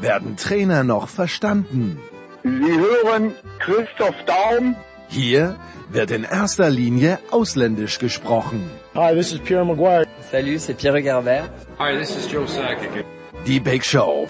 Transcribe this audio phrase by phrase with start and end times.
[0.00, 1.98] werden Trainer noch verstanden.
[2.42, 4.76] Sie hören Christoph Daum.
[5.08, 5.56] Hier
[5.90, 8.70] wird in erster Linie ausländisch gesprochen.
[8.94, 10.06] Hi, this is Pierre Maguire.
[10.30, 11.50] Salut, c'est Pierre Garbert.
[11.78, 13.04] Hi, this is Joe Sakic.
[13.46, 14.28] Die Big Show.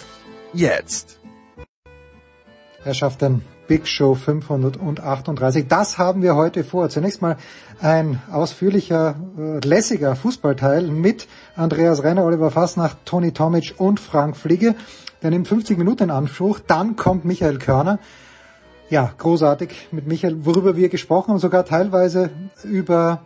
[0.53, 1.21] Jetzt.
[2.83, 5.69] Herrschaften, Big Show 538.
[5.69, 6.89] Das haben wir heute vor.
[6.89, 7.37] Zunächst mal
[7.81, 14.75] ein ausführlicher, äh, lässiger Fußballteil mit Andreas Renner, Oliver Fassnacht, Toni Tomic und Frank Fliege.
[15.23, 16.61] Der nimmt 50 Minuten in Anspruch.
[16.67, 17.99] Dann kommt Michael Körner.
[18.89, 22.31] Ja, großartig mit Michael, worüber wir gesprochen haben, sogar teilweise
[22.65, 23.23] über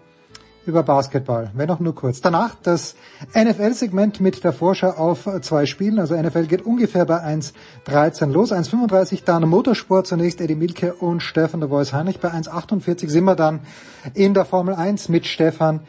[0.66, 2.20] über Basketball, wenn auch nur kurz.
[2.20, 2.94] Danach das
[3.34, 5.98] NFL-Segment mit der Vorschau auf zwei Spielen.
[5.98, 8.52] Also NFL geht ungefähr bei 1.13 los.
[8.52, 12.20] 1.35 dann Motorsport zunächst Eddie Milke und Stefan de Vois Heinrich.
[12.20, 13.60] Bei 1.48 sind wir dann
[14.14, 15.80] in der Formel 1 mit Stefan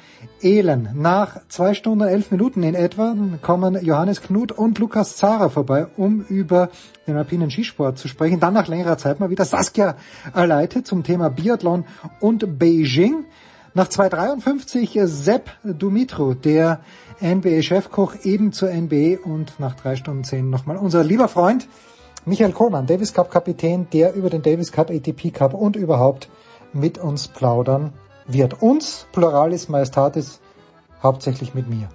[0.41, 0.89] Ehlen.
[0.93, 5.87] Nach zwei Stunden und elf Minuten in etwa kommen Johannes Knut und Lukas Zara vorbei,
[5.97, 6.69] um über
[7.07, 8.39] den alpinen Skisport zu sprechen.
[8.39, 9.95] Dann nach längerer Zeit mal wieder Saskia
[10.33, 11.85] Aleite zum Thema Biathlon
[12.19, 13.25] und Beijing.
[13.77, 16.79] Nach 2,53 Sepp Dumitru, der
[17.21, 21.67] NBA-Chefkoch eben zur NBA und nach drei Stunden zehn nochmal unser lieber Freund
[22.23, 26.29] Michael Kohlmann, Davis Cup Kapitän, der über den Davis Cup, ATP Cup und überhaupt
[26.71, 27.91] mit uns plaudern
[28.27, 28.61] wird.
[28.61, 30.39] Uns, Pluralis Majestatis,
[31.03, 31.89] hauptsächlich mit mir.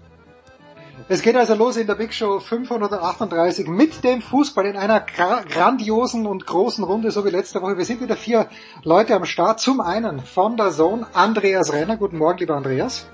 [1.13, 5.43] Es geht also los in der Big Show 538 mit dem Fußball in einer gra
[5.43, 7.77] grandiosen und großen Runde, so wie letzte Woche.
[7.77, 8.47] Wir sind wieder vier
[8.85, 9.59] Leute am Start.
[9.59, 11.97] Zum einen von der Zone Andreas Renner.
[11.97, 13.11] Guten Morgen, lieber Andreas.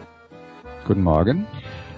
[0.87, 1.47] Guten Morgen.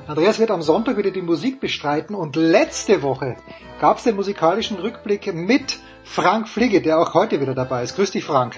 [0.06, 3.34] Andreas wird am Sonntag wieder die Musik bestreiten und letzte Woche
[3.81, 7.97] gab es den musikalischen Rückblick mit Frank Fligge, der auch heute wieder dabei ist.
[7.97, 8.55] Grüß dich, Frank.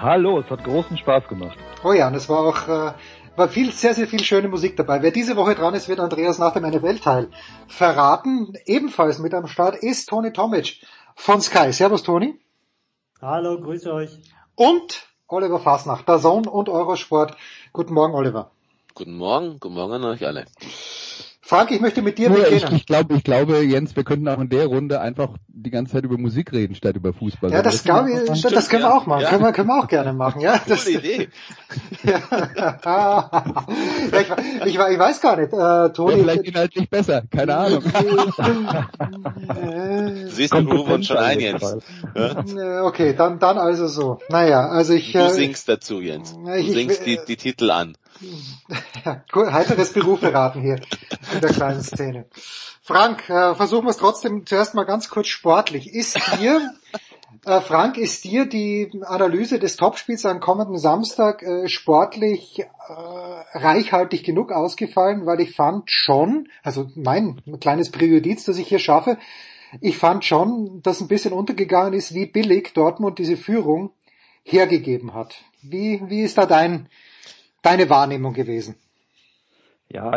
[0.00, 1.56] Hallo, es hat großen Spaß gemacht.
[1.84, 2.92] Oh ja, und es war auch äh,
[3.36, 5.02] war viel, sehr, sehr viel schöne Musik dabei.
[5.02, 7.28] Wer diese Woche dran ist, wird Andreas nach dem NFL-Teil
[7.66, 8.54] verraten.
[8.66, 10.80] Ebenfalls mit am Start ist Toni Tomic
[11.14, 11.72] von Sky.
[11.72, 12.38] Servus, Toni.
[13.20, 14.10] Hallo, grüße euch.
[14.54, 17.36] Und Oliver Fasnacht, der Sohn und Eurosport.
[17.72, 18.50] Guten Morgen, Oliver.
[18.94, 20.44] Guten Morgen, guten Morgen an euch alle.
[21.52, 22.62] Frank, ich möchte mit dir Nur beginnen.
[22.68, 25.92] Ich, ich glaube, ich glaube, Jens, wir könnten auch in der Runde einfach die ganze
[25.92, 27.52] Zeit über Musik reden statt über Fußball.
[27.52, 29.20] Ja, das, glaube ich, das, das können wir auch machen.
[29.20, 29.28] Ja.
[29.28, 30.40] Können, wir, können wir auch gerne machen.
[30.40, 31.28] Ja, das, Coole Idee.
[32.04, 33.30] ja,
[34.12, 35.52] ich, ich, ich, weiß gar nicht.
[35.52, 37.24] Äh, Toni, ja, vielleicht inhaltlich besser.
[37.30, 37.82] Keine Ahnung.
[39.44, 41.76] du siehst, wir rufen uns schon ein, Jens.
[42.14, 42.84] Ja?
[42.84, 44.20] Okay, dann, dann also so.
[44.30, 45.12] Naja, also ich.
[45.12, 46.32] Du singst dazu, Jens.
[46.32, 47.94] Du ich, singst die, die Titel an.
[49.04, 50.80] Ja, cool, heiteres Berufe raten hier
[51.34, 52.26] in der kleinen Szene.
[52.82, 55.92] Frank, äh, versuchen wir es trotzdem zuerst mal ganz kurz sportlich.
[55.92, 56.72] Ist dir,
[57.44, 62.64] äh, Frank, ist dir die Analyse des Topspiels am kommenden Samstag äh, sportlich äh,
[63.58, 65.26] reichhaltig genug ausgefallen?
[65.26, 69.18] Weil ich fand schon, also mein kleines Präjudiz, das ich hier schaffe,
[69.80, 73.90] ich fand schon, dass ein bisschen untergegangen ist, wie billig Dortmund diese Führung
[74.44, 75.36] hergegeben hat.
[75.62, 76.88] Wie, wie ist da dein,
[77.62, 78.76] deine Wahrnehmung gewesen?
[79.92, 80.10] Ja,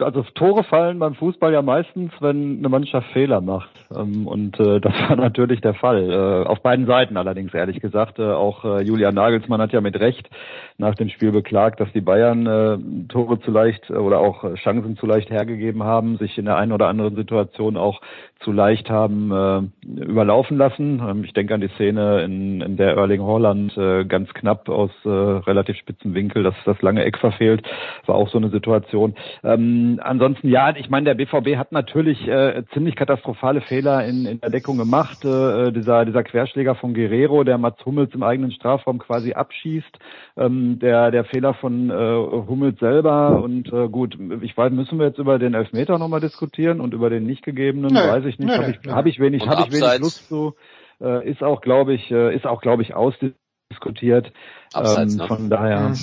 [0.00, 3.70] also Tore fallen beim Fußball ja meistens, wenn eine Mannschaft Fehler macht.
[3.94, 6.10] Ähm, und äh, das war natürlich der Fall.
[6.10, 8.18] Äh, auf beiden Seiten allerdings, ehrlich gesagt.
[8.18, 10.28] Äh, auch Julian Nagelsmann hat ja mit Recht
[10.76, 15.30] nach dem Spiel beklagt, dass die Bayern Tore zu leicht oder auch Chancen zu leicht
[15.30, 18.00] hergegeben haben, sich in der einen oder anderen Situation auch
[18.40, 21.02] zu leicht haben äh, überlaufen lassen.
[21.06, 24.90] Ähm, ich denke an die Szene, in, in der Erling Haaland äh, ganz knapp aus
[25.04, 27.62] äh, relativ spitzen Winkel das, das lange Eck verfehlt.
[28.06, 29.14] War auch so eine Situation.
[29.42, 34.40] Ähm, ansonsten, ja, ich meine, der BVB hat natürlich äh, ziemlich katastrophale Fehler in, in
[34.40, 35.24] der Deckung gemacht.
[35.24, 39.98] Äh, dieser, dieser Querschläger von Guerrero, der Mats Hummels im eigenen Strafraum quasi abschießt.
[40.36, 43.42] Ähm, der, der Fehler von äh, Hummels selber.
[43.42, 47.10] Und äh, gut, ich weiß, müssen wir jetzt über den Elfmeter nochmal diskutieren und über
[47.10, 48.00] den nicht gegebenen, nee.
[48.00, 50.54] weiß ich nicht, nee, habe ich, hab ich wenig, habe ich wenig Lust zu.
[51.00, 54.32] Äh, ist auch, glaube ich, äh, ist auch, glaube ich, ausdiskutiert.
[54.72, 55.26] Abseits, ähm, ne?
[55.26, 55.94] Von daher.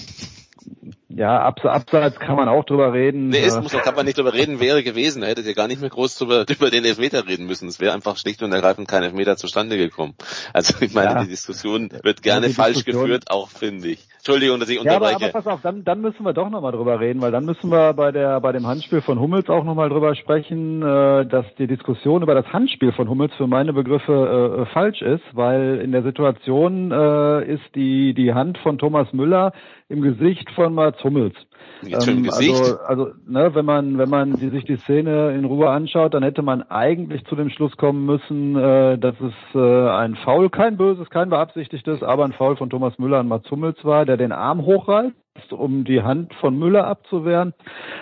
[1.16, 3.30] Ja, abs abseits kann man auch drüber reden.
[3.30, 5.22] Nee, ist, muss, kann man nicht drüber reden, wäre gewesen.
[5.22, 7.68] Da hättet ihr gar nicht mehr groß drüber, über den Elfmeter reden müssen.
[7.68, 10.16] Es wäre einfach schlicht und ergreifend kein Elfmeter zustande gekommen.
[10.54, 11.24] Also ich meine, ja.
[11.24, 13.04] die Diskussion wird gerne ja, falsch Diskussion.
[13.04, 14.08] geführt, auch finde ich.
[14.26, 15.12] Entschuldigung, dass ich unterbreche.
[15.12, 17.44] Ja, aber, aber pass auf, dann, dann müssen wir doch nochmal drüber reden, weil dann
[17.44, 21.46] müssen wir bei der bei dem Handspiel von Hummels auch nochmal drüber sprechen, äh, dass
[21.60, 25.82] die Diskussion über das Handspiel von Hummels für meine Begriffe äh, äh falsch ist, weil
[25.84, 29.52] in der Situation äh, ist die die Hand von Thomas Müller
[29.90, 31.36] im Gesicht von Mats Hummels.
[31.82, 32.30] Jetzt ähm.
[32.32, 36.24] Also, also ne, wenn man wenn man die, sich die Szene in Ruhe anschaut, dann
[36.24, 40.78] hätte man eigentlich zu dem Schluss kommen müssen, äh, dass es äh, ein Foul, kein
[40.78, 44.32] böses, kein beabsichtigtes, aber ein Foul von Thomas Müller an Mats Hummels war, der den
[44.32, 45.14] Arm hochreißt
[45.52, 47.54] um die Hand von Müller abzuwehren.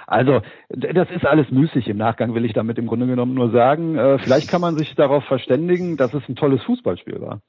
[0.06, 3.98] Also das ist alles müßig im Nachgang, will ich damit im Grunde genommen nur sagen.
[3.98, 7.42] Äh, vielleicht kann man sich darauf verständigen, dass es ein tolles Fußballspiel war.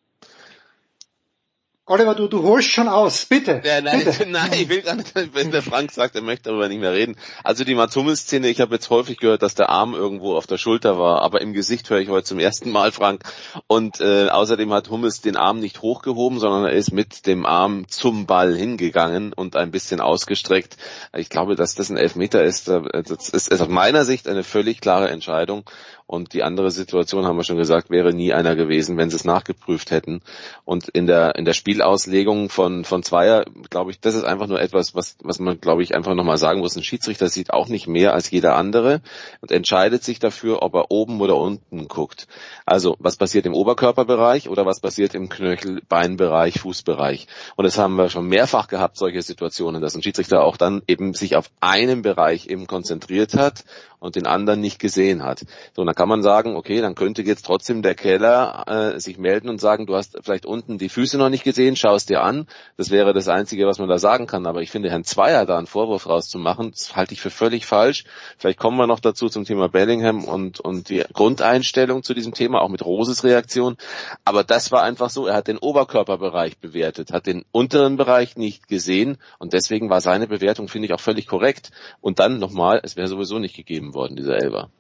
[1.93, 3.61] Oliver, du, du holst schon aus, bitte.
[3.63, 4.25] Ja, nein, bitte.
[4.31, 7.17] nein, ich will gar nicht, wenn der Frank sagt, er möchte darüber nicht mehr reden.
[7.45, 10.99] Also die Matsumis-Szene, ich habe jetzt häufig gehört, dass der Arm irgendwo auf der Schulter
[10.99, 13.25] war, aber im Gesicht höre ich heute zum ersten Mal, Frank.
[13.67, 17.87] Und äh, außerdem hat Hummels den Arm nicht hochgehoben, sondern er ist mit dem Arm
[17.89, 20.79] zum Ball hingegangen und ein bisschen ausgestreckt.
[21.15, 22.69] Ich glaube, dass das ein Elfmeter ist.
[22.69, 25.65] Das ist aus meiner Sicht eine völlig klare Entscheidung.
[26.13, 29.25] Und die andere Situation, haben wir schon gesagt, wäre nie einer gewesen, wenn sie es
[29.25, 30.21] nachgeprüft hätten.
[30.67, 34.61] Und in der, in der Spielauslegung von, von Zweier, glaube ich, das ist einfach nur
[34.61, 36.77] etwas, was, was man, glaube ich, einfach nochmal sagen muss.
[36.77, 39.01] Ein Schiedsrichter sieht auch nicht mehr als jeder andere
[39.41, 42.27] und entscheidet sich dafür, ob er oben oder unten guckt.
[42.67, 47.27] Also, was passiert im Oberkörperbereich oder was passiert im Knöchel, Beinbereich, Fußbereich.
[47.57, 51.15] Und das haben wir schon mehrfach gehabt, solche Situationen, dass ein Schiedsrichter auch dann eben
[51.15, 53.65] sich auf einen Bereich eben konzentriert hat
[54.03, 55.45] und den anderen nicht gesehen hat.
[55.77, 59.49] So, dann kann man sagen, okay, dann könnte jetzt trotzdem der Keller äh, sich melden
[59.49, 62.47] und sagen, du hast vielleicht unten die Füße noch nicht gesehen, schau es dir an.
[62.77, 64.47] Das wäre das Einzige, was man da sagen kann.
[64.47, 68.05] Aber ich finde, Herrn Zweier da einen Vorwurf rauszumachen, das halte ich für völlig falsch.
[68.39, 72.61] Vielleicht kommen wir noch dazu zum Thema Bellingham und, und die Grundeinstellung zu diesem Thema,
[72.61, 73.77] auch mit Roses Reaktion.
[74.25, 78.67] Aber das war einfach so, er hat den Oberkörperbereich bewertet, hat den unteren Bereich nicht
[78.67, 81.71] gesehen und deswegen war seine Bewertung, finde ich, auch völlig korrekt.
[82.01, 84.71] Und dann nochmal, es wäre sowieso nicht gegeben worden, dieser Elber.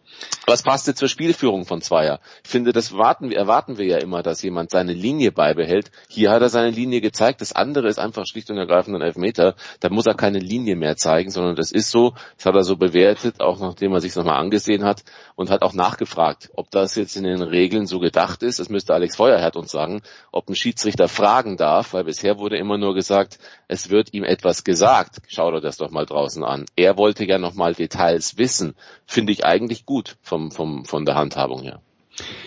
[0.46, 2.20] Was passte zur Spielführung von Zweier?
[2.44, 5.92] Ich finde, das warten, erwarten wir ja immer, dass jemand seine Linie beibehält.
[6.08, 7.40] Hier hat er seine Linie gezeigt.
[7.40, 9.54] Das andere ist einfach schlicht und ergreifend ein Elfmeter.
[9.80, 12.14] Da muss er keine Linie mehr zeigen, sondern das ist so.
[12.36, 15.04] Das hat er so bewertet, auch nachdem er sich nochmal angesehen hat
[15.36, 18.58] und hat auch nachgefragt, ob das jetzt in den Regeln so gedacht ist.
[18.58, 22.78] Das müsste Alex Feuerherd uns sagen, ob ein Schiedsrichter fragen darf, weil bisher wurde immer
[22.78, 23.38] nur gesagt,
[23.68, 25.18] es wird ihm etwas gesagt.
[25.28, 26.66] Schau dir das doch mal draußen an.
[26.74, 28.74] Er wollte ja nochmal Details wissen.
[29.06, 31.80] Finde ich eigentlich gut gut vom, vom, von der Handhabung her.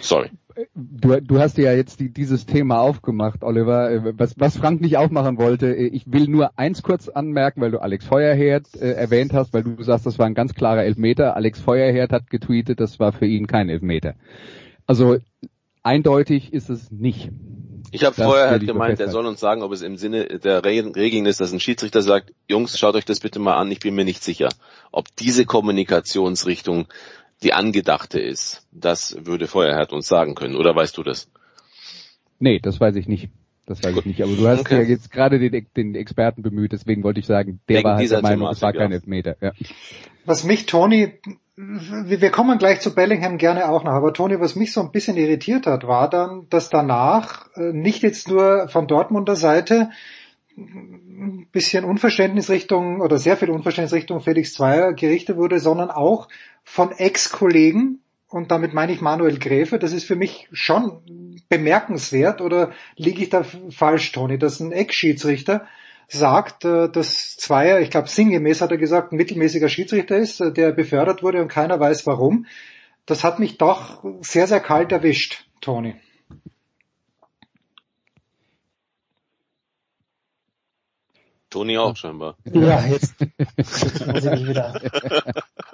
[0.02, 0.30] Sorry.
[0.74, 5.38] Du, du hast ja jetzt die, dieses Thema aufgemacht, Oliver, was, was Frank nicht aufmachen
[5.38, 5.74] wollte.
[5.74, 9.82] Ich will nur eins kurz anmerken, weil du Alex Feuerherd äh, erwähnt hast, weil du
[9.84, 11.36] sagst, das war ein ganz klarer Elfmeter.
[11.36, 14.16] Alex Feuerherd hat getweetet, das war für ihn kein Elfmeter.
[14.86, 15.18] Also
[15.84, 17.32] eindeutig ist es nicht.
[17.92, 21.26] Ich habe vorher halt gemeint, er soll uns sagen, ob es im Sinne der Regeln
[21.26, 24.06] ist, dass ein Schiedsrichter sagt, Jungs, schaut euch das bitte mal an, ich bin mir
[24.06, 24.50] nicht sicher,
[24.92, 26.88] ob diese Kommunikationsrichtung
[27.44, 28.66] die angedachte ist.
[28.72, 31.30] Das würde Feuerherd uns sagen können, oder weißt du das?
[32.40, 33.30] Nee, das weiß ich nicht.
[33.66, 34.02] Das weiß Gut.
[34.02, 34.24] ich nicht.
[34.24, 34.78] Aber du hast okay.
[34.78, 38.12] ja jetzt gerade den, den, Experten bemüht, deswegen wollte ich sagen, der Wegen war halt
[38.12, 39.38] der Meinung, es war kein Elfmeter.
[39.42, 39.54] Ja.
[40.26, 41.14] Was mich, Toni,
[41.56, 45.18] wir kommen gleich zu Bellingham gerne auch noch, aber Toni, was mich so ein bisschen
[45.18, 49.90] irritiert hat, war dann, dass danach äh, nicht jetzt nur von Dortmunder Seite
[50.58, 56.28] ein bisschen Unverständnis Richtung oder sehr viel Unverständnis Richtung Felix Zweier gerichtet wurde, sondern auch
[56.64, 62.72] von Ex-Kollegen, und damit meine ich Manuel Gräfe, das ist für mich schon bemerkenswert, oder
[62.96, 65.68] liege ich da falsch, Toni, dass ein Ex-Schiedsrichter
[66.08, 70.52] sagt, äh, dass Zweier, ich glaube sinngemäß hat er gesagt, ein mittelmäßiger Schiedsrichter ist, äh,
[70.52, 72.46] der befördert wurde und keiner weiß warum.
[73.06, 75.96] Das hat mich doch sehr, sehr kalt erwischt, Toni.
[81.56, 82.36] Toni auch scheinbar.
[82.54, 83.16] Ja, jetzt,
[83.56, 84.74] jetzt muss ich mich wieder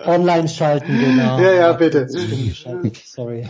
[0.05, 1.39] online schalten, genau.
[1.39, 2.07] Ja, ja, bitte.
[3.03, 3.47] Sorry.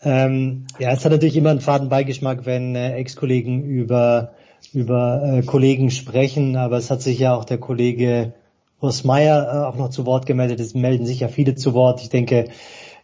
[0.00, 4.32] Ähm, ja, es hat natürlich immer einen faden Beigeschmack, wenn äh, Ex-Kollegen über,
[4.72, 8.32] über äh, Kollegen sprechen, aber es hat sich ja auch der Kollege
[8.80, 10.60] Urs Meier äh, auch noch zu Wort gemeldet.
[10.60, 12.00] Es melden sich ja viele zu Wort.
[12.00, 12.48] Ich denke,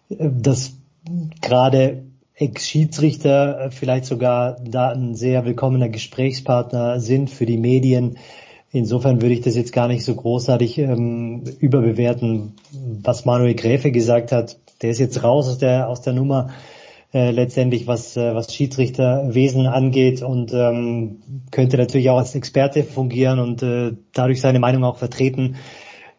[0.08, 0.78] äh, dass
[1.42, 2.04] gerade
[2.36, 8.18] Ex-Schiedsrichter äh, vielleicht sogar da ein sehr willkommener Gesprächspartner sind für die Medien.
[8.72, 12.54] Insofern würde ich das jetzt gar nicht so großartig ähm, überbewerten,
[13.02, 14.58] was Manuel Gräfe gesagt hat.
[14.82, 16.50] Der ist jetzt raus aus der aus der Nummer.
[17.14, 21.22] äh, letztendlich, was, äh, was Schiedsrichterwesen angeht und ähm,
[21.52, 25.54] könnte natürlich auch als Experte fungieren und äh, dadurch seine Meinung auch vertreten.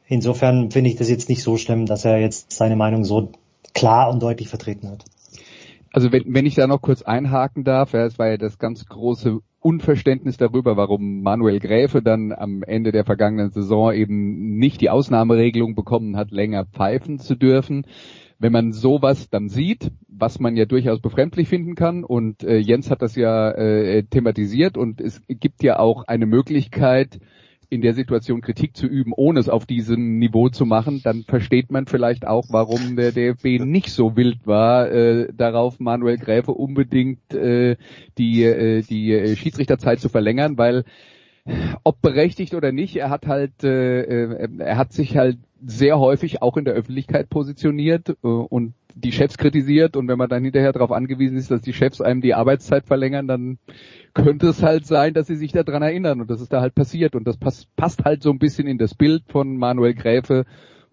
[0.07, 3.29] Insofern finde ich das jetzt nicht so schlimm, dass er jetzt seine Meinung so
[3.74, 5.03] klar und deutlich vertreten hat.
[5.96, 8.86] Also wenn, wenn ich da noch kurz einhaken darf, ja, es war ja das ganz
[8.86, 14.90] große Unverständnis darüber, warum Manuel Gräfe dann am Ende der vergangenen Saison eben nicht die
[14.90, 17.86] Ausnahmeregelung bekommen hat, länger pfeifen zu dürfen.
[18.40, 22.92] Wenn man sowas dann sieht, was man ja durchaus befremdlich finden kann, und äh, Jens
[22.92, 27.22] hat das ja äh, thematisiert, und es gibt ja auch eine Möglichkeit,
[27.69, 31.72] in der Situation Kritik zu üben, ohne es auf diesem Niveau zu machen, dann versteht
[31.72, 37.34] man vielleicht auch, warum der DFB nicht so wild war, äh, darauf Manuel Gräfe unbedingt
[37.34, 37.77] äh,
[38.17, 40.84] die, äh, die äh, Schiedsrichterzeit zu verlängern, weil
[41.84, 46.41] ob berechtigt oder nicht, er hat halt, äh, äh er hat sich halt sehr häufig
[46.41, 50.72] auch in der Öffentlichkeit positioniert äh, und die Chefs kritisiert und wenn man dann hinterher
[50.72, 53.58] darauf angewiesen ist, dass die Chefs einem die Arbeitszeit verlängern, dann
[54.14, 57.14] könnte es halt sein, dass sie sich daran erinnern und das ist da halt passiert
[57.14, 60.46] und das passt, passt halt so ein bisschen in das Bild von Manuel Gräfe,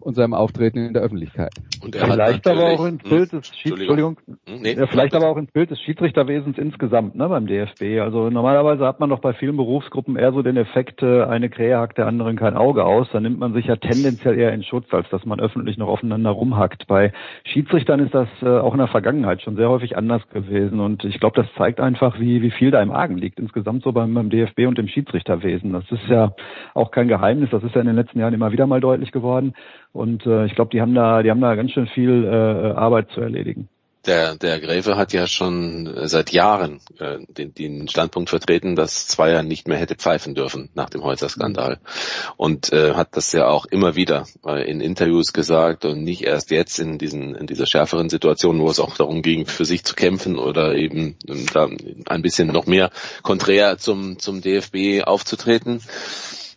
[0.03, 1.53] und seinem Auftreten in der Öffentlichkeit.
[1.81, 5.51] Und vielleicht aber auch ins Bild des Entschuldigung, hm, nee, ja, vielleicht aber auch ins
[5.51, 8.01] Bild des Schiedsrichterwesens insgesamt, ne, beim DFB.
[8.01, 11.77] Also normalerweise hat man doch bei vielen Berufsgruppen eher so den Effekt, äh, eine Krähe
[11.77, 13.07] hackt der anderen kein Auge aus.
[13.13, 16.31] Da nimmt man sich ja tendenziell eher in Schutz, als dass man öffentlich noch aufeinander
[16.31, 16.87] rumhackt.
[16.87, 17.13] Bei
[17.45, 20.79] Schiedsrichtern ist das äh, auch in der Vergangenheit schon sehr häufig anders gewesen.
[20.79, 23.91] Und ich glaube, das zeigt einfach, wie, wie viel da im Argen liegt, insgesamt so
[23.91, 25.73] beim, beim DFB und dem Schiedsrichterwesen.
[25.73, 26.33] Das ist ja
[26.73, 27.49] auch kein Geheimnis.
[27.51, 29.53] Das ist ja in den letzten Jahren immer wieder mal deutlich geworden.
[29.93, 33.11] Und äh, ich glaube, die haben da, die haben da ganz schön viel äh, Arbeit
[33.11, 33.69] zu erledigen.
[34.05, 39.43] Der, der Gräfe hat ja schon seit Jahren äh, den, den Standpunkt vertreten, dass Zweier
[39.43, 41.79] nicht mehr hätte pfeifen dürfen nach dem Holzer-Skandal.
[42.35, 46.51] Und äh, hat das ja auch immer wieder äh, in Interviews gesagt und nicht erst
[46.51, 49.95] jetzt in, diesen, in dieser schärferen Situation, wo es auch darum ging, für sich zu
[49.95, 51.69] kämpfen oder eben ähm, da
[52.07, 52.89] ein bisschen noch mehr
[53.21, 55.81] konträr zum, zum DFB aufzutreten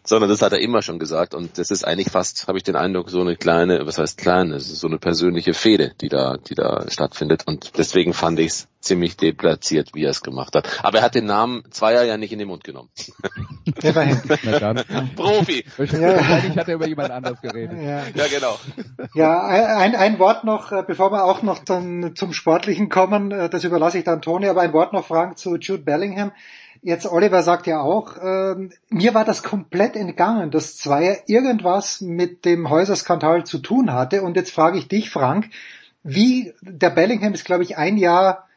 [0.06, 2.76] sondern das hat er immer schon gesagt und das ist eigentlich fast, habe ich den
[2.76, 6.36] Eindruck, so eine kleine, was heißt kleine, es ist so eine persönliche Fehde, die da,
[6.36, 10.84] die da stattfindet und deswegen fand ich es ziemlich deplatziert, wie er es gemacht hat.
[10.84, 12.88] Aber er hat den Namen Zweier ja nicht in den Mund genommen.
[13.82, 14.22] Immerhin.
[15.16, 15.64] Profi.
[15.76, 17.76] Wahrscheinlich hat er über jemand anderes geredet.
[17.78, 18.58] Ja, ja genau.
[19.14, 23.50] Ja, ein, ein Wort noch, äh, bevor wir auch noch zum, zum Sportlichen kommen, äh,
[23.50, 26.32] das überlasse ich dann Toni, aber ein Wort noch, Frank, zu Jude Bellingham.
[26.82, 28.54] Jetzt Oliver sagt ja auch, äh,
[28.90, 34.22] mir war das komplett entgangen, dass Zweier irgendwas mit dem Häuserskandal zu tun hatte.
[34.22, 35.50] Und jetzt frage ich dich, Frank,
[36.02, 38.48] wie der Bellingham ist, glaube ich, ein Jahr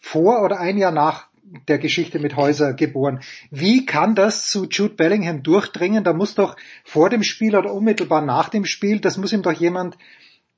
[0.00, 1.28] vor oder ein Jahr nach
[1.68, 3.20] der Geschichte mit Häuser geboren.
[3.50, 6.04] Wie kann das zu Jude Bellingham durchdringen?
[6.04, 9.52] Da muss doch vor dem Spiel oder unmittelbar nach dem Spiel, das muss ihm doch
[9.52, 9.98] jemand,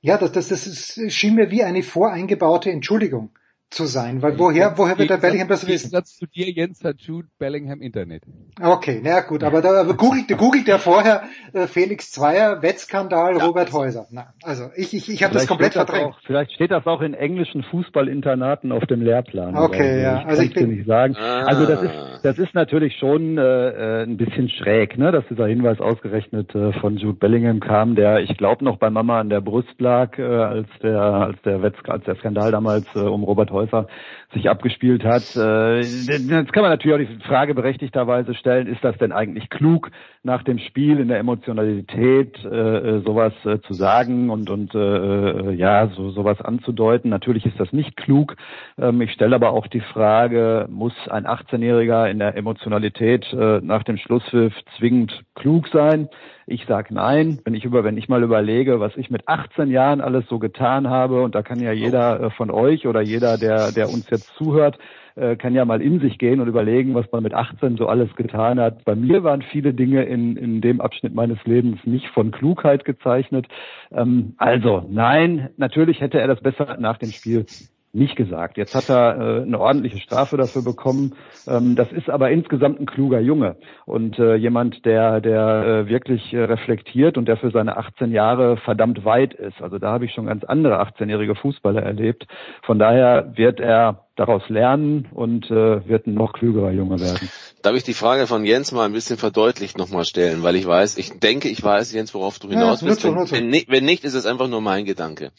[0.01, 3.31] ja, das, das, das schien mir wie eine voreingebaute Entschuldigung
[3.73, 5.89] zu sein, weil woher, woher wird der Bellingham das wissen?
[5.89, 8.23] Satz zu dir, Jens, hat Jude Bellingham Internet.
[8.61, 13.45] Okay, na gut, aber da googelt, googelt ja vorher äh, Felix Zweier, Wettskandal, ja.
[13.45, 14.05] Robert Häuser.
[14.11, 16.13] Na, also ich, ich, ich habe das komplett verdrängt.
[16.13, 19.57] Auch, vielleicht steht das auch in englischen Fußballinternaten auf dem Lehrplan.
[19.57, 20.19] Okay, ja.
[20.21, 21.15] Ich also ich bin nicht sagen.
[21.17, 21.43] Ah.
[21.45, 25.47] Also das ist, das ist natürlich schon äh, äh, ein bisschen schräg, ne, dass dieser
[25.47, 29.41] Hinweis ausgerechnet äh, von Jude Bellingham kam, der, ich glaube, noch bei Mama an der
[29.41, 33.49] Brust lag, äh, als der, als der Wetz, als der Skandal damals äh, um Robert
[33.49, 33.87] Häuser Verkäufer
[34.33, 35.35] sich abgespielt hat.
[35.35, 39.91] Äh, jetzt kann man natürlich auch die Frage berechtigterweise stellen, ist das denn eigentlich klug,
[40.23, 45.87] nach dem Spiel in der Emotionalität äh, sowas äh, zu sagen und, und äh, ja,
[45.87, 47.09] so, sowas anzudeuten?
[47.09, 48.35] Natürlich ist das nicht klug.
[48.77, 53.83] Ähm, ich stelle aber auch die Frage, muss ein 18-Jähriger in der Emotionalität äh, nach
[53.83, 56.07] dem Schlusspfiff zwingend klug sein?
[56.45, 57.39] Ich sage nein.
[57.45, 60.89] Wenn ich über, wenn ich mal überlege, was ich mit 18 Jahren alles so getan
[60.89, 64.22] habe, und da kann ja jeder äh, von euch oder jeder, der, der uns jetzt
[64.37, 64.77] zuhört,
[65.15, 68.15] äh, kann ja mal in sich gehen und überlegen, was man mit 18 so alles
[68.15, 68.83] getan hat.
[68.85, 73.47] Bei mir waren viele Dinge in, in dem Abschnitt meines Lebens nicht von Klugheit gezeichnet.
[73.91, 77.45] Ähm, also nein, natürlich hätte er das besser nach dem Spiel
[77.93, 78.57] nicht gesagt.
[78.57, 81.13] Jetzt hat er äh, eine ordentliche Strafe dafür bekommen.
[81.47, 86.33] Ähm, das ist aber insgesamt ein kluger Junge und äh, jemand, der, der äh, wirklich
[86.33, 89.61] äh, reflektiert und der für seine 18 Jahre verdammt weit ist.
[89.61, 92.25] Also da habe ich schon ganz andere 18-jährige Fußballer erlebt.
[92.63, 97.29] Von daher wird er daraus lernen und äh, wird ein noch klügerer Junge werden.
[97.63, 100.97] Darf ich die Frage von Jens mal ein bisschen verdeutlicht nochmal stellen, weil ich weiß,
[100.97, 103.05] ich denke, ich weiß, Jens, worauf du hinaus ja, bist.
[103.05, 105.31] Wenn, wenn, nicht, wenn nicht, ist es einfach nur mein Gedanke.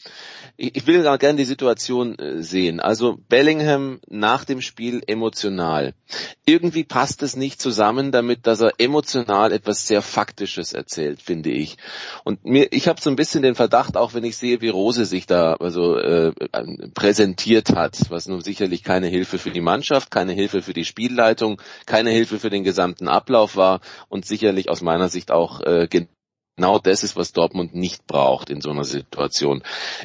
[0.57, 2.79] Ich, ich will gerne die Situation äh, sehen.
[2.79, 5.93] Also Bellingham nach dem Spiel emotional.
[6.47, 11.77] Irgendwie passt es nicht zusammen damit, dass er emotional etwas sehr Faktisches erzählt, finde ich.
[12.23, 15.05] Und mir, ich habe so ein bisschen den Verdacht, auch wenn ich sehe, wie Rose
[15.05, 16.31] sich da also äh,
[16.95, 21.61] präsentiert hat, was nun sicherlich keine Hilfe für die Mannschaft, keine Hilfe für die Spielleitung,
[21.85, 25.87] keine Hilfe für den gesamten Ablauf war und sicherlich aus meiner Sicht auch äh,
[26.55, 29.61] genau das ist, was Dortmund nicht braucht in so einer Situation.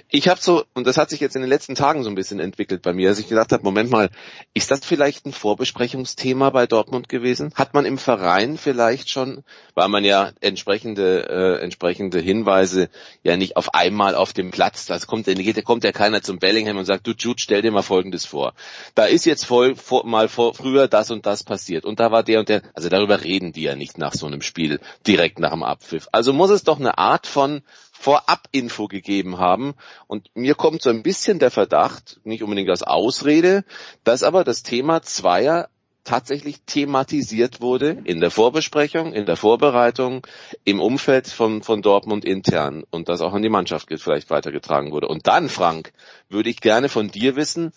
[0.08, 2.40] Ich habe so, und das hat sich jetzt in den letzten Tagen so ein bisschen
[2.40, 4.10] entwickelt bei mir, dass ich gedacht habe, Moment mal,
[4.52, 7.52] ist das vielleicht ein Vorbesprechungsthema bei Dortmund gewesen?
[7.54, 12.88] Hat man im Verein vielleicht schon, weil man ja entsprechende, äh, entsprechende Hinweise
[13.22, 16.78] ja nicht auf einmal auf dem Platz, das kommt, da kommt ja keiner zum Bellingham
[16.78, 18.54] und sagt, du Jude, stell dir mal Folgendes vor.
[18.94, 22.22] Da ist jetzt voll, vor, mal vor, früher das und das passiert und da war
[22.22, 25.52] der und der, also darüber reden die ja nicht nach so einem Spiel direkt nach
[25.52, 26.08] dem Abpfiff.
[26.12, 27.60] Also muss es doch eine Art von
[27.92, 29.74] Vorab-Info gegeben haben.
[30.06, 33.62] Und mir kommt so ein bisschen der Verdacht, nicht unbedingt als Ausrede,
[34.04, 35.68] dass aber das Thema Zweier
[36.04, 40.26] tatsächlich thematisiert wurde in der Vorbesprechung, in der Vorbereitung,
[40.64, 45.08] im Umfeld von, von Dortmund intern und das auch an die Mannschaft vielleicht weitergetragen wurde.
[45.08, 45.92] Und dann, Frank,
[46.30, 47.72] würde ich gerne von dir wissen,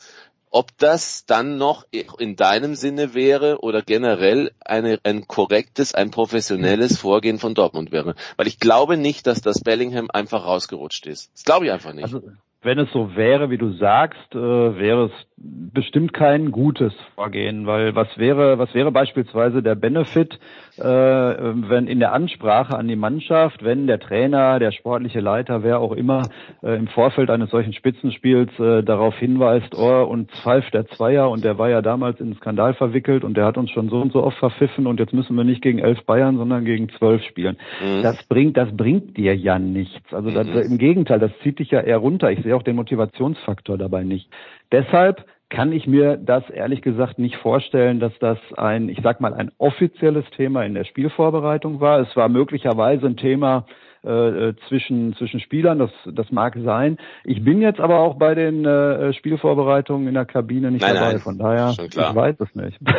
[0.54, 1.86] ob das dann noch
[2.20, 8.14] in deinem Sinne wäre oder generell eine, ein korrektes, ein professionelles Vorgehen von Dortmund wäre.
[8.38, 11.34] Weil ich glaube nicht, dass das Bellingham einfach rausgerutscht ist.
[11.34, 12.04] Das glaube ich einfach nicht.
[12.04, 12.22] Also,
[12.62, 17.96] wenn es so wäre, wie du sagst, äh, wäre es bestimmt kein gutes Vorgehen, weil
[17.96, 20.40] was wäre, was wäre beispielsweise der Benefit,
[20.78, 25.80] äh, wenn in der Ansprache an die Mannschaft, wenn der Trainer, der sportliche Leiter, wer
[25.80, 26.24] auch immer
[26.64, 31.44] äh, im Vorfeld eines solchen Spitzenspiels äh, darauf hinweist, oh, und pfeift der Zweier und
[31.44, 34.12] der war ja damals in den Skandal verwickelt und der hat uns schon so und
[34.12, 37.58] so oft verpfiffen und jetzt müssen wir nicht gegen elf Bayern, sondern gegen zwölf spielen.
[37.82, 38.02] Mhm.
[38.02, 40.14] Das bringt, das bringt dir ja nichts.
[40.14, 40.72] Also das, mhm.
[40.74, 42.32] im Gegenteil, das zieht dich ja eher runter.
[42.32, 44.30] Ich sehe auch den Motivationsfaktor dabei nicht.
[44.72, 49.36] Deshalb kann ich mir das ehrlich gesagt nicht vorstellen, dass das ein, ich sag mal,
[49.36, 52.00] ein offizielles Thema in der Spielvorbereitung war.
[52.00, 53.68] Es war möglicherweise ein Thema
[54.06, 56.98] äh, äh, zwischen, zwischen Spielern, das, das mag sein.
[57.24, 61.12] Ich bin jetzt aber auch bei den äh, Spielvorbereitungen in der Kabine nicht nein, dabei,
[61.14, 62.80] nein, von daher ich weiß es nicht.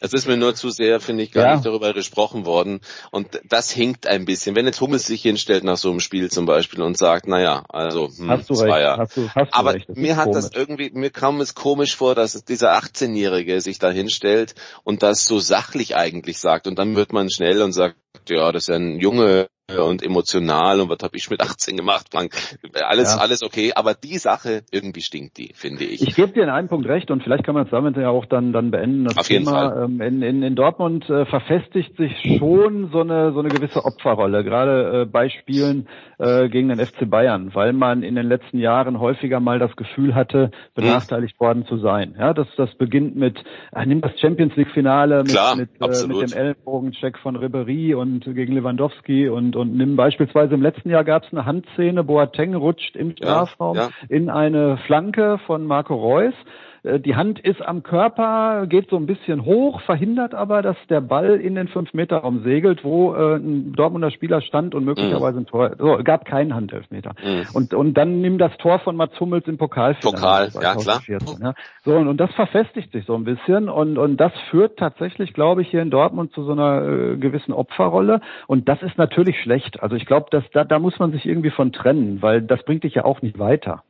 [0.00, 1.54] Es ist mir nur zu sehr, finde ich, gar ja.
[1.54, 4.54] nicht darüber gesprochen worden und das hinkt ein bisschen.
[4.54, 8.08] Wenn jetzt Hummels sich hinstellt nach so einem Spiel zum Beispiel und sagt, naja, also
[8.08, 9.96] hm, hast du recht, hast du, hast aber recht.
[9.96, 10.44] mir hat komisch.
[10.44, 15.24] das irgendwie, mir kam es komisch vor, dass dieser 18-Jährige sich da hinstellt und das
[15.24, 17.96] so sachlich eigentlich sagt und dann wird man schnell und sagt,
[18.28, 22.32] ja, das ist ein Junge, und emotional und was habe ich mit 18 gemacht, Frank.
[22.72, 23.20] Alles, ja.
[23.20, 26.00] alles okay, aber die Sache, irgendwie stinkt die, finde ich.
[26.00, 28.24] Ich gebe dir in einem Punkt recht und vielleicht kann man es damit ja auch
[28.24, 29.04] dann, dann beenden.
[29.04, 29.84] Das Auf Thema, jeden Fall.
[29.84, 34.42] Ähm, in, in, in Dortmund äh, verfestigt sich schon so eine, so eine gewisse Opferrolle,
[34.42, 35.86] gerade äh, bei Spielen
[36.18, 40.14] äh, gegen den FC Bayern, weil man in den letzten Jahren häufiger mal das Gefühl
[40.14, 41.46] hatte, benachteiligt hm.
[41.46, 42.16] worden zu sein.
[42.18, 43.38] Ja, das, das beginnt mit,
[43.72, 47.94] äh, nimm das Champions League Finale mit, Klar, mit, äh, mit dem Ellenbogencheck von Ribery
[47.94, 52.54] und gegen Lewandowski und und nimm beispielsweise im letzten Jahr gab es eine Handszene, Boateng
[52.54, 53.90] rutscht im Strafraum ja, ja.
[54.08, 56.34] in eine Flanke von Marco Reus.
[56.82, 61.00] Äh, die Hand ist am Körper, geht so ein bisschen hoch, verhindert aber, dass der
[61.00, 65.72] Ball in den 5-Meter-Raum segelt, wo äh, ein Dortmunder Spieler stand und möglicherweise ein Tor.
[65.78, 67.14] So, gab keinen Handelfmeter.
[67.22, 67.46] Mhm.
[67.54, 70.50] Und, und dann nimm das Tor von Mats Hummels im Pokalfinale.
[70.50, 71.02] Pokal, ja klar.
[71.40, 71.54] Ja.
[71.84, 75.62] So, und, und das verfestigt sich so ein bisschen und, und das führt tatsächlich, glaube
[75.62, 78.20] ich, hier in Dortmund zu so einer äh, gewissen Opferrolle.
[78.46, 79.82] Und das ist natürlich schlecht.
[79.82, 82.84] Also ich glaube, dass da, da muss man sich irgendwie von trennen, weil das bringt
[82.84, 83.82] dich ja auch nicht weiter.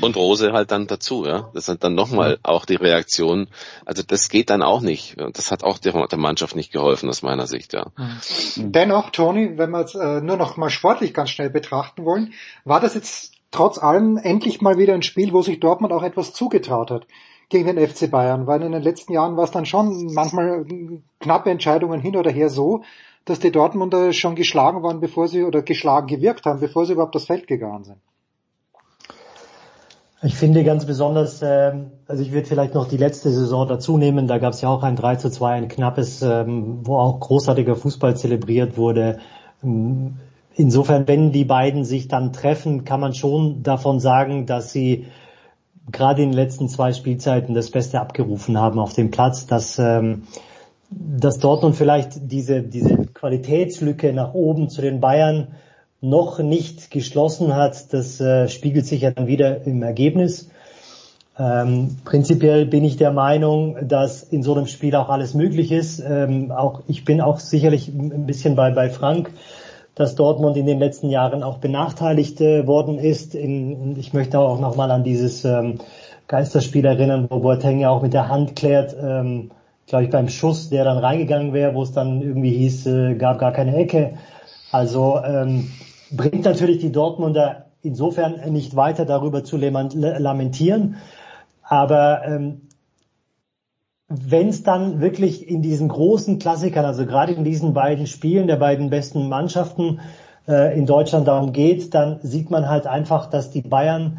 [0.00, 1.50] Und Rose halt dann dazu, ja.
[1.54, 3.48] Das ist dann nochmal auch die Reaktion.
[3.84, 5.16] Also das geht dann auch nicht.
[5.34, 7.86] Das hat auch der, der Mannschaft nicht geholfen, aus meiner Sicht, ja.
[8.56, 12.32] Dennoch, Toni, wenn wir es äh, nur noch mal sportlich ganz schnell betrachten wollen,
[12.64, 16.32] war das jetzt trotz allem endlich mal wieder ein Spiel, wo sich Dortmund auch etwas
[16.32, 17.06] zugetraut hat
[17.48, 20.64] gegen den FC Bayern, weil in den letzten Jahren war es dann schon manchmal
[21.20, 22.82] knappe Entscheidungen hin oder her so,
[23.26, 27.14] dass die Dortmunder schon geschlagen waren, bevor sie oder geschlagen gewirkt haben, bevor sie überhaupt
[27.14, 27.98] das Feld gegangen sind.
[30.24, 34.28] Ich finde ganz besonders, ähm, also ich würde vielleicht noch die letzte Saison dazu nehmen,
[34.28, 37.74] da gab es ja auch ein 3 zu 2, ein knappes, ähm, wo auch großartiger
[37.74, 39.18] Fußball zelebriert wurde.
[39.64, 40.18] Ähm,
[40.54, 45.06] insofern, wenn die beiden sich dann treffen, kann man schon davon sagen, dass sie
[45.90, 49.82] gerade in den letzten zwei Spielzeiten das Beste abgerufen haben auf dem Platz, dass,
[50.88, 55.48] dass Dortmund vielleicht diese, diese Qualitätslücke nach oben zu den Bayern
[56.02, 60.50] noch nicht geschlossen hat, das äh, spiegelt sich ja dann wieder im Ergebnis.
[61.38, 66.00] Ähm, prinzipiell bin ich der Meinung, dass in so einem Spiel auch alles möglich ist.
[66.00, 69.30] Ähm, auch ich bin auch sicherlich ein bisschen bei bei Frank,
[69.94, 73.34] dass Dortmund in den letzten Jahren auch benachteiligt äh, worden ist.
[73.34, 75.78] In, ich möchte auch noch mal an dieses ähm,
[76.26, 79.52] Geisterspiel erinnern, wo Boateng ja auch mit der Hand klärt, ähm,
[79.86, 83.38] glaube ich beim Schuss, der dann reingegangen wäre, wo es dann irgendwie hieß, äh, gab
[83.38, 84.14] gar keine Ecke.
[84.72, 85.70] Also ähm,
[86.16, 90.96] bringt natürlich die Dortmunder insofern nicht weiter darüber zu lamentieren.
[91.62, 92.62] Aber ähm,
[94.08, 98.56] wenn es dann wirklich in diesen großen Klassikern, also gerade in diesen beiden Spielen der
[98.56, 100.00] beiden besten Mannschaften
[100.46, 104.18] äh, in Deutschland darum geht, dann sieht man halt einfach, dass die Bayern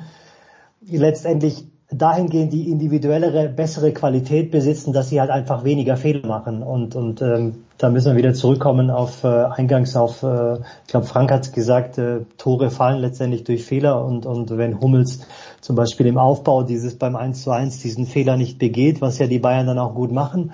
[0.81, 1.65] letztendlich
[1.97, 6.63] dahingehend die individuellere, bessere Qualität besitzen, dass sie halt einfach weniger Fehler machen.
[6.63, 11.05] Und, und ähm, da müssen wir wieder zurückkommen auf äh, eingangs auf, äh, ich glaube
[11.05, 15.25] Frank hat gesagt, äh, Tore fallen letztendlich durch Fehler und, und wenn Hummels
[15.61, 19.27] zum Beispiel im Aufbau dieses beim 1 zu 1 diesen Fehler nicht begeht, was ja
[19.27, 20.51] die Bayern dann auch gut machen,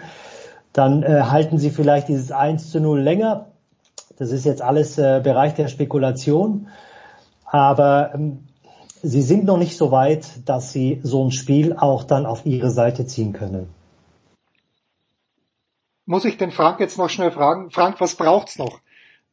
[0.74, 3.48] dann äh, halten sie vielleicht dieses 1 zu 0 länger.
[4.18, 6.68] Das ist jetzt alles äh, Bereich der Spekulation.
[7.46, 8.49] Aber ähm,
[9.02, 12.72] sie sind noch nicht so weit, dass sie so ein Spiel auch dann auf ihre
[12.72, 13.70] Seite ziehen können.
[16.06, 18.80] Muss ich den Frank jetzt noch schnell fragen, Frank, was braucht's noch,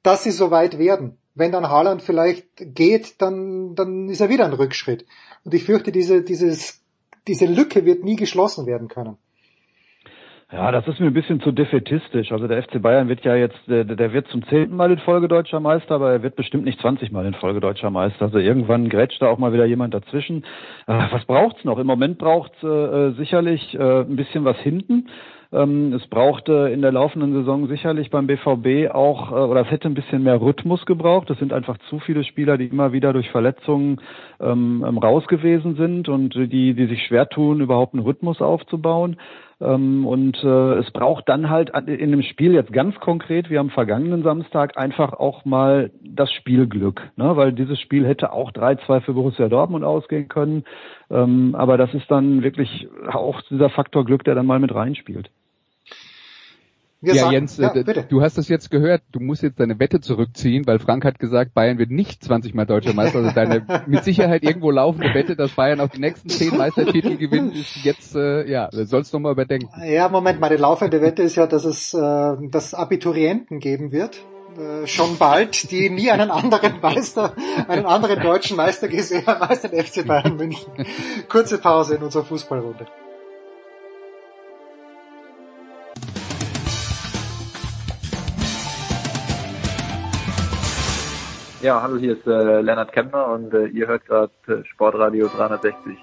[0.03, 1.19] dass sie so weit werden?
[1.35, 5.07] Wenn dann Haaland vielleicht geht, dann, dann ist er wieder ein Rückschritt.
[5.45, 6.83] Und ich fürchte, diese, dieses,
[7.27, 9.17] diese Lücke wird nie geschlossen werden können.
[10.57, 12.33] Ja, das ist mir ein bisschen zu defetistisch.
[12.33, 15.29] Also der FC Bayern wird ja jetzt, der, der wird zum zehnten Mal in Folge
[15.29, 18.25] deutscher Meister, aber er wird bestimmt nicht 20 Mal in Folge deutscher Meister.
[18.25, 20.45] Also irgendwann grätscht da auch mal wieder jemand dazwischen.
[20.87, 21.79] Äh, was braucht's noch?
[21.79, 25.09] Im Moment braucht's äh, sicherlich äh, ein bisschen was hinten.
[25.53, 29.89] Ähm, es brauchte in der laufenden Saison sicherlich beim BVB auch, äh, oder es hätte
[29.89, 31.29] ein bisschen mehr Rhythmus gebraucht.
[31.29, 34.01] Es sind einfach zu viele Spieler, die immer wieder durch Verletzungen
[34.41, 39.19] ähm, ähm raus gewesen sind und die, die sich schwer tun, überhaupt einen Rhythmus aufzubauen.
[39.61, 43.71] Ähm, und äh, es braucht dann halt in dem Spiel jetzt ganz konkret, wie am
[43.71, 47.11] vergangenen Samstag, einfach auch mal das Spielglück.
[47.17, 47.37] Ne?
[47.37, 50.65] Weil dieses Spiel hätte auch 3-2 für Borussia Dortmund ausgehen können.
[51.11, 55.31] Ähm, aber das ist dann wirklich auch dieser Faktor Glück, der dann mal mit reinspielt.
[57.03, 59.79] Wir ja, sagen, Jens, ja, äh, du hast es jetzt gehört, du musst jetzt deine
[59.79, 63.19] Wette zurückziehen, weil Frank hat gesagt, Bayern wird nicht 20 Mal deutscher Meister.
[63.19, 67.55] Also deine mit Sicherheit irgendwo laufende Wette, dass Bayern auch die nächsten 10 Meistertitel gewinnt,
[67.55, 69.69] ist jetzt, äh, ja, sollst du mal überdenken.
[69.85, 74.23] Ja, Moment, meine laufende Wette ist ja, dass es äh, dass Abiturienten geben wird.
[74.59, 77.35] Äh, schon bald, die nie einen anderen Meister,
[77.69, 80.73] einen anderen deutschen Meister gesehen haben als den FC Bayern München.
[81.29, 82.87] Kurze Pause in unserer Fußballrunde.
[91.67, 95.97] Ja, hallo, hier ist äh, Lennart Kempner und äh, ihr hört gerade äh, Sportradio 360.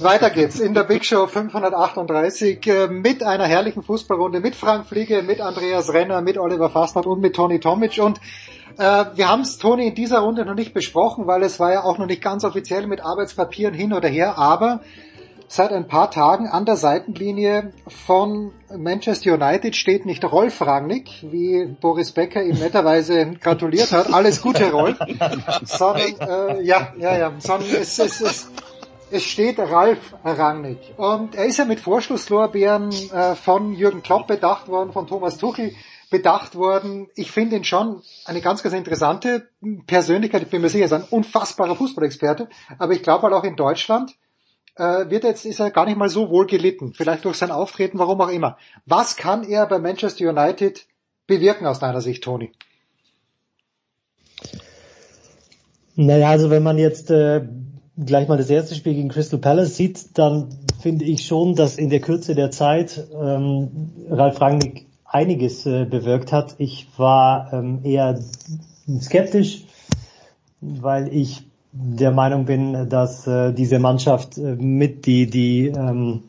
[0.00, 5.22] Weiter geht's in der Big Show 538 äh, mit einer herrlichen Fußballrunde mit Frank Fliege,
[5.22, 8.18] mit Andreas Renner, mit Oliver Fastnacht und mit Toni Tomic und
[8.78, 11.84] äh, wir haben es, Toni, in dieser Runde noch nicht besprochen, weil es war ja
[11.84, 14.80] auch noch nicht ganz offiziell mit Arbeitspapieren hin oder her, aber
[15.48, 21.66] Seit ein paar Tagen an der Seitenlinie von Manchester United steht nicht Rolf Rangnick, wie
[21.80, 24.12] Boris Becker ihm netterweise gratuliert hat.
[24.12, 24.98] Alles Gute, Rolf.
[25.64, 28.50] sondern, äh, ja, ja, ja, sondern es, es, es,
[29.10, 30.78] es steht Ralf Rangnick.
[30.96, 35.72] Und er ist ja mit Vorschlusslorbeeren äh, von Jürgen Klopp bedacht worden, von Thomas Tuchel
[36.10, 37.08] bedacht worden.
[37.14, 39.48] Ich finde ihn schon eine ganz, ganz interessante
[39.86, 40.42] Persönlichkeit.
[40.42, 42.48] Ich bin mir sicher, er ist ein unfassbarer Fußballexperte.
[42.78, 44.14] Aber ich glaube halt auch in Deutschland
[44.76, 46.92] äh, wird jetzt, ist er gar nicht mal so wohl gelitten.
[46.94, 48.56] Vielleicht durch sein Auftreten, warum auch immer.
[48.86, 50.86] Was kann er bei Manchester United
[51.26, 52.52] bewirken aus deiner Sicht, Toni?
[55.96, 57.46] Naja, also wenn man jetzt äh,
[57.96, 60.48] gleich mal das erste Spiel gegen Crystal Palace sieht, dann
[60.82, 66.32] finde ich schon, dass in der Kürze der Zeit ähm, Ralf Rangnick einiges äh, bewirkt
[66.32, 66.56] hat.
[66.58, 68.18] Ich war ähm, eher
[69.00, 69.64] skeptisch,
[70.60, 71.44] weil ich
[71.76, 76.22] der Meinung bin, dass äh, diese Mannschaft äh, mit die die ähm,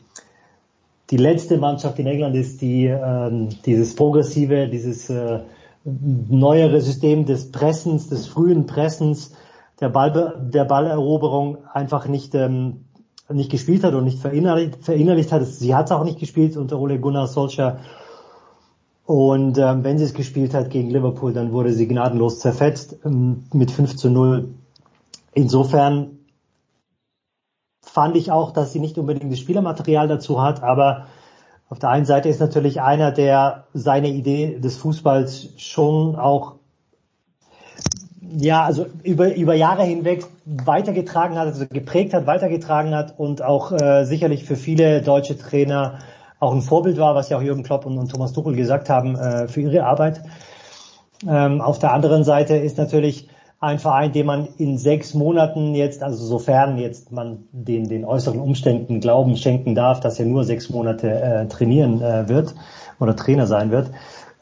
[1.10, 5.40] die letzte Mannschaft in England ist, die ähm, dieses progressive, dieses äh,
[5.84, 9.34] neuere System des Pressens, des frühen Pressens,
[9.80, 12.84] der Ball der Balleroberung einfach nicht ähm,
[13.32, 15.46] nicht gespielt hat und nicht verinnerlicht, verinnerlicht hat.
[15.46, 17.78] Sie hat es auch nicht gespielt unter Ole Gunnar Solskjaer.
[19.04, 23.44] Und ähm, wenn sie es gespielt hat gegen Liverpool, dann wurde sie gnadenlos zerfetzt ähm,
[23.52, 24.48] mit 5 zu 0
[25.36, 26.20] Insofern
[27.82, 31.08] fand ich auch, dass sie nicht unbedingt das Spielermaterial dazu hat, aber
[31.68, 36.54] auf der einen Seite ist natürlich einer, der seine Idee des Fußballs schon auch
[38.22, 43.72] ja, also über, über Jahre hinweg weitergetragen hat, also geprägt hat, weitergetragen hat und auch
[43.72, 45.98] äh, sicherlich für viele deutsche Trainer
[46.40, 49.16] auch ein Vorbild war, was ja auch Jürgen Klopp und, und Thomas Tuchel gesagt haben,
[49.16, 50.22] äh, für ihre Arbeit.
[51.28, 56.02] Ähm, auf der anderen Seite ist natürlich ein Verein, den man in sechs Monaten jetzt,
[56.02, 60.68] also sofern jetzt man den, den äußeren Umständen Glauben schenken darf, dass er nur sechs
[60.68, 62.54] Monate äh, trainieren äh, wird
[63.00, 63.90] oder Trainer sein wird,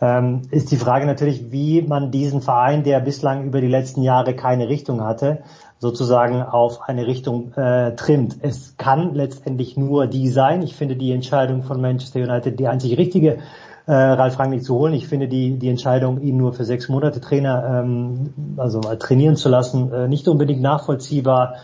[0.00, 4.34] ähm, ist die Frage natürlich, wie man diesen Verein, der bislang über die letzten Jahre
[4.34, 5.42] keine Richtung hatte,
[5.78, 8.38] sozusagen auf eine Richtung äh, trimmt.
[8.42, 10.62] Es kann letztendlich nur die sein.
[10.62, 13.38] Ich finde die Entscheidung von Manchester United die einzig richtige,
[13.86, 14.94] äh, Ralf Rangnick zu holen.
[14.94, 19.48] Ich finde die, die Entscheidung, ihn nur für sechs Monate Trainer, ähm, also trainieren zu
[19.48, 21.56] lassen, äh, nicht unbedingt nachvollziehbar.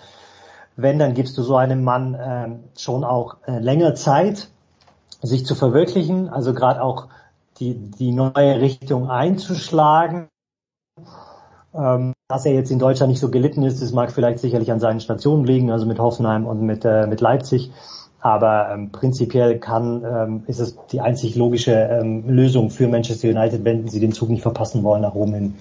[0.76, 4.48] Wenn, dann gibst du so einem Mann äh, schon auch äh, länger Zeit,
[5.22, 7.09] sich zu verwirklichen, also gerade auch
[7.59, 10.28] die, die neue Richtung einzuschlagen.
[11.72, 14.80] Ähm, dass er jetzt in Deutschland nicht so gelitten ist, das mag vielleicht sicherlich an
[14.80, 17.70] seinen Stationen liegen, also mit Hoffenheim und mit, äh, mit Leipzig.
[18.20, 23.64] Aber ähm, prinzipiell kann, ähm, ist es die einzig logische ähm, Lösung für Manchester United,
[23.64, 25.54] wenn sie den Zug nicht verpassen wollen nach oben hin.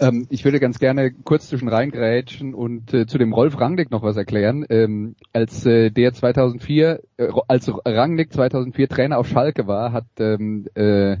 [0.00, 4.02] Ähm, ich würde ganz gerne kurz zwischen reingrätschen und äh, zu dem Rolf Rangnick noch
[4.02, 4.64] was erklären.
[4.70, 10.66] Ähm, als äh, der 2004, äh, als Rangnick 2004 Trainer auf Schalke war, hat ähm,
[10.74, 11.16] äh,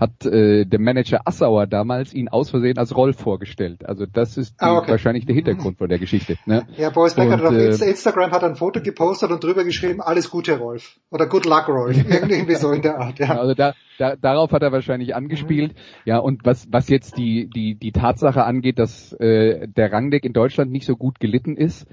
[0.00, 3.86] hat äh, der Manager Assauer damals ihn aus Versehen als Rolf vorgestellt.
[3.86, 4.92] Also das ist ah, okay.
[4.92, 6.38] wahrscheinlich der Hintergrund von der Geschichte.
[6.46, 6.66] Ne?
[6.78, 10.30] Ja, Boris Becker hat auf äh, Instagram hat ein Foto gepostet und drüber geschrieben, alles
[10.30, 10.98] Gute Rolf.
[11.10, 11.98] Oder Good Luck Rolf.
[12.08, 13.18] Irgendwie so in der Art.
[13.18, 13.38] Ja.
[13.38, 15.74] Also da, da, darauf hat er wahrscheinlich angespielt.
[15.74, 15.78] Mhm.
[16.06, 20.32] Ja, und was, was jetzt die, die, die Tatsache angeht, dass äh, der Rangdeck in
[20.32, 21.86] Deutschland nicht so gut gelitten ist,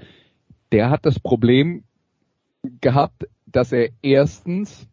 [0.72, 1.84] der hat das Problem
[2.80, 4.88] gehabt, dass er erstens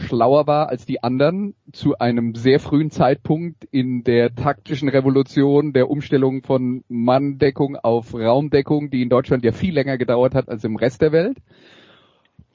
[0.00, 5.90] schlauer war als die anderen zu einem sehr frühen Zeitpunkt in der taktischen Revolution der
[5.90, 10.76] Umstellung von Manndeckung auf Raumdeckung, die in Deutschland ja viel länger gedauert hat als im
[10.76, 11.38] Rest der Welt.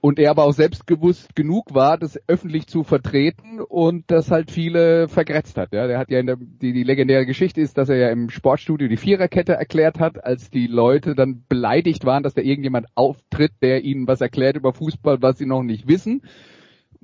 [0.01, 5.07] Und er aber auch selbstbewusst genug war, das öffentlich zu vertreten und das halt viele
[5.07, 5.73] vergrätzt hat.
[5.73, 8.29] Ja, der hat ja in der, die, die legendäre Geschichte ist, dass er ja im
[8.29, 13.53] Sportstudio die Viererkette erklärt hat, als die Leute dann beleidigt waren, dass da irgendjemand auftritt,
[13.63, 16.21] der ihnen was erklärt über Fußball, was sie noch nicht wissen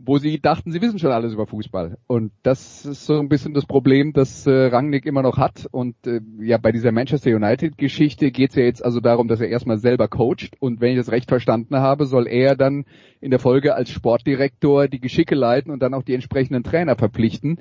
[0.03, 1.97] wo sie dachten, sie wissen schon alles über Fußball.
[2.07, 5.67] Und das ist so ein bisschen das Problem, das äh, Rangnick immer noch hat.
[5.71, 9.49] Und äh, ja, bei dieser Manchester United-Geschichte geht es ja jetzt also darum, dass er
[9.49, 10.57] erstmal selber coacht.
[10.59, 12.85] Und wenn ich das recht verstanden habe, soll er dann
[13.19, 17.59] in der Folge als Sportdirektor die Geschicke leiten und dann auch die entsprechenden Trainer verpflichten.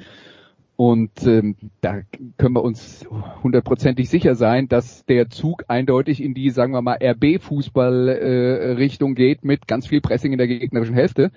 [0.81, 2.01] Und ähm, da
[2.39, 3.07] können wir uns
[3.43, 9.45] hundertprozentig sicher sein, dass der Zug eindeutig in die, sagen wir mal, RB-Fußball-Richtung äh, geht
[9.45, 11.33] mit ganz viel Pressing in der gegnerischen Hälfte.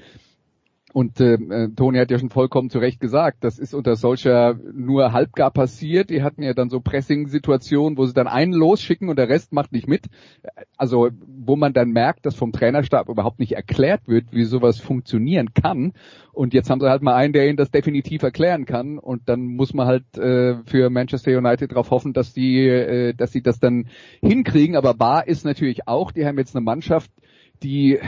[0.93, 4.53] Und äh, äh, Toni hat ja schon vollkommen zu Recht gesagt, das ist unter solcher
[4.73, 6.11] nur halbgar passiert.
[6.11, 9.71] Die hatten ja dann so Pressing-Situationen, wo sie dann einen losschicken und der Rest macht
[9.71, 10.05] nicht mit.
[10.77, 15.55] Also wo man dann merkt, dass vom Trainerstab überhaupt nicht erklärt wird, wie sowas funktionieren
[15.55, 15.93] kann.
[16.31, 18.99] Und jetzt haben sie halt mal einen, der ihnen das definitiv erklären kann.
[18.99, 23.31] Und dann muss man halt äh, für Manchester United darauf hoffen, dass die, äh, dass
[23.31, 23.87] sie das dann
[24.21, 24.75] hinkriegen.
[24.75, 27.09] Aber wahr ist natürlich auch, die haben jetzt eine Mannschaft,
[27.63, 27.99] die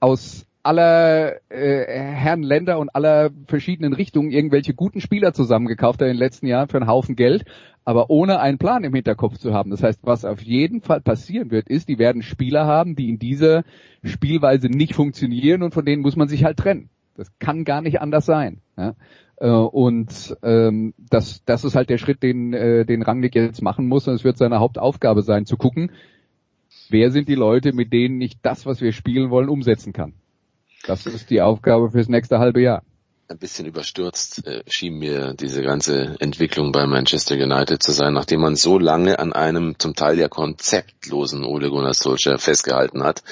[0.00, 6.14] aus aller äh, Herren Länder und aller verschiedenen Richtungen irgendwelche guten Spieler zusammengekauft hat in
[6.14, 7.44] den letzten Jahren für einen Haufen Geld,
[7.84, 9.70] aber ohne einen Plan im Hinterkopf zu haben.
[9.70, 13.18] Das heißt, was auf jeden Fall passieren wird, ist, die werden Spieler haben, die in
[13.18, 13.62] dieser
[14.02, 16.90] Spielweise nicht funktionieren und von denen muss man sich halt trennen.
[17.14, 18.60] Das kann gar nicht anders sein.
[18.76, 18.94] Ja?
[19.36, 23.86] Äh, und ähm, das, das ist halt der Schritt, den, äh, den Rangnick jetzt machen
[23.86, 24.08] muss.
[24.08, 25.92] Und es wird seine Hauptaufgabe sein, zu gucken,
[26.90, 30.14] wer sind die Leute, mit denen ich das, was wir spielen wollen, umsetzen kann.
[30.86, 32.82] Das ist die Aufgabe fürs nächste halbe Jahr.
[33.28, 38.40] Ein bisschen überstürzt äh, schien mir diese ganze Entwicklung bei Manchester United zu sein, nachdem
[38.40, 43.24] man so lange an einem zum Teil ja konzeptlosen Ole Gunnar Solskjaer festgehalten hat.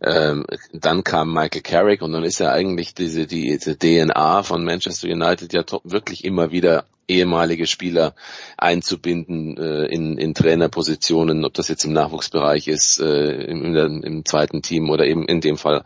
[0.00, 4.64] Ähm, dann kam Michael Carrick und dann ist ja eigentlich diese, die, diese DNA von
[4.64, 8.14] Manchester United ja wirklich immer wieder ehemalige Spieler
[8.56, 14.24] einzubinden äh, in, in Trainerpositionen, ob das jetzt im Nachwuchsbereich ist, äh, im, im, im
[14.24, 15.84] zweiten Team oder eben in dem Fall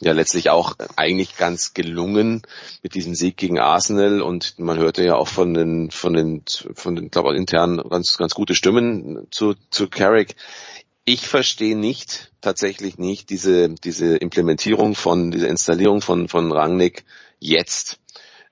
[0.00, 2.42] ja letztlich auch eigentlich ganz gelungen
[2.82, 6.42] mit diesem Sieg gegen Arsenal und man hörte ja auch von den von den
[6.74, 10.34] von den glaube intern ganz ganz gute Stimmen zu zu Carrick.
[11.06, 17.04] Ich verstehe nicht tatsächlich nicht diese diese Implementierung von dieser Installierung von von Rangnick
[17.38, 17.98] jetzt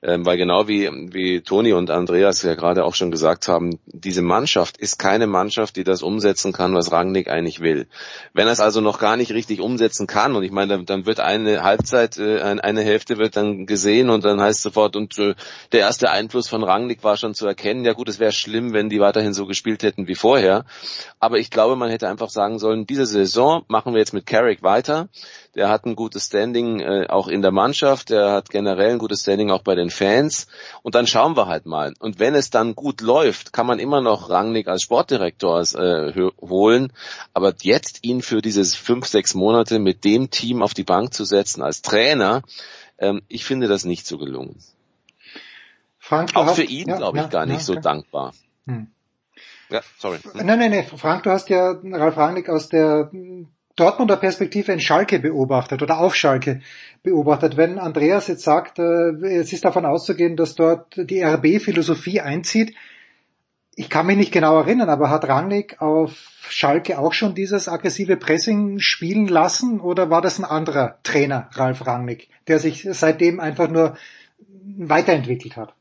[0.05, 4.21] Ähm, weil genau wie, wie Toni und Andreas ja gerade auch schon gesagt haben, diese
[4.21, 7.87] Mannschaft ist keine Mannschaft, die das umsetzen kann, was Rangnick eigentlich will.
[8.33, 11.07] Wenn er es also noch gar nicht richtig umsetzen kann, und ich meine, dann, dann
[11.07, 15.37] wird eine Halbzeit, äh, eine Hälfte wird dann gesehen und dann heißt sofort, und äh,
[15.71, 17.85] der erste Einfluss von Rangnick war schon zu erkennen.
[17.85, 20.65] Ja gut, es wäre schlimm, wenn die weiterhin so gespielt hätten wie vorher.
[21.21, 24.65] Aber ich glaube, man hätte einfach sagen sollen, diese Saison machen wir jetzt mit Carrick
[24.65, 25.09] weiter.
[25.55, 29.21] Der hat ein gutes Standing äh, auch in der Mannschaft, der hat generell ein gutes
[29.21, 30.47] Standing auch bei den Fans.
[30.83, 31.93] Und dann schauen wir halt mal.
[31.99, 36.93] Und wenn es dann gut läuft, kann man immer noch Rangnick als Sportdirektor äh, holen.
[37.35, 41.25] Aber jetzt ihn für dieses fünf, sechs Monate mit dem Team auf die Bank zu
[41.25, 42.43] setzen als Trainer,
[42.99, 44.59] ähm, ich finde das nicht so gelungen.
[45.99, 48.33] Frank, auch für ihn, ja, glaube ich, ja, gar nicht ja, so dankbar.
[48.67, 48.89] Hm.
[49.71, 50.19] Ja, sorry.
[50.19, 50.47] Hm.
[50.47, 50.87] Nein, nein, nein.
[50.97, 53.11] Frank, du hast ja Ralf Rangnick aus der
[53.77, 56.61] Dortmunder Perspektive in Schalke beobachtet oder auf Schalke
[57.03, 57.57] beobachtet.
[57.57, 62.75] Wenn Andreas jetzt sagt, äh, es ist davon auszugehen, dass dort die RB-Philosophie einzieht,
[63.75, 68.19] ich kann mich nicht genau erinnern, aber hat Rangnick auf Schalke auch schon dieses aggressive
[68.19, 73.71] Pressing spielen lassen oder war das ein anderer Trainer, Ralf Rangnick, der sich seitdem einfach
[73.71, 73.97] nur
[74.77, 75.75] weiterentwickelt hat?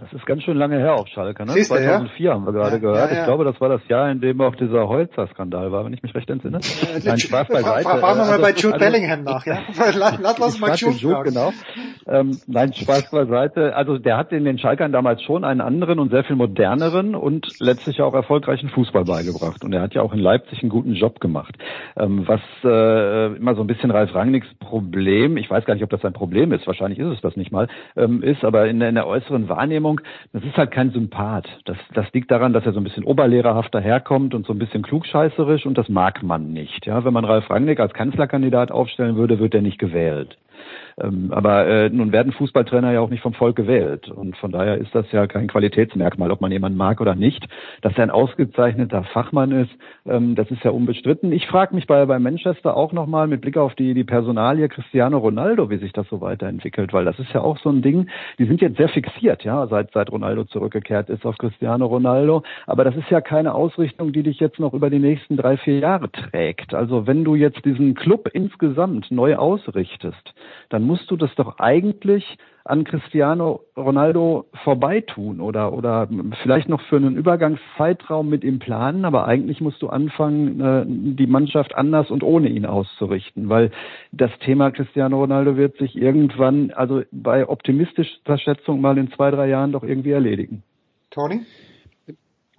[0.00, 1.52] Das ist ganz schön lange her auf Schalke, ne?
[1.52, 2.32] Siehste, 2004 ja?
[2.32, 3.12] haben wir gerade ja, gehört.
[3.12, 6.02] Ja, ich glaube, das war das Jahr, in dem auch dieser Holzer-Skandal war, wenn ich
[6.02, 6.58] mich recht entsinne.
[6.58, 7.88] Äh, Nein, Spaß beiseite.
[7.88, 9.58] Fragen wir mal also, bei Jude also, Bellingham nach, ja?
[9.94, 11.52] lass, lass uns mal Jude, Jude genau.
[12.06, 13.76] Ähm, nein, Spaß beiseite.
[13.76, 17.46] Also der hat in den Schalkern damals schon einen anderen und sehr viel moderneren und
[17.60, 19.64] letztlich auch erfolgreichen Fußball beigebracht.
[19.64, 21.54] Und er hat ja auch in Leipzig einen guten Job gemacht.
[21.96, 25.90] Ähm, was äh, immer so ein bisschen Ralf Rangnicks Problem, ich weiß gar nicht, ob
[25.90, 28.94] das ein Problem ist, wahrscheinlich ist es das nicht mal, ähm, ist, aber in, in
[28.94, 30.00] der äußeren Wahrnehmung Wahrnehmung,
[30.32, 31.48] das ist halt kein Sympath.
[31.64, 34.82] Das, das liegt daran, dass er so ein bisschen oberlehrerhaft daherkommt und so ein bisschen
[34.82, 36.86] klugscheißerisch und das mag man nicht.
[36.86, 40.36] Ja, wenn man Ralf Rangnick als Kanzlerkandidat aufstellen würde, wird er nicht gewählt.
[40.98, 44.08] Ähm, aber äh, nun werden Fußballtrainer ja auch nicht vom Volk gewählt.
[44.08, 47.46] Und von daher ist das ja kein Qualitätsmerkmal, ob man jemanden mag oder nicht.
[47.82, 49.70] Dass er ein ausgezeichneter Fachmann ist,
[50.06, 51.32] ähm, das ist ja unbestritten.
[51.32, 55.18] Ich frage mich bei, bei Manchester auch nochmal mit Blick auf die, die Personalie Cristiano
[55.18, 58.46] Ronaldo, wie sich das so weiterentwickelt, weil das ist ja auch so ein Ding, die
[58.46, 62.42] sind jetzt sehr fixiert, ja, seit, seit Ronaldo zurückgekehrt ist auf Cristiano Ronaldo.
[62.66, 65.78] Aber das ist ja keine Ausrichtung, die dich jetzt noch über die nächsten drei, vier
[65.78, 66.74] Jahre trägt.
[66.74, 70.34] Also wenn du jetzt diesen Club insgesamt neu ausrichtest,
[70.68, 76.08] dann musst du das doch eigentlich an Cristiano Ronaldo vorbeitun oder, oder
[76.42, 80.84] vielleicht noch für einen Übergangszeitraum mit ihm planen, aber eigentlich musst du anfangen, äh,
[81.16, 83.70] die Mannschaft anders und ohne ihn auszurichten, weil
[84.10, 89.48] das Thema Cristiano Ronaldo wird sich irgendwann, also bei optimistischer Schätzung mal in zwei, drei
[89.48, 90.64] Jahren doch irgendwie erledigen.
[91.10, 91.42] Tony?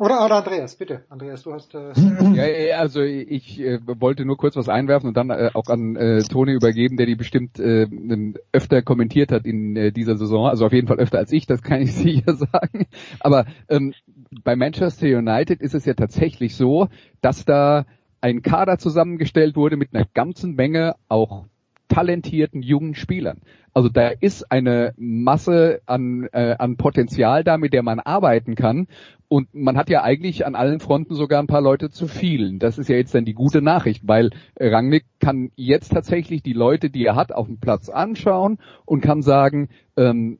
[0.02, 1.04] Oder, oder Andreas, bitte.
[1.10, 1.76] Andreas, du hast.
[1.76, 1.94] Äh
[2.70, 6.24] ja, also ich äh, wollte nur kurz was einwerfen und dann äh, auch an äh,
[6.24, 7.86] Toni übergeben, der die bestimmt äh,
[8.52, 10.48] öfter kommentiert hat in äh, dieser Saison.
[10.48, 12.88] Also auf jeden Fall öfter als ich, das kann ich sicher sagen.
[13.20, 13.94] Aber ähm,
[14.44, 16.88] bei Manchester United ist es ja tatsächlich so,
[17.22, 17.86] dass da
[18.22, 21.46] ein Kader zusammengestellt wurde mit einer ganzen Menge auch
[21.91, 23.41] talentierten jungen Spielern.
[23.73, 28.88] Also da ist eine Masse an, äh, an Potenzial da, mit der man arbeiten kann.
[29.27, 32.60] Und man hat ja eigentlich an allen Fronten sogar ein paar Leute zu vielen.
[32.60, 36.89] Das ist ja jetzt dann die gute Nachricht, weil Rangnick kann jetzt tatsächlich die Leute,
[36.89, 40.39] die er hat, auf dem Platz anschauen und kann sagen, ähm,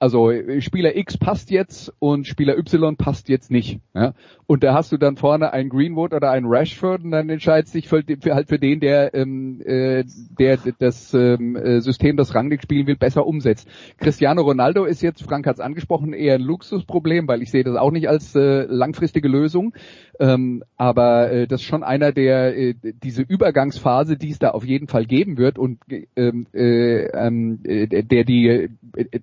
[0.00, 3.80] also Spieler X passt jetzt und Spieler Y passt jetzt nicht.
[3.94, 4.14] Ja?
[4.46, 7.86] Und da hast du dann vorne einen Greenwood oder einen Rashford und dann entscheidest dich
[7.86, 10.04] für, für, halt für den, der, ähm, äh,
[10.38, 13.68] der das ähm, äh, System, das Rangnick spielen will, besser umsetzt.
[13.98, 17.76] Cristiano Ronaldo ist jetzt, Frank hat es angesprochen, eher ein Luxusproblem, weil ich sehe das
[17.76, 19.74] auch nicht als äh, langfristige Lösung.
[20.18, 24.64] Ähm, aber äh, das ist schon einer, der äh, diese Übergangsphase, die es da auf
[24.64, 25.78] jeden Fall geben wird und
[26.16, 28.68] ähm, äh, äh, der die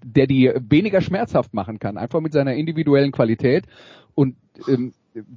[0.03, 3.65] der die weniger schmerzhaft machen kann, einfach mit seiner individuellen Qualität
[4.15, 4.35] und
[4.67, 4.93] ähm,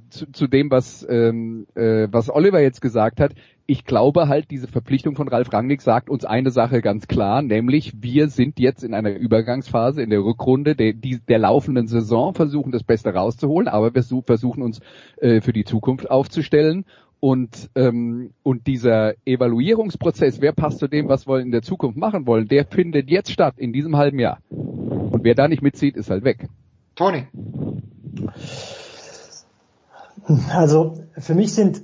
[0.09, 3.33] zu, zu dem, was, ähm, äh, was Oliver jetzt gesagt hat,
[3.65, 7.93] ich glaube halt, diese Verpflichtung von Ralf Rangnick sagt uns eine Sache ganz klar, nämlich
[8.01, 12.71] wir sind jetzt in einer Übergangsphase in der Rückrunde der, die, der laufenden Saison, versuchen
[12.71, 14.81] das Beste rauszuholen, aber wir versuchen uns
[15.17, 16.85] äh, für die Zukunft aufzustellen.
[17.21, 22.25] Und, ähm, und dieser Evaluierungsprozess, wer passt zu dem, was wir in der Zukunft machen
[22.25, 24.39] wollen, der findet jetzt statt, in diesem halben Jahr.
[25.21, 26.49] Und wer da nicht mitzieht, ist halt weg.
[26.95, 27.27] Tony.
[30.49, 31.83] Also für mich sind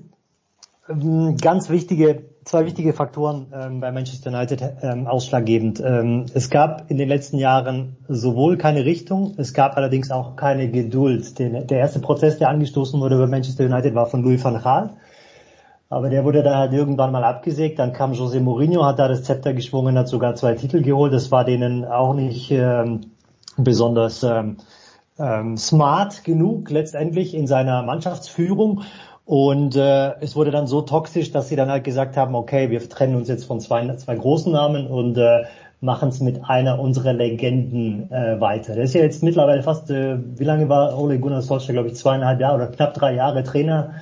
[0.89, 5.79] ähm, ganz wichtige, zwei wichtige Faktoren ähm, bei Manchester United ähm, ausschlaggebend.
[5.85, 10.71] Ähm, es gab in den letzten Jahren sowohl keine Richtung, es gab allerdings auch keine
[10.71, 11.37] Geduld.
[11.37, 14.95] Den, der erste Prozess, der angestoßen wurde bei Manchester United, war von Louis van Gaal.
[15.89, 17.77] Aber der wurde dann halt irgendwann mal abgesägt.
[17.77, 21.13] Dann kam José Mourinho, hat da das Zepter geschwungen, hat sogar zwei Titel geholt.
[21.13, 23.11] Das war denen auch nicht ähm,
[23.57, 24.57] besonders ähm,
[25.19, 28.83] ähm, smart genug letztendlich in seiner Mannschaftsführung.
[29.25, 32.87] Und äh, es wurde dann so toxisch, dass sie dann halt gesagt haben, okay, wir
[32.87, 35.43] trennen uns jetzt von zwei, zwei großen Namen und äh,
[35.81, 38.75] machen es mit einer unserer Legenden äh, weiter.
[38.75, 41.95] Der ist ja jetzt mittlerweile fast, äh, wie lange war Ole Gunnar Solskjaer, glaube ich,
[41.95, 43.95] zweieinhalb Jahre oder knapp drei Jahre Trainer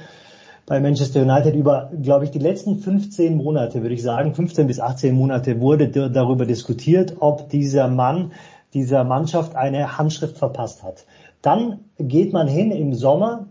[0.67, 1.55] bei Manchester United.
[1.55, 5.89] Über, glaube ich, die letzten 15 Monate, würde ich sagen, 15 bis 18 Monate wurde
[5.89, 8.31] darüber diskutiert, ob dieser Mann
[8.75, 11.05] dieser Mannschaft eine Handschrift verpasst hat.
[11.41, 13.47] Dann geht man hin im Sommer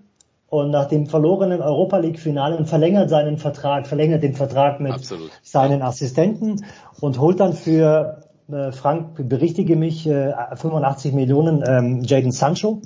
[0.49, 4.93] und nach dem verlorenen Europa League Finale und verlängert seinen Vertrag, verlängert den Vertrag mit
[4.93, 5.31] Absolut.
[5.43, 6.65] seinen Assistenten
[7.01, 8.23] und holt dann für
[8.53, 12.83] äh, Frank, berichtige mich, äh, 85 Millionen ähm, Jaden Sancho.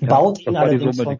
[0.00, 1.16] Ja, baut ihn allerdings Summe,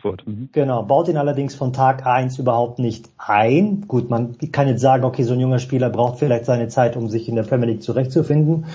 [0.00, 0.50] von, mhm.
[0.52, 3.86] genau, baut ihn allerdings von Tag eins überhaupt nicht ein.
[3.88, 7.08] Gut, man kann jetzt sagen, okay, so ein junger Spieler braucht vielleicht seine Zeit, um
[7.08, 8.66] sich in der Premier League zurechtzufinden.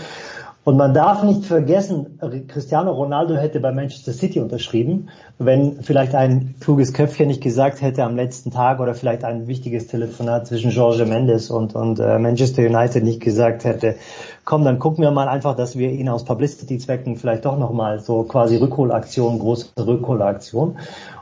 [0.65, 6.55] Und man darf nicht vergessen, Cristiano Ronaldo hätte bei Manchester City unterschrieben, wenn vielleicht ein
[6.59, 11.05] kluges Köpfchen nicht gesagt hätte am letzten Tag oder vielleicht ein wichtiges Telefonat zwischen Jorge
[11.05, 13.97] Mendes und, und äh, Manchester United nicht gesagt hätte,
[14.43, 18.23] komm, dann gucken wir mal einfach, dass wir ihn aus Publicity-Zwecken vielleicht doch nochmal so
[18.23, 20.79] quasi Rückholaktion, große Rückholaktion.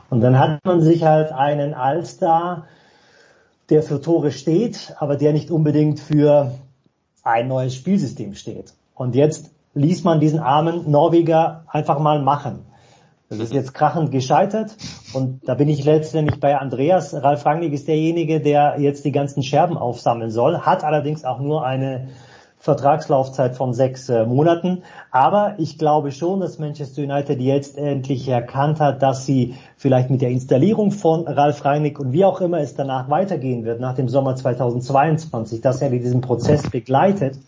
[0.08, 2.64] Und dann hat man sich halt einen Allstar,
[3.68, 6.52] der für Tore steht, aber der nicht unbedingt für
[7.22, 8.72] ein neues Spielsystem steht.
[8.94, 12.66] Und jetzt ließ man diesen armen Norweger einfach mal machen.
[13.28, 14.76] Das ist jetzt krachend gescheitert
[15.14, 17.14] und da bin ich letztendlich bei Andreas.
[17.14, 21.64] Ralf Rangnick ist derjenige, der jetzt die ganzen Scherben aufsammeln soll, hat allerdings auch nur
[21.64, 22.08] eine
[22.58, 24.84] Vertragslaufzeit von sechs äh, Monaten.
[25.10, 30.22] Aber ich glaube schon, dass Manchester United jetzt endlich erkannt hat, dass sie vielleicht mit
[30.22, 34.08] der Installierung von Ralf Rangnick und wie auch immer es danach weitergehen wird, nach dem
[34.08, 37.38] Sommer 2022, dass er diesen Prozess begleitet.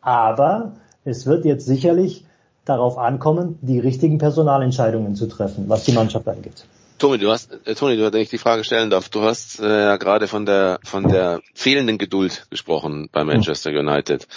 [0.00, 0.72] Aber
[1.04, 2.24] es wird jetzt sicherlich
[2.64, 6.64] darauf ankommen, die richtigen Personalentscheidungen zu treffen, was die Mannschaft angeht.
[6.98, 9.66] Toni, du hast, äh, Toni, du, wenn ich die Frage stellen darf, du hast äh,
[9.66, 14.28] ja gerade von der von der fehlenden Geduld gesprochen bei Manchester United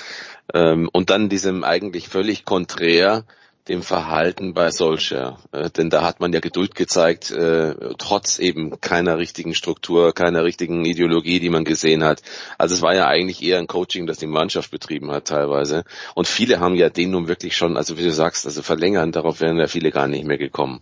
[0.54, 3.24] ähm, und dann diesem eigentlich völlig konträr
[3.68, 5.40] dem Verhalten bei Solskjaer.
[5.52, 10.44] Äh, denn da hat man ja Geduld gezeigt, äh, trotz eben keiner richtigen Struktur, keiner
[10.44, 12.22] richtigen Ideologie, die man gesehen hat.
[12.58, 15.84] Also es war ja eigentlich eher ein Coaching, das die Mannschaft betrieben hat teilweise.
[16.16, 19.42] Und viele haben ja den nun wirklich schon, also wie du sagst, also verlängern, darauf
[19.42, 20.82] wären ja viele gar nicht mehr gekommen.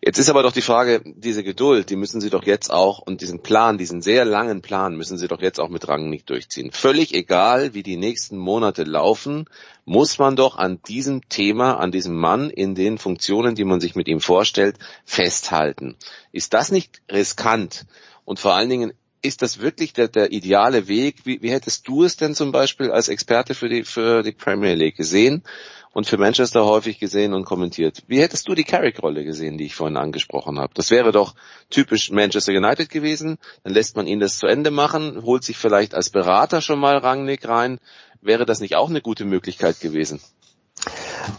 [0.00, 3.20] Jetzt ist aber doch die Frage, diese Geduld, die müssen sie doch jetzt auch, und
[3.20, 6.70] diesen Plan, diesen sehr langen Plan müssen sie doch jetzt auch mit Rangnick durchziehen.
[6.72, 9.46] Völlig egal, wie die nächsten Monate laufen,
[9.84, 13.94] muss man doch an diesem Thema, an diesem Mann in den Funktionen, die man sich
[13.94, 15.96] mit ihm vorstellt, festhalten.
[16.32, 17.86] Ist das nicht riskant?
[18.24, 18.92] Und vor allen Dingen,
[19.24, 21.24] ist das wirklich der, der ideale Weg?
[21.24, 24.74] Wie, wie hättest du es denn zum Beispiel als Experte für die, für die Premier
[24.74, 25.42] League gesehen
[25.94, 28.02] und für Manchester häufig gesehen und kommentiert?
[28.06, 30.74] Wie hättest du die Carrick-Rolle gesehen, die ich vorhin angesprochen habe?
[30.74, 31.34] Das wäre doch
[31.70, 33.38] typisch Manchester United gewesen.
[33.62, 36.98] Dann lässt man ihn das zu Ende machen, holt sich vielleicht als Berater schon mal
[36.98, 37.78] Rangnick rein,
[38.24, 40.18] Wäre das nicht auch eine gute Möglichkeit gewesen?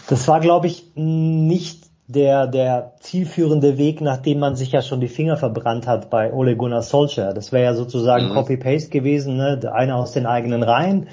[0.08, 5.08] Das war, glaube ich, nicht der, der zielführende Weg, nachdem man sich ja schon die
[5.08, 7.34] Finger verbrannt hat bei Ole Gunnar Solskjaer.
[7.34, 8.34] Das wäre ja sozusagen mhm.
[8.34, 9.60] Copy-Paste gewesen, ne?
[9.74, 11.10] einer aus den eigenen Reihen,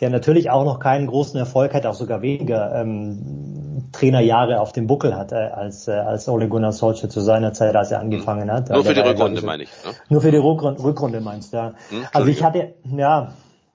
[0.00, 4.88] der natürlich auch noch keinen großen Erfolg hat, auch sogar weniger ähm, Trainerjahre auf dem
[4.88, 8.50] Buckel hat, äh, als, äh, als Ole Gunnar Solskjaer zu seiner Zeit, als er angefangen
[8.50, 8.70] hat.
[8.70, 9.70] Nur für die Rückrunde, meine ich.
[9.84, 9.92] Ne?
[10.08, 11.74] Nur für die Rückrunde, Rückrunde meinst du, ja.
[11.90, 13.32] Hm, also ich hatte, ja,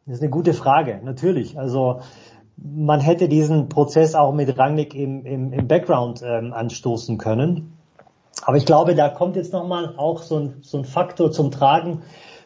[0.09, 1.59] das ist eine gute Frage, natürlich.
[1.59, 2.01] Also
[2.57, 7.77] man hätte diesen Prozess auch mit Rangnick im, im, im Background ähm, anstoßen können.
[8.41, 12.01] Aber ich glaube, da kommt jetzt nochmal auch so ein, so ein Faktor zum Tragen,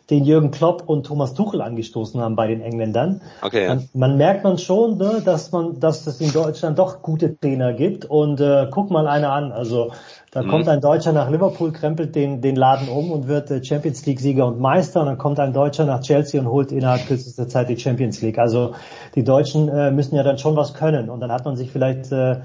[0.10, 3.22] den Jürgen Klopp und Thomas Tuchel angestoßen haben bei den Engländern.
[3.42, 3.68] Okay.
[3.68, 7.74] Man, man merkt man schon, ne, dass man, dass es in Deutschland doch gute Trainer
[7.74, 8.06] gibt.
[8.06, 9.54] Und äh, guck mal einer an.
[9.54, 9.92] Also
[10.32, 10.50] da mhm.
[10.50, 14.20] kommt ein Deutscher nach Liverpool, krempelt den, den Laden um und wird äh, Champions League
[14.20, 15.00] Sieger und Meister.
[15.00, 18.40] Und dann kommt ein Deutscher nach Chelsea und holt innerhalb kürzester Zeit die Champions League.
[18.40, 18.74] Also
[19.16, 21.10] die Deutschen äh, müssen ja dann schon was können.
[21.10, 22.42] Und dann hat man sich vielleicht äh,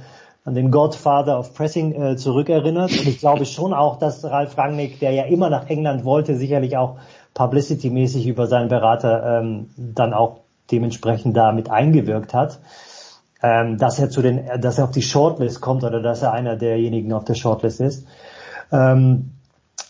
[0.48, 2.90] an den Godfather of Pressing äh, zurückerinnert.
[2.92, 6.76] Und ich glaube schon auch, dass Ralf Rangnick, der ja immer nach England wollte, sicherlich
[6.76, 6.96] auch
[7.38, 12.58] publicity-mäßig über seinen Berater ähm, dann auch dementsprechend damit eingewirkt hat,
[13.42, 16.56] ähm, dass er zu den, dass er auf die Shortlist kommt oder dass er einer
[16.56, 18.06] derjenigen auf der Shortlist ist.
[18.72, 19.30] Ähm,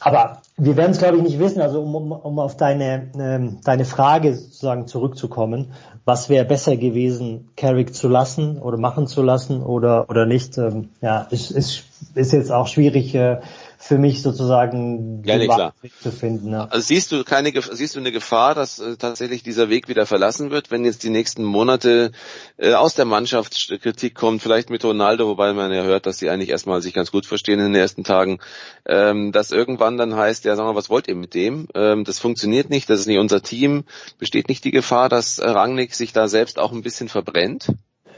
[0.01, 1.62] aber wir werden es glaube ich nicht wissen.
[1.62, 5.72] Also um, um, um auf deine ähm, deine Frage sozusagen zurückzukommen,
[6.05, 10.59] was wäre besser gewesen, Carrick zu lassen oder machen zu lassen oder oder nicht?
[10.59, 11.84] Ähm, ja, ist, ist
[12.14, 13.40] ist jetzt auch schwierig äh,
[13.81, 15.72] für mich sozusagen ja, nee, klar.
[16.03, 16.51] zu finden.
[16.51, 16.64] Ja.
[16.64, 20.51] Also siehst du keine siehst du eine Gefahr, dass äh, tatsächlich dieser Weg wieder verlassen
[20.51, 22.11] wird, wenn jetzt die nächsten Monate
[22.57, 26.29] äh, aus der Mannschaft Kritik kommt, vielleicht mit Ronaldo, wobei man ja hört, dass die
[26.29, 28.41] eigentlich erstmal sich ganz gut verstehen in den ersten Tagen,
[28.85, 31.68] ähm, dass irgendwann dann heißt, ja, sag mal, was wollt ihr mit dem?
[31.76, 33.85] Ähm, das funktioniert nicht, das ist nicht unser Team.
[34.18, 37.72] Besteht nicht die Gefahr, dass Rangnick sich da selbst auch ein bisschen verbrennt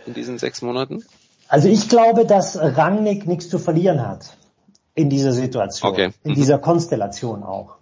[0.07, 1.05] in diesen sechs Monaten?
[1.49, 4.40] Also ich glaube, dass Rangnick nichts zu verlieren hat
[4.95, 6.11] in dieser Situation, okay.
[6.25, 7.77] in dieser Konstellation auch.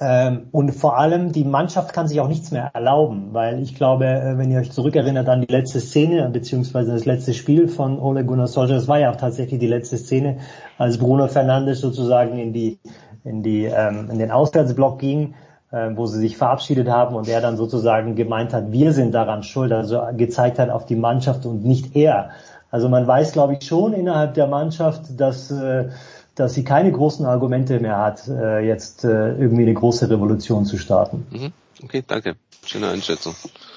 [0.00, 4.06] Ähm, und vor allem die Mannschaft kann sich auch nichts mehr erlauben, weil ich glaube,
[4.06, 8.24] äh, wenn ihr euch zurückerinnert an die letzte Szene beziehungsweise das letzte Spiel von Ole
[8.24, 10.38] Gunnar Solskjaer, das war ja auch tatsächlich die letzte Szene,
[10.76, 12.78] als Bruno Fernandes sozusagen in die
[13.24, 15.34] in die ähm, in den Auswärtsblock ging,
[15.70, 19.42] äh, wo sie sich verabschiedet haben und er dann sozusagen gemeint hat, wir sind daran
[19.42, 22.30] schuld, also gezeigt hat auf die Mannschaft und nicht er.
[22.70, 25.88] Also man weiß, glaube ich, schon innerhalb der Mannschaft, dass, äh,
[26.36, 30.78] dass sie keine großen Argumente mehr hat, äh, jetzt äh, irgendwie eine große Revolution zu
[30.78, 31.26] starten.
[31.30, 31.52] Mhm.
[31.82, 32.36] Okay, danke.
[32.64, 33.34] Schöne Einschätzung.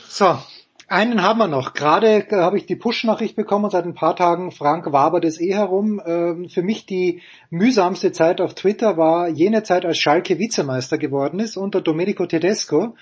[0.08, 0.38] So,
[0.88, 1.74] einen haben wir noch.
[1.74, 4.52] Gerade äh, habe ich die Push-Nachricht bekommen seit ein paar Tagen.
[4.52, 6.02] Frank wabert es eh herum.
[6.06, 11.40] Ähm, für mich die mühsamste Zeit auf Twitter war jene Zeit, als Schalke Vizemeister geworden
[11.40, 12.96] ist unter Domenico Tedesco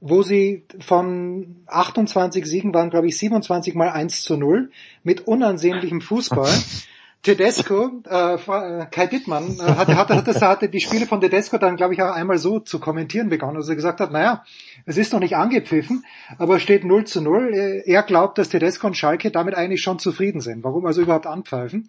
[0.00, 4.70] wo sie von 28 Siegen waren, glaube ich, 27 mal 1 zu 0
[5.02, 6.52] mit unansehnlichem Fußball.
[7.22, 11.76] Tedesco, äh, äh, Kai Dittmann, äh, hatte, hatte, hatte, hatte die Spiele von Tedesco dann,
[11.76, 14.44] glaube ich, auch einmal so zu kommentieren begonnen, also er gesagt hat, naja,
[14.86, 16.04] es ist noch nicht angepfiffen,
[16.38, 17.52] aber steht 0 zu 0.
[17.52, 20.62] Äh, er glaubt, dass Tedesco und Schalke damit eigentlich schon zufrieden sind.
[20.62, 21.88] Warum also überhaupt anpfeifen?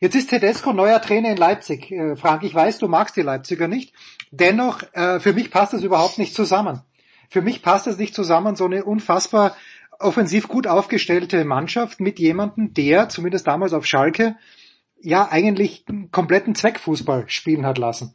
[0.00, 1.92] Jetzt ist Tedesco neuer Trainer in Leipzig.
[1.92, 3.92] Äh, Frank, ich weiß, du magst die Leipziger nicht.
[4.30, 6.80] Dennoch, äh, für mich passt das überhaupt nicht zusammen.
[7.28, 9.54] Für mich passt es nicht zusammen, so eine unfassbar
[9.98, 14.36] offensiv gut aufgestellte Mannschaft mit jemandem, der, zumindest damals auf Schalke,
[15.02, 18.14] ja eigentlich einen kompletten Zweckfußball spielen hat lassen.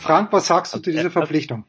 [0.00, 1.64] Frank, was sagst du zu dieser Verpflichtung?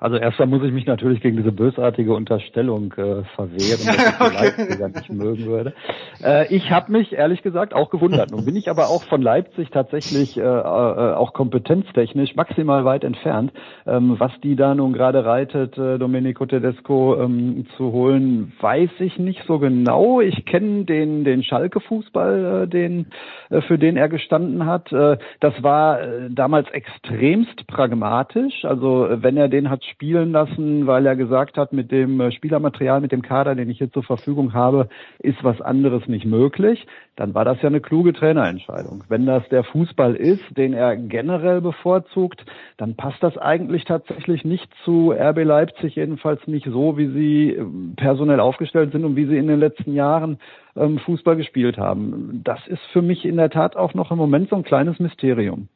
[0.00, 4.88] Also erstmal muss ich mich natürlich gegen diese bösartige Unterstellung äh, verwehren, dass ich Leipziger
[4.88, 5.74] nicht mögen würde.
[6.22, 8.30] Äh, ich habe mich ehrlich gesagt auch gewundert.
[8.30, 13.52] Nun bin ich aber auch von Leipzig tatsächlich äh, äh, auch kompetenztechnisch maximal weit entfernt.
[13.86, 19.18] Ähm, was die da nun gerade reitet, äh, Domenico Tedesco ähm, zu holen, weiß ich
[19.18, 20.20] nicht so genau.
[20.20, 23.06] Ich kenne den den Schalke-Fußball, äh, den
[23.50, 24.92] äh, für den er gestanden hat.
[24.92, 28.64] Äh, das war äh, damals extremst pragmatisch.
[28.64, 32.32] Also äh, wenn er den hat spielen lassen, weil er gesagt hat, mit dem äh,
[32.32, 36.86] Spielermaterial, mit dem Kader, den ich hier zur Verfügung habe, ist was anderes nicht möglich,
[37.16, 39.04] dann war das ja eine kluge Trainerentscheidung.
[39.08, 42.44] Wenn das der Fußball ist, den er generell bevorzugt,
[42.76, 47.94] dann passt das eigentlich tatsächlich nicht zu RB Leipzig, jedenfalls nicht so, wie sie ähm,
[47.96, 50.38] personell aufgestellt sind und wie sie in den letzten Jahren
[50.76, 52.42] ähm, Fußball gespielt haben.
[52.44, 55.68] Das ist für mich in der Tat auch noch im Moment so ein kleines Mysterium.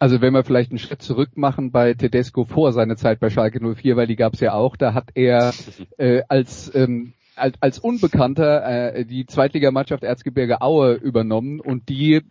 [0.00, 3.60] Also wenn wir vielleicht einen Schritt zurück machen bei Tedesco vor seiner Zeit bei Schalke
[3.60, 5.52] 04, weil die gab es ja auch, da hat er
[5.98, 12.22] äh, als ähm, als, als Unbekannter äh, die Zweitligamannschaft Erzgebirge Aue übernommen und die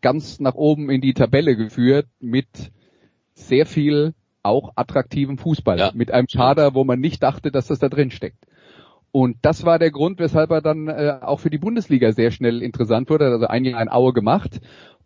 [0.00, 2.48] ganz nach oben in die Tabelle geführt mit
[3.34, 5.90] sehr viel auch attraktivem Fußball, ja.
[5.94, 8.44] mit einem Kader, wo man nicht dachte, dass das da drin steckt.
[9.12, 12.62] Und das war der Grund, weshalb er dann äh, auch für die Bundesliga sehr schnell
[12.62, 13.26] interessant wurde.
[13.26, 14.60] Also ein Jahr in Aue gemacht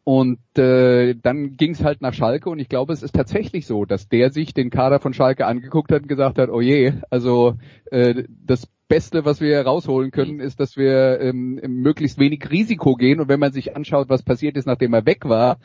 [0.09, 3.85] und äh, dann ging es halt nach Schalke und ich glaube, es ist tatsächlich so,
[3.85, 7.55] dass der sich den Kader von Schalke angeguckt hat und gesagt hat, oh je, also
[7.91, 13.19] äh, das Beste, was wir rausholen können, ist, dass wir ähm, möglichst wenig Risiko gehen.
[13.19, 15.59] Und wenn man sich anschaut, was passiert ist, nachdem er weg war,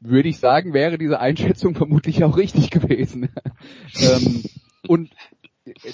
[0.00, 3.30] würde ich sagen, wäre diese Einschätzung vermutlich auch richtig gewesen.
[4.02, 4.42] ähm,
[4.86, 5.08] und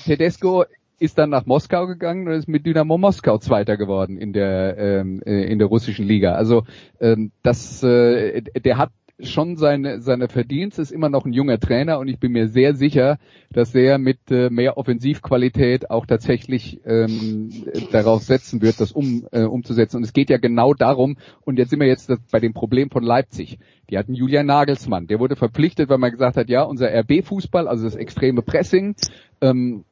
[0.05, 0.65] Tedesco
[0.99, 5.23] ist dann nach Moskau gegangen und ist mit Dynamo Moskau Zweiter geworden in der ähm,
[5.25, 6.33] äh, in der russischen Liga.
[6.33, 6.65] Also
[7.01, 8.91] ähm, das, äh, der hat
[9.21, 12.75] schon seine seine Verdienste, ist immer noch ein junger Trainer und ich bin mir sehr
[12.75, 13.19] sicher,
[13.51, 17.51] dass er mit äh, mehr Offensivqualität auch tatsächlich ähm,
[17.91, 19.99] darauf setzen wird, das um äh, umzusetzen.
[19.99, 21.17] Und es geht ja genau darum.
[21.41, 23.59] Und jetzt sind wir jetzt bei dem Problem von Leipzig.
[23.91, 27.85] Die hatten Julian Nagelsmann, der wurde verpflichtet, weil man gesagt hat, ja, unser RB-Fußball, also
[27.85, 28.95] das extreme Pressing,
[29.41, 29.85] ähm,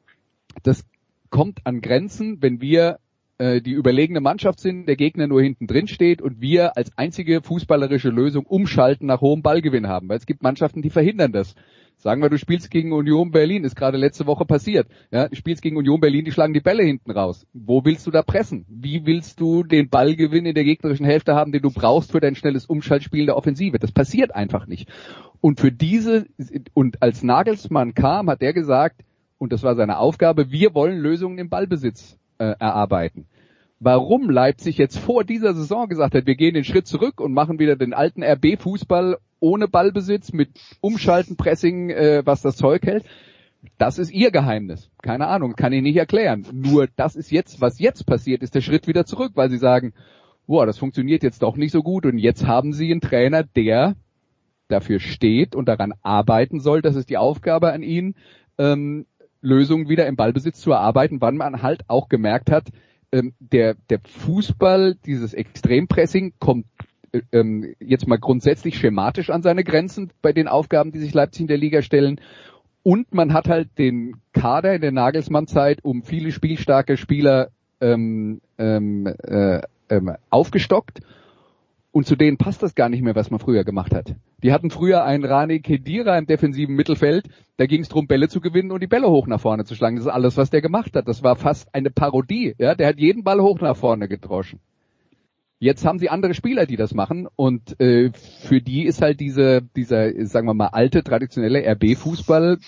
[0.63, 0.85] das
[1.29, 2.99] kommt an Grenzen, wenn wir
[3.37, 7.41] äh, die überlegene Mannschaft sind, der Gegner nur hinten drin steht und wir als einzige
[7.41, 10.09] fußballerische Lösung umschalten nach hohem Ballgewinn haben.
[10.09, 11.53] Weil es gibt Mannschaften, die verhindern das.
[11.99, 14.87] Sagen wir, du spielst gegen Union Berlin, ist gerade letzte Woche passiert.
[15.11, 17.47] Ja, du spielst gegen Union Berlin, die schlagen die Bälle hinten raus.
[17.53, 18.65] Wo willst du da pressen?
[18.69, 22.35] Wie willst du den Ballgewinn in der gegnerischen Hälfte haben, den du brauchst für dein
[22.35, 23.79] schnelles Umschaltspiel der Offensive?
[23.79, 24.89] Das passiert einfach nicht.
[25.41, 26.27] Und für diese,
[26.75, 29.01] und als Nagelsmann kam, hat er gesagt,
[29.37, 33.27] und das war seine Aufgabe, wir wollen Lösungen im Ballbesitz äh, erarbeiten.
[33.79, 37.59] warum Leipzig jetzt vor dieser Saison gesagt hat, wir gehen den Schritt zurück und machen
[37.59, 40.49] wieder den alten RB-Fußball ohne Ballbesitz mit
[40.81, 43.05] Umschalten, Pressing, äh, was das Zeug hält.
[43.77, 44.89] Das ist ihr Geheimnis.
[45.01, 46.45] Keine Ahnung, kann ich nicht erklären.
[46.51, 49.93] Nur das ist jetzt, was jetzt passiert, ist der Schritt wieder zurück, weil sie sagen,
[50.47, 53.95] boah, das funktioniert jetzt doch nicht so gut und jetzt haben sie einen Trainer, der
[54.69, 58.15] dafür steht und daran arbeiten soll, das ist die Aufgabe an ihn,
[58.57, 59.05] ähm,
[59.41, 62.69] Lösungen wieder im Ballbesitz zu erarbeiten, wann man halt auch gemerkt hat,
[63.11, 66.65] ähm, der, der Fußball, dieses Extrempressing kommt
[67.11, 71.41] äh, ähm, jetzt mal grundsätzlich schematisch an seine Grenzen bei den Aufgaben, die sich Leipzig
[71.41, 72.19] in der Liga stellen.
[72.83, 79.07] Und man hat halt den Kader in der Nagelsmann-Zeit um viele spielstarke Spieler ähm, ähm,
[79.07, 81.01] äh, ähm, aufgestockt
[81.91, 84.15] und zu denen passt das gar nicht mehr, was man früher gemacht hat.
[84.43, 87.27] Die hatten früher einen Rani Kedira im defensiven Mittelfeld,
[87.57, 89.95] da ging es darum, Bälle zu gewinnen und die Bälle hoch nach vorne zu schlagen.
[89.95, 91.07] Das ist alles, was der gemacht hat.
[91.07, 92.53] Das war fast eine Parodie.
[92.57, 94.59] Ja, der hat jeden Ball hoch nach vorne gedroschen.
[95.59, 99.63] Jetzt haben sie andere Spieler, die das machen und äh, für die ist halt diese,
[99.75, 102.59] dieser, sagen wir mal, alte, traditionelle RB-Fußball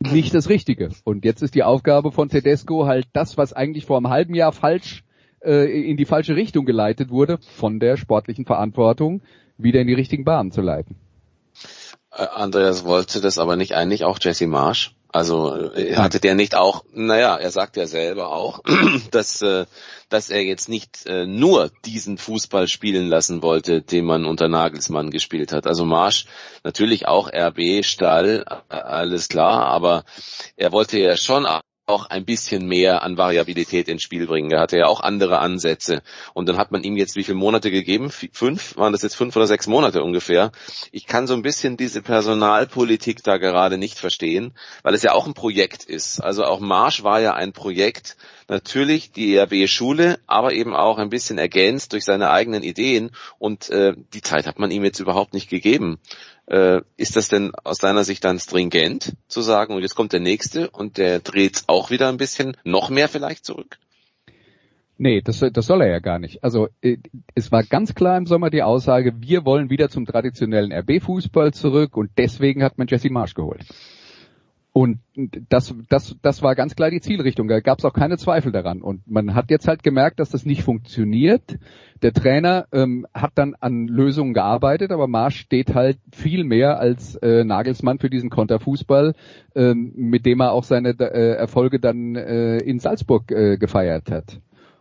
[0.00, 0.88] nicht das Richtige.
[1.04, 4.52] Und jetzt ist die Aufgabe von Tedesco halt das, was eigentlich vor einem halben Jahr
[4.52, 5.04] falsch
[5.44, 9.22] äh, in die falsche Richtung geleitet wurde, von der sportlichen Verantwortung
[9.58, 10.96] wieder in die richtigen Bahnen zu leiten.
[12.10, 14.94] Äh, Andreas wollte das aber nicht eigentlich auch Jesse Marsch?
[15.14, 18.60] Also äh, hatte der nicht auch, naja, er sagt ja selber auch,
[19.10, 19.66] dass, äh,
[20.08, 25.10] dass er jetzt nicht äh, nur diesen Fußball spielen lassen wollte, den man unter Nagelsmann
[25.10, 25.66] gespielt hat.
[25.66, 26.24] Also Marsch
[26.64, 30.04] natürlich auch RB, Stall, alles klar, aber
[30.56, 31.46] er wollte ja schon
[31.92, 34.50] auch ein bisschen mehr an Variabilität ins Spiel bringen.
[34.50, 36.02] Er hatte ja auch andere Ansätze.
[36.34, 38.10] Und dann hat man ihm jetzt wie viele Monate gegeben?
[38.10, 38.76] Fünf?
[38.76, 40.52] Waren das jetzt fünf oder sechs Monate ungefähr?
[40.90, 45.26] Ich kann so ein bisschen diese Personalpolitik da gerade nicht verstehen, weil es ja auch
[45.26, 46.20] ein Projekt ist.
[46.20, 48.16] Also auch Marsch war ja ein Projekt,
[48.48, 53.10] natürlich die ERB-Schule, aber eben auch ein bisschen ergänzt durch seine eigenen Ideen.
[53.38, 55.98] Und äh, die Zeit hat man ihm jetzt überhaupt nicht gegeben.
[56.46, 60.20] Äh, ist das denn aus deiner Sicht dann stringent zu sagen, und jetzt kommt der
[60.20, 63.78] nächste und der dreht auch wieder ein bisschen noch mehr vielleicht zurück?
[64.98, 66.44] Nee, das, das soll er ja gar nicht.
[66.44, 66.98] Also äh,
[67.34, 71.96] es war ganz klar im Sommer die Aussage, wir wollen wieder zum traditionellen RB-Fußball zurück
[71.96, 73.64] und deswegen hat man Jesse Marsch geholt.
[74.74, 75.00] Und
[75.50, 77.46] das, das, das war ganz klar die Zielrichtung.
[77.46, 78.80] Da gab es auch keine Zweifel daran.
[78.80, 81.58] Und man hat jetzt halt gemerkt, dass das nicht funktioniert.
[82.00, 87.16] Der Trainer ähm, hat dann an Lösungen gearbeitet, aber Marsch steht halt viel mehr als
[87.16, 89.14] äh, Nagelsmann für diesen Konterfußball,
[89.54, 94.40] ähm, mit dem er auch seine äh, Erfolge dann äh, in Salzburg äh, gefeiert hat.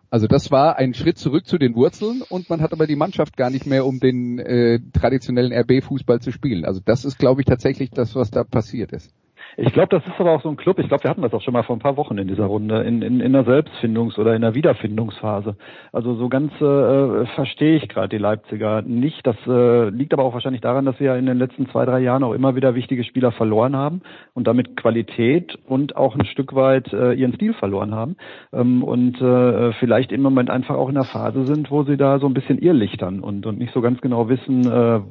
[0.09, 3.35] Also das war ein Schritt zurück zu den Wurzeln und man hat aber die Mannschaft
[3.35, 6.63] gar nicht mehr, um den äh, traditionellen RB-Fußball zu spielen.
[6.63, 9.13] Also das ist, glaube ich, tatsächlich das, was da passiert ist.
[9.57, 11.41] Ich glaube, das ist aber auch so ein Club, ich glaube, wir hatten das auch
[11.41, 14.35] schon mal vor ein paar Wochen in dieser Runde, in, in, in der Selbstfindungs- oder
[14.35, 15.55] in der Wiederfindungsphase.
[15.91, 19.25] Also so ganz äh, verstehe ich gerade die Leipziger nicht.
[19.27, 21.99] Das äh, liegt aber auch wahrscheinlich daran, dass wir ja in den letzten zwei, drei
[21.99, 24.01] Jahren auch immer wieder wichtige Spieler verloren haben
[24.33, 28.15] und damit Qualität und auch ein Stück weit äh, ihren Stil verloren haben.
[28.53, 32.19] Ähm, und äh, vielleicht im Moment einfach auch in der Phase sind, wo sie da
[32.19, 35.01] so ein bisschen irrlichtern und, und nicht so ganz genau wissen, äh,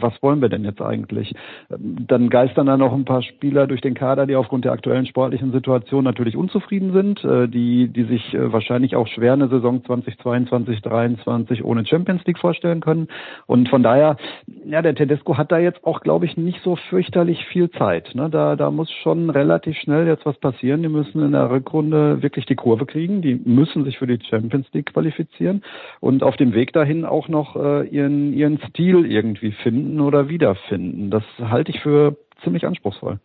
[0.00, 1.32] was wollen wir denn jetzt eigentlich.
[1.70, 5.06] Ähm, dann geistern da noch ein paar Spieler durch den Kader, die aufgrund der aktuellen
[5.06, 9.84] sportlichen Situation natürlich unzufrieden sind, äh, die, die sich äh, wahrscheinlich auch schwer eine Saison
[9.84, 13.08] 2022, 2023 ohne Champions League vorstellen können.
[13.46, 14.16] Und von daher,
[14.64, 18.14] ja, der Tedesco hat da jetzt auch, glaube ich, nicht so fürchterlich viel Zeit.
[18.14, 18.28] Ne?
[18.28, 20.82] Da, da muss schon relativ schnell jetzt was passieren.
[20.82, 23.22] Die müssen in der Rückrunde wirklich die Kurve kriegen.
[23.22, 25.62] Die müssen sich für die Champions League qualifizieren
[26.00, 31.10] und auf dem Weg dahin auch noch äh, ihren, ihren Stil irgendwie finden oder wiederfinden.
[31.10, 33.18] Das halte ich für ziemlich anspruchsvoll.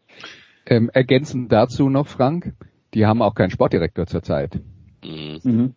[0.66, 2.54] Ähm, ergänzend dazu noch, Frank,
[2.94, 4.60] die haben auch keinen Sportdirektor zurzeit.
[5.04, 5.76] Mhm.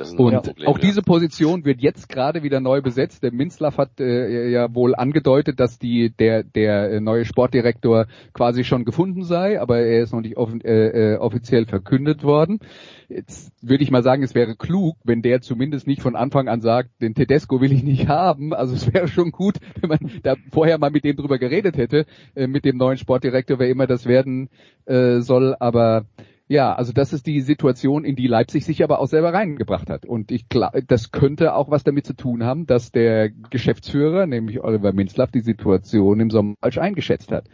[0.00, 0.82] Und Problem, auch ja.
[0.82, 3.22] diese Position wird jetzt gerade wieder neu besetzt.
[3.22, 8.64] Der Minzlaff hat äh, ja wohl angedeutet, dass die der der äh, neue Sportdirektor quasi
[8.64, 12.60] schon gefunden sei, aber er ist noch nicht off äh, äh, offiziell verkündet worden.
[13.08, 16.60] Jetzt würde ich mal sagen, es wäre klug, wenn der zumindest nicht von Anfang an
[16.60, 18.52] sagt, den Tedesco will ich nicht haben.
[18.52, 22.06] Also es wäre schon gut, wenn man da vorher mal mit dem drüber geredet hätte,
[22.34, 24.48] äh, mit dem neuen Sportdirektor, wer immer das werden
[24.86, 25.54] äh, soll.
[25.58, 26.06] Aber
[26.48, 30.06] ja, also das ist die Situation, in die Leipzig sich aber auch selber reingebracht hat.
[30.06, 34.62] Und ich glaube, das könnte auch was damit zu tun haben, dass der Geschäftsführer, nämlich
[34.62, 37.48] Oliver Minzlaff, die Situation im Sommer falsch eingeschätzt hat.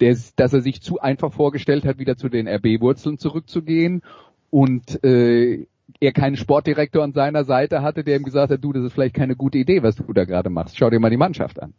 [0.00, 4.02] Der, dass er sich zu einfach vorgestellt hat, wieder zu den RB-Wurzeln zurückzugehen
[4.50, 5.66] und äh,
[6.00, 9.14] er keinen Sportdirektor an seiner Seite hatte, der ihm gesagt hat, du, das ist vielleicht
[9.14, 10.76] keine gute Idee, was du da gerade machst.
[10.76, 11.74] Schau dir mal die Mannschaft an.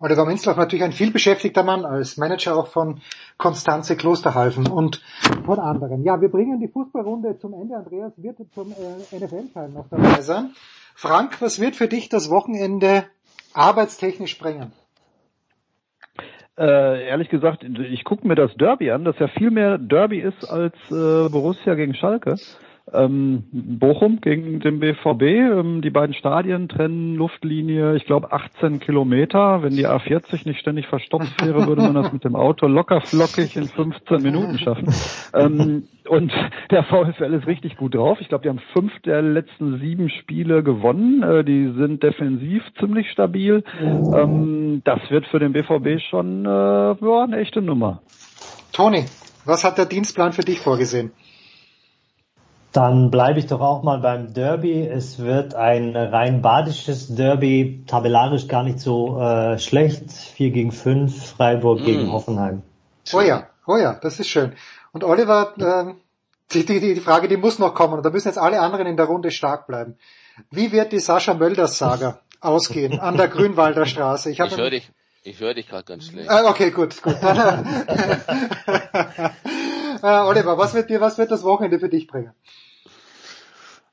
[0.00, 3.00] Oliver Minzlaff natürlich ein vielbeschäftigter Mann als Manager auch von
[3.38, 5.00] Konstanze Klosterhalfen und
[5.44, 6.02] von anderen.
[6.02, 7.76] Ja, wir bringen die Fußballrunde zum Ende.
[7.76, 10.50] Andreas wird zum äh, NFL-Teil noch dabei sein.
[10.94, 13.04] Frank, was wird für dich das Wochenende
[13.54, 14.72] arbeitstechnisch bringen?
[16.58, 20.44] Äh, ehrlich gesagt, ich gucke mir das Derby an, das ja viel mehr Derby ist
[20.44, 22.36] als äh, Borussia gegen Schalke.
[22.92, 25.22] Ähm, Bochum gegen den BVB.
[25.22, 29.62] Ähm, die beiden Stadien trennen Luftlinie, ich glaube 18 Kilometer.
[29.62, 33.56] Wenn die A40 nicht ständig verstopft wäre, würde man das mit dem Auto locker flockig
[33.56, 34.88] in 15 Minuten schaffen.
[35.34, 36.32] Ähm, und
[36.70, 38.18] der VfL ist richtig gut drauf.
[38.20, 41.22] Ich glaube, die haben fünf der letzten sieben Spiele gewonnen.
[41.22, 43.64] Äh, die sind defensiv ziemlich stabil.
[43.80, 48.02] Ähm, das wird für den BVB schon äh, ja, eine echte Nummer.
[48.72, 49.04] Toni,
[49.44, 51.12] was hat der Dienstplan für dich vorgesehen?
[52.72, 54.86] Dann bleibe ich doch auch mal beim Derby.
[54.86, 60.10] Es wird ein rein badisches Derby, tabellarisch gar nicht so äh, schlecht.
[60.10, 61.84] 4 gegen 5, Freiburg mm.
[61.84, 62.62] gegen Hoffenheim.
[63.12, 64.54] Oh ja, oh ja, das ist schön.
[64.92, 65.92] Und Oliver, äh,
[66.54, 67.94] die, die, die Frage, die muss noch kommen.
[67.94, 69.98] Und da müssen jetzt alle anderen in der Runde stark bleiben.
[70.50, 74.30] Wie wird die Sascha Mölders Saga ausgehen an der Grünwalder Straße?
[74.30, 74.90] Ich, ich höre dich,
[75.24, 76.30] ich höre dich gerade ganz schlecht.
[76.30, 77.16] Ah, okay, gut, gut.
[80.02, 82.32] äh, Oliver, was wird dir, was wird das Wochenende für dich bringen?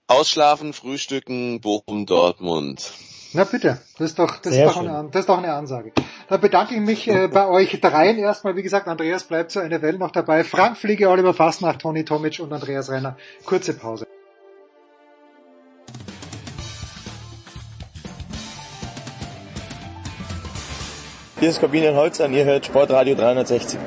[0.08, 2.92] Ausschlafen, frühstücken, Bochum, Dortmund.
[3.34, 5.92] Na bitte, das ist doch, das ist doch, eine, das ist doch eine Ansage.
[6.30, 8.56] Dann bedanke ich mich äh, bei euch dreien erstmal.
[8.56, 10.44] Wie gesagt, Andreas bleibt zur NFL noch dabei.
[10.44, 13.18] Frank Fliege, Oliver Fastnacht, Toni Tomic und Andreas Renner.
[13.46, 14.08] Kurze Pause.
[21.40, 23.80] Hier ist Corbinian Holzer und ihr hört Sportradio 360.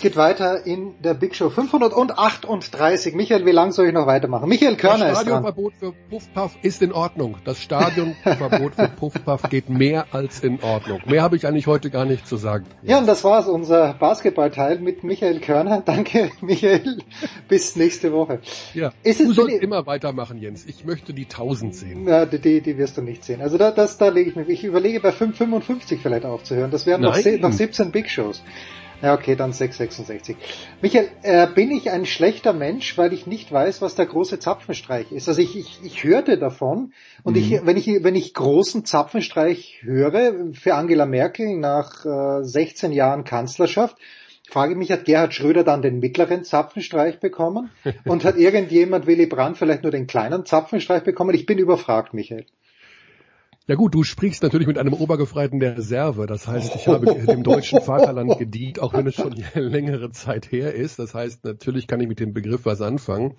[0.00, 3.14] Es geht weiter in der Big Show 538.
[3.14, 4.48] Michael, wie lang soll ich noch weitermachen?
[4.48, 5.44] Michael Körner ist dran.
[5.44, 7.36] Das Stadionverbot für Puffpuff ist in Ordnung.
[7.44, 11.02] Das Stadionverbot für Puffpuff geht mehr als in Ordnung.
[11.04, 12.64] Mehr habe ich eigentlich heute gar nicht zu sagen.
[12.82, 15.82] Ja, und das war's, unser Basketballteil mit Michael Körner.
[15.84, 17.02] Danke, Michael.
[17.46, 18.40] Bis nächste Woche.
[18.72, 20.64] Ja, ist du sollst immer weitermachen, Jens.
[20.64, 22.08] Ich möchte die 1000 sehen.
[22.08, 23.42] Ja, die, die wirst du nicht sehen.
[23.42, 24.48] Also da, das, da lege ich mich.
[24.48, 26.70] Ich überlege bei 555 vielleicht aufzuhören.
[26.70, 28.42] Das wären noch, noch 17 Big Shows.
[29.02, 30.36] Ja, okay, dann 666.
[30.82, 35.10] Michael, äh, bin ich ein schlechter Mensch, weil ich nicht weiß, was der große Zapfenstreich
[35.10, 35.28] ist?
[35.28, 36.92] Also ich, ich, ich hörte davon
[37.22, 37.42] und mhm.
[37.42, 43.24] ich, wenn ich, wenn ich großen Zapfenstreich höre für Angela Merkel nach äh, 16 Jahren
[43.24, 43.96] Kanzlerschaft,
[44.50, 47.70] frage ich mich, hat Gerhard Schröder dann den mittleren Zapfenstreich bekommen?
[48.04, 51.34] Und hat irgendjemand Willy Brandt vielleicht nur den kleinen Zapfenstreich bekommen?
[51.34, 52.44] Ich bin überfragt, Michael.
[53.70, 56.26] Ja gut, du sprichst natürlich mit einem Obergefreiten der Reserve.
[56.26, 60.74] Das heißt, ich habe dem deutschen Vaterland gedient, auch wenn es schon längere Zeit her
[60.74, 60.98] ist.
[60.98, 63.36] Das heißt, natürlich kann ich mit dem Begriff was anfangen.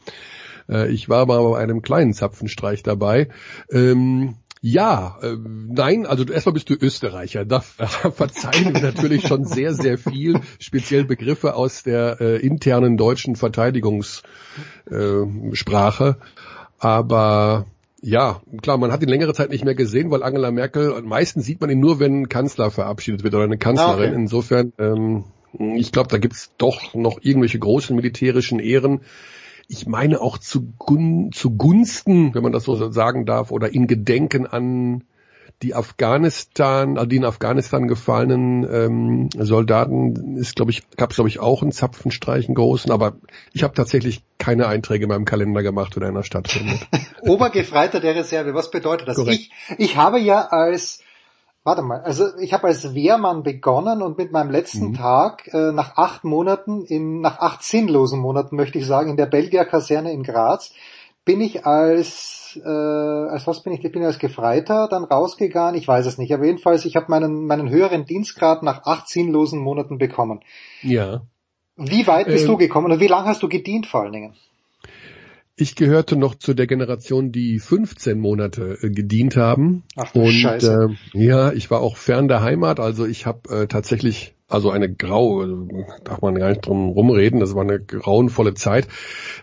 [0.69, 3.27] Äh, ich war aber bei einem kleinen Zapfenstreich dabei.
[3.69, 7.43] Ähm, ja, äh, nein, also erstmal bist du Österreicher.
[7.43, 13.35] Da verzeihen wir natürlich schon sehr, sehr viel, speziell Begriffe aus der äh, internen deutschen
[13.35, 14.23] Verteidigungssprache.
[16.19, 16.25] Äh,
[16.79, 17.65] aber
[18.01, 21.61] ja, klar, man hat ihn längere Zeit nicht mehr gesehen, weil Angela Merkel, meistens sieht
[21.61, 24.09] man ihn nur, wenn ein Kanzler verabschiedet wird oder eine Kanzlerin.
[24.09, 24.15] Okay.
[24.15, 25.25] Insofern, ähm,
[25.75, 29.01] ich glaube, da gibt's doch noch irgendwelche großen militärischen Ehren.
[29.67, 34.47] Ich meine auch zu, gun zugunsten, wenn man das so sagen darf, oder in Gedenken
[34.47, 35.03] an
[35.61, 41.29] die Afghanistan, also die in Afghanistan gefallenen ähm, Soldaten ist, glaube ich, gab es glaube
[41.29, 43.13] ich auch einen Zapfenstreich, einen großen, aber
[43.53, 46.79] ich habe tatsächlich keine Einträge in meinem Kalender gemacht, wenn einer stattfindet.
[47.21, 49.17] Obergefreiter der Reserve, was bedeutet das?
[49.27, 51.01] Ich, ich habe ja als
[51.63, 54.93] Warte mal, also ich habe als Wehrmann begonnen und mit meinem letzten mhm.
[54.95, 59.27] Tag äh, nach acht Monaten, in, nach acht sinnlosen Monaten möchte ich sagen, in der
[59.27, 60.73] Belgier Kaserne in Graz,
[61.23, 63.83] bin ich als äh, als was bin ich?
[63.83, 66.33] Ich bin als Gefreiter dann rausgegangen, ich weiß es nicht.
[66.33, 70.41] Aber jedenfalls, ich habe meinen, meinen höheren Dienstgrad nach acht sinnlosen Monaten bekommen.
[70.81, 71.21] Ja.
[71.77, 74.35] Wie weit bist ähm, du gekommen und wie lange hast du gedient vor allen Dingen?
[75.55, 79.83] Ich gehörte noch zu der Generation, die 15 Monate äh, gedient haben.
[79.95, 80.95] Ach, und Scheiße.
[81.13, 84.93] Äh, ja, ich war auch fern der Heimat, also ich habe äh, tatsächlich also eine
[84.93, 85.67] graue,
[86.03, 88.87] darf man gar nicht drum rumreden, das war eine grauenvolle Zeit.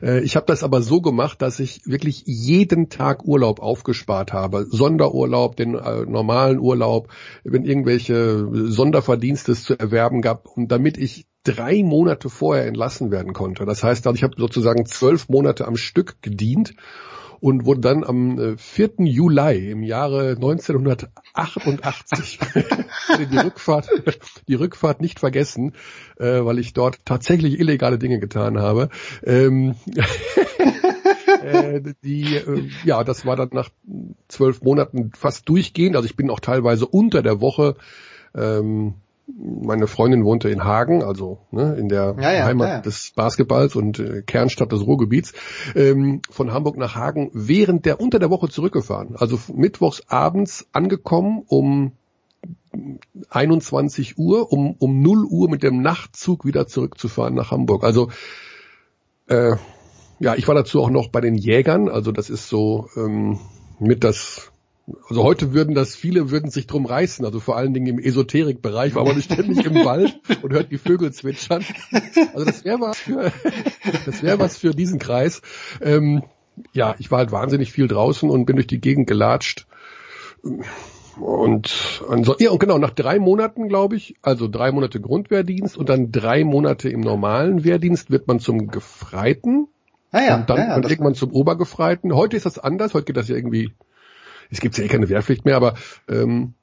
[0.03, 4.67] Äh, ich habe das aber so gemacht, dass ich wirklich jeden Tag Urlaub aufgespart habe.
[4.69, 7.09] Sonderurlaub, den äh, normalen Urlaub,
[7.45, 10.47] wenn irgendwelche Sonderverdienste zu erwerben gab.
[10.47, 13.65] Und damit ich drei Monate vorher entlassen werden konnte.
[13.65, 16.75] Das heißt, also ich habe sozusagen zwölf Monate am Stück gedient
[17.41, 18.99] und wurde dann am 4.
[18.99, 22.39] Äh, Juli im Jahre 1988
[23.31, 23.89] die Rückfahrt,
[24.49, 25.75] die Rückfahrt nicht vergessen,
[26.19, 28.89] äh, weil ich dort tatsächlich illegale Dinge getan habe.
[29.25, 29.75] Ähm,
[31.43, 33.71] äh, die, äh, ja, das war dann nach
[34.29, 35.97] zwölf Monaten fast durchgehend.
[35.97, 37.77] Also ich bin auch teilweise unter der Woche
[38.35, 38.95] ähm,
[39.37, 43.77] meine Freundin wohnte in Hagen, also ne, in der ja, ja, Heimat ja, des Basketballs
[43.77, 45.35] und äh, Kernstadt des Ruhrgebiets,
[45.75, 49.17] ähm, von Hamburg nach Hagen während der unter der Woche zurückgefahren.
[49.17, 51.93] Also mittwochs abends angekommen um
[53.31, 57.85] 21 Uhr, um, um 0 Uhr mit dem Nachtzug wieder zurückzufahren nach Hamburg.
[57.85, 58.11] Also
[59.27, 59.57] äh,
[60.21, 63.39] ja, ich war dazu auch noch bei den Jägern, also das ist so ähm,
[63.79, 64.51] mit das
[65.09, 68.95] also heute würden das, viele würden sich drum reißen, also vor allen Dingen im Esoterikbereich,
[68.95, 71.65] weil man ist ständig im Wald und hört die Vögel zwitschern.
[72.33, 73.33] Also das wäre was für,
[74.07, 75.43] das wäre was für diesen Kreis.
[75.81, 76.23] Ähm,
[76.73, 79.67] ja, ich war halt wahnsinnig viel draußen und bin durch die Gegend gelatscht.
[81.21, 85.89] Und, also, ja, und genau, nach drei Monaten, glaube ich, also drei Monate Grundwehrdienst und
[85.89, 89.69] dann drei Monate im normalen Wehrdienst wird man zum Gefreiten.
[90.13, 92.15] Ah ja, und dann ja, ja, irgendwann zum Obergefreiten.
[92.15, 93.73] Heute ist das anders, heute geht das ja irgendwie
[94.51, 95.75] es gibt ja eh keine Wehrpflicht mehr, aber
[96.09, 96.55] ähm,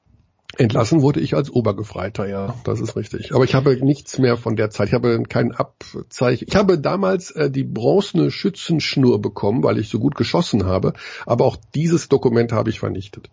[0.58, 3.34] entlassen wurde ich als Obergefreiter, ja, das ist richtig.
[3.34, 4.88] Aber ich habe nichts mehr von der Zeit.
[4.88, 6.46] Ich habe kein Abzeichen.
[6.48, 10.94] Ich habe damals äh, die bronzene Schützenschnur bekommen, weil ich so gut geschossen habe.
[11.26, 13.28] Aber auch dieses Dokument habe ich vernichtet.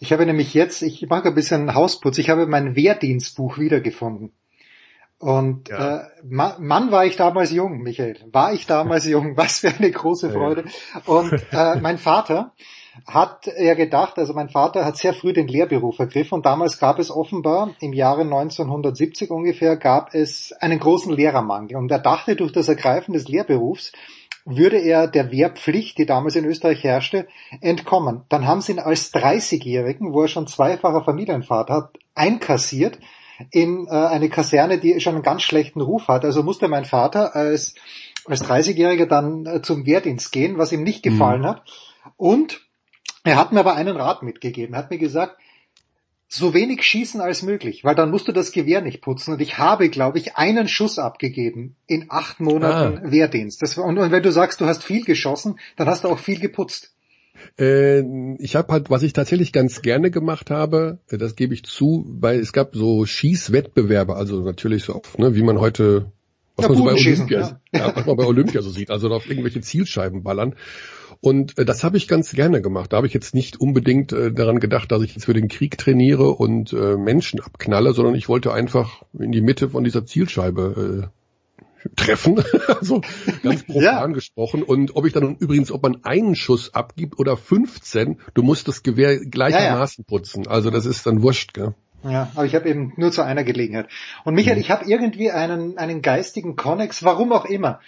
[0.00, 4.32] Ich habe nämlich jetzt, ich mache ein bisschen Hausputz, ich habe mein Wehrdienstbuch wiedergefunden.
[5.18, 5.96] Und ja.
[5.96, 8.16] äh, Mann war ich damals jung, Michael.
[8.30, 9.36] War ich damals jung.
[9.36, 10.64] Was für eine große Freude.
[11.06, 12.52] Und äh, mein Vater
[13.06, 16.98] hat er gedacht, also mein Vater hat sehr früh den Lehrberuf ergriffen und damals gab
[16.98, 22.52] es offenbar, im Jahre 1970 ungefähr, gab es einen großen Lehrermangel und er dachte, durch
[22.52, 23.92] das Ergreifen des Lehrberufs
[24.44, 27.28] würde er der Wehrpflicht, die damals in Österreich herrschte,
[27.60, 28.22] entkommen.
[28.28, 32.98] Dann haben sie ihn als 30-Jährigen, wo er schon zweifacher Familienvater hat, einkassiert
[33.50, 36.24] in äh, eine Kaserne, die schon einen ganz schlechten Ruf hat.
[36.24, 37.74] Also musste mein Vater als,
[38.26, 41.46] als 30-Jähriger dann äh, zum Wehrdienst gehen, was ihm nicht gefallen mhm.
[41.46, 41.62] hat.
[42.16, 42.67] Und
[43.28, 44.74] er hat mir aber einen Rat mitgegeben.
[44.74, 45.36] Er hat mir gesagt,
[46.28, 49.32] so wenig schießen als möglich, weil dann musst du das Gewehr nicht putzen.
[49.32, 53.10] Und ich habe, glaube ich, einen Schuss abgegeben in acht Monaten ah.
[53.10, 53.62] Wehrdienst.
[53.62, 56.38] Das, und, und wenn du sagst, du hast viel geschossen, dann hast du auch viel
[56.38, 56.92] geputzt.
[57.58, 58.02] Äh,
[58.38, 62.40] ich habe halt, was ich tatsächlich ganz gerne gemacht habe, das gebe ich zu, weil
[62.40, 66.12] es gab so Schießwettbewerbe, also natürlich so, ne, wie man heute,
[66.56, 67.40] was ja, man so bei Olympia,
[67.72, 67.78] ja.
[67.78, 67.96] ja.
[67.96, 70.56] was man bei Olympia so sieht, also auf irgendwelche Zielscheiben ballern.
[71.20, 72.92] Und äh, das habe ich ganz gerne gemacht.
[72.92, 75.76] Da habe ich jetzt nicht unbedingt äh, daran gedacht, dass ich jetzt für den Krieg
[75.78, 81.10] trainiere und äh, Menschen abknalle, sondern ich wollte einfach in die Mitte von dieser Zielscheibe
[81.10, 81.18] äh,
[81.96, 83.00] treffen, also
[83.42, 84.06] ganz profan ja.
[84.06, 84.62] gesprochen.
[84.62, 88.82] Und ob ich dann übrigens, ob man einen Schuss abgibt oder 15, du musst das
[88.82, 90.18] Gewehr gleichermaßen ja, ja.
[90.18, 90.46] putzen.
[90.46, 91.74] Also das ist dann wurscht, gell?
[92.04, 93.88] Ja, aber ich habe eben nur zu einer Gelegenheit.
[94.24, 94.62] Und Michael, mhm.
[94.62, 97.80] ich habe irgendwie einen, einen geistigen Konnex, warum auch immer,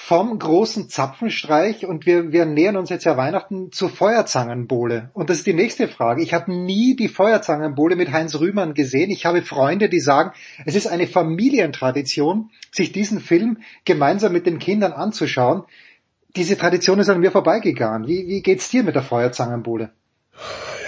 [0.00, 5.10] vom großen Zapfenstreich und wir, wir nähern uns jetzt ja Weihnachten zur Feuerzangenbowle.
[5.12, 6.22] Und das ist die nächste Frage.
[6.22, 9.10] Ich habe nie die Feuerzangenbowle mit Heinz Rühmann gesehen.
[9.10, 10.30] Ich habe Freunde, die sagen,
[10.64, 15.64] es ist eine Familientradition, sich diesen Film gemeinsam mit den Kindern anzuschauen.
[16.36, 18.06] Diese Tradition ist an mir vorbeigegangen.
[18.06, 19.90] Wie, wie geht's dir mit der Feuerzangenbowle?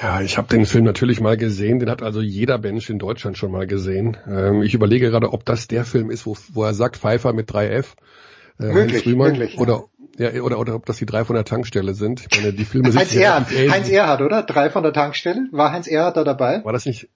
[0.01, 1.81] Ja, ich habe den Film natürlich mal gesehen.
[1.81, 4.17] Den hat also jeder Mensch in Deutschland schon mal gesehen.
[4.27, 7.51] Ähm, ich überlege gerade, ob das der Film ist, wo, wo er sagt Pfeiffer mit
[7.51, 7.97] 3F.
[8.61, 9.59] Äh, möglich, Rühmann, möglich.
[9.59, 9.85] Oder,
[10.19, 10.43] ja.
[10.43, 12.27] oder, oder ob das die drei von der Tankstelle sind.
[12.31, 14.43] Ich meine, die Filme sind Heinz Erhardt, Heinz Erhardt, oder?
[14.43, 15.49] Drei von der Tankstelle?
[15.51, 16.65] War Heinz Erhardt da dabei?
[16.65, 17.09] War das nicht?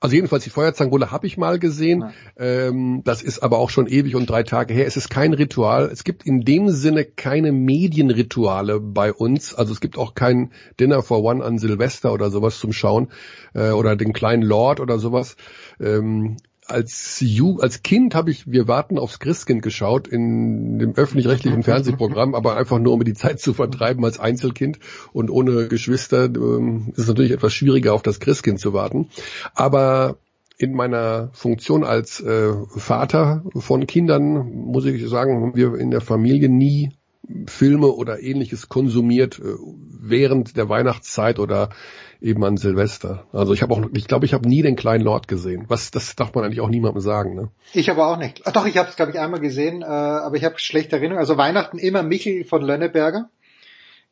[0.00, 2.12] Also jedenfalls die Feuerzangenbowle habe ich mal gesehen.
[2.36, 4.86] Ähm, das ist aber auch schon ewig und drei Tage her.
[4.86, 5.88] Es ist kein Ritual.
[5.90, 9.54] Es gibt in dem Sinne keine Medienrituale bei uns.
[9.54, 13.08] Also es gibt auch kein Dinner for One an Silvester oder sowas zum Schauen
[13.54, 15.36] äh, oder den kleinen Lord oder sowas.
[15.80, 16.36] Ähm,
[16.66, 22.34] als Ju als Kind habe ich Wir warten aufs Christkind geschaut in dem öffentlich-rechtlichen Fernsehprogramm,
[22.34, 24.78] aber einfach nur um die Zeit zu vertreiben als Einzelkind
[25.12, 29.08] und ohne Geschwister ähm, ist es natürlich etwas schwieriger auf das Christkind zu warten.
[29.54, 30.16] Aber
[30.56, 36.00] in meiner Funktion als äh, Vater von Kindern muss ich sagen, haben wir in der
[36.00, 36.92] Familie nie
[37.46, 39.54] Filme oder ähnliches konsumiert äh,
[40.00, 41.70] während der Weihnachtszeit oder
[42.20, 43.26] eben an Silvester.
[43.32, 45.64] Also ich habe auch, ich glaube, ich habe nie den kleinen Lord gesehen.
[45.68, 47.34] Was, das darf man eigentlich auch niemandem sagen.
[47.34, 47.50] Ne?
[47.72, 48.42] Ich aber auch nicht.
[48.44, 51.20] Ach, doch, ich habe es glaube ich einmal gesehen, äh, aber ich habe schlechte Erinnerungen.
[51.20, 53.30] Also Weihnachten immer Michel von Lönneberger.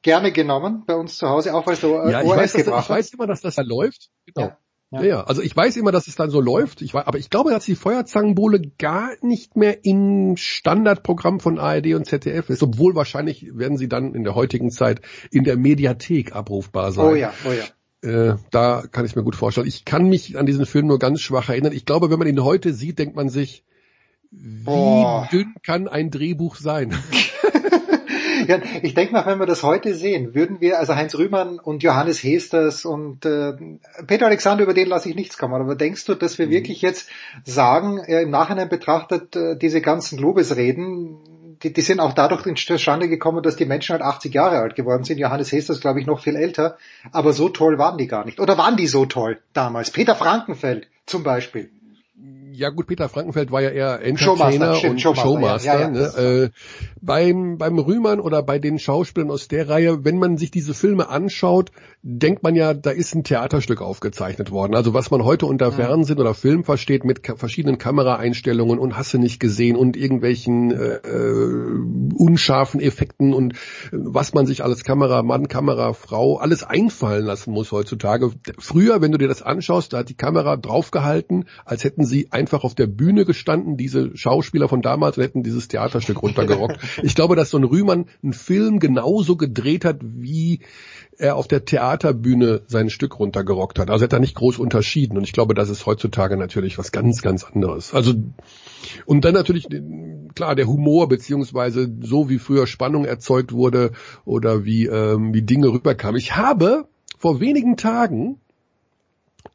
[0.02, 2.66] Gerne genommen bei uns zu Hause, auch weil es so äh, ja, ich weiß, dass,
[2.66, 4.10] ich weiß immer, dass das da läuft.
[4.26, 4.48] Genau.
[4.48, 4.58] Ja.
[4.93, 5.03] Ja.
[5.03, 6.82] ja, also ich weiß immer, dass es dann so läuft.
[6.82, 11.95] Ich weiß, aber ich glaube, dass die Feuerzangenbowle gar nicht mehr im Standardprogramm von ARD
[11.95, 16.36] und ZDF ist, obwohl wahrscheinlich werden sie dann in der heutigen Zeit in der Mediathek
[16.36, 17.07] abrufbar sein.
[17.07, 17.64] Oh ja, oh ja.
[18.03, 19.66] Äh, da kann ich mir gut vorstellen.
[19.66, 21.72] Ich kann mich an diesen Film nur ganz schwach erinnern.
[21.72, 23.64] Ich glaube, wenn man ihn heute sieht, denkt man sich,
[24.30, 25.24] wie oh.
[25.32, 26.95] dünn kann ein Drehbuch sein?
[28.49, 31.82] ja, ich denke mal, wenn wir das heute sehen, würden wir, also Heinz Rühmann und
[31.82, 33.53] Johannes Hesters und äh,
[34.07, 36.51] Peter Alexander, über den lasse ich nichts kommen, aber denkst du, dass wir mhm.
[36.51, 37.09] wirklich jetzt
[37.45, 41.18] sagen, äh, im Nachhinein betrachtet, äh, diese ganzen Lobesreden,
[41.62, 45.05] die, die sind auch dadurch zustande gekommen, dass die Menschen halt 80 Jahre alt geworden
[45.05, 45.18] sind.
[45.18, 46.76] Johannes Hesters, glaube ich, noch viel älter.
[47.12, 48.40] Aber so toll waren die gar nicht.
[48.40, 49.90] Oder waren die so toll damals?
[49.90, 51.70] Peter Frankenfeld zum Beispiel
[52.53, 55.22] ja gut, Peter Frankenfeld war ja eher Entertainer Showmaster, und Showmaster.
[55.22, 56.44] Showmaster ja, ja, ne?
[56.44, 56.50] äh,
[57.00, 61.09] beim, beim Rühmann oder bei den Schauspielern aus der Reihe, wenn man sich diese Filme
[61.09, 61.70] anschaut,
[62.03, 64.74] denkt man ja, da ist ein Theaterstück aufgezeichnet worden.
[64.74, 69.18] Also was man heute unter Fernsehen oder Film versteht mit ka verschiedenen Kameraeinstellungen und Hasse
[69.18, 73.57] nicht gesehen und irgendwelchen äh, äh, unscharfen Effekten und äh,
[73.92, 78.30] was man sich als Kameramann, Kamerafrau alles einfallen lassen muss heutzutage.
[78.59, 82.64] Früher, wenn du dir das anschaust, da hat die Kamera draufgehalten, als hätten sie einfach
[82.64, 86.78] auf der Bühne gestanden, diese Schauspieler von damals und hätten dieses Theaterstück runtergerockt.
[87.03, 90.61] ich glaube, dass so ein Rühmann einen Film genauso gedreht hat, wie
[91.16, 93.90] er auf der Theaterbühne sein Stück runtergerockt hat.
[93.90, 95.16] Also er hat da nicht groß unterschieden.
[95.16, 97.95] Und ich glaube, das ist heutzutage natürlich was ganz, ganz anderes.
[97.95, 98.14] Also,
[99.07, 99.68] und dann natürlich,
[100.34, 103.93] klar, der Humor, beziehungsweise so wie früher Spannung erzeugt wurde
[104.24, 106.18] oder wie, ähm, wie Dinge rüberkamen.
[106.18, 106.88] Ich habe
[107.18, 108.40] vor wenigen Tagen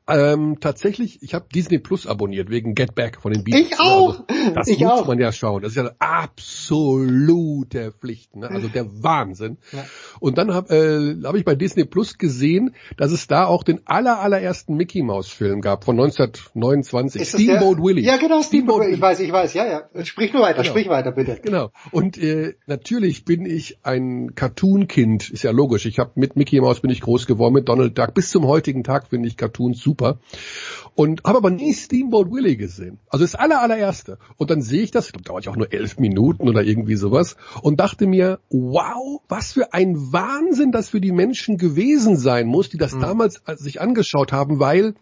[0.09, 3.71] ähm, tatsächlich, ich habe Disney Plus abonniert wegen Get Back von den Beatles.
[3.71, 4.19] Ich auch.
[4.19, 5.07] Also, das ich muss auch.
[5.07, 5.61] man ja schauen.
[5.61, 8.35] Das ist ja absolute Pflicht.
[8.35, 8.49] Ne?
[8.49, 9.57] Also der Wahnsinn.
[9.73, 9.85] Ja.
[10.21, 13.81] Und dann habe äh, hab ich bei Disney Plus gesehen, dass es da auch den
[13.85, 17.21] aller allerersten Mickey Mouse Film gab von 1929.
[17.21, 18.05] Ist Steamboat Willie.
[18.05, 18.95] Ja genau, Steamboat Willie.
[18.95, 19.53] Ich weiß, ich weiß.
[19.55, 20.05] Ja, ja.
[20.05, 20.61] Sprich nur weiter.
[20.61, 20.69] Genau.
[20.69, 21.39] Sprich weiter bitte.
[21.43, 21.71] Genau.
[21.91, 25.29] Und äh, natürlich bin ich ein Cartoon-Kind.
[25.31, 25.85] Ist ja logisch.
[25.85, 28.13] Ich habe mit Mickey Mouse bin ich groß geworden, mit Donald Duck.
[28.13, 30.19] Bis zum heutigen Tag finde ich Cartoons super super.
[30.95, 32.99] Und habe aber nie Steamboat Willie gesehen.
[33.09, 34.17] Also das aller, allererste.
[34.37, 36.95] Und dann sehe ich das, ich glaube, dauert ja auch nur elf Minuten oder irgendwie
[36.95, 42.47] sowas, und dachte mir, wow, was für ein Wahnsinn das für die Menschen gewesen sein
[42.47, 43.01] muss, die das mhm.
[43.01, 44.95] damals sich angeschaut haben, weil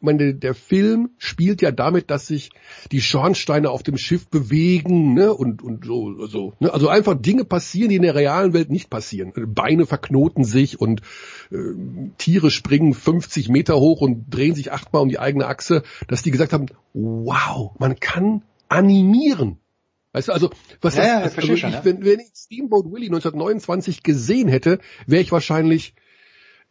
[0.00, 2.50] meine, der Film spielt ja damit, dass sich
[2.92, 6.72] die Schornsteine auf dem Schiff bewegen, ne, und, und so, so, ne?
[6.72, 9.32] Also einfach Dinge passieren, die in der realen Welt nicht passieren.
[9.34, 11.02] Beine verknoten sich und
[11.50, 11.56] äh,
[12.18, 16.30] Tiere springen 50 Meter hoch und drehen sich achtmal um die eigene Achse, dass die
[16.30, 19.58] gesagt haben, wow, man kann animieren.
[20.12, 21.84] Weißt du, also, was ja, das, ja, also, ich, ja.
[21.84, 25.94] wenn, wenn ich Steamboat Willie 1929 gesehen hätte, wäre ich wahrscheinlich,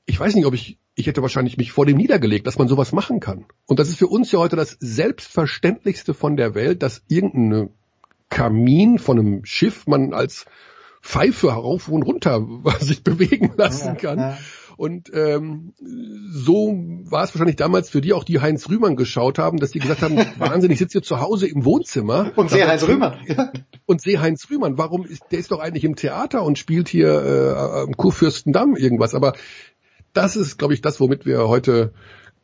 [0.08, 2.92] ich weiß nicht, ob ich ich hätte wahrscheinlich mich vor dem niedergelegt, dass man sowas
[2.94, 3.46] machen kann.
[3.66, 7.70] Und das ist für uns ja heute das Selbstverständlichste von der Welt, dass irgendein
[8.30, 10.46] Kamin von einem Schiff man als
[11.02, 12.46] Pfeife herauf und runter
[12.80, 14.20] sich bewegen lassen kann.
[14.20, 14.38] Ja, ja.
[14.78, 15.74] Und ähm,
[16.32, 16.74] so
[17.06, 20.02] war es wahrscheinlich damals für die auch, die Heinz Rühmann geschaut haben, dass die gesagt
[20.02, 22.32] haben, Wahnsinn, ich sitze hier zu Hause im Wohnzimmer.
[22.36, 23.18] Und sehe Heinz Rühmann.
[23.86, 24.78] Und sehe Heinz Rühmann.
[24.78, 29.16] Warum ist, der ist doch eigentlich im Theater und spielt hier äh, am Kurfürstendamm irgendwas.
[29.16, 29.34] Aber
[30.16, 31.94] das ist, glaube ich, das, womit wir heute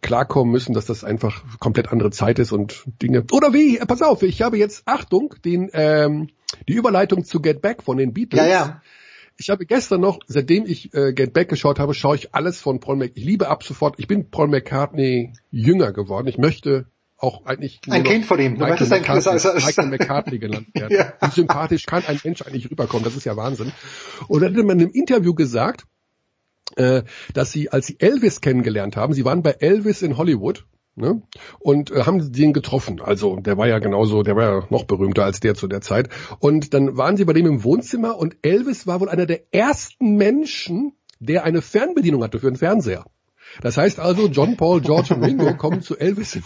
[0.02, 3.24] klarkommen müssen, dass das einfach komplett andere Zeit ist und Dinge.
[3.32, 3.78] Oder wie?
[3.80, 6.30] Pass auf, ich habe jetzt Achtung, den ähm,
[6.68, 8.42] die Überleitung zu Get Back von den Beatles.
[8.42, 8.82] Ja, ja.
[9.38, 12.80] Ich habe gestern noch, seitdem ich äh, Get Back geschaut habe, schaue ich alles von
[12.80, 13.22] Paul McCartney.
[13.22, 13.96] Ich liebe ab sofort.
[13.98, 16.28] Ich bin Paul McCartney jünger geworden.
[16.28, 16.86] Ich möchte
[17.18, 18.58] auch eigentlich ein Kind von ihm.
[18.58, 20.96] Du möchtest ein Kind Michael McCartney genannt werden.
[20.96, 21.14] ja.
[21.22, 23.04] Wie sympathisch kann ein Mensch eigentlich rüberkommen?
[23.04, 23.72] Das ist ja Wahnsinn.
[24.28, 25.86] Und dann hat man in einem Interview gesagt,
[26.76, 27.04] äh,
[27.34, 30.66] dass sie, als sie Elvis kennengelernt haben, sie waren bei Elvis in Hollywood,
[30.96, 31.22] ne?
[31.60, 33.02] Und äh, haben den getroffen.
[33.02, 36.10] Also der war ja genauso, der war ja noch berühmter als der zu der Zeit.
[36.40, 40.16] Und dann waren sie bei dem im Wohnzimmer und Elvis war wohl einer der ersten
[40.16, 43.06] Menschen, der eine Fernbedienung hatte für den Fernseher.
[43.60, 46.40] Das heißt also, John Paul, George und Ringo kommen zu Elvis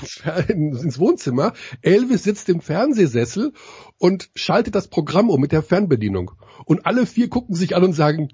[0.48, 1.54] ins Wohnzimmer.
[1.82, 3.54] Elvis sitzt im Fernsehsessel
[4.00, 6.32] und schaltet das Programm um mit der Fernbedienung.
[6.66, 8.30] Und alle vier gucken sich an und sagen,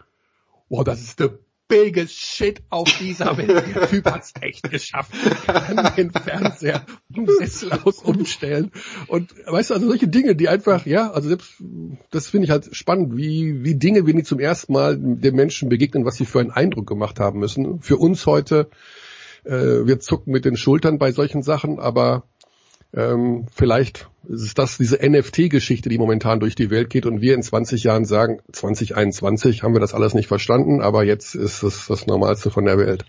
[0.70, 1.38] wow, das ist der
[1.72, 3.50] biggest shit auf dieser Welt.
[3.50, 5.12] Der Typ hat's echt geschafft.
[5.46, 8.72] Kann den Fernseher im Sessel aus umstellen.
[9.08, 11.54] Und weißt du, also solche Dinge, die einfach, ja, also selbst,
[12.12, 15.70] das finde ich halt spannend, wie, wie Dinge, wenn die zum ersten Mal den Menschen
[15.70, 17.82] begegnen, was sie für einen Eindruck gemacht haben müssen.
[17.82, 18.70] Für uns heute,
[19.46, 22.24] äh, wir zucken mit den Schultern bei solchen Sachen, aber
[22.94, 27.42] ähm, vielleicht ist das diese NFT-Geschichte, die momentan durch die Welt geht und wir in
[27.42, 32.06] 20 Jahren sagen, 2021 haben wir das alles nicht verstanden, aber jetzt ist es das
[32.06, 33.06] Normalste von der Welt.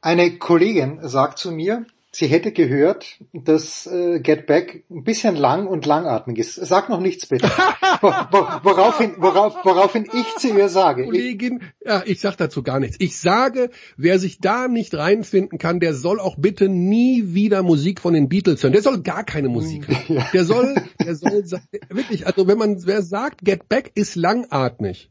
[0.00, 5.66] Eine Kollegin sagt zu mir, sie hätte gehört, dass äh, Get Back ein bisschen lang
[5.66, 6.54] und langatmig ist.
[6.54, 7.48] Sag noch nichts bitte.
[8.00, 11.04] woraufhin, worauf, woraufhin ich zu ihr sage.
[11.04, 12.96] Kollegin, ja, ich sag dazu gar nichts.
[12.98, 18.00] Ich sage, wer sich da nicht reinfinden kann, der soll auch bitte nie wieder Musik
[18.00, 18.72] von den Beatles hören.
[18.72, 20.04] Der soll gar keine Musik hören.
[20.08, 20.28] Ja.
[20.32, 21.44] Der soll, der soll,
[21.90, 25.10] wirklich, also wenn man, wer sagt, Get Back ist langatmig,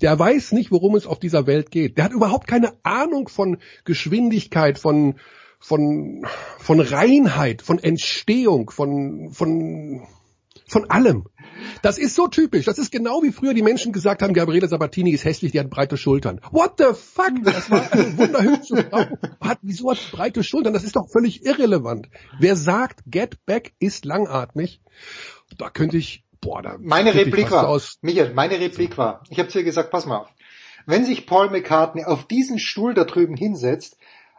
[0.00, 1.96] der weiß nicht, worum es auf dieser Welt geht.
[1.96, 5.16] Der hat überhaupt keine Ahnung von Geschwindigkeit, von,
[5.66, 6.24] von,
[6.58, 10.06] von Reinheit, von Entstehung, von, von,
[10.68, 11.24] von allem.
[11.82, 12.66] Das ist so typisch.
[12.66, 15.68] Das ist genau wie früher die Menschen gesagt haben, Gabriele Sabatini ist hässlich, die hat
[15.68, 16.40] breite Schultern.
[16.52, 17.32] What the fuck?
[17.42, 19.06] Das war eine wunderhübsche Frau.
[19.40, 20.72] Hat, wieso hat sie breite Schultern?
[20.72, 22.10] Das ist doch völlig irrelevant.
[22.38, 24.80] Wer sagt, Get Back ist langatmig,
[25.58, 29.58] da könnte ich, boah, da Meine Replik war, Michael, meine Replik war, ich habe zu
[29.58, 30.28] ihr gesagt, pass mal auf.
[30.88, 33.96] Wenn sich Paul McCartney auf diesen Stuhl da drüben hinsetzt,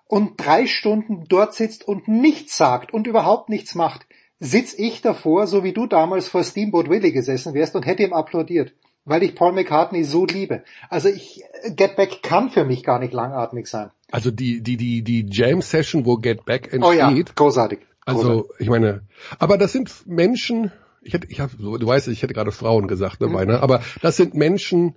[0.08, 4.06] und drei Stunden dort sitzt und nichts sagt und überhaupt nichts macht,
[4.40, 8.14] sitz ich davor, so wie du damals vor Steamboat Willie gesessen wärst und hätte ihm
[8.14, 8.74] applaudiert,
[9.06, 10.64] weil ich Paul McCartney so liebe.
[10.90, 11.44] Also ich,
[11.76, 13.92] Get Back kann für mich gar nicht langatmig sein.
[14.12, 16.84] Also die, die, die, die Jam Session, wo Get Back entsteht.
[16.84, 17.80] Oh ja, großartig.
[18.06, 19.02] Also, ich meine,
[19.38, 23.22] aber das sind Menschen, ich hätte, ich habe, du weißt, ich hätte gerade Frauen gesagt
[23.22, 23.52] dabei, mhm.
[23.52, 23.62] ne?
[23.62, 24.96] aber das sind Menschen,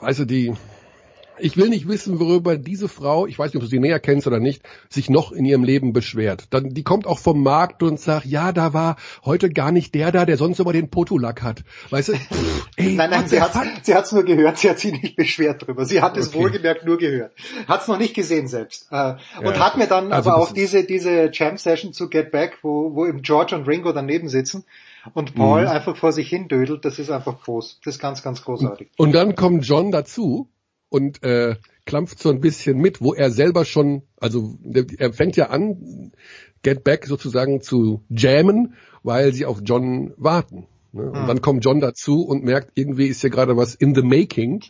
[0.00, 0.52] weißt du, die,
[1.40, 4.26] ich will nicht wissen, worüber diese Frau, ich weiß nicht, ob du sie näher kennst
[4.26, 6.46] oder nicht, sich noch in ihrem Leben beschwert.
[6.50, 10.12] Dann, die kommt auch vom Markt und sagt, ja, da war heute gar nicht der
[10.12, 11.64] da, der sonst immer den Potulack hat.
[11.90, 12.12] Weißt du?
[12.76, 15.84] ey, nein, nein, sie hat sie hat's nur gehört, sie hat sich nicht beschwert drüber.
[15.84, 17.32] Sie hat es wohlgemerkt nur gehört.
[17.66, 18.88] Hat's noch nicht gesehen selbst.
[18.90, 22.58] Äh, und ja, hat mir dann also aber auch diese, diese Jam-Session zu Get Back,
[22.62, 24.64] wo, wo eben George und Ringo daneben sitzen
[25.14, 25.68] und Paul mhm.
[25.68, 27.80] einfach vor sich hin dödelt, das ist einfach groß.
[27.84, 28.88] Das ist ganz, ganz großartig.
[28.96, 30.48] Und dann kommt John dazu
[30.88, 34.58] und äh, klampft so ein bisschen mit, wo er selber schon, also
[34.98, 36.12] er fängt ja an,
[36.62, 40.66] Get Back sozusagen zu jammen, weil sie auf John warten.
[40.92, 41.10] Ne?
[41.10, 41.26] Und hm.
[41.26, 44.64] dann kommt John dazu und merkt, irgendwie ist hier gerade was in the making.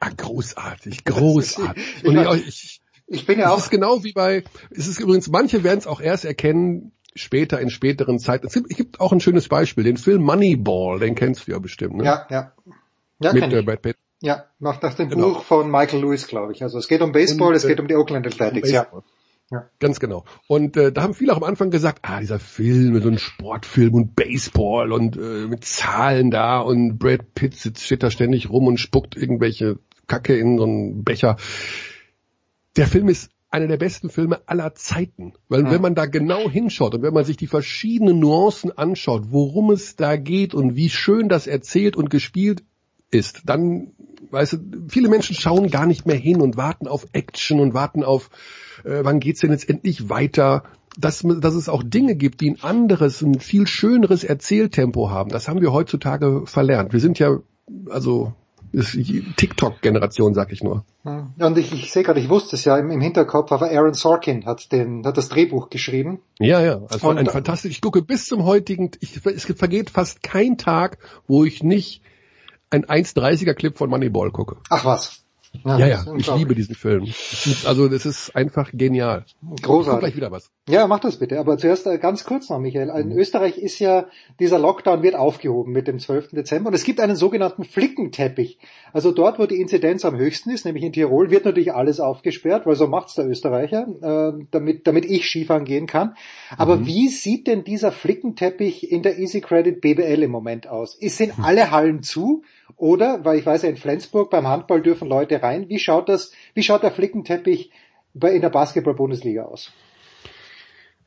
[0.00, 1.82] Ah, großartig, großartig.
[2.04, 3.56] Und ich, ich, ich bin ja auch.
[3.56, 7.60] Es ist genau wie bei, es ist übrigens, manche werden es auch erst erkennen, später
[7.60, 8.46] in späteren Zeiten.
[8.46, 11.58] Es gibt, es gibt auch ein schönes Beispiel, den Film Moneyball, den kennst du ja
[11.58, 12.04] bestimmt, ne?
[12.04, 12.52] Ja, ja.
[13.20, 13.96] Ja, Mit äh, Brad Pitt.
[14.26, 15.28] Ja, nach, nach dem genau.
[15.28, 16.60] Buch von Michael Lewis, glaube ich.
[16.64, 18.86] Also es geht um Baseball, Und, es geht um die Oakland Athletics, um ja.
[19.52, 19.70] Ja.
[19.78, 20.24] Ganz genau.
[20.48, 23.94] Und äh, da haben viele auch am Anfang gesagt, ah, dieser Film, so ein Sportfilm
[23.94, 28.66] und Baseball und äh, mit Zahlen da und Brad Pitt sitzt, steht da ständig rum
[28.66, 31.36] und spuckt irgendwelche Kacke in so einen Becher.
[32.74, 35.34] Der Film ist einer der besten Filme aller Zeiten.
[35.48, 35.70] Weil ja.
[35.70, 39.94] wenn man da genau hinschaut und wenn man sich die verschiedenen Nuancen anschaut, worum es
[39.94, 42.64] da geht und wie schön das erzählt und gespielt
[43.10, 43.92] ist, dann,
[44.30, 48.02] weißt du, viele Menschen schauen gar nicht mehr hin und warten auf Action und warten
[48.02, 48.30] auf,
[48.84, 50.64] äh, wann geht's denn jetzt endlich weiter?
[50.98, 55.28] Dass, dass es auch Dinge gibt, die ein anderes, ein viel schöneres Erzähltempo haben.
[55.28, 56.94] Das haben wir heutzutage verlernt.
[56.94, 57.38] Wir sind ja,
[57.90, 58.32] also
[58.72, 60.84] TikTok-Generation, sag ich nur.
[61.04, 64.44] Und ich, ich sehe gerade, ich wusste es ja im, im, Hinterkopf, aber Aaron Sorkin
[64.46, 66.20] hat den, hat das Drehbuch geschrieben.
[66.38, 67.72] Ja, ja, also und, ein fantastisch.
[67.72, 72.02] Ich gucke bis zum heutigen, ich, es vergeht fast kein Tag, wo ich nicht
[72.70, 74.56] ein 1,30er Clip von Moneyball gucke.
[74.70, 75.26] Ach was.
[75.64, 77.04] Ja, ja, ja ich liebe diesen Film.
[77.64, 79.24] Also das ist einfach genial.
[79.62, 80.00] Großartig.
[80.00, 80.50] gleich wieder was.
[80.68, 81.38] Ja, mach das bitte.
[81.38, 82.90] Aber zuerst äh, ganz kurz noch, Michael.
[82.90, 83.18] In mhm.
[83.18, 84.06] Österreich ist ja,
[84.40, 86.30] dieser Lockdown wird aufgehoben mit dem 12.
[86.30, 88.58] Dezember und es gibt einen sogenannten Flickenteppich.
[88.92, 92.66] Also dort, wo die Inzidenz am höchsten ist, nämlich in Tirol, wird natürlich alles aufgesperrt,
[92.66, 96.14] weil so macht's der Österreicher, äh, damit, damit ich Skifahren gehen kann.
[96.56, 96.86] Aber mhm.
[96.86, 100.98] wie sieht denn dieser Flickenteppich in der Easy Credit BBL im Moment aus?
[101.00, 101.44] Sind hm.
[101.44, 102.42] alle Hallen zu?
[102.76, 105.68] Oder, weil ich weiß ja, in Flensburg beim Handball dürfen Leute rein.
[105.68, 107.70] Wie schaut das, wie schaut der Flickenteppich
[108.12, 109.72] bei, in der Basketball-Bundesliga aus?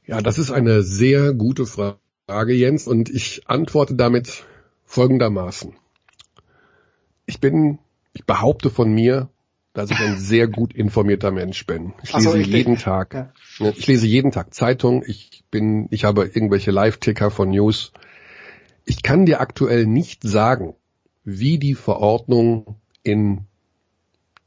[0.05, 4.45] Ja, das ist eine sehr gute Frage, Jens, und ich antworte damit
[4.85, 5.75] folgendermaßen.
[7.27, 7.77] Ich bin,
[8.13, 9.29] ich behaupte von mir,
[9.73, 11.93] dass ich ein sehr gut informierter Mensch bin.
[12.01, 12.77] Ich lese so, jeden.
[12.77, 13.33] Tag, ja.
[13.59, 17.91] Ne, ich lese jeden Tag Zeitung, ich bin, ich habe irgendwelche Live-Ticker von News.
[18.85, 20.73] Ich kann dir aktuell nicht sagen,
[21.37, 23.45] wie die Verordnung in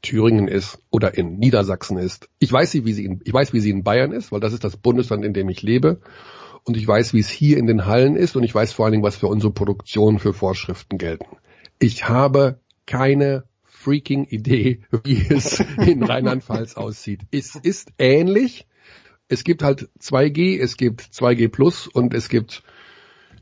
[0.01, 2.29] Thüringen ist oder in Niedersachsen ist.
[2.39, 4.63] Ich weiß, wie sie in, ich weiß, wie sie in Bayern ist, weil das ist
[4.63, 6.01] das Bundesland, in dem ich lebe.
[6.65, 8.35] Und ich weiß, wie es hier in den Hallen ist.
[8.35, 11.37] Und ich weiß vor allen Dingen, was für unsere Produktion für Vorschriften gelten.
[11.79, 17.21] Ich habe keine freaking Idee, wie es in Rheinland-Pfalz aussieht.
[17.31, 18.67] Es ist ähnlich.
[19.29, 22.61] Es gibt halt 2G, es gibt 2G Plus und es gibt,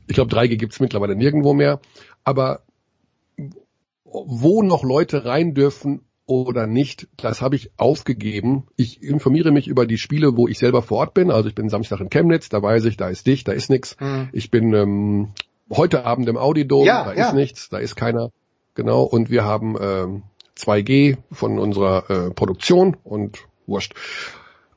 [0.06, 1.80] ich glaube 3G gibt es mittlerweile nirgendwo mehr.
[2.24, 2.62] Aber
[4.12, 8.66] wo noch Leute rein dürfen oder nicht, das habe ich aufgegeben.
[8.76, 11.30] Ich informiere mich über die Spiele, wo ich selber vor Ort bin.
[11.30, 13.96] Also ich bin Samstag in Chemnitz, da weiß ich, da ist dicht, da ist nichts.
[14.00, 14.28] Mhm.
[14.32, 15.32] Ich bin ähm,
[15.70, 17.28] heute Abend im Audidom, ja, da ja.
[17.28, 18.30] ist nichts, da ist keiner.
[18.74, 20.22] Genau, und wir haben ähm,
[20.56, 23.94] 2G von unserer äh, Produktion und wurscht.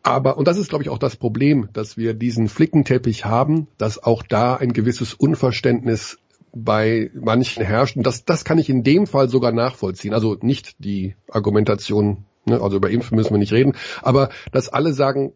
[0.04, 4.02] Aber, und das ist, glaube ich, auch das Problem, dass wir diesen Flickenteppich haben, dass
[4.02, 6.20] auch da ein gewisses Unverständnis
[6.56, 7.98] bei manchen herrscht.
[7.98, 10.14] Und das, das kann ich in dem Fall sogar nachvollziehen.
[10.14, 14.94] Also nicht die Argumentation, ne, also über Impfen müssen wir nicht reden, aber dass alle
[14.94, 15.34] sagen,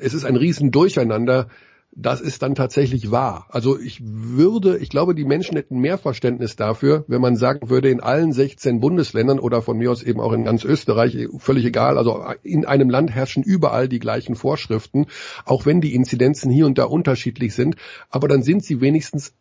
[0.00, 1.48] es ist ein Riesendurcheinander,
[1.92, 3.46] das ist dann tatsächlich wahr.
[3.48, 7.90] Also ich würde, ich glaube, die Menschen hätten mehr Verständnis dafür, wenn man sagen würde,
[7.90, 11.98] in allen 16 Bundesländern oder von mir aus eben auch in ganz Österreich, völlig egal,
[11.98, 15.06] also in einem Land herrschen überall die gleichen Vorschriften,
[15.44, 17.76] auch wenn die Inzidenzen hier und da unterschiedlich sind,
[18.10, 19.34] aber dann sind sie wenigstens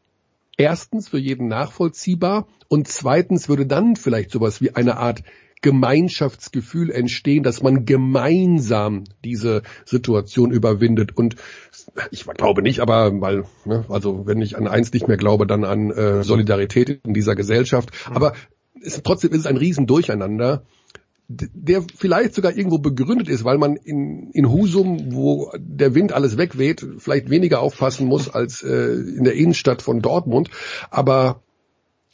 [0.58, 5.24] erstens für jeden nachvollziehbar und zweitens würde dann vielleicht sowas wie eine Art
[5.62, 11.18] Gemeinschaftsgefühl entstehen, dass man gemeinsam diese Situation überwindet.
[11.18, 11.36] Und
[12.12, 15.64] ich glaube nicht, aber weil, ne, also wenn ich an eins nicht mehr glaube, dann
[15.64, 17.90] an äh, Solidarität in dieser Gesellschaft.
[18.14, 18.34] Aber
[18.82, 20.64] es, trotzdem ist es ein Riesendurcheinander
[21.30, 26.38] der vielleicht sogar irgendwo begründet ist, weil man in, in Husum, wo der Wind alles
[26.38, 30.50] wegweht, vielleicht weniger aufpassen muss als äh, in der Innenstadt von Dortmund.
[30.90, 31.42] Aber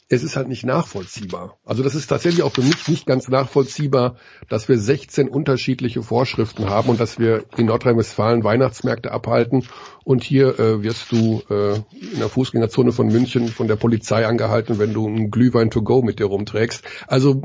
[0.08, 1.58] es ist halt nicht nachvollziehbar.
[1.64, 4.16] Also das ist tatsächlich auch für mich nicht ganz nachvollziehbar,
[4.48, 9.66] dass wir 16 unterschiedliche Vorschriften haben und dass wir in Nordrhein-Westfalen Weihnachtsmärkte abhalten
[10.04, 11.76] und hier äh, wirst du äh,
[12.12, 16.02] in der Fußgängerzone von München von der Polizei angehalten, wenn du einen Glühwein to go
[16.02, 16.84] mit dir rumträgst.
[17.06, 17.42] Also,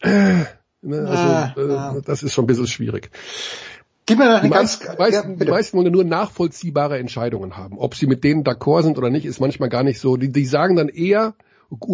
[0.00, 0.44] äh,
[0.82, 2.00] ne, also ah, ah.
[2.04, 3.10] das ist schon ein bisschen schwierig.
[4.08, 7.78] Die ganz, meisten, meisten, ja, die meisten wollen nur nachvollziehbare Entscheidungen haben.
[7.78, 10.16] Ob sie mit denen d'accord sind oder nicht, ist manchmal gar nicht so.
[10.16, 11.34] Die, die sagen dann eher,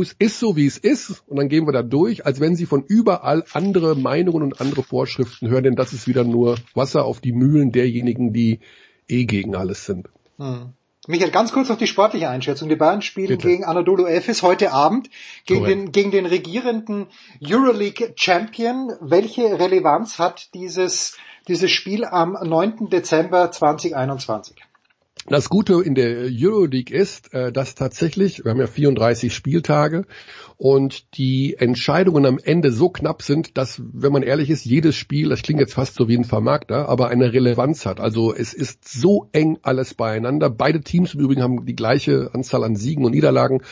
[0.01, 2.66] es ist so, wie es ist, und dann gehen wir da durch, als wenn sie
[2.66, 7.20] von überall andere Meinungen und andere Vorschriften hören, denn das ist wieder nur Wasser auf
[7.20, 8.60] die Mühlen derjenigen, die
[9.06, 10.09] eh gegen alles sind.
[10.39, 10.73] Hm.
[11.10, 12.68] Michael, ganz kurz auf die sportliche Einschätzung.
[12.68, 13.48] Die Bayern spielen Bitte.
[13.48, 15.09] gegen Anadolu Efes heute Abend,
[15.47, 17.06] gegen den, gegen den regierenden
[17.43, 18.93] Euroleague Champion.
[19.01, 21.16] Welche Relevanz hat dieses,
[21.48, 22.90] dieses Spiel am 9.
[22.90, 24.56] Dezember 2021?
[25.28, 30.05] Das Gute in der Euroleague ist, äh, dass tatsächlich, wir haben ja 34 Spieltage
[30.59, 35.28] und die Entscheidungen am Ende so knapp sind, dass, wenn man ehrlich ist, jedes Spiel,
[35.28, 38.01] das klingt jetzt fast so wie ein Vermarkter, aber eine Relevanz hat.
[38.01, 40.51] Also es ist so eng alles beieinander.
[40.51, 43.62] Beide Teams im Übrigen haben die gleiche Anzahl an Siegen und Niederlagen.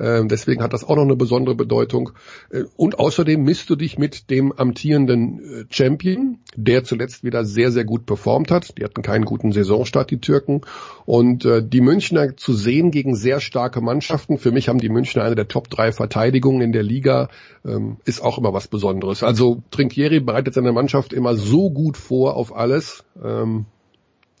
[0.00, 2.10] Ähm, deswegen hat das auch noch eine besondere Bedeutung.
[2.50, 7.70] Äh, und außerdem misst du dich mit dem amtierenden äh, Champion, der zuletzt wieder sehr,
[7.70, 8.76] sehr gut performt hat.
[8.78, 10.62] Die hatten keinen guten Saisonstart, die Türken.
[11.04, 14.38] Und äh, die Münchner zu sehen gegen sehr starke Mannschaften.
[14.38, 17.28] Für mich haben die Münchner eine der Top drei Verteidiger Verteidigung in der Liga
[17.64, 19.22] ähm, ist auch immer was Besonderes.
[19.22, 23.04] Also Trinkieri bereitet seine Mannschaft immer so gut vor auf alles.
[23.22, 23.66] Ähm,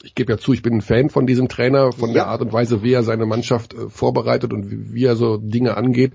[0.02, 2.14] ich gebe ja zu, ich bin ein Fan von diesem Trainer, von ja.
[2.14, 5.36] der Art und Weise, wie er seine Mannschaft äh, vorbereitet und wie, wie er so
[5.36, 6.12] Dinge angeht.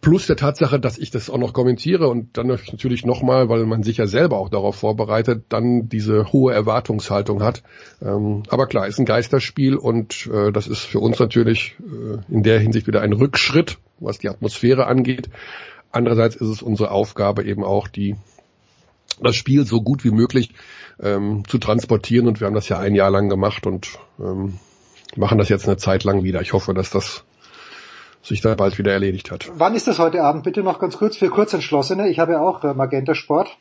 [0.00, 3.82] Plus der Tatsache, dass ich das auch noch kommentiere und dann natürlich nochmal, weil man
[3.82, 7.62] sich ja selber auch darauf vorbereitet, dann diese hohe Erwartungshaltung hat.
[8.00, 12.42] Ähm, aber klar, ist ein Geisterspiel und äh, das ist für uns natürlich äh, in
[12.42, 15.28] der Hinsicht wieder ein Rückschritt, was die Atmosphäre angeht.
[15.92, 18.16] Andererseits ist es unsere Aufgabe eben auch, die
[19.22, 20.54] das Spiel so gut wie möglich
[20.98, 24.58] ähm, zu transportieren und wir haben das ja ein Jahr lang gemacht und ähm,
[25.16, 26.40] machen das jetzt eine Zeit lang wieder.
[26.40, 27.24] Ich hoffe, dass das
[28.22, 29.50] sich da bald wieder erledigt hat.
[29.54, 30.44] Wann ist das heute Abend?
[30.44, 32.08] Bitte noch ganz kurz für Kurzentschlossene.
[32.08, 33.56] Ich habe ja auch äh, Magenta Sport.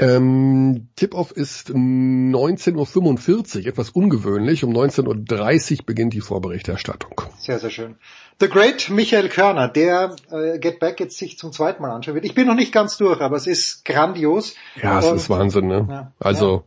[0.00, 4.64] Ähm, Tip-Off ist 19.45 Uhr, etwas ungewöhnlich.
[4.64, 7.22] Um 19.30 Uhr beginnt die Vorberichterstattung.
[7.38, 7.94] Sehr, sehr schön.
[8.40, 12.24] The Great Michael Körner, der äh, Get Back jetzt sich zum zweiten Mal anschauen wird.
[12.24, 14.54] Ich bin noch nicht ganz durch, aber es ist grandios.
[14.82, 15.68] Ja, es Und, ist Wahnsinn.
[15.68, 15.86] Ne?
[15.88, 16.64] Ja, also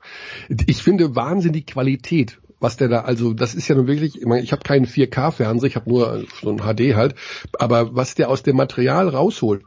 [0.48, 0.56] ja.
[0.65, 4.26] ich finde Wahnsinn die Qualität was der da, also das ist ja nun wirklich, ich,
[4.26, 7.15] meine, ich habe keinen 4K-Fernseher, ich habe nur so ein HD halt,
[7.57, 9.64] aber was der aus dem Material rausholt,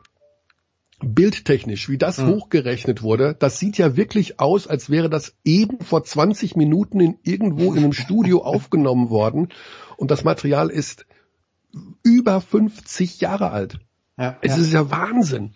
[1.03, 2.29] bildtechnisch, wie das mhm.
[2.29, 7.19] hochgerechnet wurde, das sieht ja wirklich aus, als wäre das eben vor 20 Minuten in
[7.23, 9.49] irgendwo in einem Studio aufgenommen worden
[9.97, 11.07] und das Material ist
[12.03, 13.79] über 50 Jahre alt.
[14.19, 14.63] Ja, es ja.
[14.63, 15.53] ist ja Wahnsinn.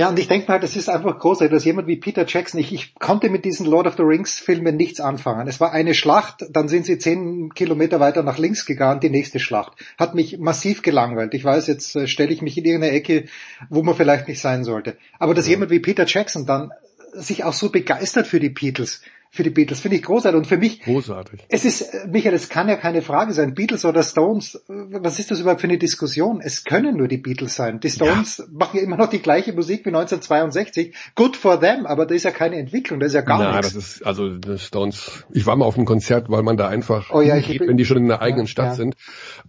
[0.00, 2.72] Ja, und ich denke mal, das ist einfach großartig, dass jemand wie Peter Jackson, ich,
[2.72, 5.46] ich konnte mit diesen Lord of the Rings Filmen nichts anfangen.
[5.46, 9.38] Es war eine Schlacht, dann sind sie zehn Kilometer weiter nach links gegangen, die nächste
[9.40, 9.72] Schlacht.
[9.98, 11.34] Hat mich massiv gelangweilt.
[11.34, 13.26] Ich weiß, jetzt äh, stelle ich mich in irgendeine Ecke,
[13.68, 14.96] wo man vielleicht nicht sein sollte.
[15.18, 15.50] Aber dass ja.
[15.50, 16.72] jemand wie Peter Jackson dann
[17.12, 19.02] sich auch so begeistert für die Beatles,
[19.32, 19.78] für die Beatles.
[19.78, 20.38] Finde ich großartig.
[20.38, 21.46] Und für mich, großartig.
[21.48, 25.20] es ist, äh, Michael, es kann ja keine Frage sein, Beatles oder Stones, äh, was
[25.20, 26.40] ist das überhaupt für eine Diskussion?
[26.42, 27.78] Es können nur die Beatles sein.
[27.78, 28.44] Die Stones ja.
[28.50, 30.94] machen ja immer noch die gleiche Musik wie 1962.
[31.14, 33.74] Good for them, aber da ist ja keine Entwicklung, da ist ja gar Na, nichts.
[33.74, 37.10] das ist, also die Stones, ich war mal auf einem Konzert, weil man da einfach
[37.12, 38.96] oh ja, ich, geht, wenn die schon in der eigenen ja, Stadt sind.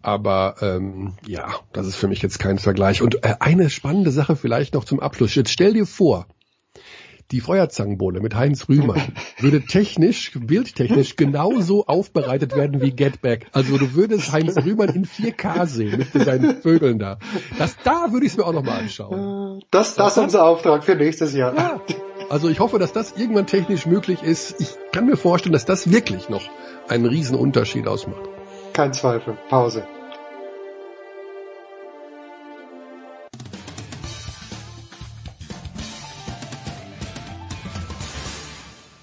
[0.04, 3.02] Aber ähm, ja, das ist für mich jetzt kein Vergleich.
[3.02, 5.34] Und äh, eine spannende Sache vielleicht noch zum Abschluss.
[5.34, 6.28] Jetzt stell dir vor,
[7.32, 9.02] die Feuerzangenbowle mit Heinz Rühmann
[9.40, 13.48] würde technisch, bildtechnisch genauso aufbereitet werden wie Get Back.
[13.54, 17.20] Also du würdest Heinz Rühmann in 4K sehen mit seinen Vögeln da.
[17.58, 19.64] Das, da würde ich es mir auch nochmal anschauen.
[19.72, 21.56] Das, das ist unser Auftrag für nächstes Jahr.
[21.56, 21.82] Ja.
[22.30, 24.60] Also ich hoffe, dass das irgendwann technisch möglich ist.
[24.60, 26.44] Ich kann mir vorstellen, dass das wirklich noch
[26.88, 28.22] einen riesen Unterschied ausmacht.
[28.74, 29.38] Kein Zweifel.
[29.50, 29.86] Pause.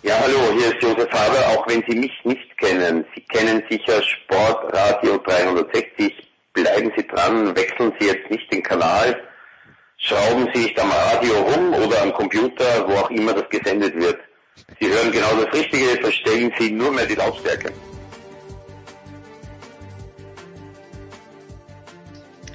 [0.09, 3.05] Ja, hallo, hier ist Josef Haber, auch wenn Sie mich nicht kennen.
[3.15, 6.15] Sie kennen sicher Sportradio 360.
[6.55, 9.23] Bleiben Sie dran, wechseln Sie jetzt nicht den Kanal,
[9.99, 14.19] schrauben Sie nicht am Radio rum oder am Computer, wo auch immer das gesendet wird.
[14.81, 17.71] Sie hören genau das Richtige, verstellen Sie nur mehr die Lautstärke.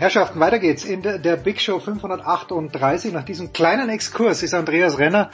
[0.03, 0.83] Herrschaften, weiter geht's.
[0.83, 5.31] In der, Big Show 538, nach diesem kleinen Exkurs, ist Andreas Renner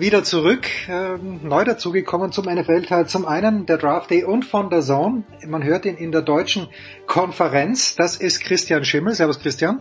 [0.00, 3.06] wieder zurück, ähm, neu dazugekommen zum NFL-Teil.
[3.06, 5.24] Zum einen der Draft Day und von der Zone.
[5.46, 6.68] Man hört ihn in der deutschen
[7.06, 7.96] Konferenz.
[7.96, 9.14] Das ist Christian Schimmel.
[9.14, 9.80] Servus Christian.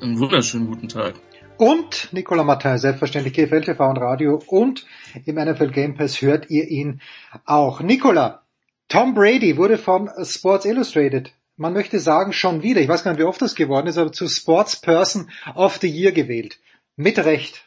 [0.00, 1.14] Einen wunderschönen guten Tag.
[1.56, 4.84] Und Nicola Martin, selbstverständlich GFL TV und Radio und
[5.24, 7.00] im NFL Game Pass hört ihr ihn
[7.44, 7.80] auch.
[7.80, 8.42] Nicola,
[8.88, 13.20] Tom Brady wurde von Sports Illustrated man möchte sagen, schon wieder, ich weiß gar nicht,
[13.20, 16.58] wie oft das geworden ist, aber zu Sportsperson of the Year gewählt.
[16.96, 17.65] Mit Recht.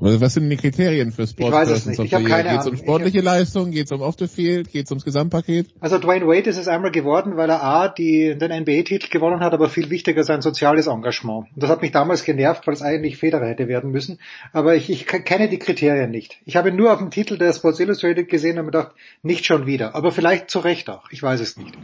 [0.00, 1.48] Also was sind die Kriterien für Sport?
[1.48, 1.98] Ich weiß es nicht.
[1.98, 2.62] Ich habe keine Ahnung.
[2.62, 3.70] Geht es um sportliche Leistung?
[3.72, 4.70] Geht es um Off the Field?
[4.70, 5.66] Geht es ums Gesamtpaket?
[5.80, 9.54] Also Dwayne Wade ist es einmal geworden, weil er A, die, den NBA-Titel gewonnen hat,
[9.54, 11.48] aber viel wichtiger sein soziales Engagement.
[11.52, 14.20] Und das hat mich damals genervt, weil es eigentlich Federer hätte werden müssen.
[14.52, 16.36] Aber ich, ich kenne die Kriterien nicht.
[16.44, 19.66] Ich habe nur auf dem Titel der Sports Illustrated gesehen und mir gedacht, nicht schon
[19.66, 19.96] wieder.
[19.96, 21.10] Aber vielleicht zu Recht auch.
[21.10, 21.76] Ich weiß es nicht.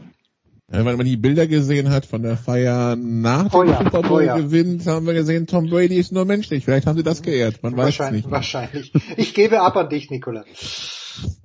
[0.72, 4.28] Ja, wenn man die Bilder gesehen hat von der Feier nach dem oh Super Bowl
[4.32, 6.64] oh gewinnt, haben wir gesehen, Tom Brady ist nur menschlich.
[6.64, 7.62] Vielleicht haben sie das geehrt.
[7.62, 8.30] Man weiß es nicht.
[8.30, 8.92] Wahrscheinlich.
[9.16, 10.44] Ich gebe ab an dich, Nikola.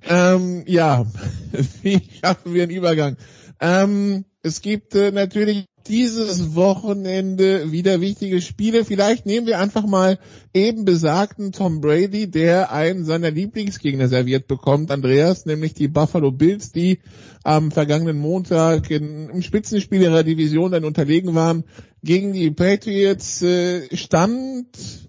[0.08, 1.04] ähm, ja,
[1.82, 3.16] wie schaffen wir einen Übergang?
[3.60, 8.84] Ähm, es gibt äh, natürlich dieses Wochenende wieder wichtige Spiele.
[8.84, 10.18] Vielleicht nehmen wir einfach mal
[10.54, 16.72] eben besagten Tom Brady, der einen seiner Lieblingsgegner serviert bekommt, Andreas, nämlich die Buffalo Bills,
[16.72, 17.00] die
[17.42, 21.64] am vergangenen Montag in, im Spitzenspiel ihrer Division dann unterlegen waren
[22.02, 23.42] gegen die Patriots.
[23.42, 24.66] Äh, stand,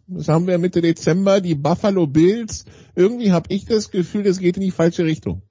[0.07, 2.65] das haben wir Mitte Dezember, die Buffalo Bills.
[2.95, 5.41] Irgendwie habe ich das Gefühl, das geht in die falsche Richtung.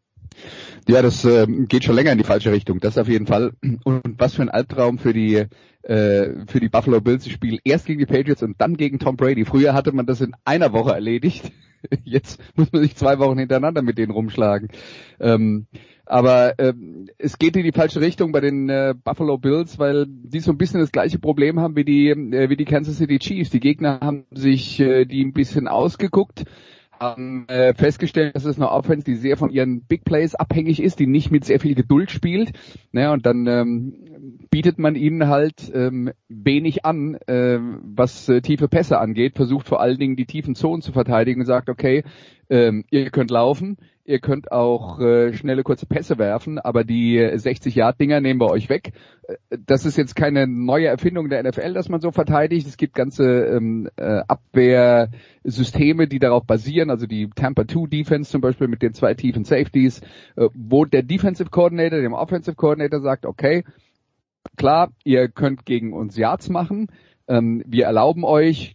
[0.88, 3.52] Ja, das äh, geht schon länger in die falsche Richtung, das auf jeden Fall.
[3.84, 5.46] Und was für ein Albtraum für die
[5.82, 9.16] äh, für die Buffalo Bills, das Spiel erst gegen die Patriots und dann gegen Tom
[9.16, 9.44] Brady.
[9.44, 11.50] Früher hatte man das in einer Woche erledigt.
[12.04, 14.68] Jetzt muss man sich zwei Wochen hintereinander mit denen rumschlagen.
[15.18, 15.66] Ähm,
[16.04, 20.40] aber ähm, es geht in die falsche Richtung bei den äh, Buffalo Bills, weil die
[20.40, 23.50] so ein bisschen das gleiche Problem haben wie die äh, wie die Kansas City Chiefs.
[23.50, 26.44] Die Gegner haben sich äh, die ein bisschen ausgeguckt
[27.00, 30.98] haben äh, festgestellt, dass es eine Offense, die sehr von ihren Big Plays abhängig ist,
[30.98, 32.52] die nicht mit sehr viel Geduld spielt.
[32.92, 38.68] Naja, und dann ähm, bietet man ihnen halt ähm, wenig an, äh, was äh, tiefe
[38.68, 42.02] Pässe angeht, versucht vor allen Dingen die tiefen Zonen zu verteidigen und sagt, okay,
[42.48, 48.20] ähm, ihr könnt laufen, ihr könnt auch äh, schnelle kurze Pässe werfen, aber die 60-Yard-Dinger
[48.20, 48.92] nehmen wir euch weg.
[49.28, 52.66] Äh, das ist jetzt keine neue Erfindung der NFL, dass man so verteidigt.
[52.66, 58.40] Es gibt ganze ähm, äh, Abwehrsysteme, die darauf basieren, also die Tampa 2 Defense zum
[58.40, 60.00] Beispiel mit den zwei tiefen Safeties,
[60.34, 63.62] äh, wo der Defensive Coordinator dem Offensive Coordinator sagt, okay,
[64.56, 66.88] klar, ihr könnt gegen uns Yards machen,
[67.28, 68.74] ähm, wir erlauben euch,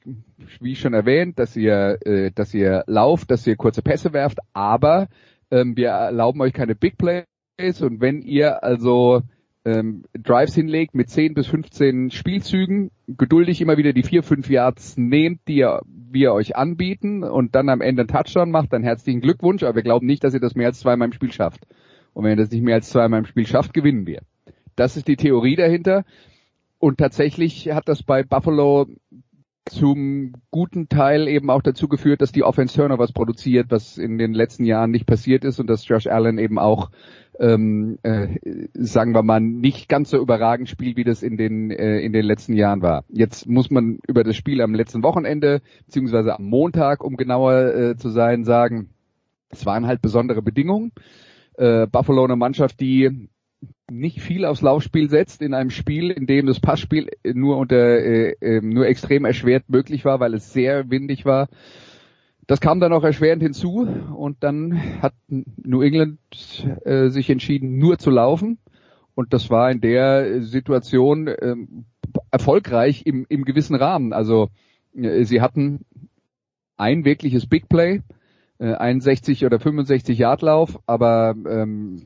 [0.61, 5.07] wie schon erwähnt, dass ihr, äh, dass ihr lauft, dass ihr kurze Pässe werft, aber
[5.51, 9.21] ähm, wir erlauben euch keine Big Plays und wenn ihr also
[9.65, 14.95] ähm, Drives hinlegt mit 10 bis 15 Spielzügen, geduldig immer wieder die 4, 5 Yards
[14.97, 19.21] nehmt, die ihr, wir euch anbieten und dann am Ende einen Touchdown macht, dann herzlichen
[19.21, 21.65] Glückwunsch, aber wir glauben nicht, dass ihr das mehr als zweimal im Spiel schafft.
[22.13, 24.21] Und wenn ihr das nicht mehr als zweimal im Spiel schafft, gewinnen wir.
[24.75, 26.03] Das ist die Theorie dahinter.
[26.79, 28.87] Und tatsächlich hat das bei Buffalo
[29.65, 34.33] zum guten Teil eben auch dazu geführt, dass die Offense Turnovers produziert, was in den
[34.33, 36.91] letzten Jahren nicht passiert ist und dass Josh Allen eben auch
[37.39, 38.27] ähm, äh,
[38.73, 42.25] sagen wir mal nicht ganz so überragend spielt, wie das in den äh, in den
[42.25, 43.03] letzten Jahren war.
[43.09, 47.97] Jetzt muss man über das Spiel am letzten Wochenende beziehungsweise am Montag, um genauer äh,
[47.97, 48.89] zu sein, sagen,
[49.49, 50.91] es waren halt besondere Bedingungen.
[51.57, 53.29] Äh, Buffalo eine Mannschaft, die
[53.89, 58.35] nicht viel aufs Laufspiel setzt in einem Spiel, in dem das Passspiel nur unter äh,
[58.41, 61.47] äh, nur extrem erschwert möglich war, weil es sehr windig war.
[62.47, 66.19] Das kam dann auch erschwerend hinzu und dann hat New England
[66.83, 68.59] äh, sich entschieden, nur zu laufen.
[69.15, 71.55] Und das war in der Situation äh,
[72.31, 74.13] erfolgreich im, im gewissen Rahmen.
[74.13, 74.49] Also
[74.93, 75.85] äh, sie hatten
[76.77, 78.01] ein wirkliches Big Play,
[78.59, 82.05] äh, 61 oder 65 Yard Lauf, aber ähm,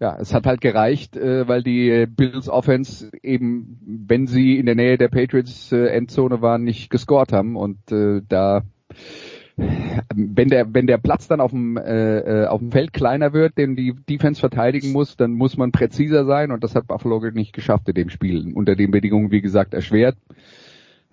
[0.00, 4.74] ja, es hat halt gereicht, äh, weil die Bills Offense eben, wenn sie in der
[4.74, 8.62] Nähe der Patriots äh, Endzone waren, nicht gescored haben und äh, da
[9.56, 13.56] wenn der wenn der Platz dann auf dem äh, äh, auf dem Feld kleiner wird,
[13.56, 17.52] den die Defense verteidigen muss, dann muss man präziser sein und das hat Buffalo nicht
[17.52, 18.52] geschafft in dem Spiel.
[18.52, 20.16] Unter den Bedingungen, wie gesagt, erschwert.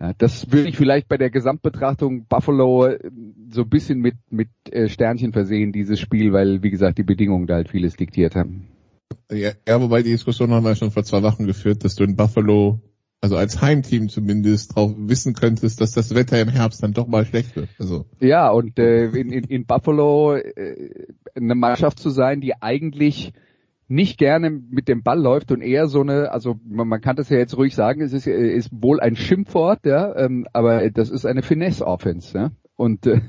[0.01, 3.11] Ja, das würde ich vielleicht bei der Gesamtbetrachtung Buffalo äh,
[3.51, 7.45] so ein bisschen mit mit äh, Sternchen versehen dieses Spiel, weil wie gesagt die Bedingungen
[7.45, 8.67] da halt vieles diktiert haben.
[9.31, 12.15] Ja, ja, wobei die Diskussion haben wir schon vor zwei Wochen geführt, dass du in
[12.15, 12.79] Buffalo,
[13.21, 17.23] also als Heimteam zumindest, drauf wissen könntest, dass das Wetter im Herbst dann doch mal
[17.23, 17.69] schlecht wird.
[17.77, 18.05] Also.
[18.19, 21.05] Ja, und äh, in, in, in Buffalo äh,
[21.35, 23.33] eine Mannschaft zu sein, die eigentlich
[23.91, 27.29] nicht gerne mit dem Ball läuft und eher so eine, also man, man kann das
[27.29, 31.25] ja jetzt ruhig sagen, es ist, ist wohl ein Schimpfwort, ja, ähm, aber das ist
[31.25, 32.51] eine Finesse-Offense, ja.
[32.77, 33.21] Und äh,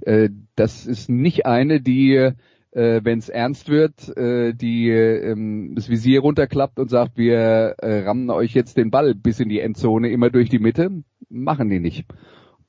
[0.00, 2.32] äh, das ist nicht eine, die
[2.72, 8.04] äh, wenn es ernst wird, äh, die ähm, das Visier runterklappt und sagt, wir äh,
[8.04, 11.80] rammen euch jetzt den Ball bis in die Endzone immer durch die Mitte, machen die
[11.80, 12.06] nicht.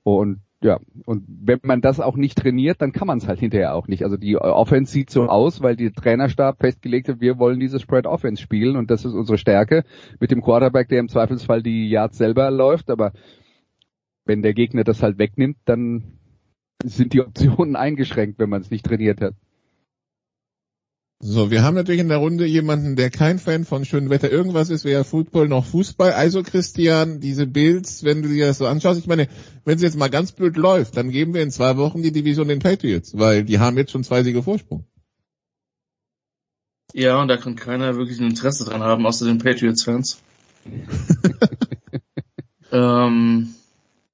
[0.04, 3.74] Und ja, und wenn man das auch nicht trainiert, dann kann man es halt hinterher
[3.74, 4.04] auch nicht.
[4.04, 8.06] Also die Offense sieht so aus, weil die Trainerstab festgelegt hat, wir wollen diese Spread
[8.06, 9.84] Offense spielen und das ist unsere Stärke
[10.20, 13.14] mit dem Quarterback, der im Zweifelsfall die Yards selber läuft, aber
[14.26, 16.20] wenn der Gegner das halt wegnimmt, dann
[16.84, 19.34] sind die Optionen eingeschränkt, wenn man es nicht trainiert hat.
[21.24, 24.72] So, wir haben natürlich in der Runde jemanden, der kein Fan von schönem Wetter irgendwas
[24.72, 26.14] ist, weder Football noch Fußball.
[26.14, 29.28] Also Christian, diese Bills, wenn du dir das so anschaust, ich meine,
[29.64, 32.48] wenn es jetzt mal ganz blöd läuft, dann geben wir in zwei Wochen die Division
[32.48, 34.84] den Patriots, weil die haben jetzt schon zwei Siege Vorsprung.
[36.92, 40.20] Ja, und da kann keiner wirklich ein Interesse dran haben, außer den Patriots-Fans.
[42.72, 43.54] ähm,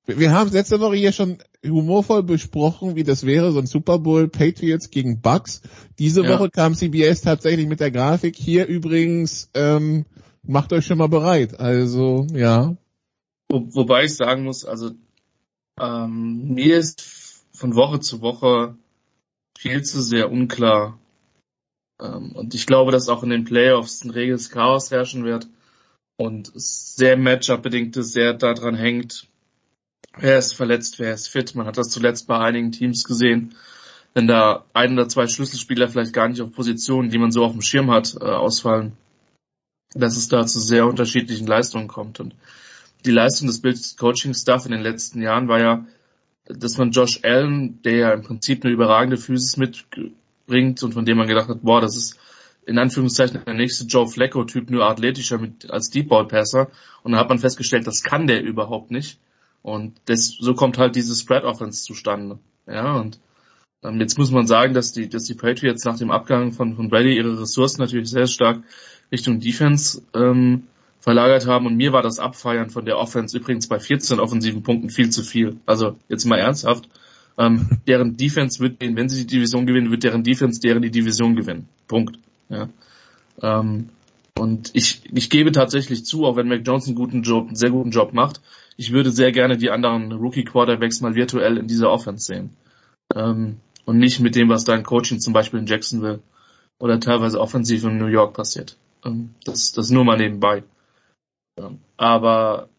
[0.07, 4.27] wir haben letzte Woche hier schon humorvoll besprochen, wie das wäre, so ein Super Bowl
[4.29, 5.61] Patriots gegen Bucks.
[5.99, 6.29] Diese ja.
[6.29, 8.35] Woche kam CBS tatsächlich mit der Grafik.
[8.35, 10.05] Hier übrigens, ähm,
[10.43, 11.59] macht euch schon mal bereit.
[11.59, 12.75] Also, ja.
[13.49, 14.91] Wo, wobei ich sagen muss, also
[15.79, 18.75] ähm, mir ist von Woche zu Woche
[19.57, 20.99] viel zu sehr unklar.
[22.01, 25.49] Ähm, und ich glaube, dass auch in den Playoffs ein reges Chaos herrschen wird
[26.17, 29.27] und sehr Matchup-bedingt ist, sehr daran hängt,
[30.19, 31.55] wer ist verletzt, wer ist fit.
[31.55, 33.55] Man hat das zuletzt bei einigen Teams gesehen.
[34.13, 37.51] Wenn da ein oder zwei Schlüsselspieler vielleicht gar nicht auf Positionen, die man so auf
[37.51, 38.93] dem Schirm hat, äh, ausfallen,
[39.93, 42.19] dass es da zu sehr unterschiedlichen Leistungen kommt.
[42.19, 42.35] Und
[43.05, 45.85] die Leistung des Bild Coaching Staff in den letzten Jahren war ja,
[46.45, 51.17] dass man Josh Allen, der ja im Prinzip eine überragende Physis mitbringt und von dem
[51.17, 52.19] man gedacht hat, boah, das ist
[52.65, 56.69] in Anführungszeichen der nächste Joe Flacco-Typ, nur athletischer mit, als Deep Ball Passer.
[57.03, 59.19] Und dann hat man festgestellt, das kann der überhaupt nicht.
[59.67, 62.39] Und das, so kommt halt diese Spread Offense zustande.
[62.67, 63.19] Ja, und
[63.83, 66.87] ähm, jetzt muss man sagen, dass die, dass die Patriots nach dem Abgang von, von
[66.87, 68.63] Brady ihre Ressourcen natürlich sehr stark
[69.11, 70.63] Richtung Defense ähm,
[71.01, 71.65] verlagert haben.
[71.65, 75.21] Und mir war das Abfeiern von der Offense übrigens bei 14 offensiven Punkten viel zu
[75.21, 75.57] viel.
[75.65, 76.87] Also jetzt mal ernsthaft.
[77.37, 81.35] Ähm, deren Defense wird, wenn sie die Division gewinnen, wird deren Defense deren die Division
[81.35, 81.67] gewinnen.
[81.89, 82.17] Punkt.
[82.47, 82.69] Ja.
[83.41, 83.89] Ähm,
[84.39, 87.71] und ich, ich gebe tatsächlich zu, auch wenn Mac Jones einen guten Job, einen sehr
[87.71, 88.39] guten Job macht,
[88.77, 92.51] ich würde sehr gerne die anderen Rookie Quarterbacks mal virtuell in dieser Offense sehen.
[93.13, 96.19] Ähm, und nicht mit dem, was da in Coaching zum Beispiel in Jacksonville
[96.79, 98.77] oder teilweise offensiv in New York passiert.
[99.03, 100.63] Ähm, das, das nur mal nebenbei.
[101.57, 102.69] Ähm, aber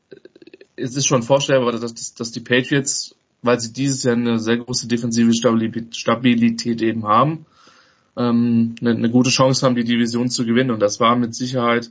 [0.76, 4.86] es ist schon vorstellbar, dass, dass die Patriots, weil sie dieses Jahr eine sehr große
[4.86, 7.46] defensive Stabilität eben haben,
[8.16, 10.70] ähm, eine, eine gute Chance haben, die Division zu gewinnen.
[10.70, 11.90] Und das war mit Sicherheit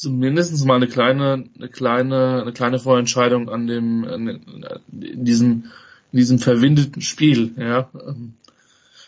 [0.00, 5.64] zumindest mal eine kleine, eine kleine, eine kleine Vorentscheidung an dem, in diesem,
[6.12, 7.90] in diesem verwindeten Spiel, ja.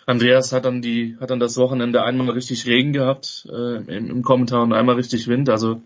[0.07, 4.23] Andreas hat dann die, hat dann das Wochenende einmal richtig Regen gehabt, äh, im, im
[4.23, 5.81] Kommentar und einmal richtig Wind, also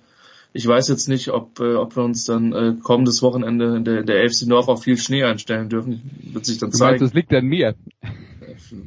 [0.56, 4.00] ich weiß jetzt nicht, ob, äh, ob wir uns dann äh, kommendes Wochenende in der,
[4.00, 6.00] in der AFC North auf viel Schnee einstellen dürfen.
[6.32, 6.90] Wird sich dann Du zeigen.
[6.92, 7.74] meinst, das liegt an mir.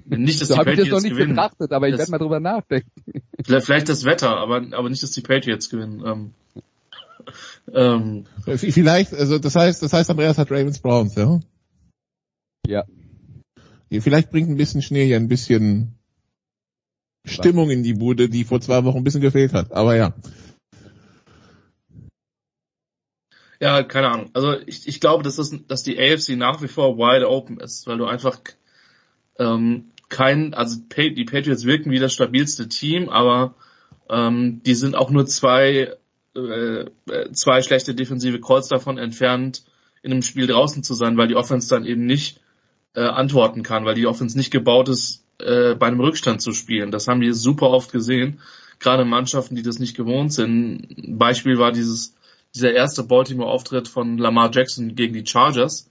[0.06, 2.90] Nicht, dass So die das noch Patriots nicht betrachtet, aber ich werde mal drüber nachdenken.
[3.48, 6.04] Vielleicht, das Wetter, aber, aber nicht, dass die Patriots gewinnen.
[6.06, 6.34] Ähm,
[7.74, 8.26] ähm,
[8.58, 11.40] Vielleicht, also das heißt, das heißt, Andreas hat Ravens Browns, ja?
[12.68, 12.84] Ja.
[13.90, 15.98] Vielleicht bringt ein bisschen Schnee ja ein bisschen
[17.24, 19.72] Stimmung in die Bude, die vor zwei Wochen ein bisschen gefehlt hat.
[19.72, 20.14] Aber ja.
[23.62, 24.30] Ja, keine Ahnung.
[24.34, 27.88] Also ich, ich glaube, dass, das, dass die AFC nach wie vor wide open ist,
[27.88, 28.40] weil du einfach
[29.40, 33.56] ähm, kein, also die Patriots wirken wie das stabilste Team, aber
[34.10, 35.94] ähm, die sind auch nur zwei,
[36.36, 39.64] äh, äh, zwei schlechte defensive Calls davon entfernt,
[40.02, 42.40] in einem Spiel draußen zu sein, weil die Offense dann eben nicht
[42.96, 46.92] äh, antworten kann, weil die Offense nicht gebaut ist, äh, bei einem Rückstand zu spielen.
[46.92, 48.40] Das haben wir super oft gesehen,
[48.80, 50.90] gerade Mannschaften, die das nicht gewohnt sind.
[50.98, 52.16] Ein Beispiel war dieses
[52.56, 55.90] dieser erste Baltimore-Auftritt von Lamar Jackson gegen die Chargers,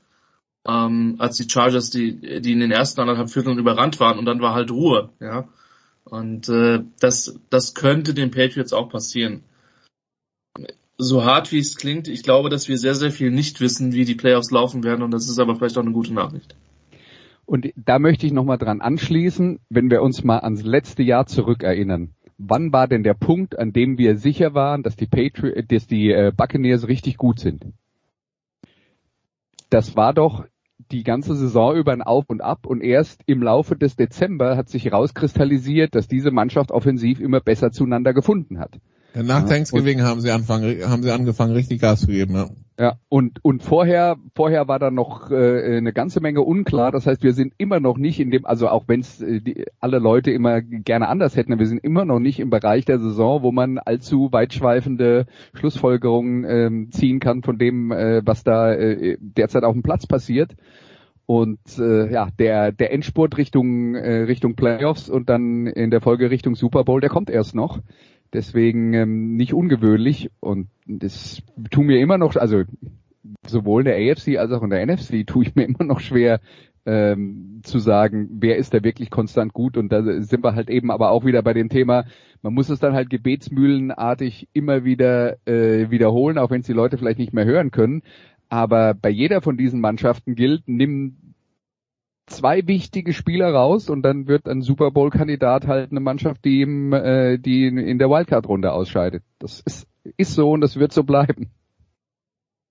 [0.67, 4.41] ähm, als die Chargers, die, die in den ersten anderthalb Vierteln überrannt waren und dann
[4.41, 5.49] war halt Ruhe, ja.
[6.05, 9.43] Und äh, das, das könnte den Patriots auch passieren.
[10.99, 14.05] So hart wie es klingt, ich glaube, dass wir sehr, sehr viel nicht wissen, wie
[14.05, 16.57] die Playoffs laufen werden und das ist aber vielleicht auch eine gute Nachricht.
[17.45, 22.11] Und da möchte ich nochmal dran anschließen, wenn wir uns mal ans letzte Jahr zurückerinnern.
[22.39, 26.11] Wann war denn der Punkt, an dem wir sicher waren, dass die Patri dass die
[26.11, 27.67] äh, Buccaneers richtig gut sind?
[29.71, 30.45] Das war doch
[30.91, 34.69] die ganze Saison über ein Auf und Ab und erst im Laufe des Dezember hat
[34.69, 38.79] sich herauskristallisiert, dass diese Mannschaft offensiv immer besser zueinander gefunden hat.
[39.15, 42.51] Nach Ja, Thanksgiving haben sie anfangen, haben sie angefangen, richtig Gas zu geben, ja.
[42.79, 46.93] Ja, und, und vorher, vorher war da noch äh, eine ganze Menge unklar.
[46.93, 49.99] Das heißt, wir sind immer noch nicht in dem, also auch wenn es äh, alle
[49.99, 53.51] Leute immer gerne anders hätten, wir sind immer noch nicht im Bereich der Saison, wo
[53.51, 55.25] man allzu weitschweifende
[55.55, 60.55] Schlussfolgerungen ähm, ziehen kann von dem, äh, was da äh, derzeit auf dem Platz passiert.
[61.25, 66.31] Und äh, ja, der der Endspurt Richtung äh, Richtung Playoffs und dann in der Folge
[66.31, 67.81] Richtung Super Bowl, der kommt erst noch.
[68.37, 72.65] Deswegen ähm, nicht ungewöhnlich und das tut mir immer noch, also
[73.47, 76.41] sowohl in der AFC als auch in der NFC tue ich mir immer noch schwer
[76.85, 80.91] ähm, zu sagen, wer ist da wirklich konstant gut und da sind wir halt eben
[80.91, 82.05] aber auch wieder bei dem Thema,
[82.43, 86.99] man muss es dann halt gebetsmühlenartig immer wieder äh, wiederholen, auch wenn es die Leute
[86.99, 88.03] vielleicht nicht mehr hören können.
[88.51, 91.17] Aber bei jeder von diesen Mannschaften gilt, nimm
[92.27, 96.61] zwei wichtige Spieler raus und dann wird ein Super Bowl Kandidat halt eine Mannschaft, die
[96.61, 99.23] ihm, äh, die in, der Wildcard Runde ausscheidet.
[99.39, 99.87] Das ist,
[100.17, 101.51] ist so und das wird so bleiben.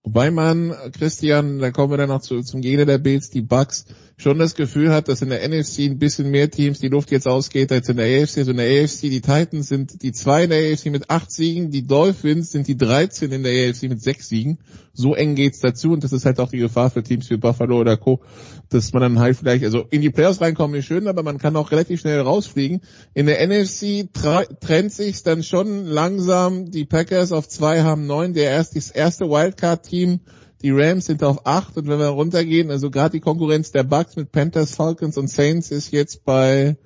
[0.03, 3.85] Wobei man, Christian, da kommen wir dann noch zu, zum Gegner der Bills, die Bucks,
[4.17, 7.27] schon das Gefühl hat, dass in der NFC ein bisschen mehr Teams die Luft jetzt
[7.27, 8.37] ausgeht als in der AFC.
[8.37, 11.69] Also in der AFC, die Titans sind die zwei in der AFC mit acht Siegen,
[11.69, 14.59] die Dolphins sind die 13 in der AFC mit sechs Siegen.
[14.93, 17.77] So eng geht's dazu und das ist halt auch die Gefahr für Teams wie Buffalo
[17.79, 18.21] oder Co.,
[18.69, 21.57] dass man dann halt vielleicht, also in die Playoffs reinkommen ist schön, aber man kann
[21.57, 22.81] auch relativ schnell rausfliegen.
[23.13, 26.71] In der NFC trennt sich dann schon langsam.
[26.71, 30.21] Die Packers auf zwei haben neun, der erst das erste Wildcard-Team.
[30.61, 34.15] Die Rams sind auf acht und wenn wir runtergehen, also gerade die Konkurrenz der Bucks
[34.15, 36.77] mit Panthers, Falcons und Saints ist jetzt bei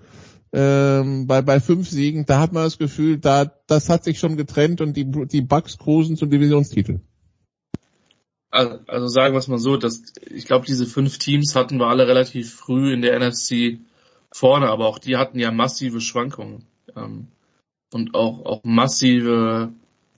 [0.51, 2.25] ähm, bei bei fünf Siegen.
[2.25, 5.77] Da hat man das Gefühl, da das hat sich schon getrennt und die die Bucks
[5.77, 7.01] cruisen zum Divisionstitel.
[8.51, 11.87] Also, also sagen wir es mal so, dass ich glaube, diese fünf Teams hatten wir
[11.87, 13.79] alle relativ früh in der NFC
[14.31, 16.65] vorne, aber auch die hatten ja massive Schwankungen
[16.95, 17.27] ähm,
[17.93, 19.71] und auch auch massive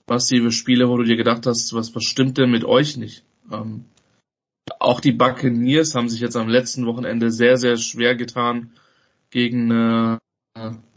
[0.08, 3.26] massive Spiele, wo du dir gedacht hast, was was stimmt denn mit euch nicht?
[3.52, 3.86] Ähm,
[4.80, 8.72] auch die Buccaneers haben sich jetzt am letzten Wochenende sehr sehr schwer getan
[9.30, 10.18] gegen äh,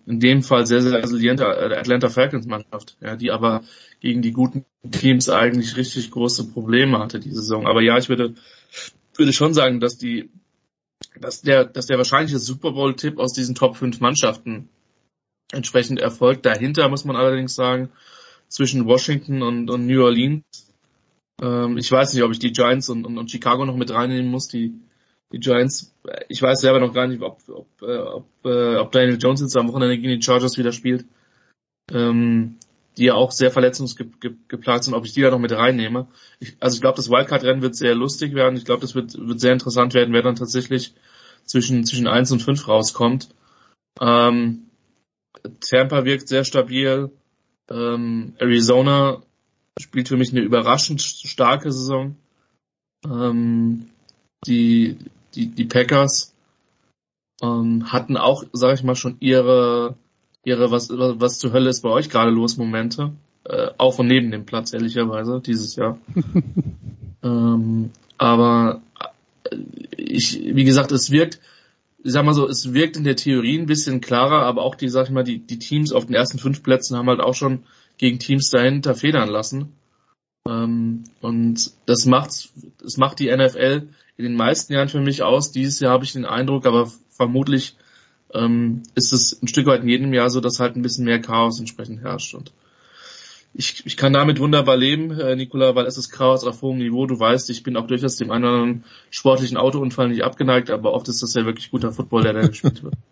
[0.07, 3.63] in dem Fall sehr, sehr resiliente Atlanta Falcons Mannschaft, ja, die aber
[4.01, 7.67] gegen die guten Teams eigentlich richtig große Probleme hatte diese Saison.
[7.67, 8.35] Aber ja, ich würde,
[9.17, 10.31] würde schon sagen, dass die,
[11.19, 14.69] dass der, dass der wahrscheinliche Super Bowl Tipp aus diesen Top 5 Mannschaften
[15.53, 16.45] entsprechend erfolgt.
[16.45, 17.91] Dahinter muss man allerdings sagen,
[18.49, 20.45] zwischen Washington und, und New Orleans.
[21.41, 24.31] Ähm, ich weiß nicht, ob ich die Giants und, und, und Chicago noch mit reinnehmen
[24.31, 24.75] muss, die,
[25.33, 25.95] die Giants,
[26.29, 29.57] ich weiß selber noch gar nicht, ob, ob, äh, ob, äh, ob Daniel Jones jetzt
[29.57, 31.07] am Wochenende gegen die Chargers wieder spielt,
[31.91, 32.57] ähm,
[32.97, 36.07] die ja auch sehr verletzungsgeplagt sind, ob ich die da noch mit reinnehme.
[36.39, 38.57] Ich, also ich glaube, das Wildcard-Rennen wird sehr lustig werden.
[38.57, 40.95] Ich glaube, das wird, wird sehr interessant werden, wer dann tatsächlich
[41.45, 43.31] zwischen, zwischen 1 und 5 rauskommt.
[44.01, 44.71] Ähm,
[45.61, 47.11] Tampa wirkt sehr stabil.
[47.69, 49.23] Ähm, Arizona
[49.81, 52.17] spielt für mich eine überraschend starke Saison.
[53.05, 53.87] Ähm,
[54.47, 54.97] die,
[55.35, 56.35] die, die Packers
[57.43, 59.97] ähm, hatten auch, sag ich mal, schon ihre,
[60.45, 63.13] ihre was, was zur Hölle ist bei euch gerade los Momente.
[63.45, 65.99] äh, auf und neben dem Platz, ehrlicherweise, dieses Jahr.
[67.23, 68.81] ähm, aber
[69.51, 69.57] äh,
[69.97, 71.41] ich, wie gesagt, es wirkt,
[72.03, 74.89] ich sag mal so, es wirkt in der Theorie ein bisschen klarer, aber auch die,
[74.89, 77.65] sag ich mal, die, die Teams auf den ersten fünf Plätzen haben halt auch schon
[77.99, 79.73] gegen Teams dahinter federn lassen.
[80.49, 82.51] Ähm, und das macht,
[82.83, 85.53] das macht die NFL in den meisten Jahren für mich aus.
[85.53, 87.77] Dieses Jahr habe ich den Eindruck, aber vermutlich
[88.33, 91.21] ähm, ist es ein Stück weit in jedem Jahr so, dass halt ein bisschen mehr
[91.21, 92.35] Chaos entsprechend herrscht.
[92.35, 92.53] Und
[93.55, 97.07] ich, ich kann damit wunderbar leben, äh, Nikola, weil es ist Chaos auf hohem Niveau.
[97.07, 100.93] Du weißt, ich bin auch durchaus dem einen oder anderen sportlichen Autounfall nicht abgeneigt, aber
[100.93, 102.95] oft ist das ja wirklich guter Football, der da gespielt wird.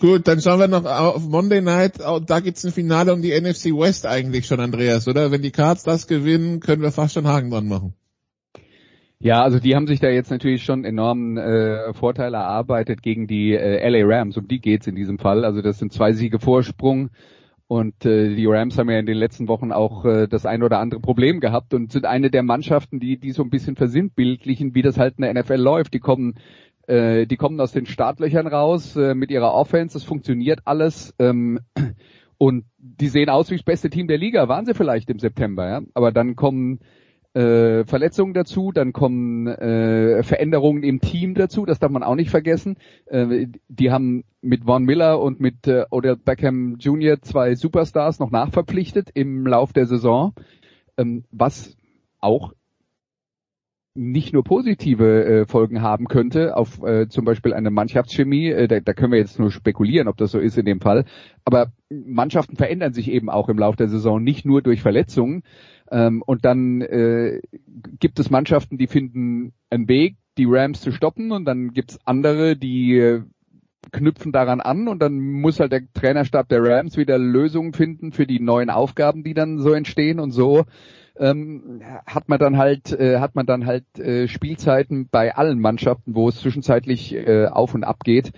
[0.00, 1.98] Gut, dann schauen wir noch auf Monday Night.
[1.98, 5.30] Da gibt's ein Finale um die NFC West eigentlich schon, Andreas, oder?
[5.30, 7.92] Wenn die Cards das gewinnen, können wir fast schon Haken dran machen.
[9.18, 13.52] Ja, also die haben sich da jetzt natürlich schon enormen äh, Vorteile erarbeitet gegen die
[13.52, 14.38] äh, LA Rams.
[14.38, 15.44] Um die geht's in diesem Fall.
[15.44, 17.10] Also das sind zwei Siege Vorsprung.
[17.66, 20.78] Und äh, die Rams haben ja in den letzten Wochen auch äh, das ein oder
[20.78, 24.82] andere Problem gehabt und sind eine der Mannschaften, die, die so ein bisschen versinnbildlichen, wie
[24.82, 25.92] das halt in der NFL läuft.
[25.92, 26.36] Die kommen
[26.90, 31.14] äh, die kommen aus den Startlöchern raus äh, mit ihrer Offense, es funktioniert alles.
[31.18, 31.60] Ähm,
[32.38, 35.68] und die sehen aus wie das beste Team der Liga, waren sie vielleicht im September,
[35.68, 35.80] ja.
[35.94, 36.80] Aber dann kommen
[37.32, 42.30] äh, Verletzungen dazu, dann kommen äh, Veränderungen im Team dazu, das darf man auch nicht
[42.30, 42.76] vergessen.
[43.06, 47.22] Äh, die haben mit Von Miller und mit äh, Odell Beckham Jr.
[47.22, 50.34] zwei Superstars noch nachverpflichtet im Lauf der Saison,
[50.96, 51.76] ähm, was
[52.18, 52.52] auch
[53.94, 58.48] nicht nur positive äh, Folgen haben könnte auf äh, zum Beispiel eine Mannschaftschemie.
[58.48, 61.04] Äh, da, da können wir jetzt nur spekulieren, ob das so ist in dem Fall.
[61.44, 65.42] Aber Mannschaften verändern sich eben auch im Laufe der Saison, nicht nur durch Verletzungen.
[65.90, 67.40] Ähm, und dann äh,
[67.98, 71.98] gibt es Mannschaften, die finden einen Weg, die Rams zu stoppen, und dann gibt es
[72.06, 73.22] andere, die äh,
[73.92, 78.26] knüpfen daran an und dann muss halt der Trainerstab der Rams wieder Lösungen finden für
[78.26, 80.64] die neuen Aufgaben, die dann so entstehen und so
[81.20, 86.14] ähm, hat man dann halt äh, hat man dann halt äh, Spielzeiten bei allen Mannschaften,
[86.14, 88.32] wo es zwischenzeitlich äh, auf und ab geht.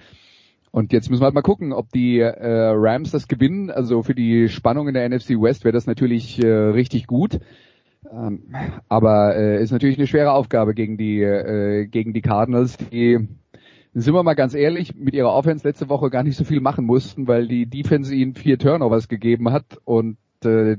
[0.73, 3.71] Und jetzt müssen wir halt mal gucken, ob die äh, Rams das gewinnen.
[3.71, 7.39] Also für die Spannung in der NFC West wäre das natürlich äh, richtig gut.
[8.11, 8.55] Ähm,
[8.89, 13.29] aber äh, ist natürlich eine schwere Aufgabe gegen die äh, gegen die Cardinals, die
[13.95, 16.87] sind wir mal ganz ehrlich, mit ihrer Offense letzte Woche gar nicht so viel machen
[16.87, 20.79] mussten, weil die Defense ihnen vier Turnovers gegeben hat und äh,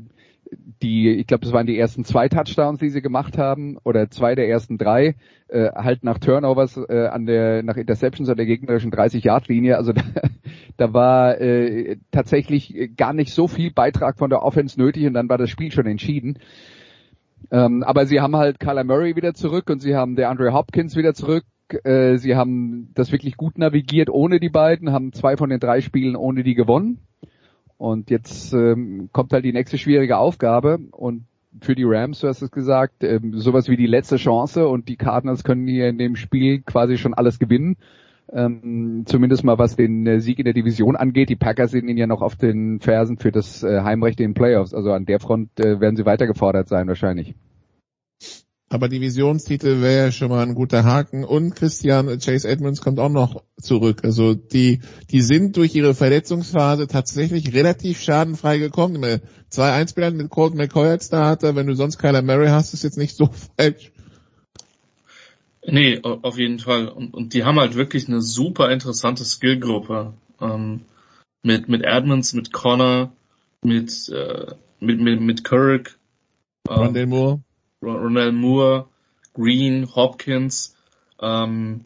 [0.82, 4.36] die, ich glaube, das waren die ersten zwei Touchdowns, die sie gemacht haben, oder zwei
[4.36, 5.16] der ersten drei,
[5.48, 9.78] äh, halt nach Turnovers äh, an der, nach Interceptions an der gegnerischen 30-Yard-Linie.
[9.78, 10.04] Also da,
[10.78, 15.30] da war äh, tatsächlich gar nicht so viel Beitrag von der Offense nötig und dann
[15.30, 16.40] war das Spiel schon entschieden.
[17.52, 20.96] Ähm, aber sie haben halt Kyler Murray wieder zurück und sie haben der Andre Hopkins
[20.96, 21.46] wieder zurück.
[21.84, 25.82] Äh, sie haben das wirklich gut navigiert ohne die beiden, haben zwei von den drei
[25.82, 27.00] Spielen ohne die gewonnen.
[27.84, 31.26] Und jetzt ähm, kommt halt die nächste schwierige Aufgabe und
[31.60, 34.96] für die Rams, du hast es gesagt, ähm, sowas wie die letzte Chance und die
[34.96, 37.76] Cardinals können hier in dem Spiel quasi schon alles gewinnen.
[38.32, 41.28] Ähm, zumindest mal was den äh, Sieg in der Division angeht.
[41.28, 44.34] Die Packers sind ihnen ja noch auf den Fersen für das äh, Heimrecht in den
[44.34, 44.74] Playoffs.
[44.74, 47.36] Also an der Front äh, werden sie weiter gefordert sein wahrscheinlich.
[48.74, 51.24] Aber Divisionstitel wäre ja schon mal ein guter Haken.
[51.24, 54.02] Und Christian Chase Edmonds kommt auch noch zurück.
[54.04, 54.80] Also die,
[55.12, 59.22] die sind durch ihre Verletzungsphase tatsächlich relativ schadenfrei gekommen.
[59.50, 61.56] Zwei Einspieler mit Colt McCoy als Starter.
[61.56, 63.92] Wenn du sonst Kyler Murray hast, ist jetzt nicht so falsch.
[65.64, 66.88] Nee, auf jeden Fall.
[66.88, 70.16] Und, und die haben halt wirklich eine super interessante Skillgruppe.
[70.42, 70.82] Ähm,
[71.44, 73.12] mit, mit Edmonds, mit Connor,
[73.62, 76.00] mit, äh, mit, mit, mit Kirk.
[76.68, 77.42] Ähm, Rondell Moore.
[77.84, 78.88] Ronald Moore,
[79.34, 80.76] Green, Hopkins,
[81.22, 81.86] ähm,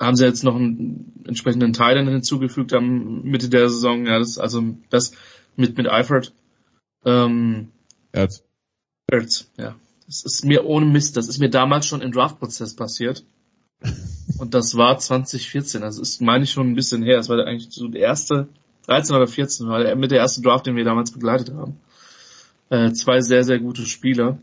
[0.00, 4.62] haben sie jetzt noch einen entsprechenden Teil hinzugefügt am Mitte der Saison, ja, das, also
[4.90, 5.12] das
[5.56, 6.32] mit, mit Eifert,
[7.04, 7.68] ähm,
[8.12, 8.44] Erz.
[9.10, 9.74] Erz, ja.
[10.06, 13.24] Das ist mir ohne Mist, das ist mir damals schon im Draftprozess passiert.
[14.38, 17.16] Und das war 2014, also ist, meine ich, schon ein bisschen her.
[17.16, 18.48] Das war eigentlich so der erste,
[18.86, 21.80] 13 oder 14, war der, mit der erste Draft, den wir damals begleitet haben.
[22.70, 24.38] Äh, zwei sehr, sehr gute Spieler.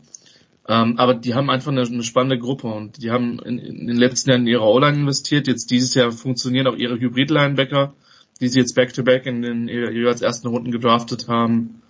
[0.70, 3.96] Ähm, aber die haben einfach eine, eine, spannende Gruppe und die haben in, in den
[3.96, 5.48] letzten Jahren in ihre O-Line investiert.
[5.48, 7.92] Jetzt dieses Jahr funktionieren auch ihre Hybrid-Linebacker,
[8.40, 11.82] die sie jetzt back-to-back -back in den jeweils ersten Runden gedraftet haben.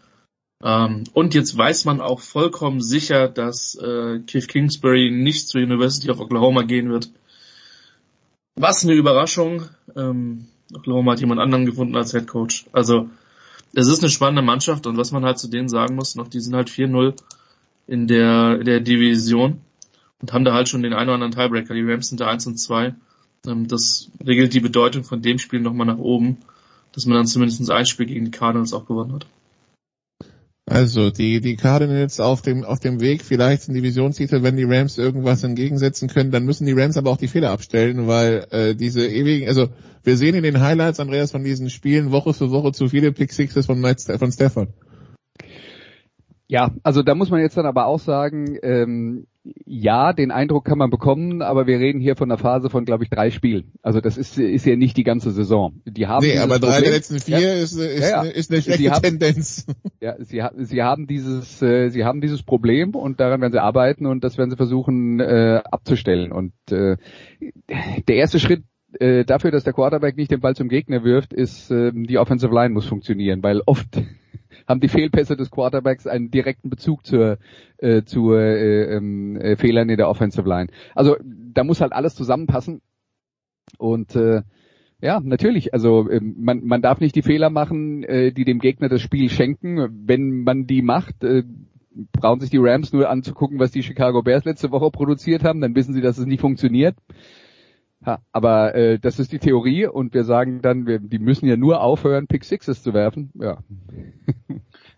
[0.65, 6.11] Ähm, und jetzt weiß man auch vollkommen sicher, dass äh, Keith Kingsbury nicht zur University
[6.11, 7.11] of Oklahoma gehen wird.
[8.55, 9.69] Was eine Überraschung.
[9.95, 12.65] Ähm, Oklahoma hat jemand anderen gefunden als Head Coach.
[12.73, 13.11] Also
[13.75, 16.41] es ist eine spannende Mannschaft und was man halt zu denen sagen muss, noch die
[16.41, 17.15] sind halt 4-0
[17.91, 19.61] in der, der Division
[20.23, 21.75] und haben da halt schon den einen oder anderen Tiebreaker.
[21.75, 22.95] Die Rams sind da 1 und 2.
[23.49, 26.39] Ähm, das regelt die Bedeutung von dem Spiel nochmal nach oben,
[26.93, 29.27] dass man dann zumindest ein Spiel gegen die Cardinals auch gewonnen hat.
[30.67, 34.97] Also die, die Cardinals auf dem, auf dem Weg vielleicht zum Divisionstitel, wenn die Rams
[34.97, 39.05] irgendwas entgegensetzen können, dann müssen die Rams aber auch die Fehler abstellen, weil äh, diese
[39.05, 39.69] ewigen, also
[40.05, 43.33] wir sehen in den Highlights, Andreas, von diesen Spielen Woche für Woche zu viele Pick
[43.33, 44.69] Sixes von, Matt, von Stafford.
[46.51, 49.29] Ja, also da muss man jetzt dann aber auch sagen, ähm,
[49.67, 53.05] ja, den Eindruck kann man bekommen, aber wir reden hier von einer Phase von, glaube
[53.05, 53.71] ich, drei Spielen.
[53.83, 55.81] Also das ist, ist ja nicht die ganze Saison.
[55.85, 56.83] Die haben nee, aber drei Problem.
[56.83, 57.53] der letzten vier ja.
[57.53, 58.21] ist, ist, ja, ja.
[58.23, 59.65] Eine, ist eine schlechte haben, Tendenz.
[60.01, 64.07] Ja, sie, sie haben dieses, äh, sie haben dieses Problem und daran werden sie arbeiten
[64.07, 66.33] und das werden sie versuchen äh, abzustellen.
[66.33, 66.97] Und äh,
[68.09, 68.65] der erste Schritt
[68.99, 72.53] äh, dafür, dass der Quarterback nicht den Ball zum Gegner wirft, ist äh, die Offensive
[72.53, 74.03] Line muss funktionieren, weil oft
[74.67, 77.39] haben die Fehlpässe des Quarterbacks einen direkten Bezug zur,
[77.79, 80.69] äh, zu äh, ähm, äh, Fehlern in der Offensive Line.
[80.95, 82.81] Also da muss halt alles zusammenpassen.
[83.79, 84.43] Und äh,
[85.01, 85.73] ja, natürlich.
[85.73, 89.31] Also äh, man, man darf nicht die Fehler machen, äh, die dem Gegner das Spiel
[89.31, 90.07] schenken.
[90.07, 91.43] Wenn man die macht, äh,
[92.13, 95.75] brauchen sich die Rams nur anzugucken, was die Chicago Bears letzte Woche produziert haben, dann
[95.75, 96.97] wissen sie, dass es nicht funktioniert.
[98.05, 101.57] Ha, aber äh, das ist die Theorie und wir sagen dann, wir, die müssen ja
[101.57, 103.31] nur aufhören, Pick Sixes zu werfen.
[103.35, 103.59] Ja.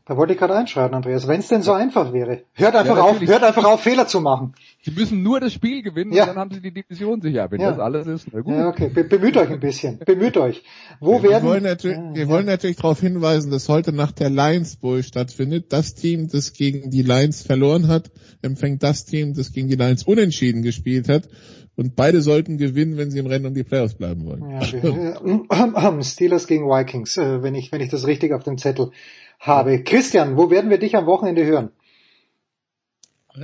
[0.05, 1.29] Da wollte ich gerade einschreiten, Andreas.
[1.29, 2.43] Wenn es denn so einfach wäre.
[2.55, 4.53] Hört einfach ja, auf, hört einfach auf, Fehler zu machen.
[4.83, 6.25] Sie müssen nur das Spiel gewinnen ja.
[6.25, 7.49] und dann haben sie die Division sicher.
[7.53, 7.71] Wenn ja.
[7.71, 8.53] das alles ist, na gut.
[8.53, 8.89] Ja, okay.
[8.89, 10.01] Be bemüht euch ein bisschen.
[10.05, 10.65] Bemüht euch.
[10.99, 11.49] Wo wir werden...
[11.49, 15.73] Wollen natürlich, wir wollen natürlich darauf hinweisen, dass heute nach der Lions Bowl stattfindet.
[15.73, 18.11] Das Team, das gegen die Lions verloren hat,
[18.43, 21.29] empfängt das Team, das gegen die Lions unentschieden gespielt hat.
[21.75, 24.51] Und beide sollten gewinnen, wenn sie im Rennen um die Playoffs bleiben wollen.
[24.51, 28.91] Ja, Steelers gegen Vikings, äh, wenn ich, wenn ich das richtig auf dem Zettel
[29.41, 29.83] habe.
[29.83, 31.71] Christian, wo werden wir dich am Wochenende hören?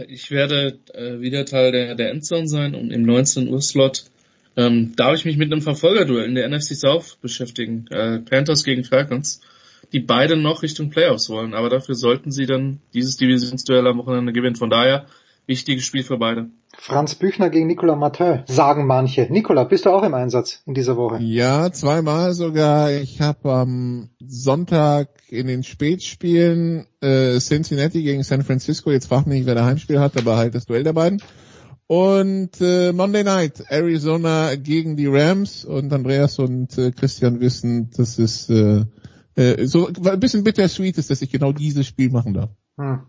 [0.09, 4.05] Ich werde äh, wieder Teil der, der Endzone sein und im 19 Uhr Slot
[4.57, 7.87] ähm, darf ich mich mit einem Verfolgerduell in der NFC South beschäftigen.
[7.91, 9.41] Äh, Panthers gegen Falcons,
[9.93, 14.33] die beide noch Richtung Playoffs wollen, aber dafür sollten sie dann dieses Divisionsduell am Wochenende
[14.33, 14.57] gewinnen.
[14.57, 15.07] Von daher
[15.47, 16.51] wichtiges Spiel für beide.
[16.81, 19.27] Franz Büchner gegen Nicolas Martin, sagen manche.
[19.31, 21.19] Nicolas, bist du auch im Einsatz in dieser Woche?
[21.21, 22.93] Ja, zweimal sogar.
[22.93, 29.39] Ich habe am Sonntag in den Spätspielen äh, Cincinnati gegen San Francisco, jetzt frag mich
[29.39, 31.21] nicht, wer der Heimspiel hat, aber halt das Duell der beiden.
[31.89, 38.21] Und äh, Monday Night, Arizona gegen die Rams und Andreas und äh, Christian wissen, dass
[38.21, 38.85] es äh,
[39.35, 42.51] äh, so ein bisschen bittersweet ist, dass ich genau dieses Spiel machen darf.
[42.77, 43.01] Hm.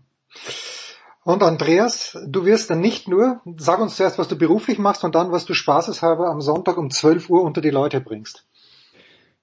[1.30, 5.14] Und Andreas, du wirst dann nicht nur, sag uns zuerst, was du beruflich machst und
[5.14, 8.48] dann, was du spaßeshalber am Sonntag um 12 Uhr unter die Leute bringst.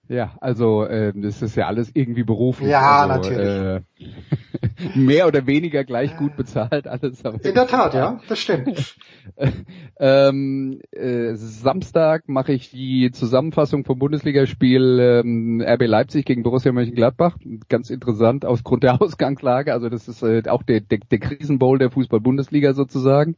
[0.10, 2.70] Ja, also äh, das ist ja alles irgendwie beruflich.
[2.70, 3.84] Ja, also, natürlich.
[4.00, 7.26] Äh, mehr oder weniger gleich gut bezahlt alles.
[7.26, 8.96] Aber In der Tat, ja, das stimmt.
[10.00, 17.38] ähm, äh, Samstag mache ich die Zusammenfassung vom Bundesligaspiel ähm, RB Leipzig gegen Borussia Mönchengladbach.
[17.68, 19.74] Ganz interessant aus Grund der Ausgangslage.
[19.74, 23.36] Also das ist äh, auch der, der, der Krisenbowl der Fußball-Bundesliga sozusagen.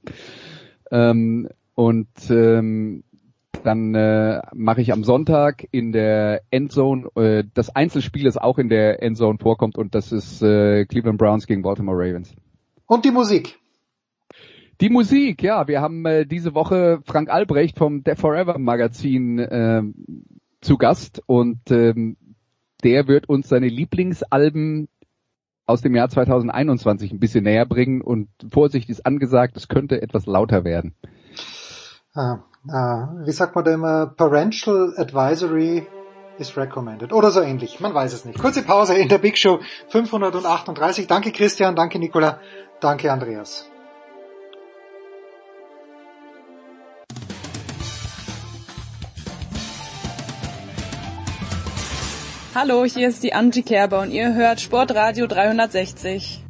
[0.91, 3.03] Ähm, und ähm,
[3.63, 8.69] dann äh, mache ich am Sonntag in der Endzone äh, das Einzelspiel, das auch in
[8.69, 12.35] der Endzone vorkommt und das ist äh, Cleveland Browns gegen Baltimore Ravens.
[12.85, 13.59] Und die Musik?
[14.81, 19.83] Die Musik, ja, wir haben äh, diese Woche Frank Albrecht vom Death Forever Magazin äh,
[20.61, 22.17] zu Gast und ähm,
[22.83, 24.87] der wird uns seine Lieblingsalben
[25.65, 30.25] aus dem Jahr 2021 ein bisschen näher bringen und Vorsicht ist angesagt, es könnte etwas
[30.25, 30.95] lauter werden.
[32.13, 35.87] Ah, ah, wie sagt man da immer, Parental Advisory
[36.37, 38.39] is recommended oder so ähnlich, man weiß es nicht.
[38.39, 39.59] Kurze Pause in der Big Show
[39.89, 41.07] 538.
[41.07, 42.39] Danke Christian, danke Nicola,
[42.79, 43.69] danke Andreas.
[52.55, 56.43] Hallo, hier ist die Angie Kerber und ihr hört Sportradio 360.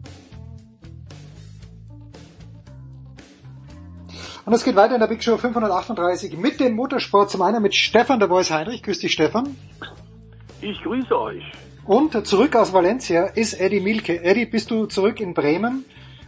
[4.49, 7.30] Und es geht weiter in der Big Show 538 mit dem Motorsport.
[7.30, 8.81] Zum einen mit Stefan der Voice Heinrich.
[8.81, 9.55] Grüß dich, Stefan.
[10.59, 11.43] Ich grüße euch.
[11.85, 14.23] Und zurück aus Valencia ist Eddie Milke.
[14.23, 15.85] Eddie, bist du zurück in Bremen,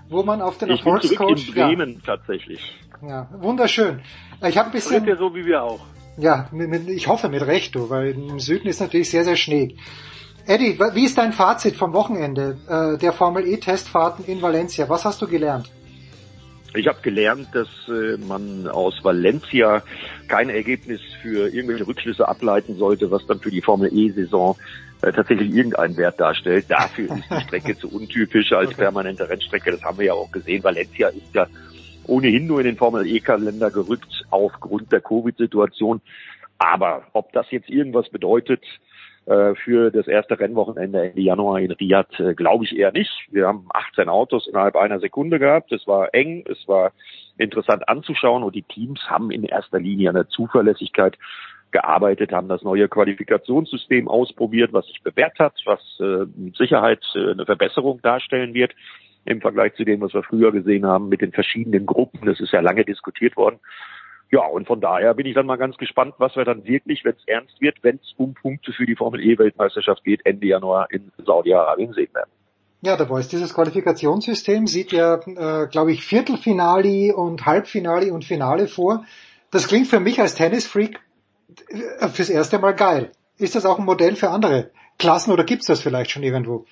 [0.08, 1.18] wo man auf den ich Erfolgscoach...
[1.18, 2.16] Bin zurück in Bremen ja.
[2.16, 2.62] tatsächlich.
[3.02, 4.02] Ja, wunderschön.
[4.48, 5.04] Ich habe ein bisschen...
[5.04, 5.80] ja so wie wir auch.
[6.18, 6.48] Ja,
[6.90, 9.80] ich hoffe mit Recht, du, weil im Süden ist natürlich sehr, sehr schneeg.
[10.46, 14.88] Eddie, wie ist dein Fazit vom Wochenende äh, der Formel E-Testfahrten in Valencia?
[14.90, 15.72] Was hast du gelernt?
[16.74, 19.84] Ich habe gelernt, dass äh, man aus Valencia
[20.28, 24.56] kein Ergebnis für irgendwelche Rückschlüsse ableiten sollte, was dann für die Formel E-Saison
[25.02, 26.66] äh, tatsächlich irgendeinen Wert darstellt.
[26.70, 28.84] Dafür ist die Strecke zu untypisch als okay.
[28.84, 29.72] permanente Rennstrecke.
[29.72, 30.64] Das haben wir ja auch gesehen.
[30.64, 31.48] Valencia ist ja
[32.08, 36.02] ohnehin nur in den Formel E-Kalender gerückt aufgrund der Covid-Situation.
[36.58, 38.64] Aber ob das jetzt irgendwas bedeutet,
[39.26, 43.12] für das erste Rennwochenende Ende Januar in Riyadh äh, glaube ich eher nicht.
[43.30, 45.72] Wir haben 18 Autos innerhalb einer Sekunde gehabt.
[45.72, 46.92] Es war eng, es war
[47.38, 51.18] interessant anzuschauen und die Teams haben in erster Linie an der Zuverlässigkeit
[51.72, 57.32] gearbeitet, haben das neue Qualifikationssystem ausprobiert, was sich bewährt hat, was äh, mit Sicherheit äh,
[57.32, 58.74] eine Verbesserung darstellen wird
[59.26, 62.26] im Vergleich zu dem, was wir früher gesehen haben mit den verschiedenen Gruppen.
[62.26, 63.60] Das ist ja lange diskutiert worden.
[64.32, 67.16] Ja, und von daher bin ich dann mal ganz gespannt, was wir dann wirklich, wenn
[67.16, 71.12] es ernst wird, wenn es um Punkte für die Formel E-Weltmeisterschaft geht, Ende Januar in
[71.18, 72.32] Saudi-Arabien sehen werden.
[72.82, 78.68] Ja, der Boys, dieses Qualifikationssystem sieht ja, äh, glaube ich, Viertelfinale und Halbfinale und Finale
[78.68, 79.04] vor.
[79.52, 81.00] Das klingt für mich als Tennisfreak
[81.70, 83.12] äh, fürs erste Mal geil.
[83.38, 86.66] Ist das auch ein Modell für andere Klassen oder gibt's das vielleicht schon irgendwo?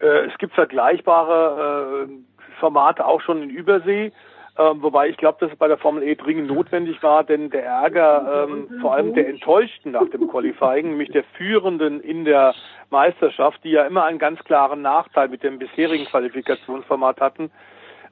[0.00, 4.12] Äh, es gibt vergleichbare äh, Formate auch schon in Übersee.
[4.58, 7.64] Ähm, wobei ich glaube, dass es bei der Formel E dringend notwendig war, denn der
[7.64, 12.54] Ärger ähm, vor allem der Enttäuschten nach dem Qualifying, nämlich der Führenden in der
[12.90, 17.50] Meisterschaft, die ja immer einen ganz klaren Nachteil mit dem bisherigen Qualifikationsformat hatten,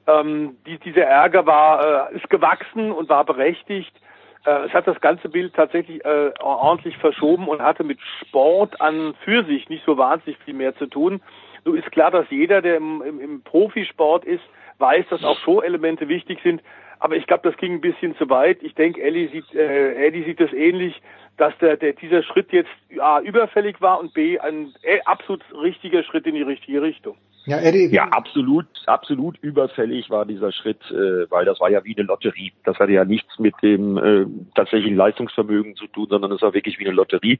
[0.07, 3.93] ähm, die, dieser Ärger war äh, ist gewachsen und war berechtigt.
[4.45, 9.13] Äh, es hat das ganze Bild tatsächlich äh, ordentlich verschoben und hatte mit Sport an
[9.23, 11.21] für sich nicht so wahnsinnig viel mehr zu tun.
[11.65, 14.43] So ist klar, dass jeder, der im, im, im Profisport ist,
[14.81, 16.61] weiß, dass auch Show-Elemente wichtig sind.
[16.99, 18.61] Aber ich glaube, das ging ein bisschen zu weit.
[18.61, 21.01] Ich denke, Ellie sieht, äh, Eddie sieht das ähnlich,
[21.37, 26.03] dass der, der dieser Schritt jetzt A überfällig war und B ein äh, absolut richtiger
[26.03, 27.17] Schritt in die richtige Richtung.
[27.45, 27.87] Ja, Eddie.
[27.87, 32.53] Ja, absolut, absolut überfällig war dieser Schritt, äh, weil das war ja wie eine Lotterie.
[32.63, 36.77] Das hatte ja nichts mit dem äh, tatsächlichen Leistungsvermögen zu tun, sondern es war wirklich
[36.77, 37.39] wie eine Lotterie.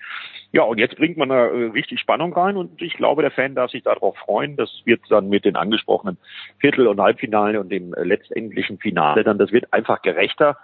[0.51, 3.53] Ja, und jetzt bringt man da äh, richtig Spannung rein und ich glaube, der Fan
[3.53, 4.55] darf sich darauf freuen.
[4.55, 6.17] Das wird dann mit den angesprochenen
[6.57, 10.57] Viertel- und Halbfinale und dem äh, letztendlichen Finale dann, das wird einfach gerechter.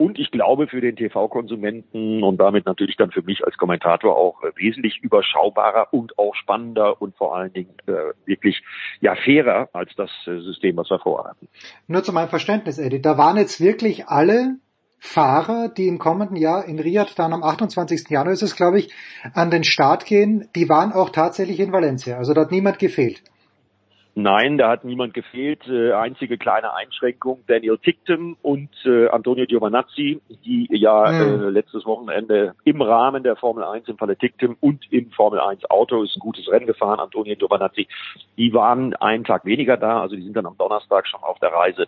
[0.00, 4.42] Und ich glaube für den TV-Konsumenten und damit natürlich dann für mich als Kommentator auch
[4.42, 7.92] äh, wesentlich überschaubarer und auch spannender und vor allen Dingen äh,
[8.24, 8.62] wirklich
[9.02, 11.48] ja fairer als das äh, System, was wir vorher hatten.
[11.86, 14.56] Nur zu meinem Verständnis, Eddie, da waren jetzt wirklich alle
[14.98, 18.08] Fahrer, die im kommenden Jahr in Riyadh dann am 28.
[18.08, 18.90] Januar ist es, glaube ich,
[19.34, 22.16] an den Start gehen, die waren auch tatsächlich in Valencia.
[22.16, 23.22] Also da hat niemand gefehlt.
[24.14, 25.66] Nein, da hat niemand gefehlt.
[25.68, 31.44] Äh, einzige kleine Einschränkung, Daniel Tictum und äh, Antonio Giovanazzi, die ja mhm.
[31.44, 35.70] äh, letztes Wochenende im Rahmen der Formel 1 im Falle Tictum und im Formel 1
[35.70, 37.86] Auto ist ein gutes Rennen gefahren, Antonio Giovanazzi,
[38.36, 41.52] die waren einen Tag weniger da, also die sind dann am Donnerstag schon auf der
[41.52, 41.86] Reise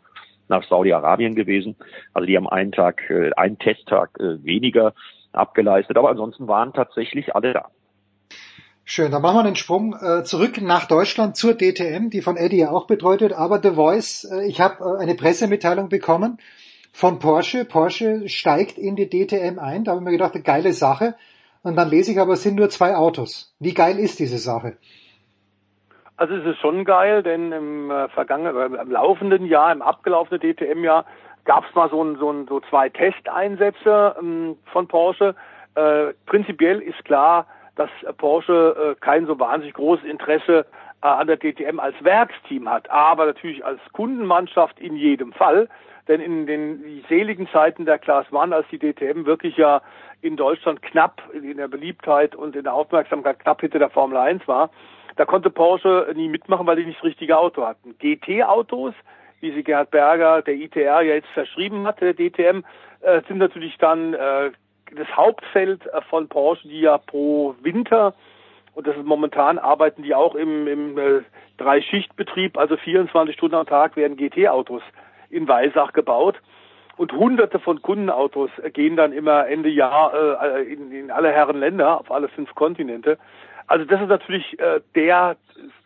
[0.49, 1.77] nach Saudi-Arabien gewesen.
[2.15, 4.94] Also die haben einen Tag, äh, einen Testtag äh, weniger
[5.32, 7.70] abgeleistet, aber ansonsten waren tatsächlich alle da.
[8.94, 12.59] Schön, dann machen wir den Sprung äh, zurück nach Deutschland zur DTM, die von Eddie
[12.59, 13.32] ja auch betreut wird.
[13.32, 16.36] Aber The Voice, äh, ich habe äh, eine Pressemitteilung bekommen
[16.93, 17.64] von Porsche.
[17.64, 19.85] Porsche steigt in die DTM ein.
[19.85, 21.14] Da habe ich mir gedacht, eine geile Sache.
[21.62, 23.56] Und dann lese ich aber, es sind nur zwei Autos.
[23.59, 24.77] Wie geil ist diese Sache?
[26.19, 30.39] Also es ist schon geil, denn im äh, vergangenen, äh, im laufenden Jahr, im abgelaufenen
[30.39, 31.06] DTM-Jahr,
[31.47, 35.35] gab es mal so, ein, so, ein, so zwei Testeinsätze ähm, von Porsche.
[35.77, 37.47] Äh, prinzipiell ist klar,
[37.82, 40.66] dass Porsche äh, kein so wahnsinnig großes Interesse
[41.02, 45.68] äh, an der DTM als Werksteam hat, aber natürlich als Kundenmannschaft in jedem Fall.
[46.09, 49.82] Denn in den seligen Zeiten der Class One, als die DTM wirklich ja
[50.20, 54.46] in Deutschland knapp in der Beliebtheit und in der Aufmerksamkeit knapp hinter der Formel 1
[54.48, 54.70] war,
[55.16, 57.96] da konnte Porsche nie mitmachen, weil die nicht das richtige Auto hatten.
[57.98, 58.94] GT-Autos,
[59.40, 62.62] wie sie Gerhard Berger, der ITR ja jetzt verschrieben hat, der DTM,
[63.00, 64.50] äh, sind natürlich dann äh,
[64.97, 68.14] das Hauptfeld äh, von Porsche, die ja pro Winter
[68.74, 71.20] und das ist momentan arbeiten die auch im, im äh,
[71.59, 74.82] Drei-Schicht-Betrieb, also 24 Stunden am Tag werden GT-Autos
[75.31, 76.40] in Weisach gebaut.
[76.97, 80.12] Und hunderte von Kundenautos gehen dann immer Ende Jahr
[80.43, 83.19] äh, in, in alle Herren Länder, auf alle fünf Kontinente.
[83.66, 85.36] Also das ist natürlich äh, der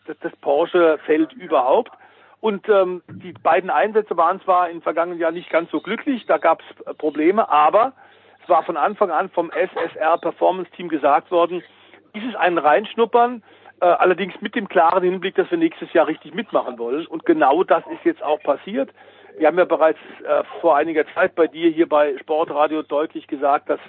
[0.06, 1.92] das, das Porsche-Feld überhaupt.
[2.40, 6.38] Und ähm, die beiden Einsätze waren zwar im vergangenen Jahr nicht ganz so glücklich, da
[6.38, 7.92] gab es äh, Probleme, aber
[8.46, 11.64] es war von Anfang an vom SSR Performance Team gesagt worden,
[12.14, 13.42] dies ist ein Reinschnuppern,
[13.80, 17.06] äh, allerdings mit dem klaren Hinblick, dass wir nächstes Jahr richtig mitmachen wollen.
[17.08, 18.90] Und genau das ist jetzt auch passiert.
[19.36, 23.68] Wir haben ja bereits äh, vor einiger Zeit bei dir hier bei Sportradio deutlich gesagt,
[23.68, 23.80] dass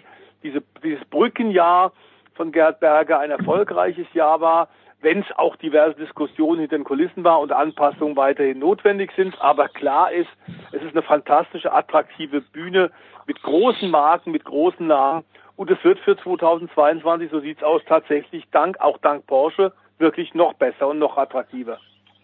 [0.42, 1.94] diese, dieses Brückenjahr
[2.34, 4.70] von Gerd Berger ein erfolgreiches Jahr war,
[5.02, 9.40] wenn es auch diverse Diskussionen hinter den Kulissen war und Anpassungen weiterhin notwendig sind.
[9.40, 10.30] Aber klar ist,
[10.72, 12.92] es ist eine fantastische, attraktive Bühne
[13.28, 15.24] mit großen Marken, mit großen Namen.
[15.56, 20.54] Und es wird für 2022, so sieht's aus, tatsächlich dank, auch dank Porsche, wirklich noch
[20.54, 21.80] besser und noch attraktiver.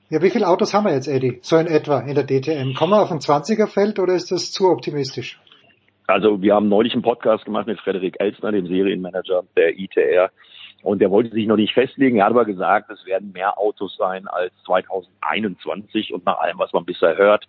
[0.09, 1.39] Ja, wie viele Autos haben wir jetzt, Eddie?
[1.41, 2.75] So in etwa in der DTM.
[2.75, 5.39] Kommen wir auf ein 20er Feld oder ist das zu optimistisch?
[6.05, 10.29] Also wir haben neulich einen Podcast gemacht mit Frederik Elsner, dem Serienmanager der ITR.
[10.83, 12.17] Und er wollte sich noch nicht festlegen.
[12.17, 16.73] Er hat aber gesagt, es werden mehr Autos sein als 2021 und nach allem, was
[16.73, 17.47] man bisher hört,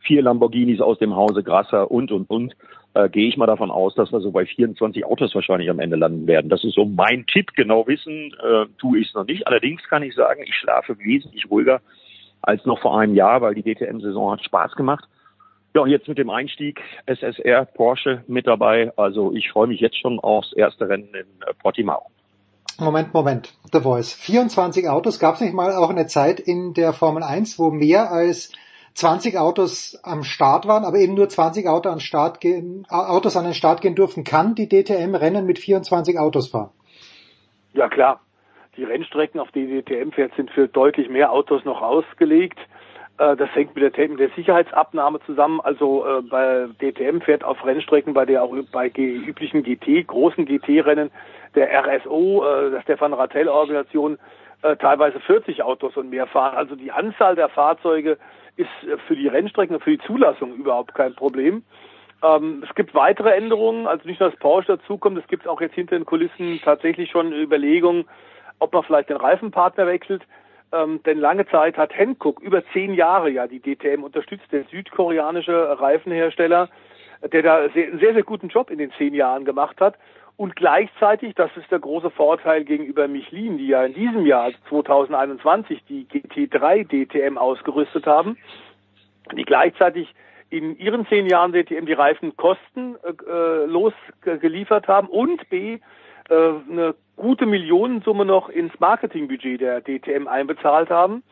[0.00, 2.54] vier Lamborghinis aus dem Hause Grasser und, und, und,
[2.94, 5.96] äh, gehe ich mal davon aus, dass wir so bei 24 Autos wahrscheinlich am Ende
[5.96, 6.48] landen werden.
[6.48, 7.52] Das ist so mein Tipp.
[7.54, 9.46] Genau wissen äh, tue ich es noch nicht.
[9.46, 11.80] Allerdings kann ich sagen, ich schlafe wesentlich ruhiger
[12.42, 15.04] als noch vor einem Jahr, weil die DTM-Saison hat Spaß gemacht.
[15.74, 18.92] Ja, jetzt mit dem Einstieg SSR Porsche mit dabei.
[18.96, 22.06] Also ich freue mich jetzt schon aufs erste Rennen in äh, Portimao.
[22.80, 23.52] Moment, Moment.
[23.72, 24.12] The Voice.
[24.12, 25.18] 24 Autos.
[25.18, 28.52] Gab es nicht mal auch eine Zeit in der Formel 1, wo mehr als
[28.94, 33.44] 20 Autos am Start waren, aber eben nur 20 Autos an, Start gehen, Autos an
[33.44, 34.22] den Start gehen durften?
[34.22, 36.70] Kann die DTM Rennen mit 24 Autos fahren?
[37.74, 38.20] Ja klar.
[38.76, 42.60] Die Rennstrecken, auf die die DTM fährt, sind für deutlich mehr Autos noch ausgelegt.
[43.18, 45.60] Äh, das hängt mit der, mit der Sicherheitsabnahme zusammen.
[45.60, 51.10] Also äh, bei DTM fährt auf Rennstrecken, bei der auch bei üblichen GT, großen GT-Rennen,
[51.58, 54.18] der RSO, äh, der Stefan Rattel-Organisation,
[54.62, 56.56] äh, teilweise 40 Autos und mehr fahren.
[56.56, 58.18] Also die Anzahl der Fahrzeuge
[58.56, 58.68] ist
[59.06, 61.62] für die Rennstrecken und für die Zulassung überhaupt kein Problem.
[62.22, 65.74] Ähm, es gibt weitere Änderungen, also nicht nur, dass Porsche dazukommt, es gibt auch jetzt
[65.74, 68.08] hinter den Kulissen tatsächlich schon Überlegungen,
[68.58, 70.22] ob man vielleicht den Reifenpartner wechselt.
[70.72, 75.80] Ähm, denn lange Zeit hat Hankook über zehn Jahre ja die DTM unterstützt, der südkoreanische
[75.80, 76.68] Reifenhersteller,
[77.32, 79.94] der da sehr, einen sehr, sehr guten Job in den zehn Jahren gemacht hat.
[80.38, 85.82] Und gleichzeitig, das ist der große Vorteil gegenüber Michelin, die ja in diesem Jahr 2021
[85.88, 88.38] die GT3 DTM ausgerüstet haben,
[89.36, 90.14] die gleichzeitig
[90.48, 93.92] in ihren zehn Jahren DTM die Reifen kostenlos
[94.24, 95.80] äh, geliefert haben und B
[96.28, 96.34] äh,
[96.70, 101.24] eine gute Millionensumme noch ins Marketingbudget der DTM einbezahlt haben.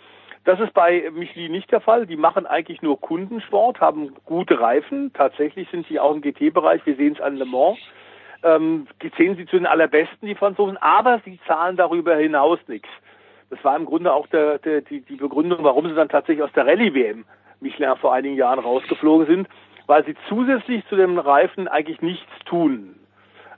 [0.42, 2.06] Das ist bei Michelin nicht der Fall.
[2.08, 5.12] Die machen eigentlich nur Kundensport, haben gute Reifen.
[5.12, 6.84] Tatsächlich sind sie auch im GT-Bereich.
[6.84, 7.78] Wir sehen es an Le Mans.
[8.42, 12.88] Ähm, die zählen sie zu den allerbesten, die Franzosen, aber sie zahlen darüber hinaus nichts.
[13.50, 16.52] Das war im Grunde auch der, der, die, die Begründung, warum sie dann tatsächlich aus
[16.52, 17.24] der Rallye-WM
[17.60, 19.48] Michelin vor einigen Jahren rausgeflogen sind,
[19.86, 22.96] weil sie zusätzlich zu dem Reifen eigentlich nichts tun.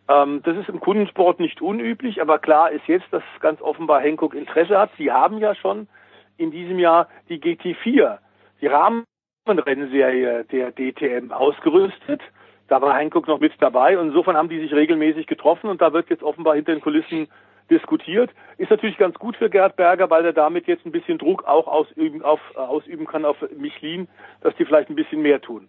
[0.09, 4.35] Ähm, das ist im Kundensport nicht unüblich, aber klar ist jetzt, dass ganz offenbar Hankook
[4.35, 4.91] Interesse hat.
[4.99, 5.89] Sie haben ja schon
[6.37, 8.19] in diesem Jahr die GT4,
[8.61, 12.23] die Rahmenrennserie der DTM ausgerüstet.
[12.69, 15.93] Da war Hankook noch mit dabei und insofern haben die sich regelmäßig getroffen und da
[15.93, 17.29] wird jetzt offenbar hinter den Kulissen
[17.71, 18.31] diskutiert.
[18.59, 21.67] Ist natürlich ganz gut für Gerd Berger, weil er damit jetzt ein bisschen Druck auch
[21.67, 24.09] ausüben, auf, ausüben kann auf Michelin,
[24.43, 25.69] dass die vielleicht ein bisschen mehr tun.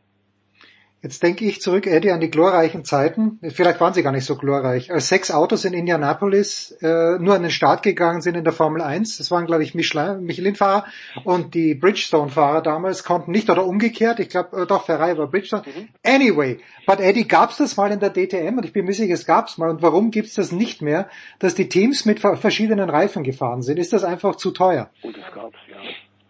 [1.02, 3.40] Jetzt denke ich zurück, Eddie, an die glorreichen Zeiten.
[3.42, 4.92] Vielleicht waren sie gar nicht so glorreich.
[4.92, 8.82] Als sechs Autos in Indianapolis äh, nur an den Start gegangen sind in der Formel
[8.82, 10.84] 1, das waren, glaube ich, Michelin-Fahrer
[11.24, 15.64] und die Bridgestone-Fahrer damals konnten nicht, oder umgekehrt, ich glaube, äh, doch, Ferrari war Bridgestone.
[15.66, 15.88] Mhm.
[16.04, 18.58] Anyway, but Eddie, gab's das mal in der DTM?
[18.58, 19.70] Und ich bin mir sicher, es gab's mal.
[19.70, 21.08] Und warum gibt's das nicht mehr,
[21.40, 23.80] dass die Teams mit verschiedenen Reifen gefahren sind?
[23.80, 24.90] Ist das einfach zu teuer?
[25.02, 25.78] Und das gab's, ja.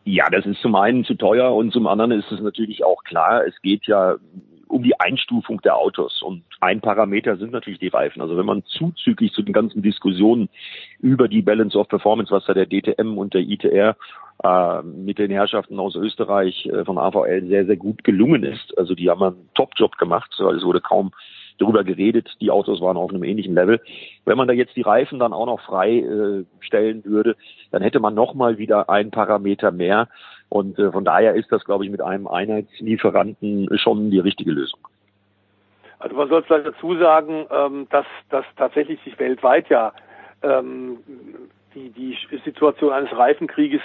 [0.05, 3.45] Ja, das ist zum einen zu teuer und zum anderen ist es natürlich auch klar,
[3.45, 4.15] es geht ja
[4.69, 6.21] um die Einstufung der Autos.
[6.21, 8.21] Und ein Parameter sind natürlich die Reifen.
[8.21, 10.47] Also wenn man zuzüglich zu den ganzen Diskussionen
[10.99, 13.97] über die Balance of Performance, was da der DTM und der ITR
[14.43, 18.77] äh, mit den Herrschaften aus Österreich äh, von AVL sehr, sehr gut gelungen ist.
[18.77, 21.11] Also die haben einen Top-Job gemacht, weil es wurde kaum
[21.57, 22.29] darüber geredet.
[22.39, 23.81] Die Autos waren auf einem ähnlichen Level.
[24.25, 27.35] Wenn man da jetzt die Reifen dann auch noch frei äh, stellen würde,
[27.71, 30.07] dann hätte man nochmal wieder einen Parameter mehr.
[30.49, 34.79] Und äh, von daher ist das, glaube ich, mit einem Einheitslieferanten schon die richtige Lösung.
[35.99, 39.93] Also man soll vielleicht dazu sagen, ähm, dass, dass tatsächlich sich weltweit ja
[40.41, 40.97] ähm,
[41.75, 43.81] die, die Situation eines Reifenkrieges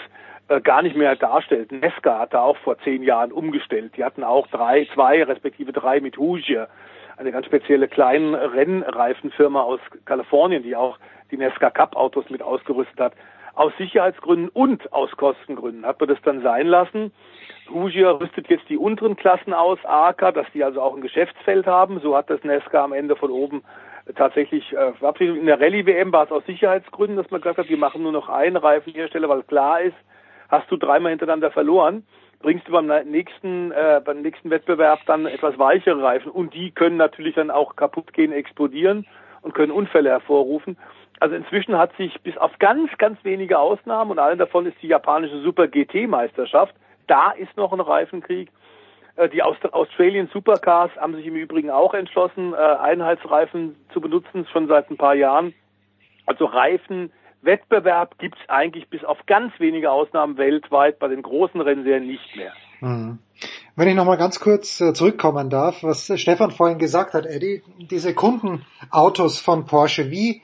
[0.49, 1.73] äh, gar nicht mehr darstellt.
[1.73, 3.93] Nesca hat da auch vor zehn Jahren umgestellt.
[3.97, 6.69] Die hatten auch drei, zwei respektive drei mit Hoosier,
[7.17, 10.99] eine ganz spezielle kleine Rennreifenfirma aus Kalifornien, die auch
[11.31, 13.13] die Nesca Cup Autos mit ausgerüstet hat
[13.55, 17.13] aus Sicherheitsgründen und aus Kostengründen hat man das dann sein lassen.
[17.71, 22.01] Hoosier rüstet jetzt die unteren Klassen aus, AK, dass die also auch ein Geschäftsfeld haben.
[22.01, 23.63] So hat das Nesca am Ende von oben
[24.17, 28.03] tatsächlich äh, in der Rallye-WM war es aus Sicherheitsgründen, dass man gesagt hat, wir machen
[28.03, 29.97] nur noch einen Reifenhersteller, weil klar ist,
[30.49, 32.05] hast du dreimal hintereinander verloren,
[32.41, 36.97] bringst du beim nächsten, äh, beim nächsten Wettbewerb dann etwas weichere Reifen und die können
[36.97, 39.07] natürlich dann auch kaputt gehen, explodieren
[39.41, 40.77] und können Unfälle hervorrufen.
[41.21, 44.89] Also inzwischen hat sich bis auf ganz, ganz wenige Ausnahmen und allen davon ist die
[44.89, 46.75] japanische Super GT-Meisterschaft.
[47.07, 48.51] Da ist noch ein Reifenkrieg.
[49.17, 54.67] Äh, die Australian Supercars haben sich im Übrigen auch entschlossen, äh, Einheitsreifen zu benutzen, schon
[54.69, 55.55] seit ein paar Jahren.
[56.27, 62.07] Also Reifenwettbewerb gibt es eigentlich bis auf ganz wenige Ausnahmen weltweit bei den großen Rennserien
[62.07, 62.53] nicht mehr.
[62.81, 63.19] Mhm.
[63.77, 68.15] Wenn ich nochmal ganz kurz äh, zurückkommen darf, was Stefan vorhin gesagt hat, Eddie, diese
[68.15, 70.43] Kundenautos von Porsche, wie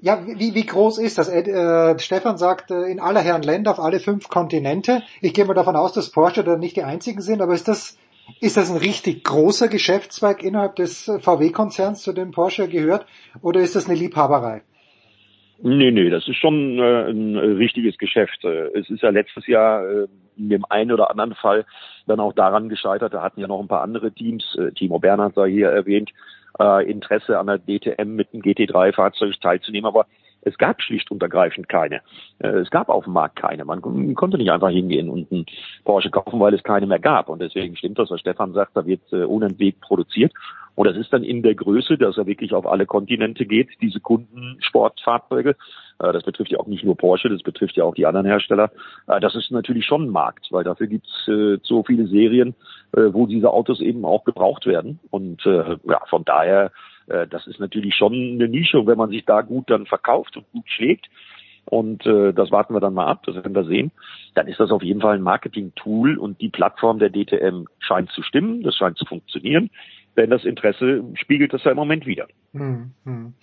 [0.00, 1.28] Ja, wie, wie groß ist das?
[1.28, 5.02] Äh, Stefan sagt, äh, in aller Herren Länder, auf alle fünf Kontinente.
[5.20, 7.98] Ich gehe mal davon aus, dass Porsche da nicht die einzigen sind, aber ist das,
[8.40, 13.06] ist das ein richtig großer Geschäftszweig innerhalb des äh, VW-Konzerns, zu dem Porsche gehört,
[13.42, 14.62] oder ist das eine Liebhaberei?
[15.60, 18.44] Nee, nee, das ist schon äh, ein richtiges Geschäft.
[18.44, 20.06] Äh, es ist ja letztes Jahr äh,
[20.36, 21.66] in dem einen oder anderen Fall
[22.06, 23.12] dann auch daran gescheitert.
[23.12, 26.12] Da hatten ja noch ein paar andere Teams, äh, Timo Bernhard sei hier erwähnt,
[26.58, 30.06] äh, Interesse an der DTM mit dem GT3-Fahrzeug teilzunehmen, aber
[30.42, 32.00] es gab schlicht und ergreifend keine.
[32.38, 33.64] Äh, es gab auf dem Markt keine.
[33.64, 33.80] Man
[34.14, 35.46] konnte nicht einfach hingehen und einen
[35.84, 37.28] Porsche kaufen, weil es keine mehr gab.
[37.28, 40.32] Und deswegen stimmt das, was Stefan sagt, da wird äh, unentwegt produziert.
[40.74, 43.98] Und das ist dann in der Größe, dass er wirklich auf alle Kontinente geht, diese
[43.98, 45.56] Kundensportfahrzeuge.
[46.00, 48.70] Äh, das betrifft ja auch nicht nur Porsche, das betrifft ja auch die anderen Hersteller.
[49.06, 52.54] Äh, das ist natürlich schon ein Markt, weil dafür gibt es äh, so viele Serien,
[52.92, 54.98] wo diese Autos eben auch gebraucht werden.
[55.10, 56.72] Und ja, von daher,
[57.06, 58.86] das ist natürlich schon eine Nische.
[58.86, 61.06] Wenn man sich da gut dann verkauft und gut schlägt,
[61.66, 63.90] und äh, das warten wir dann mal ab, das werden wir sehen,
[64.34, 68.22] dann ist das auf jeden Fall ein Marketing-Tool und die Plattform der DTM scheint zu
[68.22, 69.68] stimmen, das scheint zu funktionieren,
[70.16, 72.26] denn das Interesse spiegelt das ja im Moment wieder.
[72.52, 73.34] Hm, hm.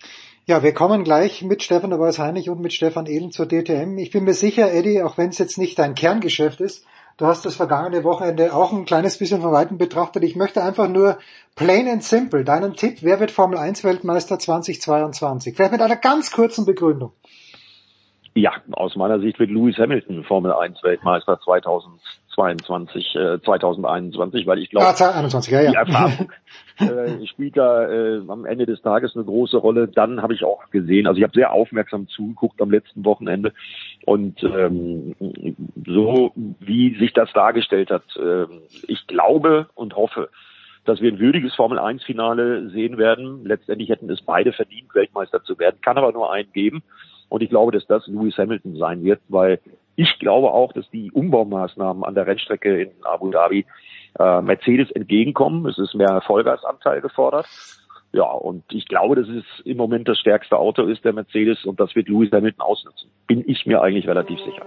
[0.48, 3.98] Ja, wir kommen gleich mit Stefan de Heinig und mit Stefan Ehlen zur DTM.
[3.98, 6.86] Ich bin mir sicher, Eddie, auch wenn es jetzt nicht dein Kerngeschäft ist,
[7.16, 10.22] du hast das vergangene Wochenende auch ein kleines bisschen von Weitem betrachtet.
[10.22, 11.18] Ich möchte einfach nur
[11.56, 15.56] plain and simple deinen Tipp, wer wird Formel 1 Weltmeister 2022?
[15.56, 17.10] Vielleicht mit einer ganz kurzen Begründung.
[18.34, 24.70] Ja, aus meiner Sicht wird Lewis Hamilton Formel 1 Weltmeister 2022, äh, 2021, weil ich
[24.70, 25.70] glaube, ah, 21, ja, ja.
[25.70, 26.32] die Erfahrung
[26.78, 29.88] äh, spielt da äh, am Ende des Tages eine große Rolle.
[29.88, 33.52] Dann habe ich auch gesehen, also ich habe sehr aufmerksam zugeguckt am letzten Wochenende
[34.04, 35.14] und ähm,
[35.86, 38.46] so wie sich das dargestellt hat, äh,
[38.86, 40.28] ich glaube und hoffe,
[40.84, 43.44] dass wir ein würdiges Formel 1 Finale sehen werden.
[43.44, 46.82] Letztendlich hätten es beide verdient, Weltmeister zu werden, kann aber nur einen geben.
[47.28, 49.58] Und ich glaube, dass das Lewis Hamilton sein wird, weil
[49.96, 53.66] ich glaube auch, dass die Umbaumaßnahmen an der Rennstrecke in Abu Dhabi
[54.18, 55.66] äh, Mercedes entgegenkommen.
[55.66, 57.46] Es ist mehr Vollgasanteil gefordert.
[58.12, 61.80] Ja, und ich glaube, dass es im Moment das stärkste Auto ist, der Mercedes, und
[61.80, 63.10] das wird Lewis Hamilton ausnutzen.
[63.26, 64.64] Bin ich mir eigentlich relativ sicher.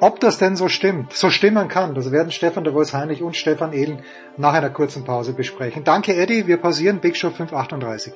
[0.00, 3.36] Ob das denn so stimmt, so stimmen kann, das werden Stefan de Vois Heinrich und
[3.36, 4.02] Stefan Ehlen
[4.36, 5.84] nach einer kurzen Pause besprechen.
[5.84, 6.46] Danke, Eddie.
[6.46, 8.12] Wir pausieren Big Show 538.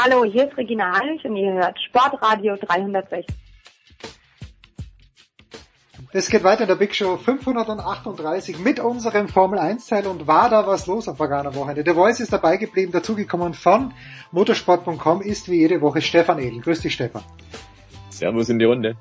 [0.00, 3.26] Hallo, hier ist Regina Heinrich und ihr hört Sportradio 360.
[6.12, 10.50] Es geht weiter in der Big Show 538 mit unserem Formel 1 Teil und war
[10.50, 11.82] da was los am vergangenen Wochenende.
[11.82, 13.92] Der Voice ist dabei geblieben, dazugekommen von
[14.30, 16.60] motorsport.com ist wie jede Woche Stefan Edel.
[16.60, 17.24] Grüß dich Stefan.
[18.10, 18.94] Servus in die Runde.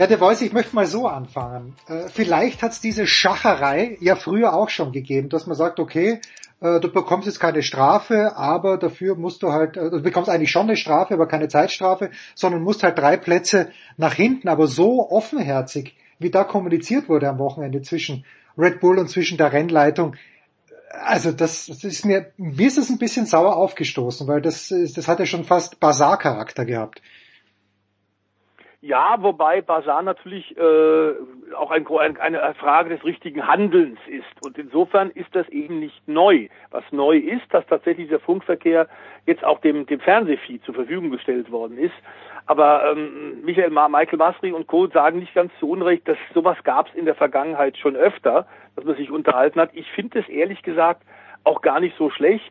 [0.00, 1.76] Ja, der Voice, ich möchte mal so anfangen.
[1.86, 6.20] Äh, vielleicht hat es diese Schacherei ja früher auch schon gegeben, dass man sagt, okay,
[6.60, 10.66] du bekommst jetzt keine Strafe, aber dafür musst du halt, äh, du bekommst eigentlich schon
[10.66, 15.96] eine Strafe, aber keine Zeitstrafe, sondern musst halt drei Plätze nach hinten, aber so offenherzig,
[16.18, 18.24] wie da kommuniziert wurde am Wochenende zwischen
[18.58, 20.16] Red Bull und zwischen der Rennleitung,
[21.02, 25.08] also das, das ist mir, mir ist es ein bisschen sauer aufgestoßen, weil das, das
[25.08, 27.00] hat ja schon fast Bazar-Charakter gehabt.
[28.82, 31.12] Ja, wobei Basar natürlich äh,
[31.54, 31.86] auch ein,
[32.16, 34.42] eine Frage des richtigen Handelns ist.
[34.42, 36.48] Und insofern ist das eben nicht neu.
[36.70, 38.88] Was neu ist, dass tatsächlich dieser Funkverkehr
[39.26, 41.92] jetzt auch dem, dem Fernsehfeed zur Verfügung gestellt worden ist.
[42.46, 44.86] Aber ähm, Michael Ma, Michael Masri und Co.
[44.86, 48.46] sagen nicht ganz zu Unrecht, dass sowas gab es in der Vergangenheit schon öfter,
[48.76, 49.70] dass man sich unterhalten hat.
[49.74, 51.02] Ich finde es ehrlich gesagt
[51.44, 52.50] auch gar nicht so schlecht.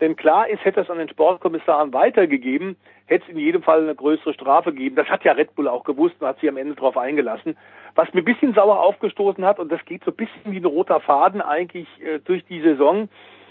[0.00, 2.76] Denn klar ist, hätte es an den Sportkommissaren weitergegeben,
[3.06, 4.96] hätte es in jedem Fall eine größere Strafe gegeben.
[4.96, 7.56] Das hat ja Red Bull auch gewusst und hat sich am Ende darauf eingelassen.
[7.94, 10.64] Was mir ein bisschen sauer aufgestoßen hat, und das geht so ein bisschen wie ein
[10.64, 13.08] roter Faden eigentlich äh, durch die Saison,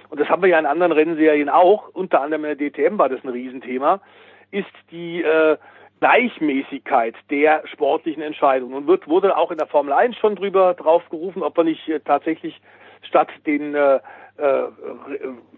[0.09, 3.09] und das haben wir ja in anderen Rennserien auch, unter anderem in der DTM war
[3.09, 3.99] das ein Riesenthema,
[4.51, 5.57] ist die äh,
[5.99, 8.73] Gleichmäßigkeit der sportlichen Entscheidungen.
[8.73, 11.87] Und wird, wurde auch in der Formel 1 schon drüber drauf gerufen, ob wir nicht
[11.89, 12.59] äh, tatsächlich
[13.01, 13.99] statt den äh,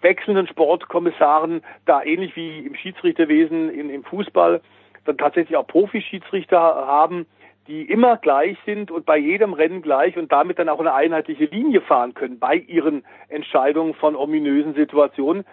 [0.01, 4.61] wechselnden Sportkommissaren da ähnlich wie im Schiedsrichterwesen in, im Fußball
[5.05, 7.25] dann tatsächlich auch Profischiedsrichter haben,
[7.67, 11.45] die immer gleich sind und bei jedem Rennen gleich und damit dann auch eine einheitliche
[11.45, 15.45] Linie fahren können bei ihren Entscheidungen von ominösen Situationen.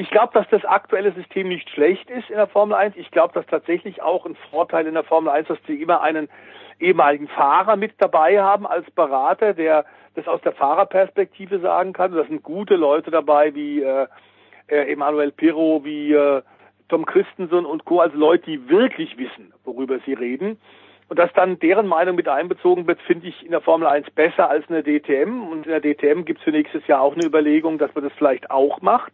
[0.00, 2.96] Ich glaube, dass das aktuelle System nicht schlecht ist in der Formel 1.
[2.96, 6.30] Ich glaube, dass tatsächlich auch ein Vorteil in der Formel 1, dass sie immer einen
[6.78, 12.12] ehemaligen Fahrer mit dabei haben als Berater, der das aus der Fahrerperspektive sagen kann.
[12.12, 14.06] Da sind gute Leute dabei wie äh,
[14.68, 16.40] äh, Emanuel Pirro, wie äh,
[16.88, 18.00] Tom Christensen und Co.
[18.00, 20.58] Also Leute, die wirklich wissen, worüber sie reden.
[21.10, 24.48] Und dass dann deren Meinung mit einbezogen wird, finde ich in der Formel 1 besser
[24.48, 25.46] als in der DTM.
[25.46, 28.14] Und in der DTM gibt es für nächstes Jahr auch eine Überlegung, dass man das
[28.16, 29.12] vielleicht auch macht.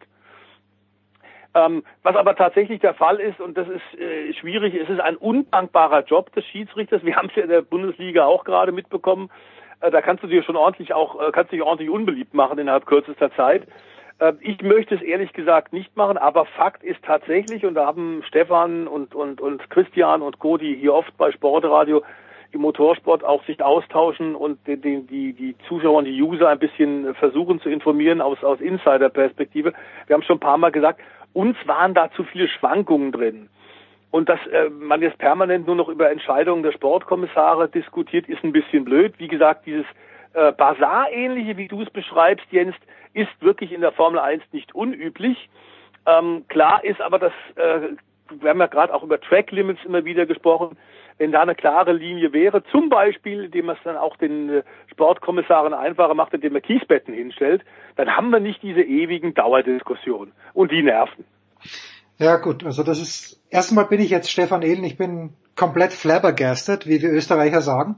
[1.56, 5.16] Ähm, was aber tatsächlich der Fall ist, und das ist äh, schwierig, es ist ein
[5.16, 7.02] undankbarer Job des Schiedsrichters.
[7.02, 9.30] Wir haben es ja in der Bundesliga auch gerade mitbekommen.
[9.80, 12.84] Äh, da kannst du dir schon ordentlich auch, äh, kannst dich ordentlich unbeliebt machen innerhalb
[12.84, 13.66] kürzester Zeit.
[14.18, 18.22] Äh, ich möchte es ehrlich gesagt nicht machen, aber Fakt ist tatsächlich, und da haben
[18.28, 22.02] Stefan und, und, und Christian und Cody hier oft bei Sportradio
[22.52, 27.14] im Motorsport auch sich austauschen und die, die, die Zuschauer und die User ein bisschen
[27.14, 29.72] versuchen zu informieren aus, aus Insider-Perspektive.
[30.06, 31.00] Wir haben schon ein paar Mal gesagt,
[31.36, 33.50] uns waren da zu viele Schwankungen drin.
[34.10, 38.52] Und dass äh, man jetzt permanent nur noch über Entscheidungen der Sportkommissare diskutiert, ist ein
[38.52, 39.14] bisschen blöd.
[39.18, 39.84] Wie gesagt, dieses
[40.32, 42.74] äh, Bazar-ähnliche, wie du es beschreibst, Jens,
[43.12, 45.50] ist wirklich in der Formel 1 nicht unüblich.
[46.06, 47.80] Ähm, klar ist aber, dass äh,
[48.30, 50.78] wir haben ja gerade auch über Track Limits immer wieder gesprochen,
[51.18, 54.62] wenn da eine klare Linie wäre, zum Beispiel, indem man es dann auch den äh,
[54.90, 57.62] Sportkommissaren einfacher macht, indem man Kiesbetten hinstellt,
[57.96, 61.24] dann haben wir nicht diese ewigen Dauerdiskussionen und die nerven.
[62.18, 66.86] Ja gut, also das ist, erstmal bin ich jetzt Stefan Ehlen, ich bin komplett flabbergasted,
[66.86, 67.96] wie wir Österreicher sagen.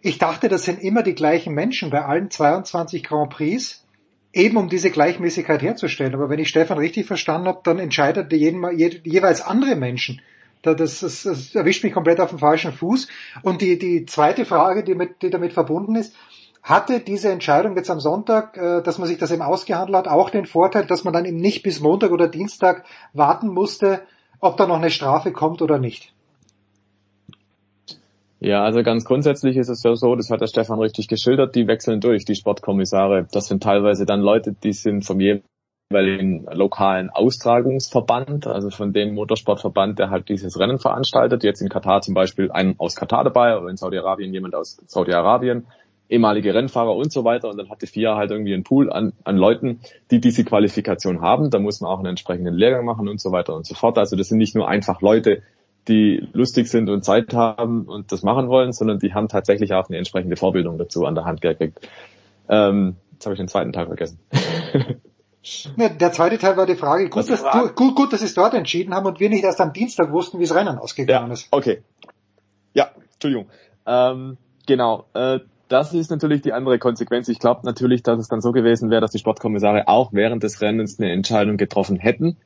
[0.00, 3.84] Ich dachte, das sind immer die gleichen Menschen bei allen 22 Grand Prix,
[4.32, 6.14] eben um diese Gleichmäßigkeit herzustellen.
[6.14, 10.20] Aber wenn ich Stefan richtig verstanden habe, dann entscheidet jeden, jeweils andere Menschen.
[10.62, 13.08] Das, das, das erwischt mich komplett auf dem falschen Fuß.
[13.42, 16.14] Und die, die zweite Frage, die, mit, die damit verbunden ist,
[16.62, 20.30] hatte diese Entscheidung jetzt am Sonntag, äh, dass man sich das eben ausgehandelt hat, auch
[20.30, 24.02] den Vorteil, dass man dann eben nicht bis Montag oder Dienstag warten musste,
[24.40, 26.12] ob da noch eine Strafe kommt oder nicht?
[28.40, 31.66] Ja, also ganz grundsätzlich ist es ja so, das hat der Stefan richtig geschildert, die
[31.66, 33.26] wechseln durch, die Sportkommissare.
[33.32, 35.44] Das sind teilweise dann Leute, die sind vom jeweiligen
[35.90, 41.42] lokalen Austragungsverband, also von dem Motorsportverband, der halt dieses Rennen veranstaltet.
[41.44, 45.66] Jetzt in Katar zum Beispiel ein aus Katar dabei oder in Saudi-Arabien jemand aus Saudi-Arabien
[46.10, 47.48] ehemalige Rennfahrer und so weiter.
[47.48, 51.50] Und dann hatte FIA halt irgendwie einen Pool an, an Leuten, die diese Qualifikation haben.
[51.50, 53.96] Da muss man auch einen entsprechenden Lehrgang machen und so weiter und so fort.
[53.96, 55.42] Also das sind nicht nur einfach Leute,
[55.86, 59.88] die lustig sind und Zeit haben und das machen wollen, sondern die haben tatsächlich auch
[59.88, 61.88] eine entsprechende Vorbildung dazu an der Hand gekriegt.
[62.48, 64.18] Ähm, jetzt habe ich den zweiten Teil vergessen.
[65.76, 67.08] Ja, der zweite Teil war die Frage.
[67.08, 69.60] Gut, dass, du, gut, gut, dass sie es dort entschieden haben und wir nicht erst
[69.60, 71.48] am Dienstag wussten, wie das Rennen ausgegangen ja, ist.
[71.50, 71.82] Okay.
[72.74, 73.46] Ja, Entschuldigung.
[73.86, 75.06] Ähm, genau.
[75.14, 77.28] Äh, das ist natürlich die andere Konsequenz.
[77.28, 80.60] Ich glaube natürlich, dass es dann so gewesen wäre, dass die Sportkommissare auch während des
[80.60, 82.36] Rennens eine Entscheidung getroffen hätten.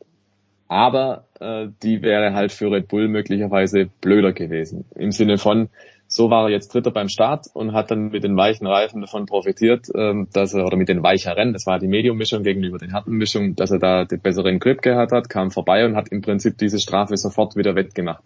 [0.69, 4.87] Aber äh, die wäre halt für Red Bull möglicherweise blöder gewesen.
[4.95, 5.69] Im Sinne von,
[6.15, 9.25] so war er jetzt Dritter beim Start und hat dann mit den weichen Reifen davon
[9.25, 13.13] profitiert, ähm, dass er, oder mit den weicheren, das war die Medium-Mischung gegenüber den harten
[13.13, 16.59] Mischungen, dass er da den besseren Grip gehabt hat, kam vorbei und hat im Prinzip
[16.59, 18.23] diese Strafe sofort wieder wettgemacht.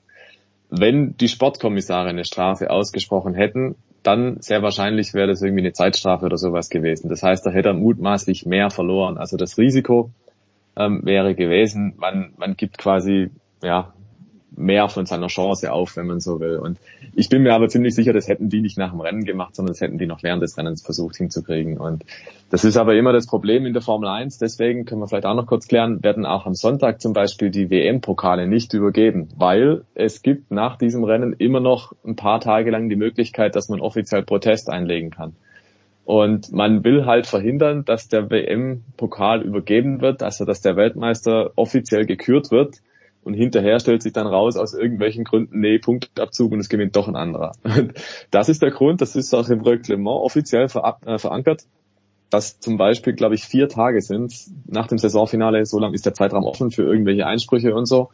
[0.69, 6.27] Wenn die Sportkommissare eine Strafe ausgesprochen hätten, dann sehr wahrscheinlich wäre das irgendwie eine Zeitstrafe
[6.27, 7.09] oder sowas gewesen.
[7.09, 9.17] Das heißt, da hätte er mutmaßlich mehr verloren.
[9.17, 10.11] Also das Risiko
[10.77, 13.31] ähm, wäre gewesen, man, man gibt quasi
[13.63, 13.93] ja
[14.57, 16.57] mehr von seiner Chance auf, wenn man so will.
[16.57, 16.79] Und
[17.15, 19.73] ich bin mir aber ziemlich sicher, das hätten die nicht nach dem Rennen gemacht, sondern
[19.73, 21.79] das hätten die noch während des Rennens versucht hinzukriegen.
[21.79, 22.05] Und
[22.51, 24.39] das ist aber immer das Problem in der Formel 1.
[24.39, 27.71] Deswegen können wir vielleicht auch noch kurz klären, werden auch am Sonntag zum Beispiel die
[27.71, 32.89] WM-Pokale nicht übergeben, weil es gibt nach diesem Rennen immer noch ein paar Tage lang
[32.89, 35.35] die Möglichkeit, dass man offiziell Protest einlegen kann.
[36.05, 42.07] Und man will halt verhindern, dass der WM-Pokal übergeben wird, also dass der Weltmeister offiziell
[42.07, 42.77] gekürt wird
[43.27, 47.09] und hinterher stellt sich dann raus aus irgendwelchen Gründen, nee, Punktabzug und es gewinnt doch
[47.09, 47.53] ein anderer.
[48.31, 51.65] Das ist der Grund, das ist auch im Reglement offiziell äh, verankert,
[52.31, 54.33] dass zum Beispiel, glaube ich, vier Tage sind
[54.67, 58.11] nach dem Saisonfinale, so lang ist der Zeitraum offen für irgendwelche Einsprüche und so.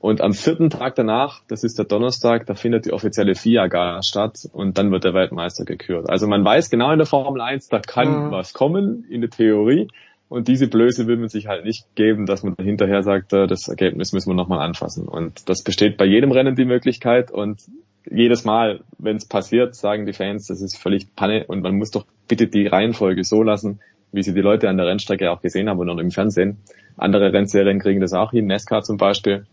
[0.00, 4.48] Und am vierten Tag danach, das ist der Donnerstag, da findet die offizielle FIA-Gala statt
[4.52, 6.08] und dann wird der Weltmeister gekürt.
[6.08, 8.30] Also man weiß genau in der Formel 1, da kann mhm.
[8.30, 9.88] was kommen in der Theorie,
[10.34, 13.68] und diese Blöße will man sich halt nicht geben, dass man hinterher sagt, äh, das
[13.68, 15.06] Ergebnis müssen wir nochmal anfassen.
[15.06, 17.62] Und das besteht bei jedem Rennen die Möglichkeit und
[18.10, 21.92] jedes Mal, wenn es passiert, sagen die Fans, das ist völlig Panne und man muss
[21.92, 23.78] doch bitte die Reihenfolge so lassen,
[24.10, 26.58] wie sie die Leute an der Rennstrecke auch gesehen haben und im Fernsehen.
[26.96, 29.46] Andere Rennserien kriegen das auch hin, Nesca zum Beispiel.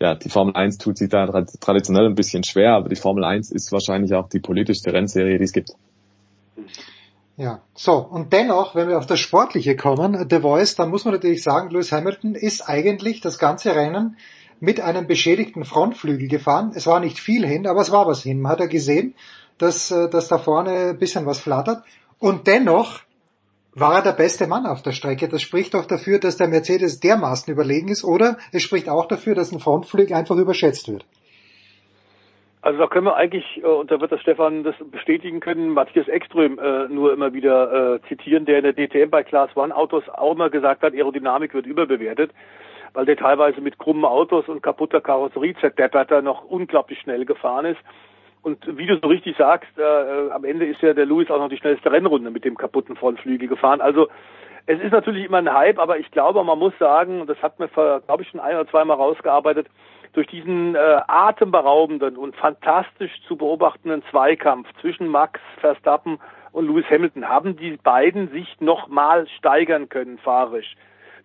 [0.00, 1.26] Ja, die Formel 1 tut sich da
[1.60, 5.44] traditionell ein bisschen schwer, aber die Formel 1 ist wahrscheinlich auch die politischste Rennserie, die
[5.44, 5.70] es gibt.
[7.36, 11.14] Ja, so, und dennoch, wenn wir auf das Sportliche kommen, The Voice, dann muss man
[11.14, 14.16] natürlich sagen, Lewis Hamilton ist eigentlich das ganze Rennen
[14.60, 16.72] mit einem beschädigten Frontflügel gefahren.
[16.76, 18.40] Es war nicht viel hin, aber es war was hin.
[18.40, 19.14] Man hat ja gesehen,
[19.58, 21.82] dass, äh, dass da vorne ein bisschen was flattert.
[22.18, 23.00] Und dennoch
[23.74, 25.28] war er der beste Mann auf der Strecke.
[25.28, 29.34] Das spricht doch dafür, dass der Mercedes dermaßen überlegen ist, oder es spricht auch dafür,
[29.34, 31.04] dass ein Frontflügel einfach überschätzt wird.
[32.64, 36.08] Also da können wir eigentlich, äh, und da wird das Stefan das bestätigen können, Matthias
[36.08, 40.08] Ekström äh, nur immer wieder äh, zitieren, der in der DTM bei Class One Autos
[40.08, 42.30] auch immer gesagt hat, Aerodynamik wird überbewertet,
[42.94, 47.80] weil der teilweise mit krummen Autos und kaputter Karosserie zerdepperter noch unglaublich schnell gefahren ist.
[48.40, 51.40] Und wie du so richtig sagst, äh, äh, am Ende ist ja der Lewis auch
[51.40, 53.82] noch die schnellste Rennrunde mit dem kaputten Frontflügel gefahren.
[53.82, 54.08] Also
[54.64, 57.58] es ist natürlich immer ein Hype, aber ich glaube, man muss sagen, und das hat
[57.58, 59.66] mir, glaube ich, schon ein oder zweimal rausgearbeitet,
[60.14, 66.18] durch diesen äh, atemberaubenden und fantastisch zu beobachtenden Zweikampf zwischen Max Verstappen
[66.52, 70.76] und Lewis Hamilton haben die beiden sich nochmal steigern können, fahrisch.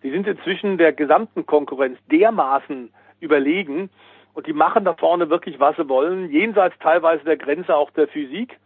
[0.01, 3.89] Die sind inzwischen der gesamten Konkurrenz dermaßen überlegen
[4.33, 8.07] und die machen da vorne wirklich, was sie wollen, jenseits teilweise der Grenze auch der
[8.07, 8.57] Physik.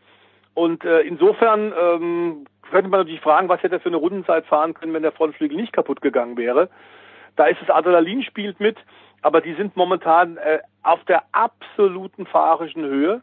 [0.53, 4.73] Und äh, insofern ähm, könnte man natürlich fragen, was hätte er für eine Rundenzeit fahren
[4.73, 6.69] können, wenn der Frontflügel nicht kaputt gegangen wäre.
[7.35, 8.77] Da ist das Adrenalin spielt mit
[9.23, 13.21] aber die sind momentan äh, auf der absoluten fahrischen Höhe.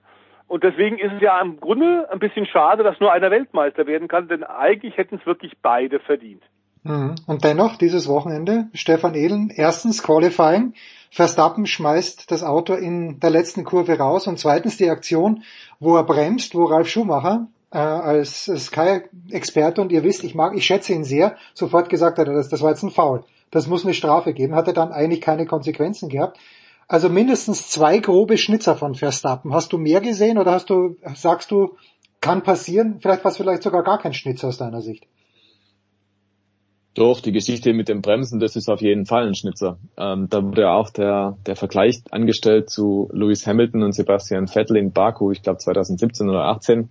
[0.49, 4.09] Und deswegen ist es ja im Grunde ein bisschen schade, dass nur einer Weltmeister werden
[4.09, 6.43] kann, denn eigentlich hätten es wirklich beide verdient.
[6.83, 7.15] Mhm.
[7.27, 10.75] Und dennoch, dieses Wochenende, Stefan Ehlen, erstens Qualifying,
[11.13, 15.43] Verstappen schmeißt das Auto in der letzten Kurve raus und zweitens die Aktion,
[15.79, 20.65] wo er bremst, wo Ralf Schumacher äh, als Sky-Experte und ihr wisst, ich mag, ich
[20.65, 23.95] schätze ihn sehr, sofort gesagt hat, das, das war jetzt ein Foul das muss eine
[23.95, 26.39] Strafe geben, hat er dann eigentlich keine Konsequenzen gehabt.
[26.89, 29.55] Also mindestens zwei grobe Schnitzer von Verstappen.
[29.55, 31.77] Hast du mehr gesehen oder hast du, sagst du,
[32.21, 32.99] kann passieren?
[33.01, 35.07] Vielleicht war es vielleicht sogar gar kein Schnitzer aus deiner Sicht.
[36.95, 39.79] Doch, die Geschichte mit dem Bremsen, das ist auf jeden Fall ein Schnitzer.
[39.97, 44.91] Ähm, da wurde auch der, der Vergleich angestellt zu Lewis Hamilton und Sebastian Vettel in
[44.91, 46.89] Baku, ich glaube 2017 oder 18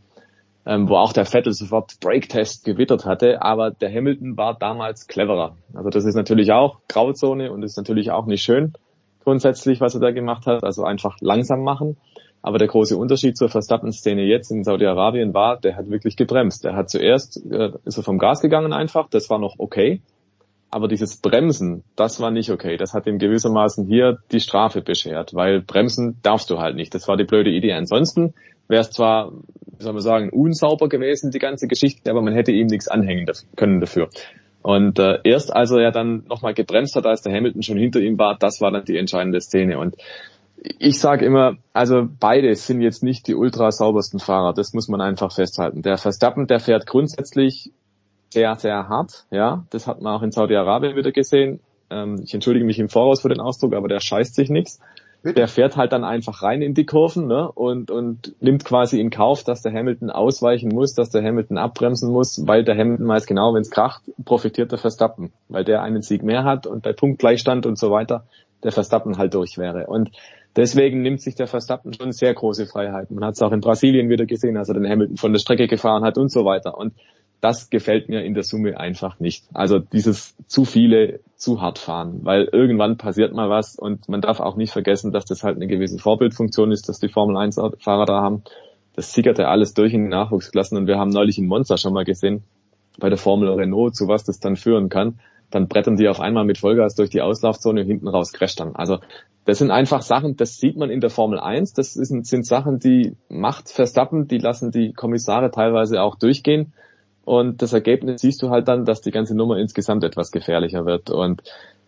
[0.69, 5.57] ähm, wo auch der Vettel sofort Breaktest gewittert hatte, aber der Hamilton war damals cleverer.
[5.73, 8.73] Also das ist natürlich auch Grauzone und ist natürlich auch nicht schön
[9.29, 11.97] grundsätzlich, was er da gemacht hat, also einfach langsam machen.
[12.41, 16.63] Aber der große Unterschied zur Verstappen-Szene jetzt in Saudi-Arabien war, der hat wirklich gebremst.
[16.65, 20.01] Er hat zuerst, äh, ist er vom Gas gegangen einfach, das war noch okay.
[20.71, 22.77] Aber dieses Bremsen, das war nicht okay.
[22.77, 26.93] Das hat ihm gewissermaßen hier die Strafe beschert, weil bremsen darfst du halt nicht.
[26.93, 27.73] Das war die blöde Idee.
[27.73, 28.33] Ansonsten
[28.67, 32.51] wäre es zwar, wie soll man sagen, unsauber gewesen, die ganze Geschichte, aber man hätte
[32.51, 33.25] ihm nichts anhängen
[33.55, 34.09] können dafür.
[34.61, 37.99] Und äh, erst als er ja dann nochmal gebremst hat, als der Hamilton schon hinter
[37.99, 39.79] ihm war, das war dann die entscheidende Szene.
[39.79, 39.95] Und
[40.77, 45.01] ich sage immer, also beide sind jetzt nicht die ultra saubersten Fahrer, das muss man
[45.01, 45.81] einfach festhalten.
[45.81, 47.71] Der Verstappen, der fährt grundsätzlich
[48.29, 51.59] sehr, sehr hart, ja, das hat man auch in Saudi-Arabien wieder gesehen.
[51.89, 54.79] Ähm, ich entschuldige mich im Voraus für den Ausdruck, aber der scheißt sich nichts
[55.23, 57.51] der fährt halt dann einfach rein in die Kurven ne?
[57.51, 62.11] und, und nimmt quasi in Kauf, dass der Hamilton ausweichen muss, dass der Hamilton abbremsen
[62.11, 66.01] muss, weil der Hamilton weiß genau, wenn es kracht, profitiert der Verstappen, weil der einen
[66.01, 68.25] Sieg mehr hat und bei Punktgleichstand und so weiter
[68.63, 69.87] der Verstappen halt durch wäre.
[69.87, 70.11] Und
[70.55, 73.15] deswegen nimmt sich der Verstappen schon sehr große Freiheiten.
[73.15, 75.67] Man hat es auch in Brasilien wieder gesehen, als er den Hamilton von der Strecke
[75.67, 76.77] gefahren hat und so weiter.
[76.77, 76.93] Und
[77.41, 79.45] das gefällt mir in der Summe einfach nicht.
[79.53, 84.39] Also dieses zu viele zu hart fahren, weil irgendwann passiert mal was und man darf
[84.39, 88.05] auch nicht vergessen, dass das halt eine gewisse Vorbildfunktion ist, dass die Formel 1 Fahrer
[88.05, 88.43] da haben.
[88.93, 91.93] Das sickert ja alles durch in den Nachwuchsklassen und wir haben neulich in Monza schon
[91.93, 92.43] mal gesehen,
[92.99, 95.19] bei der Formel Renault, zu was das dann führen kann.
[95.49, 98.75] Dann brettern die auf einmal mit Vollgas durch die Auslaufzone und hinten raus crasht dann.
[98.75, 98.99] Also
[99.45, 101.73] das sind einfach Sachen, das sieht man in der Formel 1.
[101.73, 106.73] Das sind Sachen, die macht Verstappen, die lassen die Kommissare teilweise auch durchgehen.
[107.29, 111.11] Und das Ergebnis siehst du halt dann, dass die ganze Nummer insgesamt etwas gefährlicher wird.
[111.11, 111.43] Und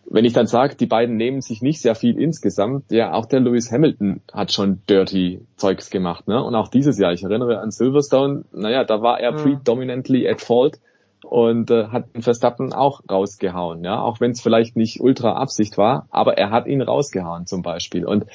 [0.08, 3.40] wenn ich dann sage, die beiden nehmen sich nicht sehr viel insgesamt, ja, auch der
[3.40, 6.40] Lewis Hamilton hat schon dirty Zeugs gemacht, ne?
[6.40, 9.36] Und auch dieses Jahr, ich erinnere an Silverstone, naja, da war er mhm.
[9.38, 10.78] predominantly at fault
[11.24, 15.76] und äh, hat den Verstappen auch rausgehauen, ja, auch wenn es vielleicht nicht ultra Absicht
[15.76, 18.06] war, aber er hat ihn rausgehauen zum Beispiel.
[18.06, 18.26] Und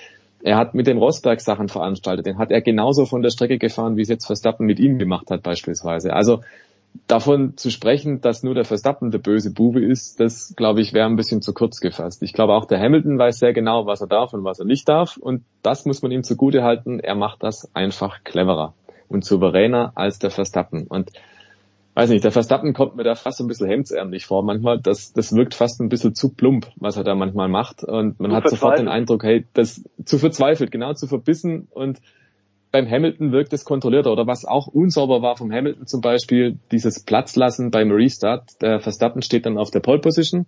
[0.44, 3.96] er hat mit dem Rosberg Sachen veranstaltet, den hat er genauso von der Strecke gefahren,
[3.96, 6.12] wie es jetzt Verstappen mit ihm gemacht hat beispielsweise.
[6.12, 6.42] Also
[7.08, 11.06] davon zu sprechen, dass nur der Verstappen der böse Bube ist, das glaube ich wäre
[11.06, 12.22] ein bisschen zu kurz gefasst.
[12.24, 14.90] Ich glaube auch der Hamilton weiß sehr genau, was er darf und was er nicht
[14.90, 17.00] darf und das muss man ihm zugute halten.
[17.00, 18.74] Er macht das einfach cleverer
[19.08, 21.12] und souveräner als der Verstappen und
[21.98, 24.80] weiß nicht, der Verstappen kommt mir da fast ein bisschen hemdsärmlich vor manchmal.
[24.80, 27.84] Das, das wirkt fast ein bisschen zu plump, was er da manchmal macht.
[27.84, 32.00] Und man zu hat sofort den Eindruck, hey, das zu verzweifelt, genau zu verbissen und
[32.72, 37.04] beim Hamilton wirkt es kontrollierter oder was auch unsauber war vom Hamilton zum Beispiel, dieses
[37.04, 38.62] Platzlassen beim Restart.
[38.62, 40.46] Der Verstappen steht dann auf der Pole Position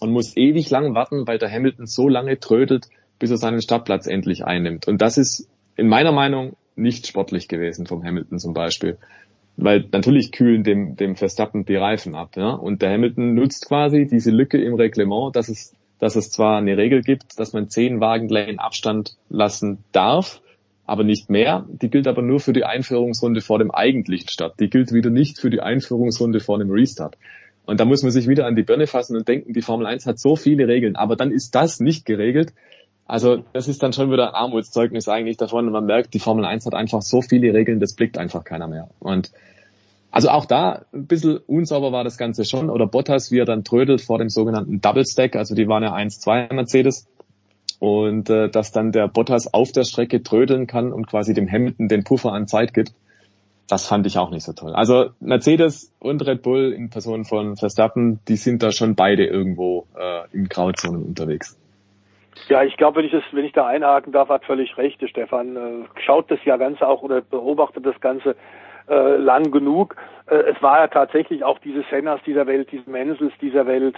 [0.00, 2.88] und muss ewig lang warten, weil der Hamilton so lange trödelt,
[3.18, 4.86] bis er seinen Startplatz endlich einnimmt.
[4.88, 8.98] Und das ist in meiner Meinung nicht sportlich gewesen vom Hamilton zum Beispiel.
[9.56, 12.36] Weil natürlich kühlen dem, dem Verstappen die Reifen ab.
[12.36, 12.50] Ja?
[12.50, 16.76] Und der Hamilton nutzt quasi diese Lücke im Reglement, dass es, dass es zwar eine
[16.76, 20.42] Regel gibt, dass man zehn Wagenlängen Abstand lassen darf,
[20.86, 21.66] aber nicht mehr.
[21.68, 24.60] Die gilt aber nur für die Einführungsrunde vor dem eigentlichen Start.
[24.60, 27.16] Die gilt wieder nicht für die Einführungsrunde vor dem Restart.
[27.66, 30.06] Und da muss man sich wieder an die Birne fassen und denken, die Formel 1
[30.06, 32.52] hat so viele Regeln, aber dann ist das nicht geregelt.
[33.06, 35.66] Also das ist dann schon wieder ein Armutszeugnis eigentlich davon.
[35.66, 38.66] Und man merkt, die Formel 1 hat einfach so viele Regeln, das blickt einfach keiner
[38.66, 38.90] mehr.
[38.98, 39.30] Und
[40.10, 42.70] also auch da ein bisschen unsauber war das Ganze schon.
[42.70, 45.94] Oder Bottas, wie er dann trödelt vor dem sogenannten Double Stack, also die waren ja
[45.94, 47.08] 1-2 Mercedes.
[47.84, 51.86] Und äh, dass dann der Bottas auf der Strecke trödeln kann und quasi dem Hamilton
[51.88, 52.94] den Puffer an Zeit gibt,
[53.68, 54.72] das fand ich auch nicht so toll.
[54.74, 59.86] Also Mercedes und Red Bull in Person von Verstappen, die sind da schon beide irgendwo
[59.98, 61.60] äh, im Grauzonen unterwegs.
[62.48, 65.54] Ja, ich glaube, wenn ich das, wenn ich da einhaken darf, hat völlig recht, Stefan.
[65.54, 68.34] Äh, schaut das ja Ganze auch oder beobachtet das Ganze
[68.88, 69.96] äh, lang genug.
[70.26, 73.96] Äh, es war ja tatsächlich auch diese Sennas dieser Welt, diese Menzels dieser Welt,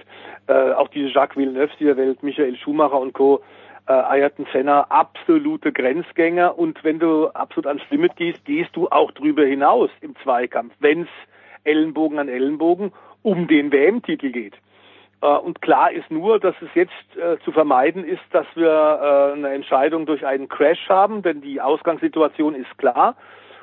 [0.49, 3.43] äh, auch diese Jacques Villeneuve dieser Welt, Michael Schumacher und Co.
[3.89, 9.13] Äh, Ayrton Senna, absolute Grenzgänger und wenn du absolut ans Limit gehst, gehst du auch
[9.13, 11.09] drüber hinaus im Zweikampf, wenn's
[11.63, 12.93] Ellenbogen an Ellenbogen
[13.23, 14.55] um den WM-Titel geht.
[15.23, 19.33] Äh, und klar ist nur, dass es jetzt äh, zu vermeiden ist, dass wir äh,
[19.37, 23.17] eine Entscheidung durch einen Crash haben, denn die Ausgangssituation ist klar.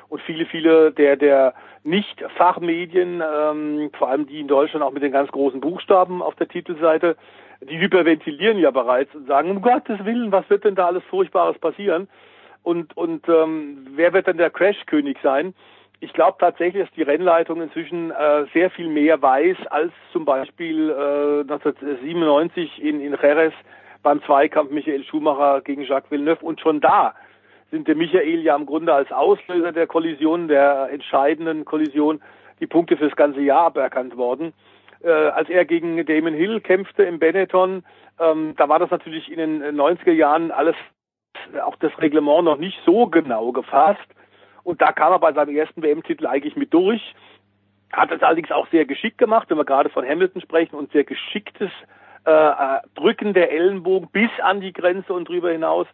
[0.08, 5.12] Und viele, viele der, der Nicht-Fachmedien, ähm, vor allem die in Deutschland auch mit den
[5.12, 7.16] ganz großen Buchstaben auf der Titelseite,
[7.68, 11.58] die hyperventilieren ja bereits und sagen, um Gottes Willen, was wird denn da alles Furchtbares
[11.58, 12.08] passieren?
[12.62, 15.54] Und, und ähm, wer wird denn der Crash-König sein?
[16.04, 20.90] ich glaube tatsächlich, dass die Rennleitung inzwischen äh, sehr viel mehr weiß als zum Beispiel
[20.90, 23.54] äh, 1997 in, in Jerez
[24.02, 26.44] beim Zweikampf Michael Schumacher gegen Jacques Villeneuve.
[26.44, 27.14] Und schon da
[27.70, 32.20] sind der Michael ja im Grunde als Auslöser der Kollision, der entscheidenden Kollision,
[32.60, 34.52] die Punkte fürs ganze Jahr aberkannt worden.
[35.04, 37.84] Äh, als er gegen Damon Hill kämpfte im Benetton,
[38.18, 40.76] ähm, da war das natürlich in den 90er Jahren alles,
[41.62, 44.06] auch das Reglement noch nicht so genau gefasst.
[44.62, 47.14] Und da kam er bei seinem ersten WM-Titel eigentlich mit durch.
[47.92, 51.04] Hat es allerdings auch sehr geschickt gemacht, wenn wir gerade von Hamilton sprechen und sehr
[51.04, 51.70] geschicktes
[52.26, 55.86] äh, äh, Drücken der Ellenbogen bis an die Grenze und drüber hinaus.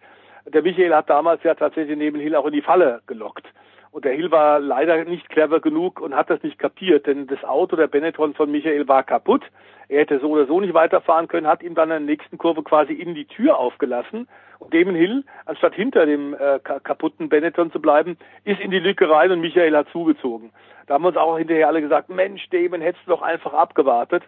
[0.47, 3.47] Der Michael hat damals ja tatsächlich neben Hill auch in die Falle gelockt.
[3.93, 7.43] Und der Hill war leider nicht clever genug und hat das nicht kapiert, denn das
[7.43, 9.43] Auto der Benetton von Michael war kaputt.
[9.89, 12.63] Er hätte so oder so nicht weiterfahren können, hat ihm dann in der nächsten Kurve
[12.63, 14.29] quasi in die Tür aufgelassen.
[14.61, 19.11] Und Damon Hill, anstatt hinter dem äh, kaputten Benetton zu bleiben, ist in die Lücke
[19.11, 20.53] rein und Michael hat zugezogen.
[20.87, 24.23] Da haben uns auch hinterher alle gesagt, Mensch, Damon, hättest du doch einfach abgewartet.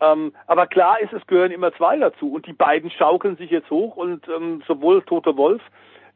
[0.00, 2.32] Ähm, aber klar ist, es gehören immer zwei dazu.
[2.32, 5.62] Und die beiden schaukeln sich jetzt hoch und ähm, sowohl Tote Wolf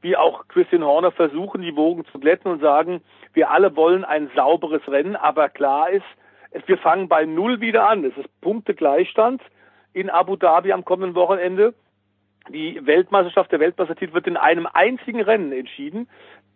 [0.07, 3.01] wie auch Christian Horner versuchen, die Wogen zu glätten und sagen,
[3.33, 6.07] wir alle wollen ein sauberes Rennen, aber klar ist,
[6.67, 8.05] wir fangen bei Null wieder an.
[8.05, 9.43] Es ist Punktegleichstand
[9.93, 11.75] in Abu Dhabi am kommenden Wochenende.
[12.51, 16.09] Die Weltmeisterschaft, der Weltmeistertitel wird in einem einzigen Rennen entschieden.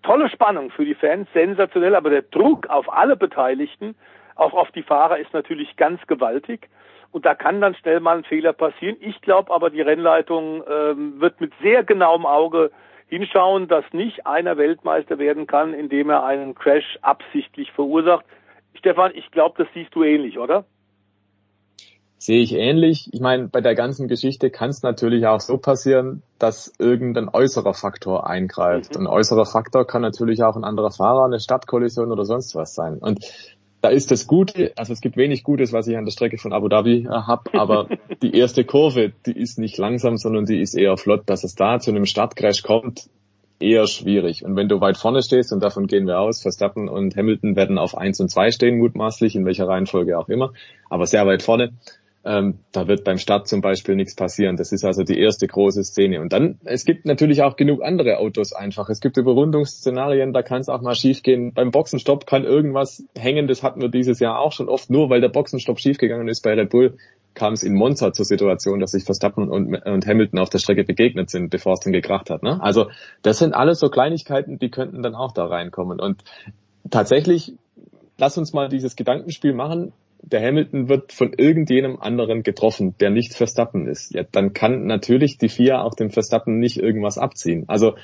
[0.05, 3.97] Tolle Spannung für die Fans, sensationell, aber der Druck auf alle Beteiligten,
[4.37, 6.69] auch auf die Fahrer, ist natürlich ganz gewaltig.
[7.11, 8.97] Und da kann dann schnell mal ein Fehler passieren.
[9.01, 12.71] Ich glaube aber, die Rennleitung ähm, wird mit sehr genauem Auge
[13.11, 18.25] hinschauen, dass nicht einer Weltmeister werden kann, indem er einen Crash absichtlich verursacht.
[18.75, 20.65] Stefan, ich glaube, das siehst du ähnlich, oder?
[22.17, 23.09] Sehe ich ähnlich.
[23.13, 27.75] Ich meine, bei der ganzen Geschichte kann es natürlich auch so passieren, dass irgendein äußerer
[27.75, 28.95] Faktor eingreift.
[28.95, 29.03] Mhm.
[29.03, 32.99] Ein äußerer Faktor kann natürlich auch ein anderer Fahrer, eine Stadtkollision oder sonst was sein.
[32.99, 33.25] Und
[33.81, 36.53] da ist das Gute, also es gibt wenig Gutes, was ich an der Strecke von
[36.53, 37.89] Abu Dhabi äh, habe, aber
[38.23, 41.79] die erste Kurve, die ist nicht langsam, sondern die ist eher flott, dass es da
[41.79, 43.09] zu einem Startcrash kommt,
[43.59, 44.45] eher schwierig.
[44.45, 47.79] Und wenn du weit vorne stehst, und davon gehen wir aus, Verstappen und Hamilton werden
[47.79, 50.53] auf eins und zwei stehen, mutmaßlich, in welcher Reihenfolge auch immer,
[50.89, 51.73] aber sehr weit vorne,
[52.23, 54.57] ähm, da wird beim Start zum Beispiel nichts passieren.
[54.57, 56.21] Das ist also die erste große Szene.
[56.21, 58.91] Und dann, es gibt natürlich auch genug andere Autos einfach.
[58.91, 61.55] Es gibt Überrundungsszenarien, da kann es auch mal schiefgehen.
[61.55, 64.91] Beim Boxenstopp kann irgendwas hängen, das hatten wir dieses Jahr auch schon oft.
[64.91, 66.99] Nur weil der Boxenstopp schiefgegangen ist bei Red Bull,
[67.33, 70.85] kam es in Monza zur Situation, dass sich Verstappen und, und Hamilton auf der Strecke
[70.85, 72.43] begegnet sind, bevor es dann gekracht hat.
[72.43, 72.63] Ne?
[72.63, 72.91] Also
[73.23, 76.01] das sind alles so Kleinigkeiten, die könnten dann auch da reinkommen.
[76.01, 76.23] Und
[76.91, 77.55] tatsächlich,
[78.19, 83.35] lass uns mal dieses Gedankenspiel machen der Hamilton wird von irgendjenem anderen getroffen, der nicht
[83.35, 87.65] Verstappen ist, ja, dann kann natürlich die FIA auch dem Verstappen nicht irgendwas abziehen.
[87.69, 87.95] Also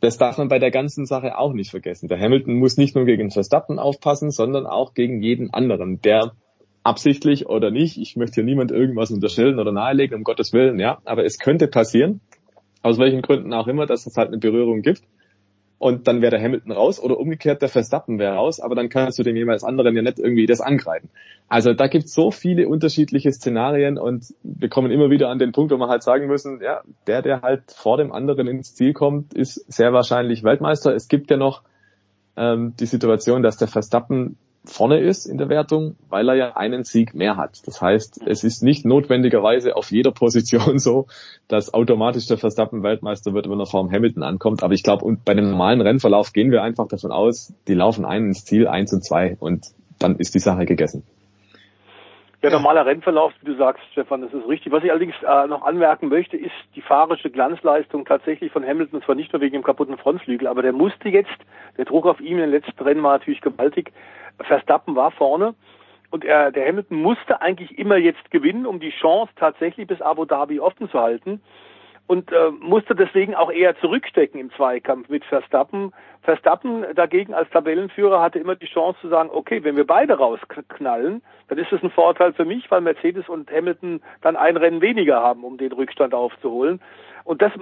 [0.00, 2.08] das darf man bei der ganzen Sache auch nicht vergessen.
[2.08, 6.32] Der Hamilton muss nicht nur gegen Verstappen aufpassen, sondern auch gegen jeden anderen, der
[6.82, 10.98] absichtlich oder nicht, ich möchte hier niemand irgendwas unterstellen oder nahelegen, um Gottes Willen, ja,
[11.04, 12.20] aber es könnte passieren,
[12.82, 15.02] aus welchen Gründen auch immer, dass es halt eine Berührung gibt.
[15.78, 19.18] Und dann wäre der Hamilton raus oder umgekehrt der Verstappen wäre raus, aber dann kannst
[19.18, 21.10] du dem jeweils anderen ja nicht irgendwie das angreifen.
[21.48, 25.52] Also da gibt es so viele unterschiedliche Szenarien und wir kommen immer wieder an den
[25.52, 28.94] Punkt, wo wir halt sagen müssen, ja, der, der halt vor dem anderen ins Ziel
[28.94, 30.94] kommt, ist sehr wahrscheinlich Weltmeister.
[30.94, 31.62] Es gibt ja noch
[32.36, 36.84] ähm, die Situation, dass der Verstappen vorne ist in der Wertung, weil er ja einen
[36.84, 37.66] Sieg mehr hat.
[37.66, 41.06] Das heißt, es ist nicht notwendigerweise auf jeder Position so,
[41.48, 44.62] dass automatisch der Verstappen Weltmeister wird, wenn er vor dem Hamilton ankommt.
[44.62, 48.26] Aber ich glaube, bei dem normalen Rennverlauf gehen wir einfach davon aus, die laufen ein
[48.26, 49.66] ins Ziel, eins und zwei und
[49.98, 51.04] dann ist die Sache gegessen.
[52.46, 54.70] Ja, normaler Rennverlauf, wie du sagst, Stefan, das ist richtig.
[54.72, 59.16] Was ich allerdings äh, noch anmerken möchte, ist die fahrische Glanzleistung tatsächlich von Hamilton, zwar
[59.16, 61.36] nicht nur wegen dem kaputten Frontflügel, aber der musste jetzt,
[61.76, 63.92] der Druck auf in den letzten Rennen war natürlich gewaltig,
[64.40, 65.54] Verstappen war vorne
[66.10, 70.24] und er, der Hamilton musste eigentlich immer jetzt gewinnen, um die Chance tatsächlich bis Abu
[70.24, 71.40] Dhabi offen zu halten
[72.06, 75.92] und äh, musste deswegen auch eher zurückstecken im Zweikampf mit Verstappen.
[76.22, 81.22] Verstappen dagegen als Tabellenführer hatte immer die Chance zu sagen, okay, wenn wir beide rausknallen,
[81.48, 85.20] dann ist es ein Vorteil für mich, weil Mercedes und Hamilton dann ein Rennen weniger
[85.20, 86.80] haben, um den Rückstand aufzuholen.
[87.24, 87.52] Und das,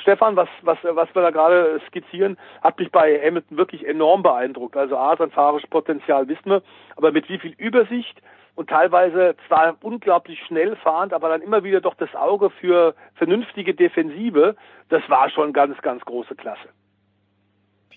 [0.00, 4.78] Stefan, was, was, was wir da gerade skizzieren, hat mich bei Hamilton wirklich enorm beeindruckt.
[4.78, 6.62] Also A, sein fahrisches Potenzial wissen wir,
[6.96, 8.18] aber mit wie viel Übersicht
[8.54, 13.74] und teilweise zwar unglaublich schnell fahrend, aber dann immer wieder doch das Auge für vernünftige
[13.74, 14.56] Defensive,
[14.88, 16.68] das war schon ganz, ganz große Klasse.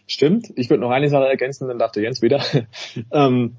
[0.08, 0.48] Stimmt.
[0.56, 2.42] Ich würde noch eine Sache ergänzen, dann dachte Jens wieder.
[3.12, 3.58] ähm,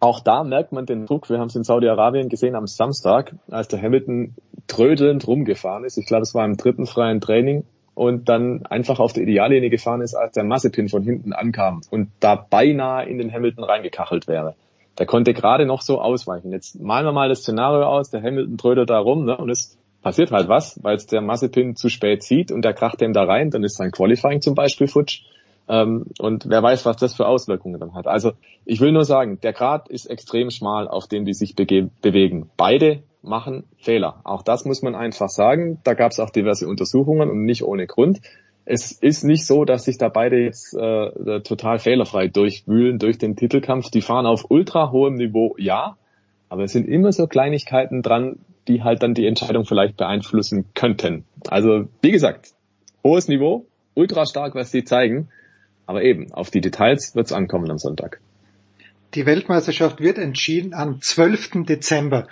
[0.00, 1.30] auch da merkt man den Druck.
[1.30, 4.34] Wir haben es in Saudi-Arabien gesehen am Samstag, als der Hamilton
[4.66, 5.98] trödelnd rumgefahren ist.
[5.98, 7.64] Ich glaube, es war im dritten freien Training
[7.94, 12.10] und dann einfach auf der Ideallinie gefahren ist, als der Massepin von hinten ankam und
[12.18, 14.54] da beinahe in den Hamilton reingekachelt wäre.
[15.00, 16.52] Der konnte gerade noch so ausweichen.
[16.52, 19.78] Jetzt malen wir mal das Szenario aus, der Hamilton trödelt da rum ne, und es
[20.02, 23.24] passiert halt was, weil es der Massepin zu spät sieht und der kracht dem da
[23.24, 25.22] rein, dann ist sein Qualifying zum Beispiel futsch.
[25.70, 28.06] Ähm, und wer weiß, was das für Auswirkungen dann hat.
[28.06, 28.32] Also
[28.66, 32.50] ich will nur sagen, der Grad ist extrem schmal, auf dem die sich bewegen.
[32.58, 34.20] Beide machen Fehler.
[34.24, 35.78] Auch das muss man einfach sagen.
[35.82, 38.20] Da gab es auch diverse Untersuchungen und nicht ohne Grund.
[38.72, 43.34] Es ist nicht so, dass sich da beide jetzt äh, total fehlerfrei durchwühlen durch den
[43.34, 43.90] Titelkampf.
[43.90, 45.96] Die fahren auf ultra hohem Niveau, ja,
[46.48, 48.38] aber es sind immer so Kleinigkeiten dran,
[48.68, 51.24] die halt dann die Entscheidung vielleicht beeinflussen könnten.
[51.48, 52.52] Also wie gesagt,
[53.02, 55.28] hohes Niveau, ultra stark, was sie zeigen.
[55.86, 58.20] Aber eben, auf die Details wird es ankommen am Sonntag.
[59.14, 61.64] Die Weltmeisterschaft wird entschieden am 12.
[61.64, 62.28] Dezember,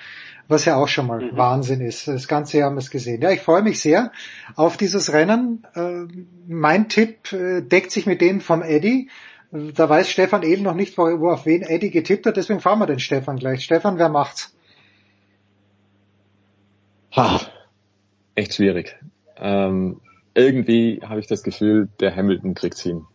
[0.49, 1.37] was ja auch schon mal mhm.
[1.37, 2.09] Wahnsinn ist.
[2.09, 3.21] Das ganze Jahr haben wir es gesehen.
[3.21, 4.11] Ja, ich freue mich sehr
[4.57, 5.67] auf dieses Rennen.
[5.75, 6.07] Äh,
[6.49, 9.11] mein Tipp äh, deckt sich mit dem vom Eddy.
[9.51, 12.81] Da weiß Stefan Ehl noch nicht, wo, wo auf wen Eddy getippt hat, deswegen fahren
[12.81, 13.65] wir den Stefan gleich.
[13.65, 14.55] Stefan, wer macht's?
[17.17, 17.41] Ha,
[18.35, 18.99] echt schwierig.
[19.37, 20.01] Ähm,
[20.35, 23.07] irgendwie habe ich das Gefühl, der Hamilton kriegt's hin.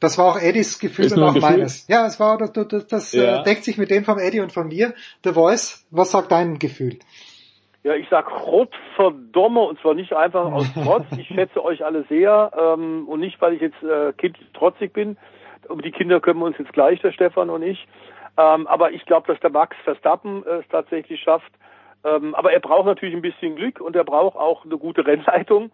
[0.00, 1.50] Das war auch Eddies Gefühl ist und auch Gefühl?
[1.50, 1.88] meines.
[1.88, 3.42] Ja, es war das, das, das äh, ja.
[3.42, 4.94] deckt sich mit dem von Eddie und von mir.
[5.24, 6.98] The Voice, was sagt dein Gefühl?
[7.82, 11.06] Ja, ich sag Rottverdomme und zwar nicht einfach aus Trotz.
[11.16, 15.16] Ich schätze euch alle sehr ähm, und nicht, weil ich jetzt äh, kind trotzig bin.
[15.68, 17.86] Um die Kinder können wir uns jetzt gleich, der Stefan und ich.
[18.36, 21.50] Ähm, aber ich glaube, dass der Max Verstappen äh, es tatsächlich schafft.
[22.04, 25.72] Ähm, aber er braucht natürlich ein bisschen Glück und er braucht auch eine gute Rennleitung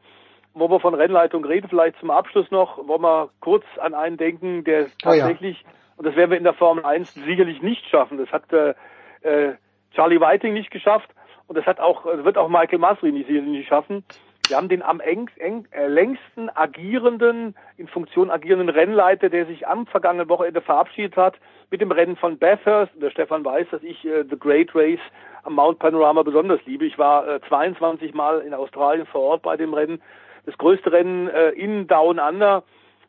[0.54, 4.64] wo wir von Rennleitung reden, vielleicht zum Abschluss noch, wollen wir kurz an einen denken,
[4.64, 5.74] der tatsächlich, oh ja.
[5.96, 8.18] und das werden wir in der Formel 1 sicherlich nicht schaffen.
[8.18, 8.74] Das hat äh,
[9.22, 9.54] äh,
[9.94, 11.10] Charlie Whiting nicht geschafft
[11.48, 14.04] und das hat auch, wird auch Michael Masri nicht, nicht schaffen.
[14.48, 19.66] Wir haben den am eng, eng, äh, längsten agierenden, in Funktion agierenden Rennleiter, der sich
[19.66, 21.36] am vergangenen Wochenende verabschiedet hat
[21.70, 22.92] mit dem Rennen von Bathurst.
[23.00, 25.00] Der Stefan weiß, dass ich äh, The Great Race
[25.44, 26.84] am Mount Panorama besonders liebe.
[26.84, 30.02] Ich war äh, 22 Mal in Australien vor Ort bei dem Rennen
[30.46, 32.62] das größte Rennen äh, in Down Under.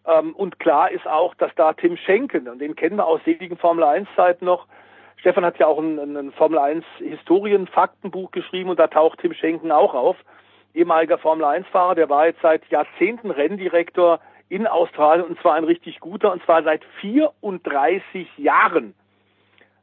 [0.07, 3.57] Ähm, und klar ist auch, dass da Tim Schenken, und den kennen wir aus seligen
[3.57, 4.68] Formel 1 Zeiten noch,
[5.18, 9.72] Stefan hat ja auch ein, ein Formel 1 Historien-Faktenbuch geschrieben und da taucht Tim Schenken
[9.72, 10.18] auch auf.
[10.76, 15.99] Ehemaliger Formel 1-Fahrer, der war jetzt seit Jahrzehnten Renndirektor in Australien und zwar ein richtig
[15.99, 18.94] guter und zwar seit 34 Jahren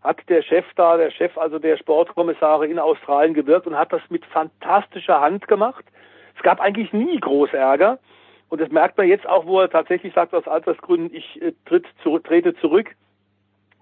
[0.02, 4.02] hat der Chef da, der Chef also der Sportkommissare in Australien gewirkt und hat das
[4.10, 5.84] mit fantastischer Hand gemacht.
[6.36, 7.98] Es gab eigentlich nie groß Ärger.
[8.48, 11.86] Und das merkt man jetzt auch, wo er tatsächlich sagt, aus Altersgründen, ich äh, tritt
[12.02, 12.94] zu, trete zurück.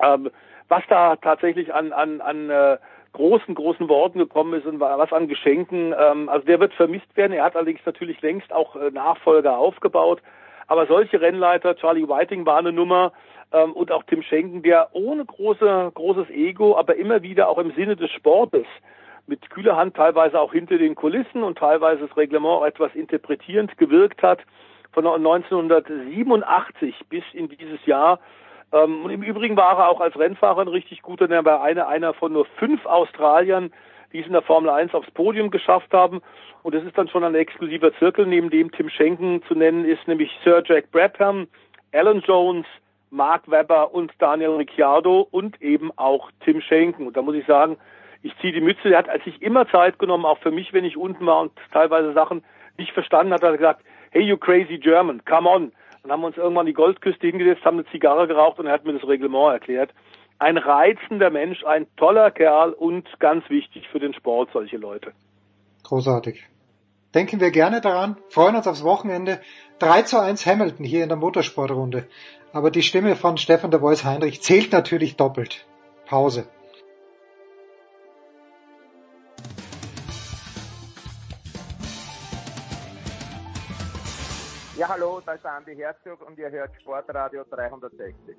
[0.02, 0.31] Ähm,
[0.68, 2.78] was da tatsächlich an, an, an äh,
[3.12, 5.94] großen, großen Worten gekommen ist und was an Geschenken.
[5.98, 7.32] Ähm, also der wird vermisst werden.
[7.32, 10.22] Er hat allerdings natürlich längst auch äh, Nachfolger aufgebaut.
[10.68, 13.12] Aber solche Rennleiter, Charlie Whiting war eine Nummer
[13.52, 17.72] ähm, und auch Tim Schenken, der ohne große, großes Ego, aber immer wieder auch im
[17.72, 18.66] Sinne des Sportes
[19.31, 24.23] mit kühler Hand teilweise auch hinter den Kulissen und teilweise das Reglement etwas interpretierend gewirkt
[24.23, 24.40] hat
[24.93, 28.19] von 1987 bis in dieses Jahr.
[28.73, 31.62] Ähm, und im Übrigen war er auch als Rennfahrer ein richtig guter, denn er war
[31.62, 33.73] einer, einer von nur fünf Australiern,
[34.12, 36.20] die es in der Formel 1 aufs Podium geschafft haben.
[36.65, 40.09] Und das ist dann schon ein exklusiver Zirkel, neben dem Tim Schenken zu nennen ist,
[40.09, 41.47] nämlich Sir Jack Brabham,
[41.93, 42.66] Alan Jones,
[43.11, 47.07] Mark Webber und Daniel Ricciardo und eben auch Tim Schenken.
[47.07, 47.77] Und da muss ich sagen,
[48.22, 50.97] ich ziehe die Mütze, der hat sich immer Zeit genommen, auch für mich, wenn ich
[50.97, 52.42] unten war und teilweise Sachen
[52.76, 55.72] nicht verstanden hat, hat er gesagt, hey you crazy German, come on.
[56.02, 58.84] Dann haben wir uns irgendwann die Goldküste hingesetzt, haben eine Zigarre geraucht und er hat
[58.84, 59.90] mir das Reglement erklärt.
[60.38, 65.12] Ein reizender Mensch, ein toller Kerl und ganz wichtig für den Sport, solche Leute.
[65.84, 66.47] Großartig.
[67.14, 69.40] Denken wir gerne daran, freuen uns aufs Wochenende.
[69.80, 72.06] 3 zu 1 Hamilton hier in der Motorsportrunde.
[72.52, 75.66] Aber die Stimme von Stefan der Voice Heinrich zählt natürlich doppelt.
[76.06, 76.48] Pause.
[84.81, 88.35] Ja, hallo, da ist Andi Herzog und ihr hört Sportradio 360.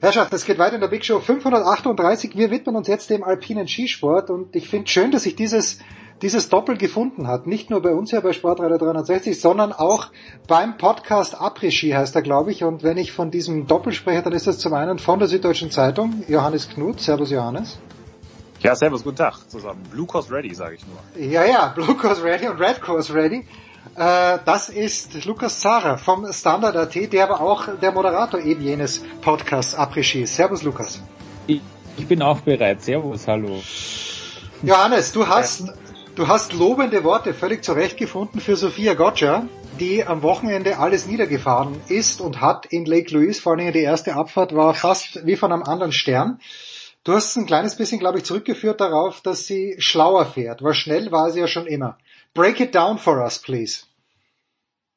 [0.00, 2.34] Herrschaft, es geht weiter in der Big Show 538.
[2.34, 5.80] Wir widmen uns jetzt dem alpinen Skisport und ich finde schön, dass sich dieses,
[6.22, 7.46] dieses Doppel gefunden hat.
[7.46, 10.10] Nicht nur bei uns hier bei Sportradio 360, sondern auch
[10.48, 12.64] beim Podcast Après Ski heißt er, glaube ich.
[12.64, 15.70] Und wenn ich von diesem Doppel spreche, dann ist das zum einen von der Süddeutschen
[15.70, 16.98] Zeitung, Johannes Knut.
[16.98, 17.78] Servus Johannes.
[18.62, 19.82] Ja, servus, guten Tag zusammen.
[19.90, 21.26] Blue Course Ready, sage ich nur.
[21.26, 23.44] Ja, ja, Blue Course Ready und Red Course Ready.
[23.96, 29.76] Äh, das ist Lukas Zara vom Standard.at, der aber auch der Moderator eben jenes Podcasts
[29.76, 31.02] Après Servus Lukas.
[31.48, 31.60] Ich,
[31.96, 32.82] ich bin auch bereit.
[32.82, 33.60] Servus, hallo.
[34.62, 35.64] Johannes, du hast,
[36.14, 39.46] du hast lobende Worte völlig zurecht gefunden für Sophia Gotcha,
[39.80, 44.14] die am Wochenende alles niedergefahren ist und hat in Lake Louise, vor allem die erste
[44.14, 46.38] Abfahrt war fast wie von einem anderen Stern.
[47.04, 51.10] Du hast ein kleines bisschen, glaube ich, zurückgeführt darauf, dass sie schlauer fährt, weil schnell
[51.10, 51.98] war sie ja schon immer.
[52.32, 53.86] Break it down for us, please.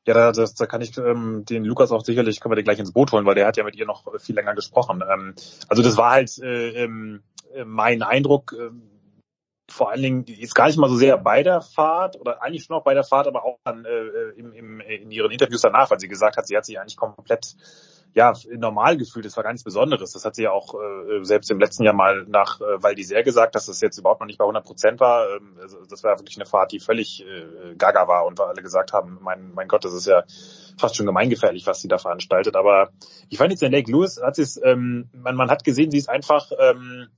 [0.07, 2.77] Ja, da, das, da kann ich ähm, den Lukas auch sicherlich, können wir den gleich
[2.77, 5.02] ins Boot holen, weil der hat ja mit ihr noch viel länger gesprochen.
[5.02, 5.34] Ähm,
[5.68, 7.23] also das war halt äh, ähm,
[7.65, 8.69] mein Eindruck, äh,
[9.68, 12.76] vor allen Dingen jetzt gar nicht mal so sehr bei der Fahrt oder eigentlich schon
[12.76, 15.99] auch bei der Fahrt, aber auch dann äh, im, im, in ihren Interviews danach, weil
[15.99, 17.56] sie gesagt hat, sie hat sich eigentlich komplett
[18.15, 19.25] ja, normal gefühlt.
[19.25, 20.13] Das war gar nichts Besonderes.
[20.13, 23.23] Das hat sie ja auch äh, selbst im letzten Jahr mal nach äh, Val d'Isère
[23.23, 25.27] gesagt, dass das jetzt überhaupt noch nicht bei 100 Prozent war.
[25.35, 28.61] Ähm, also das war wirklich eine Fahrt, die völlig äh, gaga war und wir alle
[28.61, 30.23] gesagt haben, mein, mein Gott, das ist ja
[30.79, 32.55] fast schon gemeingefährlich, was sie da veranstaltet.
[32.55, 32.89] Aber
[33.29, 35.97] ich fand jetzt in Lake Lewis, hat sie es, ähm, man, man hat gesehen, sie
[35.97, 37.09] ist einfach ähm,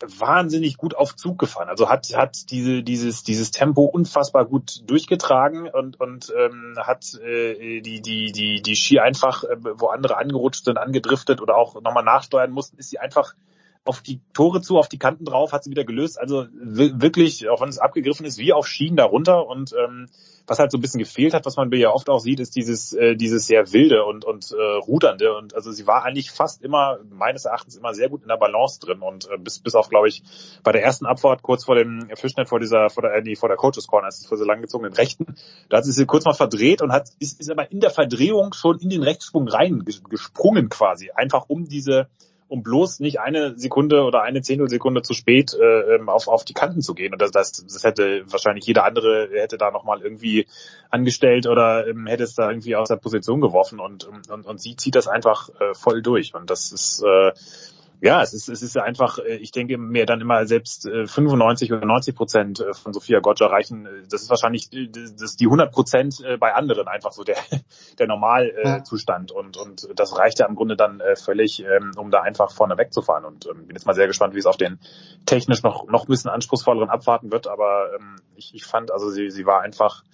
[0.00, 1.68] wahnsinnig gut auf Zug gefahren.
[1.68, 7.80] Also hat hat diese dieses dieses Tempo unfassbar gut durchgetragen und und ähm, hat äh,
[7.80, 12.04] die die die die Ski einfach äh, wo andere angerutscht sind, angedriftet oder auch nochmal
[12.04, 13.34] nachsteuern mussten, ist sie einfach
[13.88, 16.20] auf die Tore zu, auf die Kanten drauf, hat sie wieder gelöst.
[16.20, 19.46] Also wirklich, auch wenn es abgegriffen ist, wie auf Schienen darunter.
[19.46, 20.08] Und ähm,
[20.46, 22.92] was halt so ein bisschen gefehlt hat, was man ja oft auch sieht, ist dieses
[22.92, 25.34] äh, dieses sehr wilde und und äh, rudernde.
[25.34, 28.78] Und also sie war eigentlich fast immer meines Erachtens immer sehr gut in der Balance
[28.78, 30.22] drin und äh, bis bis auf glaube ich
[30.62, 33.48] bei der ersten Abfahrt kurz vor dem Fischnet vor dieser vor der äh, nee, vor
[33.48, 35.34] der Coaches Corner, ist es vor so langgezogenen Rechten,
[35.70, 38.52] da hat sie sich kurz mal verdreht und hat ist, ist aber in der Verdrehung
[38.52, 42.08] schon in den Rechtssprung rein gesprungen quasi, einfach um diese
[42.48, 46.54] um bloß nicht eine Sekunde oder eine Zehntelsekunde zu spät äh, ähm, auf, auf die
[46.54, 47.12] Kanten zu gehen.
[47.12, 50.46] Und das, das, das hätte wahrscheinlich jeder andere hätte da nochmal irgendwie
[50.90, 54.76] angestellt oder ähm, hätte es da irgendwie aus der Position geworfen und, und, und sie
[54.76, 56.34] zieht das einfach äh, voll durch.
[56.34, 57.32] Und das ist äh,
[58.00, 61.72] ja, es ist, es ist einfach, äh, ich denke mir dann immer selbst 95 äh,
[61.74, 63.88] oder 90 Prozent äh, von Sophia Gotcha reichen.
[64.08, 67.36] Das ist wahrscheinlich das ist die 100 Prozent bei anderen einfach so der,
[67.98, 69.32] der Normalzustand.
[69.32, 73.24] Und, und das reicht ja im Grunde dann völlig, ähm, um da einfach vorne wegzufahren.
[73.24, 74.78] Und ähm, bin jetzt mal sehr gespannt, wie es auf den
[75.26, 77.48] technisch noch, noch ein bisschen anspruchsvolleren Abwarten wird.
[77.48, 80.04] Aber ähm, ich, ich fand, also sie, sie war einfach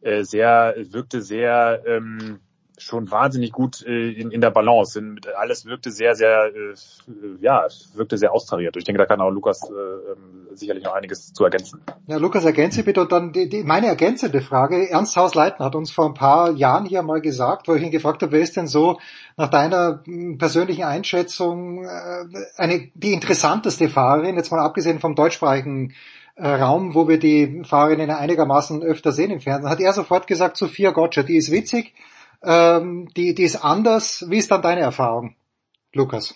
[0.00, 2.38] sehr, wirkte sehr, ähm,
[2.78, 4.98] schon wahnsinnig gut äh, in, in der Balance.
[4.98, 6.74] In, alles wirkte sehr, sehr, äh,
[7.40, 8.76] ja, wirkte sehr austariert.
[8.76, 11.80] Ich denke, da kann auch Lukas äh, ähm, sicherlich noch einiges zu ergänzen.
[12.06, 14.90] Ja, Lukas, ergänze bitte und dann die, die, meine ergänzende Frage.
[14.90, 18.22] Ernst Haus-Leitner hat uns vor ein paar Jahren hier mal gesagt, wo ich ihn gefragt
[18.22, 18.98] habe, wer ist denn so
[19.36, 21.88] nach deiner hm, persönlichen Einschätzung äh,
[22.56, 25.94] eine die interessanteste Fahrerin, jetzt mal abgesehen vom deutschsprachigen
[26.38, 30.56] äh, Raum, wo wir die Fahrerinnen einigermaßen öfter sehen im Fernsehen, hat er sofort gesagt,
[30.56, 31.94] Sophia Gotcha, die ist witzig,
[32.42, 34.26] ähm, die, die ist anders.
[34.28, 35.36] Wie ist dann deine Erfahrung,
[35.92, 36.34] Lukas?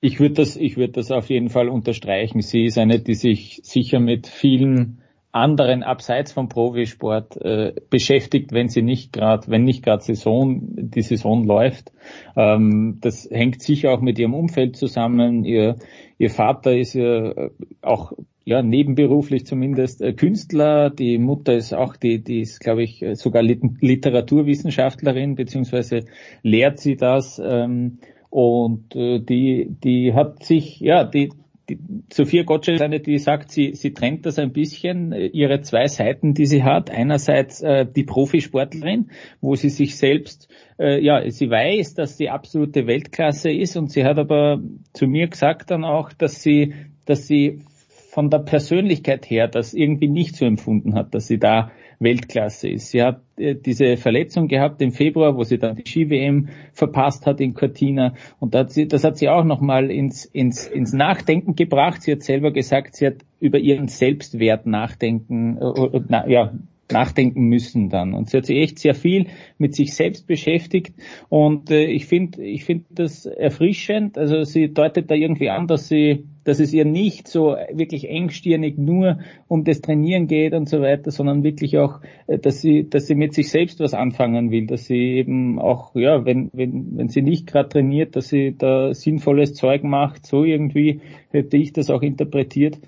[0.00, 2.40] Ich würde das, ich würde das auf jeden Fall unterstreichen.
[2.40, 8.68] Sie ist eine, die sich sicher mit vielen anderen abseits vom Profisport äh, beschäftigt, wenn
[8.68, 11.92] sie nicht gerade, wenn nicht gerade Saison, die Saison läuft.
[12.36, 15.44] Ähm, das hängt sicher auch mit ihrem Umfeld zusammen.
[15.44, 15.76] Ihr,
[16.16, 17.50] ihr Vater ist ja
[17.82, 18.12] auch
[18.48, 20.88] ja nebenberuflich zumindest äh, Künstler.
[20.88, 26.06] Die Mutter ist auch die, die ist, glaube ich, sogar Literaturwissenschaftlerin beziehungsweise
[26.42, 27.38] lehrt sie das.
[27.44, 27.98] Ähm,
[28.30, 31.28] und äh, die, die hat sich, ja, die,
[31.68, 31.78] die
[32.10, 36.32] Sophia Gottschalk eine, die sagt, sie, sie trennt das ein bisschen, äh, ihre zwei Seiten,
[36.32, 36.90] die sie hat.
[36.90, 39.10] Einerseits äh, die Profisportlerin,
[39.42, 44.04] wo sie sich selbst, äh, ja, sie weiß, dass sie absolute Weltklasse ist und sie
[44.04, 44.62] hat aber
[44.94, 46.72] zu mir gesagt dann auch, dass sie,
[47.04, 47.60] dass sie
[48.08, 52.90] von der Persönlichkeit her das irgendwie nicht so empfunden hat, dass sie da Weltklasse ist.
[52.90, 57.38] Sie hat äh, diese Verletzung gehabt im Februar, wo sie dann die Ski-WM verpasst hat
[57.40, 58.14] in Cortina.
[58.40, 62.02] Und das hat sie, das hat sie auch nochmal ins, ins, ins Nachdenken gebracht.
[62.02, 66.52] Sie hat selber gesagt, sie hat über ihren Selbstwert nachdenken, äh, na, ja,
[66.90, 68.14] nachdenken müssen dann.
[68.14, 69.26] Und sie hat sich echt sehr viel
[69.58, 70.94] mit sich selbst beschäftigt.
[71.28, 74.16] Und äh, ich finde, ich finde das erfrischend.
[74.16, 78.78] Also sie deutet da irgendwie an, dass sie dass es ihr nicht so wirklich engstirnig
[78.78, 83.06] nur um das Trainieren geht und so weiter, sondern wirklich auch, äh, dass sie, dass
[83.06, 87.08] sie mit sich selbst was anfangen will, dass sie eben auch, ja, wenn, wenn, wenn
[87.08, 91.90] sie nicht gerade trainiert, dass sie da sinnvolles Zeug macht, so irgendwie hätte ich das
[91.90, 92.78] auch interpretiert.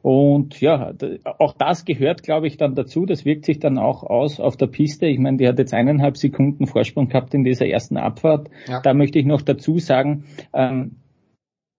[0.00, 0.94] Und ja,
[1.38, 3.04] auch das gehört, glaube ich, dann dazu.
[3.04, 5.06] Das wirkt sich dann auch aus auf der Piste.
[5.06, 8.50] Ich meine, die hat jetzt eineinhalb Sekunden Vorsprung gehabt in dieser ersten Abfahrt.
[8.66, 8.80] Ja.
[8.80, 10.96] Da möchte ich noch dazu sagen, ähm,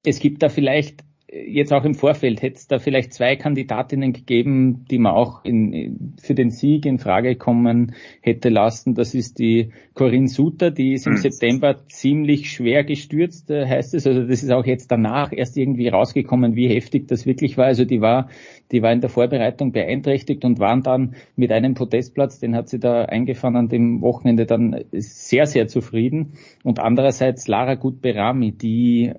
[0.06, 4.86] es gibt da vielleicht jetzt auch im Vorfeld hätte es da vielleicht zwei Kandidatinnen gegeben,
[4.92, 8.96] die man auch in, für den Sieg in Frage kommen hätte lassen.
[8.96, 11.18] Das ist die Corinne Suter, die ist im mhm.
[11.18, 14.06] September ziemlich schwer gestürzt, äh, heißt es.
[14.06, 17.66] Also das ist auch jetzt danach erst irgendwie rausgekommen, wie heftig das wirklich war.
[17.66, 18.28] Also die war,
[18.74, 22.80] die war in der Vorbereitung beeinträchtigt und waren dann mit einem Podestplatz, den hat sie
[22.80, 26.34] da eingefahren an dem Wochenende dann sehr, sehr zufrieden.
[26.66, 29.14] Und andererseits Lara Gutberami, die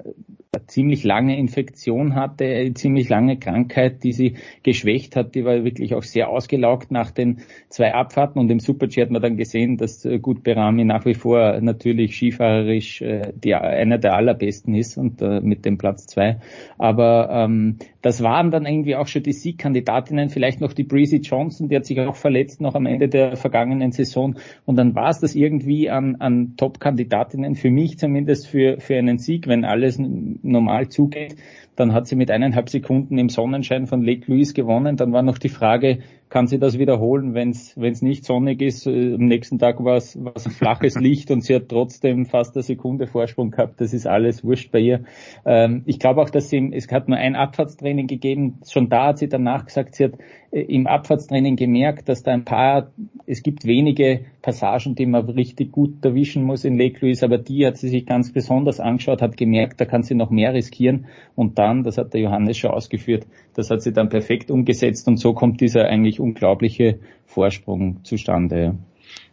[0.67, 5.35] ziemlich lange Infektion hatte, eine ziemlich lange Krankheit, die sie geschwächt hat.
[5.35, 7.39] Die war wirklich auch sehr ausgelaugt nach den
[7.71, 11.15] zwei Abfahrten und im Super-G hat man dann gesehen, dass äh, Gut Berami nach wie
[11.15, 16.39] vor natürlich skifahrerisch äh, die, einer der allerbesten ist und äh, mit dem Platz zwei.
[16.77, 21.69] Aber ähm, das waren dann irgendwie auch schon die Siegkandidatinnen, vielleicht noch die Breezy Johnson,
[21.69, 25.21] die hat sich auch verletzt noch am Ende der vergangenen Saison und dann war es
[25.21, 30.89] das irgendwie an, an Top-Kandidatinnen, für mich zumindest für, für einen Sieg, wenn alles normal
[30.89, 31.37] zugeht.
[31.77, 34.97] Dann hat sie mit eineinhalb Sekunden im Sonnenschein von Lake Louise gewonnen.
[34.97, 36.01] Dann war noch die Frage,
[36.33, 38.87] kann sie das wiederholen, wenn es nicht sonnig ist?
[38.87, 40.19] Äh, am nächsten Tag war es
[40.57, 43.83] flaches Licht und sie hat trotzdem fast eine Sekunde Vorsprung gehabt.
[43.83, 45.05] Das ist alles wurscht bei ihr.
[45.45, 48.61] Ähm, ich glaube auch, dass sie, es hat nur ein Abfahrtstraining gegeben.
[48.67, 50.13] Schon da hat sie danach gesagt, sie hat
[50.53, 52.93] im Abfahrtstraining gemerkt, dass da ein paar,
[53.27, 57.67] es gibt wenige Passagen, die man richtig gut erwischen muss in Lake Louise, aber die
[57.67, 61.07] hat sie sich ganz besonders angeschaut, hat gemerkt, da kann sie noch mehr riskieren
[61.37, 65.17] und dann, das hat der Johannes schon ausgeführt, das hat sie dann perfekt umgesetzt und
[65.17, 68.75] so kommt dieser eigentlich unglaubliche Vorsprung zustande.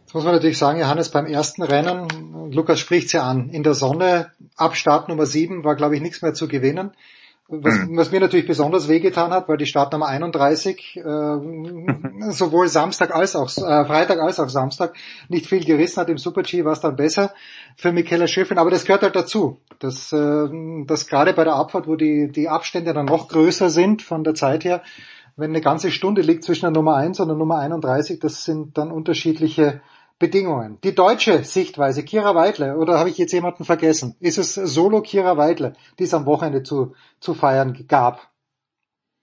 [0.06, 3.74] Das muss man natürlich sagen, Johannes, beim ersten Rennen, Lukas spricht's ja an, in der
[3.74, 6.92] Sonne, ab Start Nummer 7 war, glaube ich, nichts mehr zu gewinnen.
[7.52, 7.96] Was, mhm.
[7.96, 11.02] was mir natürlich besonders wehgetan hat, weil die Startnummer 31 äh,
[12.30, 14.94] sowohl Samstag als auch äh, Freitag als auch Samstag
[15.28, 16.08] nicht viel gerissen hat.
[16.08, 17.34] Im Super G war es dann besser
[17.76, 19.58] für Michaela Schiffrin, aber das gehört halt dazu.
[19.80, 20.48] Dass, äh,
[20.86, 24.34] dass gerade bei der Abfahrt, wo die, die Abstände dann noch größer sind von der
[24.34, 24.82] Zeit her,
[25.36, 28.78] wenn eine ganze Stunde liegt zwischen der Nummer 1 und der Nummer 31, das sind
[28.78, 29.80] dann unterschiedliche
[30.20, 30.78] Bedingungen.
[30.84, 34.14] Die deutsche Sichtweise, Kira Weidle, oder habe ich jetzt jemanden vergessen?
[34.20, 38.29] Ist es solo Kira Weidle, die es am Wochenende zu, zu feiern gab?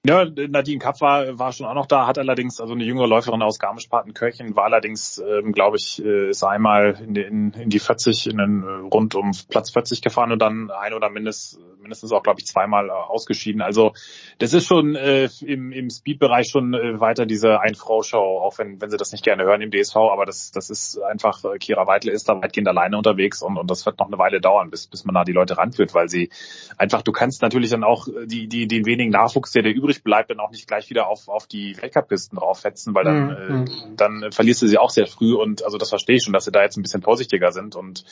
[0.08, 3.42] Ja, Nadine Kapp war, war schon auch noch da, hat allerdings, also eine jüngere Läuferin
[3.42, 7.80] aus Garmisch-Partenkirchen, war allerdings, ähm, glaube ich, äh, ist einmal in die, in, in die
[7.80, 12.14] 40, in den, äh, rund um Platz 40 gefahren und dann ein oder mindest, mindestens
[12.14, 13.62] auch, glaube ich, zweimal äh, ausgeschieden.
[13.62, 13.92] Also
[14.38, 18.90] das ist schon äh, im, im Speed-Bereich schon äh, weiter diese Ein-Frau-Show, auch wenn, wenn
[18.90, 22.14] sie das nicht gerne hören im DSV, aber das, das ist einfach, äh, Kira Weidle
[22.14, 25.04] ist da weitgehend alleine unterwegs und, und das wird noch eine Weile dauern, bis, bis
[25.04, 26.30] man da die Leute ranführt, weil sie
[26.78, 30.04] einfach, du kannst natürlich dann auch die, die, den wenigen Nachwuchs, der dir übrig übrig
[30.04, 33.66] bleibt, dann auch nicht gleich wieder auf, auf die Weltcup-Pisten draufhetzen, weil dann, mhm.
[33.66, 36.46] äh, dann verlierst du sie auch sehr früh und also das verstehe ich schon, dass
[36.46, 38.04] sie da jetzt ein bisschen vorsichtiger sind und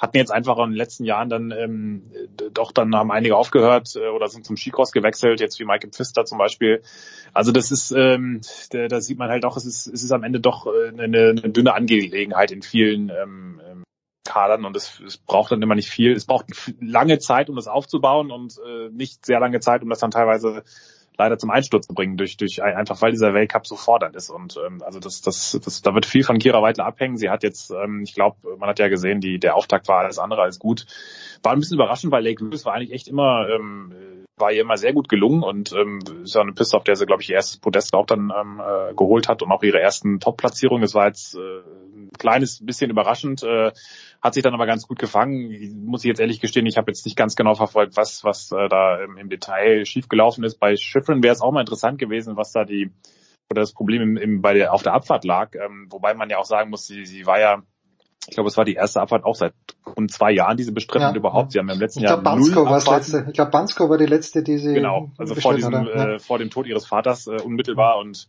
[0.00, 2.10] hatten jetzt einfach in den letzten Jahren dann ähm,
[2.52, 6.24] doch dann haben einige aufgehört äh, oder sind zum Skicross gewechselt, jetzt wie Michael Pfister
[6.24, 6.82] zum Beispiel.
[7.32, 8.40] Also das ist, ähm,
[8.70, 11.30] da, da sieht man halt auch, es ist, es ist am Ende doch äh, eine,
[11.30, 13.84] eine dünne Angelegenheit in vielen ähm, ähm,
[14.24, 16.12] Kadern und es, es braucht dann immer nicht viel.
[16.12, 16.46] Es braucht
[16.80, 20.64] lange Zeit, um das aufzubauen und äh, nicht sehr lange Zeit, um das dann teilweise
[21.16, 24.30] leider zum Einsturz zu bringen, durch, durch einfach weil dieser Weltcup so fordernd ist.
[24.30, 27.16] Und ähm, also das, das, das, da wird viel von Kira Weidler abhängen.
[27.16, 30.18] Sie hat jetzt, ähm, ich glaube, man hat ja gesehen, die, der Auftakt war alles
[30.18, 30.86] andere als gut.
[31.42, 33.94] War ein bisschen überraschend, weil Lake Lewis war eigentlich echt immer, ähm,
[34.36, 37.06] war ihr immer sehr gut gelungen und ähm, ist ja eine Piste, auf der sie,
[37.06, 40.18] glaube ich, ihr erstes Podest auch dann ähm, äh, geholt hat und auch ihre ersten
[40.18, 40.82] Top-Platzierungen.
[40.82, 43.44] Es war jetzt äh, ein kleines bisschen überraschend.
[43.44, 43.70] Äh,
[44.20, 45.84] hat sich dann aber ganz gut gefangen.
[45.84, 48.68] Muss ich jetzt ehrlich gestehen, ich habe jetzt nicht ganz genau verfolgt, was, was äh,
[48.68, 50.58] da im, im Detail schiefgelaufen ist.
[50.58, 52.90] Bei Schiffrin wäre es auch mal interessant gewesen, was da die
[53.50, 55.54] oder das Problem im, im, bei der, auf der Abfahrt lag.
[55.54, 57.62] Ähm, wobei man ja auch sagen muss, sie, sie war ja,
[58.26, 59.52] ich glaube, es war die erste Abfahrt auch seit
[59.96, 61.52] rund zwei Jahren, diese bestritten ja, überhaupt.
[61.52, 63.26] Sie haben ja im letzten ich Jahr glaub, Bansko war das letzte.
[63.28, 66.50] Ich glaube, Bansko war die letzte, die sie Genau, also vor diesem, äh, vor dem
[66.50, 68.26] Tod ihres Vaters äh, unmittelbar und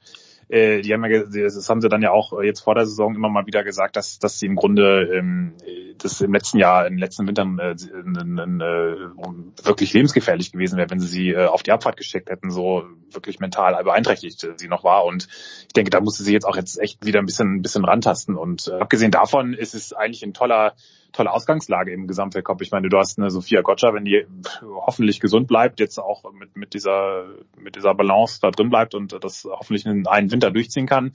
[0.50, 3.30] äh, die haben ja, das haben sie dann ja auch jetzt vor der Saison immer
[3.30, 5.54] mal wieder gesagt, dass, dass sie im Grunde ähm,
[5.98, 11.08] das im letzten Jahr, den letzten Wintern äh, äh, wirklich lebensgefährlich gewesen wäre, wenn sie
[11.08, 15.06] sie äh, auf die Abfahrt geschickt hätten, so wirklich mental beeinträchtigt sie noch war.
[15.06, 15.28] Und
[15.68, 18.36] ich denke, da musste sie jetzt auch jetzt echt wieder ein bisschen, ein bisschen rantasten.
[18.36, 20.76] Und äh, abgesehen davon ist es eigentlich ein toller
[21.16, 22.62] tolle Ausgangslage im Gesamtweltcup.
[22.62, 24.26] Ich meine, du hast eine Sophia Gotcha, wenn die
[24.64, 27.26] hoffentlich gesund bleibt, jetzt auch mit, mit dieser,
[27.58, 31.14] mit dieser Balance da drin bleibt und das hoffentlich einen, einen Winter durchziehen kann.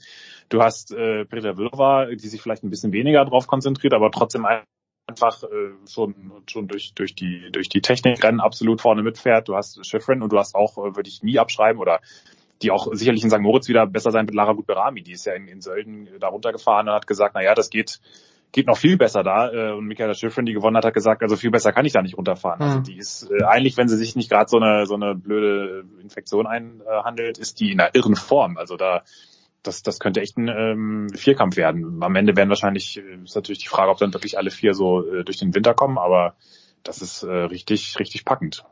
[0.49, 4.45] Du hast äh, Peter Wilva, die sich vielleicht ein bisschen weniger darauf konzentriert, aber trotzdem
[5.07, 9.47] einfach äh, schon schon durch durch die durch die Technikrennen absolut vorne mitfährt.
[9.47, 11.99] Du hast Schifrin und du hast auch äh, würde ich nie abschreiben oder
[12.61, 13.39] die auch sicherlich in St.
[13.39, 15.01] Moritz wieder besser sein mit Lara Gutberami.
[15.01, 17.99] Die ist ja in, in Sölden da runtergefahren und hat gesagt, na ja, das geht
[18.51, 19.51] geht noch viel besser da.
[19.51, 22.01] Äh, und Michaela Schiffrin, die gewonnen hat, hat gesagt, also viel besser kann ich da
[22.01, 22.61] nicht runterfahren.
[22.61, 22.79] Also mhm.
[22.79, 25.85] Also die ist äh, eigentlich, wenn sie sich nicht gerade so eine so eine blöde
[26.01, 28.57] Infektion einhandelt, ist die in einer irren Form.
[28.57, 29.03] Also da
[29.63, 32.01] das, das könnte echt ein ähm, Vierkampf werden.
[32.01, 35.05] Am Ende werden wahrscheinlich, äh, ist natürlich die Frage, ob dann wirklich alle vier so
[35.05, 36.35] äh, durch den Winter kommen, aber
[36.83, 38.65] das ist äh, richtig, richtig packend.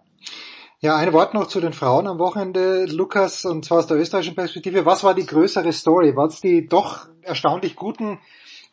[0.82, 4.36] Ja, ein Wort noch zu den Frauen am Wochenende, Lukas, und zwar aus der österreichischen
[4.36, 4.86] Perspektive.
[4.86, 6.16] Was war die größere Story?
[6.16, 8.18] War es die doch erstaunlich guten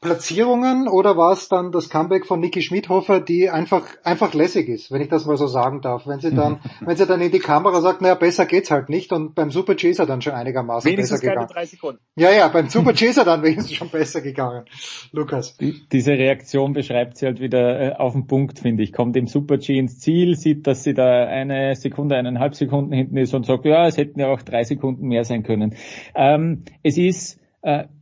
[0.00, 4.92] Platzierungen oder war es dann das Comeback von Niki Schmidhofer, die einfach einfach lässig ist,
[4.92, 6.06] wenn ich das mal so sagen darf.
[6.06, 9.10] Wenn sie dann, wenn sie dann in die Kamera sagt, naja, besser geht's halt nicht
[9.12, 11.48] und beim Super G ist er dann schon einigermaßen wenigstens besser gegangen.
[11.50, 12.00] Drei Sekunden.
[12.14, 14.66] Ja, ja, beim Super G ist er dann wenigstens schon besser gegangen.
[15.12, 15.56] Lukas.
[15.90, 18.92] Diese Reaktion beschreibt sie halt wieder äh, auf den Punkt, finde ich.
[18.92, 23.16] Kommt im Super G ins Ziel, sieht, dass sie da eine Sekunde, eineinhalb Sekunden hinten
[23.16, 25.74] ist und sagt, ja, es hätten ja auch drei Sekunden mehr sein können.
[26.14, 27.40] Ähm, es ist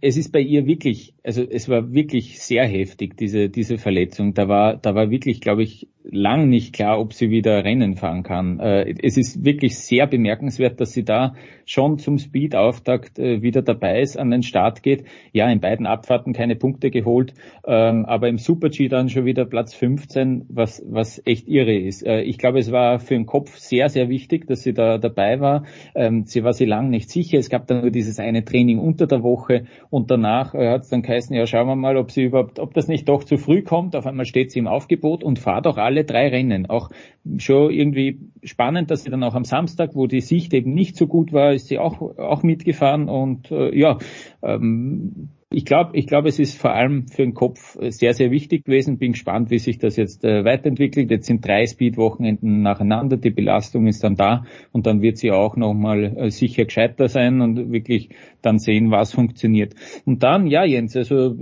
[0.03, 4.35] es ist bei ihr wirklich, also es war wirklich sehr heftig, diese, diese Verletzung.
[4.35, 8.23] Da war, da war wirklich, glaube ich, lang nicht klar, ob sie wieder Rennen fahren
[8.23, 8.61] kann.
[8.61, 11.35] Äh, es ist wirklich sehr bemerkenswert, dass sie da
[11.65, 15.05] schon zum Speed-Auftakt äh, wieder dabei ist, an den Start geht.
[15.33, 17.33] Ja, in beiden Abfahrten keine Punkte geholt,
[17.67, 22.07] ähm, aber im Super-G dann schon wieder Platz 15, was, was echt irre ist.
[22.07, 25.41] Äh, ich glaube, es war für den Kopf sehr, sehr wichtig, dass sie da dabei
[25.41, 25.65] war.
[25.95, 27.39] Ähm, sie war sie lang nicht sicher.
[27.39, 29.54] Es gab dann nur dieses eine Training unter der Woche
[29.91, 32.89] und danach hat es dann geheißen, ja, schauen wir mal, ob sie überhaupt, ob das
[32.89, 33.97] nicht doch zu früh kommt.
[33.97, 36.67] Auf einmal steht sie im Aufgebot und fahrt auch alle alle drei Rennen.
[36.67, 36.91] Auch
[37.39, 41.07] schon irgendwie spannend, dass sie dann auch am Samstag, wo die Sicht eben nicht so
[41.07, 43.99] gut war, ist sie auch, auch mitgefahren und äh, ja,
[44.43, 48.65] ähm, ich glaube, ich glaube, es ist vor allem für den Kopf sehr, sehr wichtig
[48.65, 48.99] gewesen.
[48.99, 51.11] Bin gespannt, wie sich das jetzt äh, weiterentwickelt.
[51.11, 53.17] Jetzt sind drei Speed-Wochenenden nacheinander.
[53.17, 57.41] Die Belastung ist dann da und dann wird sie auch nochmal äh, sicher gescheiter sein
[57.41, 58.11] und wirklich
[58.43, 59.75] dann sehen, was funktioniert.
[60.05, 61.37] Und dann, ja, Jens, also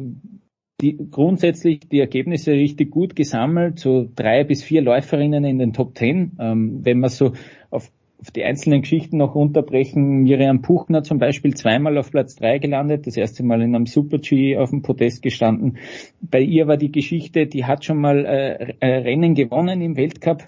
[0.81, 5.94] die, grundsätzlich die Ergebnisse richtig gut gesammelt, so drei bis vier Läuferinnen in den Top
[5.94, 6.36] Ten.
[6.39, 7.32] Ähm, wenn man so
[7.70, 7.91] auf, auf
[8.31, 13.17] die einzelnen Geschichten noch runterbrechen, Miriam Puchner zum Beispiel zweimal auf Platz drei gelandet, das
[13.17, 15.78] erste Mal in einem Super-G auf dem Podest gestanden.
[16.20, 20.47] Bei ihr war die Geschichte, die hat schon mal äh, äh Rennen gewonnen im Weltcup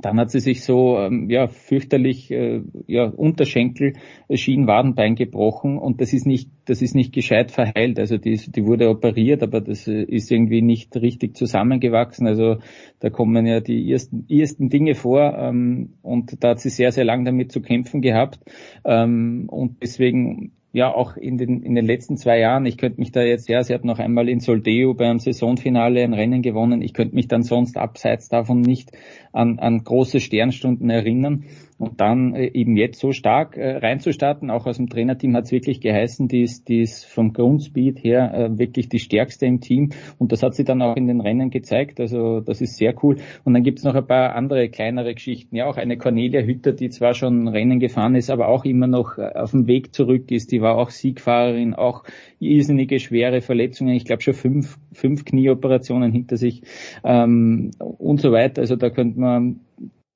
[0.00, 3.92] dann hat sie sich so ähm, ja fürchterlich äh, ja Unterschenkel,
[4.28, 7.98] äh, Schienwadenbein gebrochen und das ist nicht das ist nicht gescheit verheilt.
[7.98, 12.26] Also die, die wurde operiert, aber das äh, ist irgendwie nicht richtig zusammengewachsen.
[12.26, 12.56] Also
[13.00, 17.04] da kommen ja die ersten, ersten Dinge vor ähm, und da hat sie sehr sehr
[17.04, 18.40] lang damit zu kämpfen gehabt
[18.84, 23.12] ähm, und deswegen ja auch in den, in den letzten zwei Jahren, ich könnte mich
[23.12, 26.94] da jetzt, ja, sie hat noch einmal in Soldeo beim Saisonfinale ein Rennen gewonnen, ich
[26.94, 28.92] könnte mich dann sonst abseits davon nicht
[29.32, 31.44] an, an große Sternstunden erinnern.
[31.82, 35.50] Und dann äh, eben jetzt so stark äh, reinzustarten, auch aus dem Trainerteam hat es
[35.50, 39.90] wirklich geheißen, die ist, die ist vom Grundspeed her äh, wirklich die stärkste im Team.
[40.16, 41.98] Und das hat sie dann auch in den Rennen gezeigt.
[41.98, 43.16] Also das ist sehr cool.
[43.42, 45.56] Und dann gibt's noch ein paar andere kleinere Geschichten.
[45.56, 49.18] Ja, auch eine Cornelia Hütter, die zwar schon Rennen gefahren ist, aber auch immer noch
[49.18, 50.52] auf dem Weg zurück ist.
[50.52, 52.04] Die war auch Siegfahrerin, auch
[52.38, 53.96] irrsinnige schwere Verletzungen.
[53.96, 56.62] Ich glaube schon fünf, fünf Knieoperationen hinter sich
[57.02, 58.60] ähm, und so weiter.
[58.60, 59.60] Also da könnte man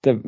[0.07, 0.20] der,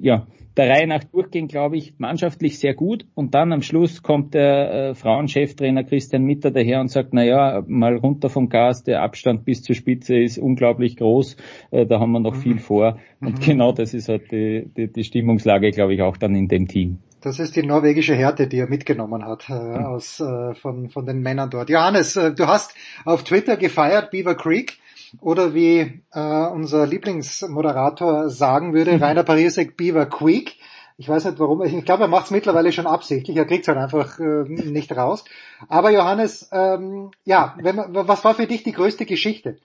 [0.00, 3.06] ja, der Reihe nach durchgehen, glaube ich, mannschaftlich sehr gut.
[3.14, 7.62] Und dann am Schluss kommt der äh, Frauencheftrainer Christian Mitter daher und sagt, na ja,
[7.66, 11.36] mal runter vom Gas, der Abstand bis zur Spitze ist unglaublich groß,
[11.70, 12.40] äh, da haben wir noch mhm.
[12.40, 12.98] viel vor.
[13.20, 13.44] Und mhm.
[13.44, 16.98] genau das ist halt die, die, die Stimmungslage, glaube ich, auch dann in dem Team.
[17.22, 19.86] Das ist die norwegische Härte, die er mitgenommen hat äh, mhm.
[19.86, 21.70] aus, äh, von, von den Männern dort.
[21.70, 24.78] Johannes, äh, du hast auf Twitter gefeiert Beaver Creek
[25.20, 29.02] oder wie äh, unser Lieblingsmoderator sagen würde, mhm.
[29.02, 30.56] Rainer Parisek Beaver Creek.
[30.98, 33.68] Ich weiß nicht warum, ich glaube, er macht es mittlerweile schon absichtlich, er kriegt es
[33.68, 35.24] halt einfach äh, nicht raus.
[35.68, 39.58] Aber Johannes, ähm, ja, wenn, was war für dich die größte Geschichte?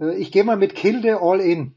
[0.00, 1.74] Äh, ich gehe mal mit Kilde All In.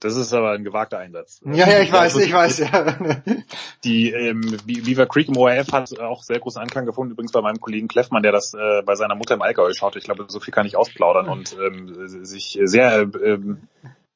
[0.00, 1.42] Das ist aber ein gewagter Einsatz.
[1.44, 2.96] Ja, ja, ich weiß, ich weiß, ja.
[3.84, 7.60] Die ähm, Beaver Creek im ORF hat auch sehr großen Anklang gefunden, übrigens bei meinem
[7.60, 9.96] Kollegen Kleffmann, der das äh, bei seiner Mutter im Allgäu schaut.
[9.96, 13.68] Ich glaube, so viel kann ich ausplaudern und ähm, sich sehr ähm,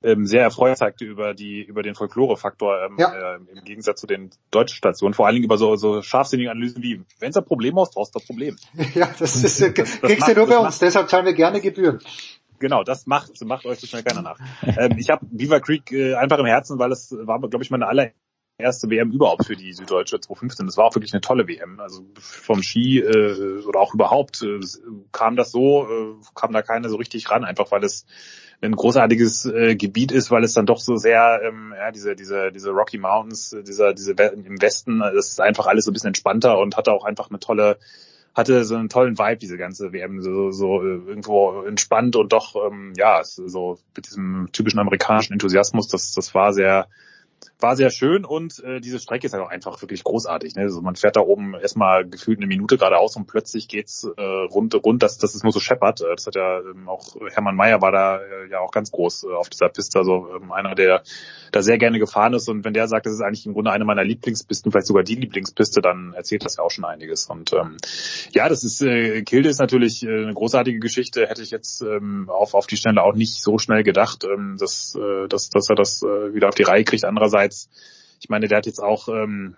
[0.04, 3.34] ähm, sehr erfreut zeigte über die über den Folklore-Faktor ähm, ja.
[3.34, 6.82] äh, im Gegensatz zu den deutschen Stationen, vor allen Dingen über so, so scharfsinnige Analysen
[6.82, 8.56] wie, wenn es ein Problem hast, brauchst du ein Problem.
[8.94, 12.00] Ja, das ist das, das kriegst du nur bei uns, deshalb zahlen wir gerne Gebühren
[12.58, 14.38] genau, das macht, macht euch so schnell keiner nach.
[14.62, 17.86] ähm, ich habe Beaver Creek äh, einfach im Herzen, weil es war, glaube ich, meine
[17.86, 20.66] allererste WM überhaupt für die Süddeutsche 2015.
[20.66, 21.80] Das war auch wirklich eine tolle WM.
[21.80, 24.60] Also vom Ski äh, oder auch überhaupt äh,
[25.12, 28.06] kam das so, äh, kam da keiner so richtig ran, einfach weil es
[28.60, 32.50] ein großartiges äh, Gebiet ist, weil es dann doch so sehr, ähm, ja, diese, diese,
[32.50, 36.08] diese Rocky Mountains, äh, dieser, diese im Westen, das ist einfach alles so ein bisschen
[36.08, 37.78] entspannter und hatte auch einfach eine tolle
[38.34, 42.56] hatte so einen tollen Vibe, diese ganze WM, so, so äh, irgendwo entspannt und doch,
[42.66, 46.88] ähm, ja, so mit diesem typischen amerikanischen Enthusiasmus, das, das war sehr,
[47.64, 50.54] war sehr schön und äh, diese Strecke ist halt auch einfach wirklich großartig.
[50.54, 50.62] Ne?
[50.62, 54.74] Also man fährt da oben erstmal gefühlt eine Minute geradeaus und plötzlich geht's äh, rund,
[54.84, 56.02] rund, dass das ist nur so scheppert.
[56.02, 59.24] Äh, das hat ja ähm, auch Hermann Mayer war da äh, ja auch ganz groß
[59.24, 61.02] äh, auf dieser Piste, also ähm, einer, der
[61.52, 63.84] da sehr gerne gefahren ist und wenn der sagt, das ist eigentlich im Grunde eine
[63.84, 67.26] meiner Lieblingspisten, vielleicht sogar die Lieblingspiste, dann erzählt das ja auch schon einiges.
[67.26, 67.76] Und ähm,
[68.32, 72.28] ja, das ist äh, Kilde ist natürlich äh, eine großartige Geschichte, hätte ich jetzt ähm,
[72.28, 75.76] auf, auf die Schnelle auch nicht so schnell gedacht, ähm, dass, äh, dass, dass er
[75.76, 77.04] das äh, wieder auf die Reihe kriegt.
[77.04, 77.53] Andererseits
[78.20, 79.56] ich meine, der hat jetzt auch ähm,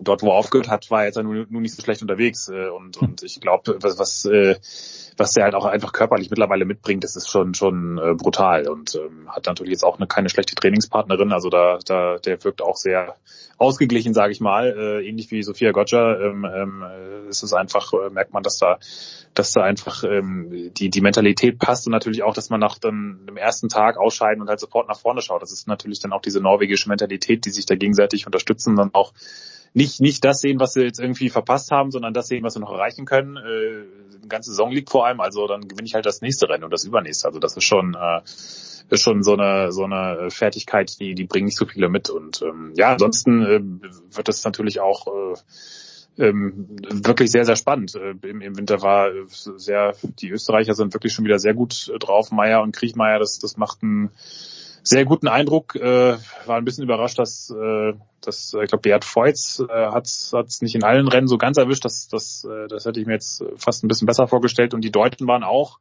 [0.00, 2.48] dort, wo er aufgehört hat, war er jetzt nur, nur nicht so schlecht unterwegs.
[2.48, 4.56] Äh, und, und ich glaube, was, was, äh,
[5.16, 8.68] was der halt auch einfach körperlich mittlerweile mitbringt, das ist schon schon äh, brutal.
[8.68, 11.32] Und ähm, hat natürlich jetzt auch eine keine schlechte Trainingspartnerin.
[11.32, 13.16] Also da, da der wirkt auch sehr
[13.58, 14.74] ausgeglichen, sage ich mal.
[14.76, 16.84] Äh, ähnlich wie Sophia Gotcha ähm, ähm,
[17.28, 18.78] ist einfach, äh, merkt man, dass da
[19.34, 23.20] dass da einfach ähm, die, die Mentalität passt und natürlich auch, dass man nach dann
[23.26, 25.42] dem ersten Tag ausscheiden und halt sofort nach vorne schaut.
[25.42, 29.12] Das ist natürlich dann auch diese norwegische Mentalität, die sich da gegenseitig unterstützen dann auch
[29.72, 32.60] nicht, nicht das sehen, was sie jetzt irgendwie verpasst haben, sondern das sehen, was sie
[32.60, 33.36] noch erreichen können.
[33.36, 33.84] Äh,
[34.22, 36.72] die ganze Saison liegt vor allem, also dann gewinne ich halt das nächste Rennen und
[36.72, 37.28] das übernächste.
[37.28, 41.46] Also das ist schon, äh, ist schon so eine, so eine Fertigkeit, die, die bringen
[41.46, 42.10] nicht so viele mit.
[42.10, 43.60] Und ähm, ja, ansonsten äh,
[44.16, 47.94] wird das natürlich auch äh, ähm, wirklich sehr, sehr spannend.
[47.94, 52.32] Äh, im, Im Winter war sehr, die Österreicher sind wirklich schon wieder sehr gut drauf.
[52.32, 54.10] Meier und Kriechmeier, das, das macht einen
[54.82, 55.74] sehr guten Eindruck.
[55.76, 60.62] Äh, war ein bisschen überrascht, dass, äh, dass ich glaube, Beat Feutz äh, hat es
[60.62, 61.84] nicht in allen Rennen so ganz erwischt.
[61.84, 64.74] Das, das, äh, das hätte ich mir jetzt fast ein bisschen besser vorgestellt.
[64.74, 65.78] Und die Deutschen waren auch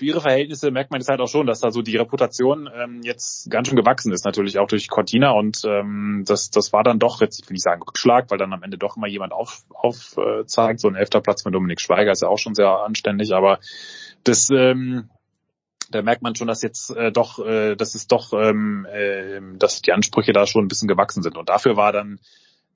[0.00, 3.02] für ihre Verhältnisse merkt man jetzt halt auch schon, dass da so die Reputation ähm,
[3.02, 6.98] jetzt ganz schön gewachsen ist, natürlich auch durch Cortina und ähm, das, das war dann
[6.98, 10.16] doch, jetzt will ich sagen Rückschlag, weil dann am Ende doch immer jemand auf, auf
[10.16, 10.80] äh, zeigt.
[10.80, 13.58] So ein elfter Platz mit Dominik Schweiger ist ja auch schon sehr anständig, aber
[14.24, 15.10] das ähm,
[15.90, 19.82] da merkt man schon, dass jetzt äh, doch, äh, dass es doch, ähm, äh, dass
[19.82, 21.36] die Ansprüche da schon ein bisschen gewachsen sind.
[21.36, 22.20] Und dafür war dann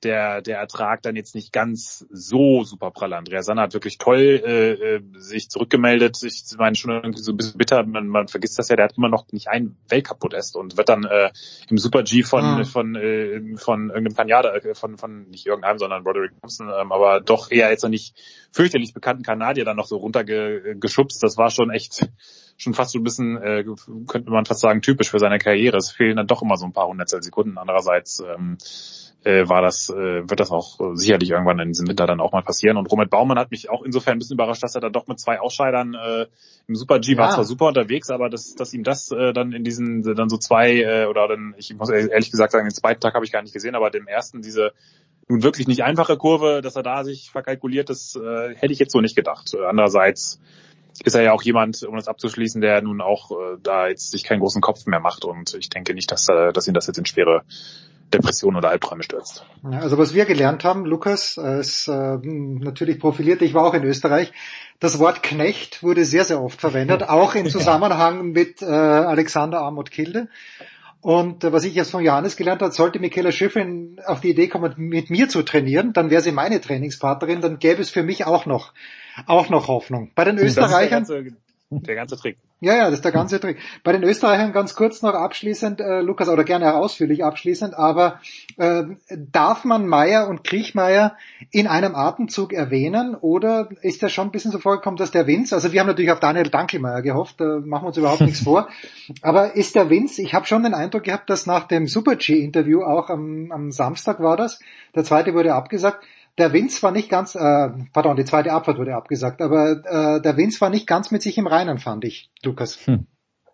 [0.05, 3.12] der, der Ertrag dann jetzt nicht ganz so super prall.
[3.12, 6.23] Andrea Sanner hat wirklich toll äh, äh, sich zurückgemeldet.
[6.23, 8.97] Ich meine schon irgendwie so ein bisschen bitter, man, man vergisst das ja, der hat
[8.97, 11.31] immer noch nicht ein Weltcup-Podest und wird dann äh,
[11.68, 12.65] im Super-G von, mhm.
[12.65, 17.20] von, äh, von irgendeinem Kanadier, äh, von, von nicht irgendeinem, sondern Roderick Thompson, ähm, aber
[17.20, 18.15] doch eher jetzt noch nicht
[18.52, 21.23] fürchterlich bekannten Kanadier dann noch so runtergeschubst.
[21.23, 22.09] Das war schon echt
[22.57, 23.65] schon fast so ein bisschen, äh,
[24.07, 25.76] könnte man fast sagen, typisch für seine Karriere.
[25.76, 27.58] Es fehlen dann doch immer so ein paar Hundertstel Sekunden.
[27.58, 28.58] Andererseits ähm,
[29.24, 32.33] äh, war das, äh, wird das auch äh, sicherlich irgendwann in diesem Winter dann auch
[32.33, 32.76] mal passieren.
[32.76, 35.18] Und Robert Baumann hat mich auch insofern ein bisschen überrascht, dass er dann doch mit
[35.18, 36.26] zwei Ausscheidern äh,
[36.68, 37.18] im Super G ja.
[37.18, 40.36] war zwar super unterwegs, aber dass, dass ihm das äh, dann in diesen dann so
[40.36, 43.42] zwei äh, oder dann, ich muss ehrlich gesagt sagen, den zweiten Tag habe ich gar
[43.42, 44.73] nicht gesehen, aber dem ersten diese
[45.26, 48.92] nun wirklich nicht einfache Kurve, dass er da sich verkalkuliert, das äh, hätte ich jetzt
[48.92, 49.55] so nicht gedacht.
[49.66, 50.39] Andererseits
[51.03, 54.25] ist er ja auch jemand, um das abzuschließen, der nun auch äh, da jetzt sich
[54.25, 56.99] keinen großen Kopf mehr macht und ich denke nicht, dass, äh, dass ihn das jetzt
[56.99, 57.43] in schwere
[58.13, 59.45] Depression oder Albträume stürzt.
[59.73, 64.33] Also was wir gelernt haben, Lukas, als äh, natürlich profilierte, ich war auch in Österreich,
[64.79, 69.91] das Wort Knecht wurde sehr, sehr oft verwendet, auch im Zusammenhang mit äh, Alexander Amott
[69.91, 70.29] Kilde.
[71.01, 74.49] Und äh, was ich jetzt von Johannes gelernt habe, sollte Michaela Schiffrin auf die Idee
[74.49, 78.27] kommen, mit mir zu trainieren, dann wäre sie meine Trainingspartnerin, dann gäbe es für mich
[78.27, 78.73] auch noch,
[79.26, 80.10] auch noch Hoffnung.
[80.15, 81.07] Bei den Österreichern.
[81.70, 82.39] Der ganze Trick.
[82.60, 83.59] Ja, ja, das ist der ganze Trick.
[83.83, 88.20] Bei den Österreichern ganz kurz noch abschließend, äh, Lukas, oder gerne ausführlich abschließend, aber
[88.57, 91.17] äh, darf man Meier und Kriechmeier
[91.51, 95.55] in einem Atemzug erwähnen oder ist das schon ein bisschen so vorgekommen, dass der Vince,
[95.55, 98.68] also wir haben natürlich auf Daniel Dankelmeier gehofft, da machen wir uns überhaupt nichts vor,
[99.20, 103.10] aber ist der Vince, ich habe schon den Eindruck gehabt, dass nach dem Super-G-Interview auch
[103.10, 104.60] am, am Samstag war das,
[104.94, 106.02] der zweite wurde abgesagt,
[106.39, 110.37] der Vince war nicht ganz, äh, pardon, die zweite Abfahrt wurde abgesagt, aber äh, der
[110.37, 112.87] Vince war nicht ganz mit sich im Reinen, fand ich, Lukas.
[112.87, 113.07] Hm.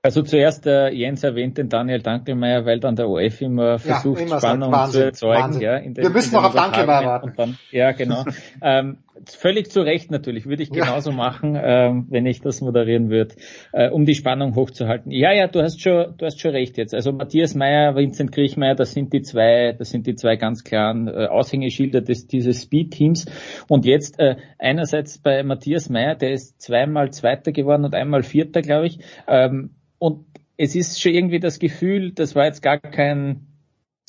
[0.03, 4.27] Also zuerst äh, Jens erwähnt den Daniel Dankelmeier, weil dann der OF immer versucht, ja,
[4.27, 5.43] immer Spannung Wahnsinn, zu erzeugen.
[5.43, 5.63] Wahnsinn.
[5.63, 7.35] Ja, den, Wir müssen noch auf Dankelmeier warten.
[7.37, 8.25] Dann, ja, genau.
[8.63, 11.17] ähm, völlig zu Recht natürlich, würde ich genauso ja.
[11.17, 13.35] machen, ähm, wenn ich das moderieren würde,
[13.73, 15.11] äh, um die Spannung hochzuhalten.
[15.11, 16.95] Ja, ja, du hast schon, du hast schon recht jetzt.
[16.95, 21.09] Also Matthias Meyer, Vincent Kriechmeier, das sind die zwei, das sind die zwei ganz klaren
[21.09, 23.27] äh, Aushängeschilder des dieses Speed-Teams.
[23.69, 28.63] Und jetzt äh, einerseits bei Matthias Meyer, der ist zweimal Zweiter geworden und einmal Vierter,
[28.63, 28.99] glaube ich.
[29.29, 30.25] Ähm, und
[30.57, 33.50] es ist schon irgendwie das Gefühl, das war jetzt gar kein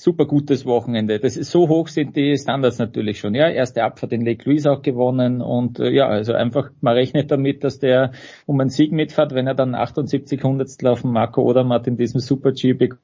[0.02, 1.20] super gutes Wochenende.
[1.20, 3.36] Das ist, so hoch sind die Standards natürlich schon.
[3.36, 7.30] Ja, erste Abfahrt in Lake Louise auch gewonnen und äh, ja, also einfach, man rechnet
[7.30, 8.12] damit, dass der
[8.46, 12.20] um einen Sieg mitfährt, wenn er dann 78 Hundertstel auf dem Marco Odermatt in diesem
[12.20, 13.02] Super G bekommt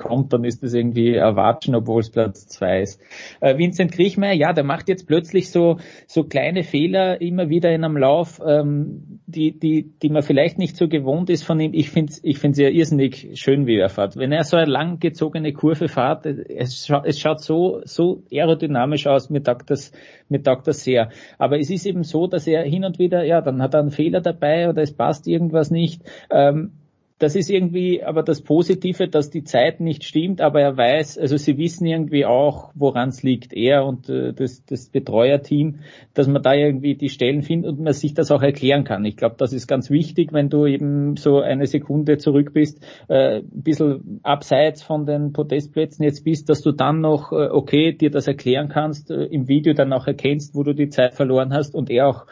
[0.00, 3.00] kommt, dann ist das irgendwie erwatschen, obwohl es Platz zwei ist.
[3.40, 5.76] Äh, Vincent Kriechmeier, ja, der macht jetzt plötzlich so,
[6.08, 10.76] so kleine Fehler immer wieder in einem Lauf, ähm, die, die, die man vielleicht nicht
[10.76, 11.72] so gewohnt ist von ihm.
[11.74, 14.16] Ich finde ich finde es ja irrsinnig schön, wie er fährt.
[14.16, 19.30] Wenn er so eine langgezogene Kurve fährt, es, scha es schaut so, so aerodynamisch aus,
[19.30, 19.92] mir taugt das,
[20.28, 21.10] mir taugt das sehr.
[21.38, 23.90] Aber es ist eben so, dass er hin und wieder, ja, dann hat er einen
[23.90, 26.02] Fehler dabei oder es passt irgendwas nicht.
[26.30, 26.72] Ähm,
[27.20, 31.36] das ist irgendwie aber das Positive, dass die Zeit nicht stimmt, aber er weiß, also
[31.36, 35.80] sie wissen irgendwie auch, woran es liegt, er und äh, das, das Betreuerteam,
[36.14, 39.04] dass man da irgendwie die Stellen findet und man sich das auch erklären kann.
[39.04, 43.40] Ich glaube, das ist ganz wichtig, wenn du eben so eine Sekunde zurück bist, äh,
[43.40, 48.10] ein bisschen abseits von den Podestplätzen jetzt bist, dass du dann noch, äh, okay, dir
[48.10, 51.74] das erklären kannst, äh, im Video dann auch erkennst, wo du die Zeit verloren hast
[51.74, 52.26] und er auch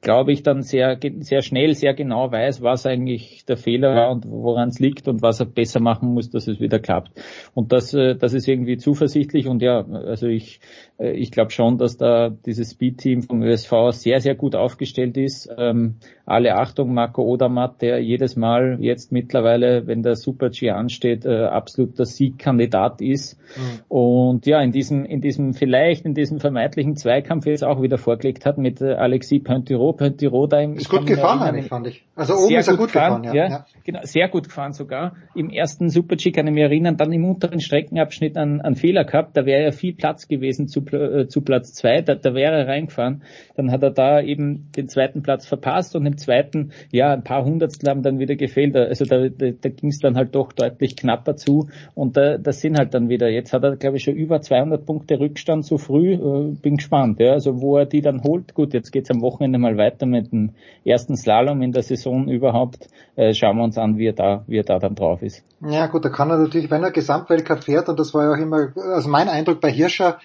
[0.00, 4.24] glaube ich, dann sehr, sehr schnell, sehr genau weiß, was eigentlich der Fehler war und
[4.28, 7.12] woran es liegt und was er besser machen muss, dass es wieder klappt.
[7.54, 10.60] Und das, äh, das ist irgendwie zuversichtlich und ja, also ich,
[10.98, 15.48] ich glaube schon, dass da dieses Speed-Team vom ÖSV sehr, sehr gut aufgestellt ist.
[15.58, 21.44] Ähm, alle Achtung, Marco Odermatt, der jedes Mal jetzt mittlerweile, wenn der Super-G ansteht, äh,
[21.44, 23.38] absoluter Siegkandidat ist.
[23.56, 23.80] Mhm.
[23.88, 28.46] Und ja, in diesem, in diesem vielleicht, in diesem vermeintlichen Zweikampf jetzt auch wieder vorgelegt
[28.46, 30.74] hat mit äh, Alexis Pointiro, Pointiro da im...
[30.74, 32.04] Ist gut gefahren eigentlich, fand ich.
[32.14, 33.48] Also oben ist er gut gefahren, gefahren ja.
[33.48, 33.66] ja.
[33.84, 35.14] Genau, sehr gut gefahren sogar.
[35.34, 39.36] Im ersten Super-G kann ich mich erinnern, dann im unteren Streckenabschnitt einen, einen Fehler gehabt,
[39.36, 42.68] da wäre ja viel Platz gewesen zu, äh, zu Platz zwei, da, da wäre er
[42.68, 43.22] reingefahren.
[43.56, 47.44] Dann hat er da eben den zweiten Platz verpasst und im zweiten, ja, ein paar
[47.44, 48.76] Hundertstel haben dann wieder gefehlt.
[48.76, 52.60] Also da, da, da ging es dann halt doch deutlich knapper zu und da, das
[52.60, 55.78] sind halt dann wieder, jetzt hat er glaube ich schon über 200 Punkte Rückstand so
[55.78, 58.54] früh, äh, bin gespannt, ja, also wo er die dann holt.
[58.54, 60.50] Gut, jetzt geht's am Wochenende mal weiter mit dem
[60.84, 62.88] ersten Slalom in der Saison überhaupt.
[63.16, 65.44] Äh, schauen wir uns an, wie er da, wie er da dann drauf ist.
[65.60, 68.42] Ja gut, da kann er natürlich, wenn er Gesamtweltcup fährt, und das war ja auch
[68.42, 70.18] immer, also mein Eindruck bei Hirscher,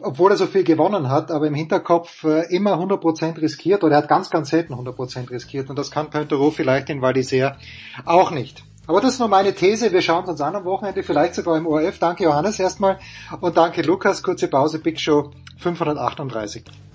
[0.00, 4.02] obwohl er so viel gewonnen hat, aber im Hinterkopf äh, immer 100% riskiert oder er
[4.02, 7.56] hat ganz, ganz selten 100% riskiert und das kann Pointerot vielleicht in Val d'Isère
[8.04, 8.64] auch nicht.
[8.86, 9.92] Aber das ist nur meine These.
[9.92, 11.98] Wir schauen uns an am Wochenende, vielleicht sogar im ORF.
[11.98, 12.98] Danke Johannes erstmal
[13.40, 14.22] und danke Lukas.
[14.22, 16.85] Kurze Pause, Big Show 538.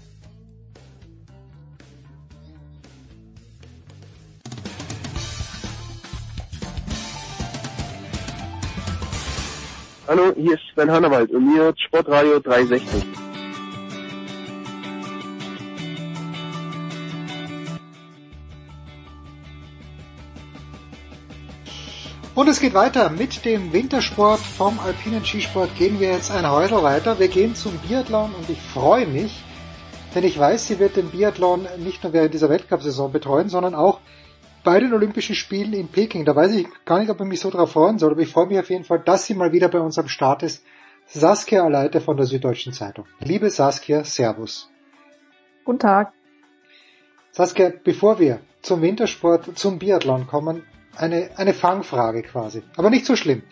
[10.11, 13.01] Hallo, hier ist Sven Hannawald und mir Sportradio 360.
[22.35, 25.73] Und es geht weiter mit dem Wintersport vom alpinen Skisport.
[25.77, 27.17] Gehen wir jetzt ein Häusl weiter.
[27.17, 29.41] Wir gehen zum Biathlon und ich freue mich,
[30.13, 34.01] denn ich weiß, sie wird den Biathlon nicht nur während dieser Weltcup-Saison betreuen, sondern auch
[34.63, 36.25] bei den Olympischen Spielen in Peking.
[36.25, 38.47] Da weiß ich gar nicht, ob ich mich so darauf freuen soll, aber ich freue
[38.47, 40.63] mich auf jeden Fall, dass sie mal wieder bei uns am Start ist.
[41.07, 43.05] Saskia Aleite von der Süddeutschen Zeitung.
[43.19, 44.69] Liebe Saskia, Servus.
[45.65, 46.13] Guten Tag.
[47.31, 50.63] Saskia, bevor wir zum Wintersport, zum Biathlon kommen,
[50.95, 52.63] eine, eine Fangfrage quasi.
[52.77, 53.43] Aber nicht so schlimm.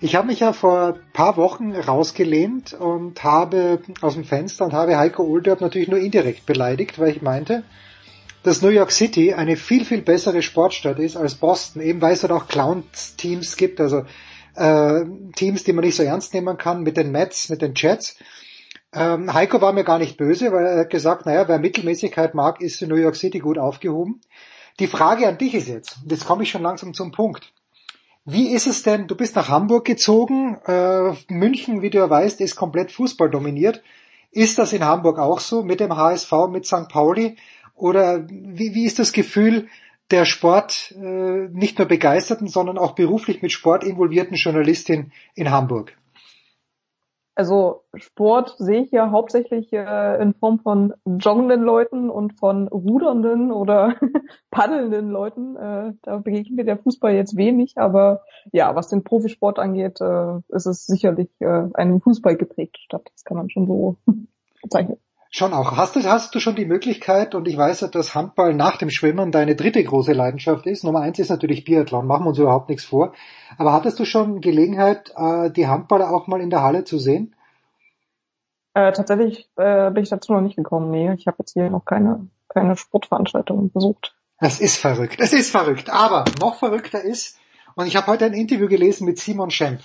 [0.00, 4.96] Ich habe mich ja vor paar Wochen rausgelehnt und habe aus dem Fenster und habe
[4.96, 7.64] Heiko Ulderb natürlich nur indirekt beleidigt, weil ich meinte,
[8.42, 12.22] dass New York City eine viel, viel bessere Sportstadt ist als Boston, eben weil es
[12.22, 13.80] dort auch Clowns-Teams gibt.
[13.80, 14.04] Also
[14.54, 15.04] äh,
[15.36, 18.16] Teams, die man nicht so ernst nehmen kann, mit den Mets, mit den Jets.
[18.92, 22.60] Ähm, Heiko war mir gar nicht böse, weil er hat gesagt, naja, wer Mittelmäßigkeit mag,
[22.60, 24.20] ist in New York City gut aufgehoben.
[24.80, 27.52] Die Frage an dich ist jetzt, und jetzt komme ich schon langsam zum Punkt.
[28.24, 32.40] Wie ist es denn, du bist nach Hamburg gezogen, äh, München, wie du ja weißt,
[32.40, 33.82] ist komplett Fußball dominiert.
[34.30, 36.88] Ist das in Hamburg auch so mit dem HSV, mit St.
[36.88, 37.36] Pauli?
[37.80, 39.68] Oder wie, wie ist das Gefühl
[40.10, 45.96] der Sport äh, nicht nur begeisterten, sondern auch beruflich mit Sport involvierten Journalistin in Hamburg?
[47.36, 53.50] Also Sport sehe ich ja hauptsächlich äh, in Form von joggenden Leuten und von rudernden
[53.50, 53.94] oder
[54.50, 55.56] paddelnden Leuten.
[55.56, 60.40] Äh, da begegnet mir der Fußball jetzt wenig, aber ja, was den Profisport angeht, äh,
[60.48, 63.08] ist es sicherlich äh, eine Fußball geprägte Stadt.
[63.14, 63.96] Das kann man schon so
[64.62, 64.98] bezeichnen.
[65.32, 65.76] Schon auch.
[65.76, 68.90] Hast du, hast du schon die Möglichkeit, und ich weiß ja, dass Handball nach dem
[68.90, 70.82] Schwimmen deine dritte große Leidenschaft ist.
[70.82, 73.12] Nummer eins ist natürlich Biathlon, machen wir uns überhaupt nichts vor.
[73.56, 77.36] Aber hattest du schon Gelegenheit, äh, die Handballer auch mal in der Halle zu sehen?
[78.74, 80.90] Äh, tatsächlich äh, bin ich dazu noch nicht gekommen.
[80.90, 84.16] Nee, ich habe jetzt hier noch keine, keine Sportveranstaltung besucht.
[84.40, 85.20] Das ist verrückt.
[85.20, 85.90] Das ist verrückt.
[85.90, 87.38] Aber noch verrückter ist,
[87.76, 89.80] und ich habe heute ein Interview gelesen mit Simon Schemp.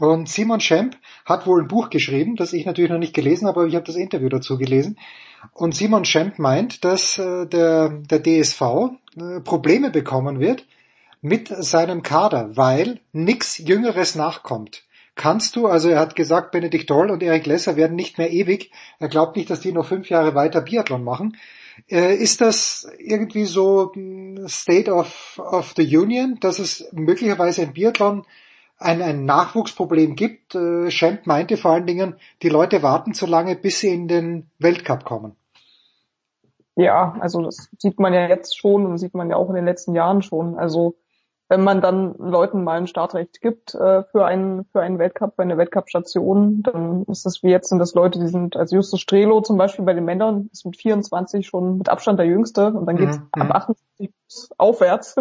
[0.00, 0.96] Und Simon Schemp
[1.26, 3.84] hat wohl ein Buch geschrieben, das ich natürlich noch nicht gelesen habe, aber ich habe
[3.84, 4.98] das Interview dazu gelesen.
[5.52, 10.64] Und Simon Schemp meint, dass äh, der, der DSV äh, Probleme bekommen wird
[11.20, 14.84] mit seinem Kader, weil nichts Jüngeres nachkommt.
[15.16, 18.70] Kannst du, also er hat gesagt, Benedikt Doll und Erik Lesser werden nicht mehr ewig.
[19.00, 21.36] Er glaubt nicht, dass die noch fünf Jahre weiter Biathlon machen.
[21.90, 23.92] Äh, ist das irgendwie so
[24.46, 28.24] State of, of the Union, dass es möglicherweise im Biathlon
[28.80, 30.54] ein, ein Nachwuchsproblem gibt.
[30.54, 34.50] Äh, Schemp meinte vor allen Dingen, die Leute warten zu lange, bis sie in den
[34.58, 35.36] Weltcup kommen.
[36.76, 39.66] Ja, also das sieht man ja jetzt schon und sieht man ja auch in den
[39.66, 40.58] letzten Jahren schon.
[40.58, 40.96] Also
[41.48, 45.42] wenn man dann Leuten mal ein Startrecht gibt äh, für einen für einen Weltcup, für
[45.42, 49.40] eine Weltcup-Station, dann ist das wie jetzt sind das Leute, die sind als Justus Strelo
[49.40, 52.96] zum Beispiel bei den Männern ist mit 24 schon mit Abstand der Jüngste und dann
[52.96, 53.42] geht's mhm.
[53.42, 54.14] ab 28
[54.56, 55.16] aufwärts.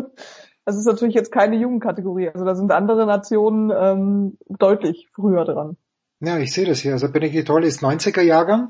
[0.69, 2.29] Das ist natürlich jetzt keine Jugendkategorie.
[2.29, 5.77] Also da sind andere Nationen ähm, deutlich früher dran.
[6.19, 6.91] Ja, ich sehe das hier.
[6.91, 8.69] Also Benedikt Toll ist 90er Jahrgang.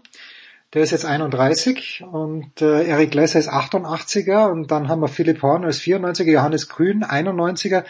[0.73, 5.41] Der ist jetzt 31 und äh, Erik Lesser ist 88er und dann haben wir Philipp
[5.41, 7.83] Horn als 94er, Johannes Grün 91er.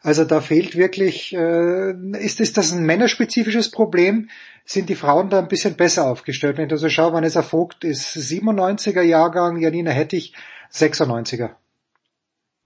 [0.00, 4.30] Also da fehlt wirklich, äh, ist, ist das ein männerspezifisches Problem?
[4.64, 6.56] Sind die Frauen da ein bisschen besser aufgestellt?
[6.56, 10.34] Wenn ich so schaue, Vanessa Vogt ist 97er Jahrgang, Janina Hettich
[10.72, 11.56] 96er.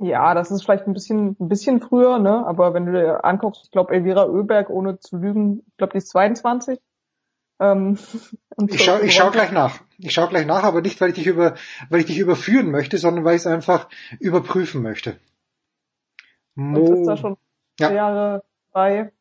[0.03, 2.47] Ja, das ist vielleicht ein bisschen, ein bisschen früher, ne?
[2.47, 5.99] Aber wenn du dir anguckst, ich glaube Elvira Oeberg, ohne zu lügen, ich glaube, die
[5.99, 6.81] ist 22.
[7.61, 7.99] Ähm,
[8.69, 9.81] ich schau, ich schau gleich nach.
[9.99, 11.55] Ich schau gleich nach, aber nicht, weil ich dich über,
[11.91, 15.19] weil ich dich überführen möchte, sondern weil ich es einfach überprüfen möchte.
[16.55, 17.37] Mo und ist da schon
[17.79, 17.93] ja.
[17.93, 19.13] Jahre bei.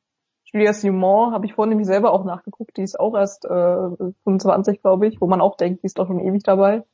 [0.46, 4.82] Julia Simon habe ich vorhin nämlich selber auch nachgeguckt, die ist auch erst äh, 25,
[4.82, 6.86] glaube ich, wo man auch denkt, die ist doch schon ewig dabei.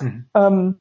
[0.00, 0.28] Mhm.
[0.34, 0.80] Ähm,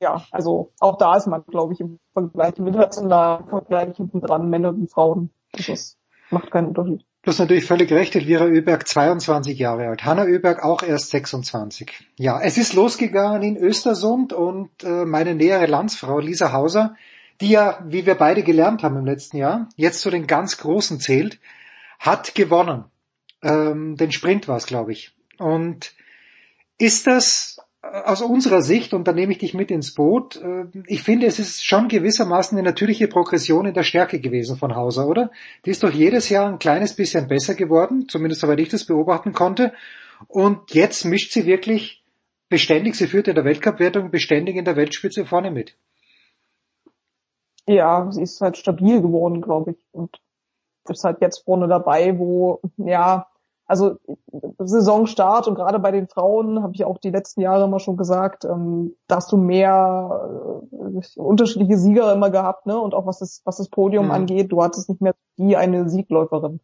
[0.00, 4.48] ja, also auch da ist man, glaube ich, im Vergleich im internationalen Vergleich hinten dran,
[4.50, 5.30] Männer und Frauen.
[5.52, 5.96] Das
[6.30, 7.04] macht keinen Unterschied.
[7.24, 11.92] Du hast natürlich völlig recht, Elvira Öberg 22 Jahre alt, Hanna Öberg auch erst 26.
[12.18, 16.96] Ja, es ist losgegangen in Östersund und äh, meine nähere Landsfrau Lisa Hauser,
[17.40, 20.98] die ja, wie wir beide gelernt haben im letzten Jahr, jetzt zu den ganz Großen
[20.98, 21.38] zählt,
[22.00, 22.86] hat gewonnen.
[23.42, 25.14] Ähm, den Sprint war es, glaube ich.
[25.38, 25.94] Und
[26.78, 31.02] ist das aus unserer Sicht, und da nehme ich dich mit ins Boot, äh, ich
[31.02, 35.30] finde, es ist schon gewissermaßen eine natürliche Progression in der Stärke gewesen von Hauser, oder?
[35.64, 39.32] Die ist doch jedes Jahr ein kleines bisschen besser geworden, zumindest soweit ich das beobachten
[39.32, 39.72] konnte.
[40.28, 42.04] Und jetzt mischt sie wirklich
[42.48, 45.76] beständig, sie führt in der Weltcup-Wertung beständig in der Weltspitze vorne mit.
[47.66, 49.76] Ja, sie ist halt stabil geworden, glaube ich.
[49.92, 50.20] Und
[50.88, 53.26] ist halt jetzt vorne dabei, wo, ja,
[53.72, 53.96] also
[54.58, 58.44] Saisonstart und gerade bei den Frauen habe ich auch die letzten Jahre immer schon gesagt,
[58.44, 62.78] ähm, da hast du mehr äh, unterschiedliche Sieger immer gehabt, ne?
[62.78, 64.10] Und auch was das, was das Podium mhm.
[64.10, 66.60] angeht, du hattest nicht mehr die eine Siegläuferin.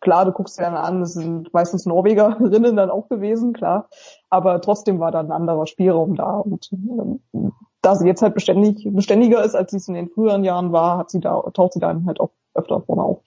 [0.00, 3.88] Klar, du guckst dir dann an, das sind meistens Norwegerinnen dann auch gewesen, klar.
[4.30, 6.36] Aber trotzdem war da ein anderer Spielraum da.
[6.36, 10.44] Und ähm, da sie jetzt halt beständig, beständiger ist, als sie es in den früheren
[10.44, 13.18] Jahren war, hat sie da, taucht sie dann halt auch öfter vorne auf.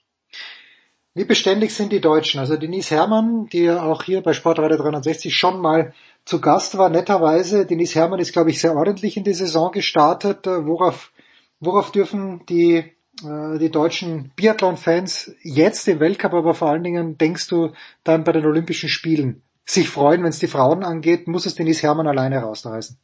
[1.16, 2.40] Wie beständig sind die Deutschen?
[2.40, 5.94] Also Denise Herrmann, die ja auch hier bei Sportradio 360 schon mal
[6.26, 7.64] zu Gast war, netterweise.
[7.64, 10.46] Denise Herrmann ist, glaube ich, sehr ordentlich in die Saison gestartet.
[10.46, 11.12] Äh, worauf,
[11.58, 12.92] worauf dürfen die,
[13.24, 17.70] äh, die deutschen Biathlon-Fans jetzt im Weltcup, aber vor allen Dingen, denkst du,
[18.04, 21.28] dann bei den Olympischen Spielen sich freuen, wenn es die Frauen angeht?
[21.28, 22.98] Muss es Denise Herrmann alleine rausreißen?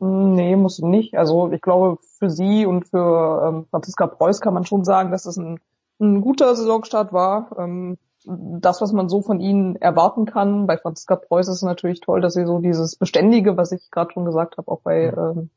[0.00, 1.16] Nee, muss nicht.
[1.16, 5.24] Also ich glaube, für sie und für ähm, Franziska Preuß kann man schon sagen, dass
[5.24, 5.58] es ein
[6.00, 7.56] ein guter Saisonstart war.
[7.58, 10.66] Ähm, das, was man so von ihnen erwarten kann.
[10.66, 14.12] Bei Franziska Preuß ist es natürlich toll, dass sie so dieses Beständige, was ich gerade
[14.12, 15.50] schon gesagt habe, auch bei ähm,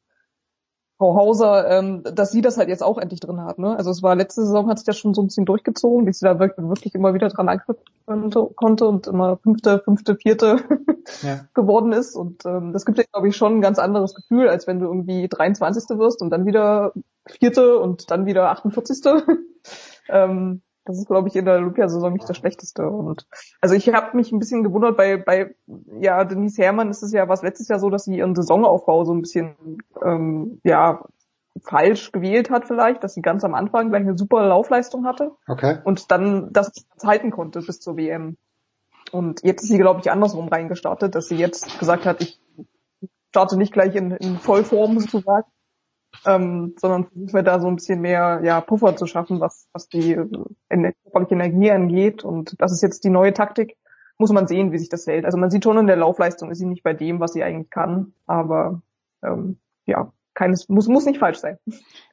[0.97, 3.59] Frau Hauser, ähm, dass sie das halt jetzt auch endlich drin hat.
[3.59, 3.75] Ne?
[3.75, 6.25] Also es war letzte Saison hat sich das schon so ein bisschen durchgezogen, bis sie
[6.25, 10.57] da wirklich, wirklich immer wieder dran anknüpfen konnte und immer fünfte, fünfte, vierte
[11.21, 11.41] ja.
[11.53, 12.15] geworden ist.
[12.15, 14.85] Und ähm, das gibt ja, glaube ich, schon ein ganz anderes Gefühl, als wenn du
[14.85, 15.97] irgendwie 23.
[15.97, 16.93] wirst und dann wieder
[17.25, 19.01] vierte und dann wieder 48.
[20.09, 22.87] ähm, das ist, glaube ich, in der Olympiasaison nicht das Schlechteste.
[22.89, 23.25] Und
[23.61, 25.55] also ich habe mich ein bisschen gewundert, bei, bei
[25.99, 29.13] ja, Denise Herrmann ist es ja was letztes Jahr so, dass sie ihren Saisonaufbau so
[29.13, 29.55] ein bisschen
[30.03, 31.05] ähm, ja
[31.61, 35.77] falsch gewählt hat vielleicht, dass sie ganz am Anfang gleich eine super Laufleistung hatte okay.
[35.83, 36.71] und dann das
[37.03, 38.37] halten konnte bis zur WM.
[39.11, 42.41] Und jetzt ist sie, glaube ich, andersrum reingestartet, dass sie jetzt gesagt hat, ich
[43.29, 45.47] starte nicht gleich in, in Vollform sozusagen,
[46.25, 49.89] ähm, sondern versuchen wir da so ein bisschen mehr ja, Puffer zu schaffen, was, was
[49.89, 52.23] die äh, körperliche Energie angeht.
[52.23, 53.77] Und das ist jetzt die neue Taktik.
[54.17, 55.25] Muss man sehen, wie sich das hält.
[55.25, 57.71] Also man sieht schon in der Laufleistung ist sie nicht bei dem, was sie eigentlich
[57.71, 58.13] kann.
[58.27, 58.81] Aber
[59.23, 61.57] ähm, ja, keines muss muss nicht falsch sein.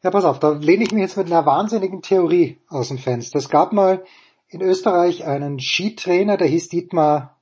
[0.03, 3.39] Ja, pass auf, da lehne ich mich jetzt mit einer wahnsinnigen Theorie aus dem Fenster.
[3.39, 4.03] Es gab mal
[4.49, 7.37] in Österreich einen Skitrainer, der hieß Dietmar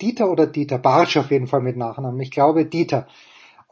[0.00, 2.20] Dieter oder Dieter Bartsch auf jeden Fall mit Nachnamen.
[2.20, 3.06] Ich glaube Dieter.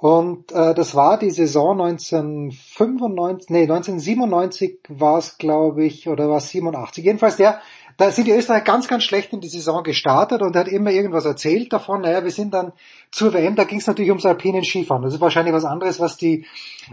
[0.01, 6.36] Und äh, das war die Saison 1995, nee, 1997 war es, glaube ich, oder war
[6.36, 7.05] es 87.
[7.05, 7.60] Jedenfalls der,
[7.97, 10.93] da sind die Österreicher ganz, ganz schlecht in die Saison gestartet und er hat immer
[10.93, 12.02] irgendwas erzählt davon.
[12.02, 12.73] Naja, wir sind dann
[13.10, 15.02] zur WM, da ging es natürlich ums alpinen Skifahren.
[15.02, 16.47] Das ist wahrscheinlich was anderes, was die,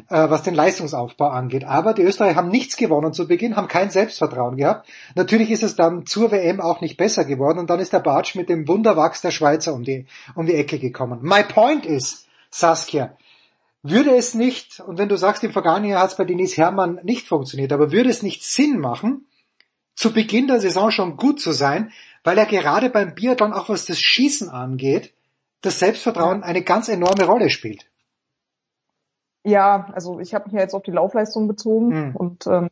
[0.10, 1.64] äh, was den Leistungsaufbau angeht.
[1.64, 4.90] Aber die Österreicher haben nichts gewonnen zu Beginn, haben kein Selbstvertrauen gehabt.
[5.14, 8.34] Natürlich ist es dann zur WM auch nicht besser geworden und dann ist der Bartsch
[8.34, 11.20] mit dem Wunderwachs der Schweizer um die, um die Ecke gekommen.
[11.22, 12.25] My point is,
[12.56, 13.18] Saskia,
[13.84, 17.02] würde es nicht, und wenn du sagst, im vergangenen Jahr hat es bei Denise Herrmann
[17.04, 19.28] nicht funktioniert, aber würde es nicht Sinn machen,
[19.94, 21.92] zu Beginn der Saison schon gut zu sein,
[22.24, 25.14] weil er gerade beim Biathlon auch was das Schießen angeht,
[25.62, 27.86] das Selbstvertrauen eine ganz enorme Rolle spielt.
[29.44, 32.16] Ja, also ich habe mich ja jetzt auf die Laufleistung bezogen mhm.
[32.16, 32.70] und ähm,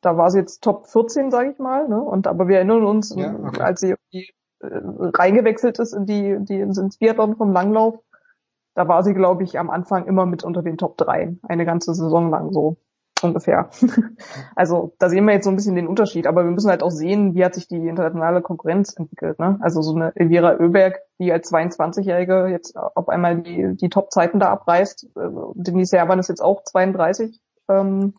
[0.00, 1.88] da war sie jetzt Top 14, sage ich mal.
[1.88, 2.00] Ne?
[2.00, 3.60] Und aber wir erinnern uns, ja, okay.
[3.60, 3.96] als sie äh,
[4.60, 8.00] reingewechselt ist in die, die ins Biathlon vom Langlauf,
[8.74, 11.94] da war sie, glaube ich, am Anfang immer mit unter den Top 3, eine ganze
[11.94, 12.76] Saison lang so
[13.22, 13.70] ungefähr.
[14.56, 16.90] also da sehen wir jetzt so ein bisschen den Unterschied, aber wir müssen halt auch
[16.90, 19.38] sehen, wie hat sich die internationale Konkurrenz entwickelt.
[19.38, 19.58] Ne?
[19.60, 24.50] Also so eine Elvira Oeberg, die als 22-Jährige jetzt auf einmal die, die Top-Zeiten da
[24.50, 25.10] abreißt.
[25.16, 27.40] Äh, Denise Herrmann ist jetzt auch 32.
[27.68, 28.14] Ähm,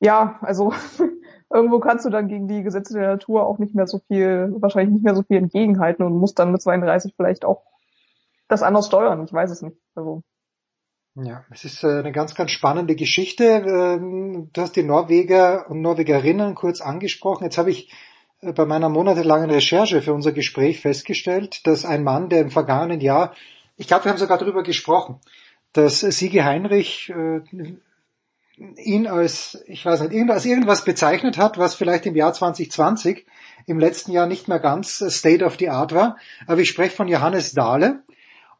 [0.00, 0.72] ja, also
[1.52, 4.94] irgendwo kannst du dann gegen die Gesetze der Natur auch nicht mehr so viel, wahrscheinlich
[4.94, 7.62] nicht mehr so viel entgegenhalten und musst dann mit 32 vielleicht auch
[8.48, 9.24] das anders steuern.
[9.24, 9.76] Ich weiß es nicht.
[9.94, 10.22] Also.
[11.14, 13.44] Ja, es ist äh, eine ganz, ganz spannende Geschichte.
[13.44, 17.44] Ähm, du hast die Norweger und Norwegerinnen kurz angesprochen.
[17.44, 17.90] Jetzt habe ich
[18.40, 23.00] äh, bei meiner monatelangen Recherche für unser Gespräch festgestellt, dass ein Mann, der im vergangenen
[23.00, 23.34] Jahr,
[23.76, 25.20] ich glaube, wir haben sogar darüber gesprochen,
[25.72, 27.40] dass Sigi Heinrich äh,
[28.76, 33.26] ihn als, ich weiß nicht, als irgendwas bezeichnet hat, was vielleicht im Jahr 2020
[33.66, 36.16] im letzten Jahr nicht mehr ganz State of the Art war.
[36.46, 38.02] Aber ich spreche von Johannes Dahle,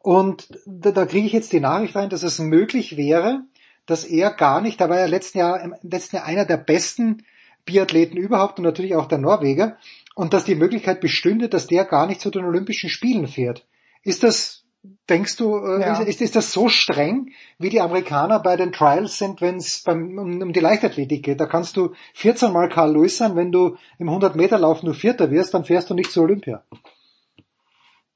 [0.06, 3.40] und da, da kriege ich jetzt die Nachricht rein, dass es möglich wäre,
[3.86, 7.24] dass er gar nicht, da war er letzten Jahr, im letzten Jahr einer der besten
[7.64, 9.78] Biathleten überhaupt und natürlich auch der Norweger,
[10.14, 13.66] und dass die Möglichkeit bestünde, dass der gar nicht zu den Olympischen Spielen fährt.
[14.04, 14.64] Ist das,
[15.10, 16.00] denkst du, äh, ja.
[16.02, 20.40] ist, ist das so streng, wie die Amerikaner bei den Trials sind, wenn es um,
[20.40, 21.40] um die Leichtathletik geht?
[21.40, 24.94] Da kannst du 14 Mal Carl Lewis sein, wenn du im 100 Meter Lauf nur
[24.94, 26.62] Vierter wirst, dann fährst du nicht zu Olympia.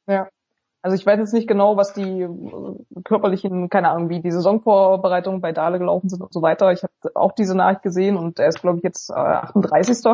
[0.07, 0.29] Ja,
[0.83, 5.41] also ich weiß jetzt nicht genau, was die äh, körperlichen, keine Ahnung, wie die Saisonvorbereitungen
[5.41, 6.73] bei Dale gelaufen sind und so weiter.
[6.73, 10.05] Ich habe auch diese Nachricht gesehen und er ist, glaube ich, jetzt äh, 38.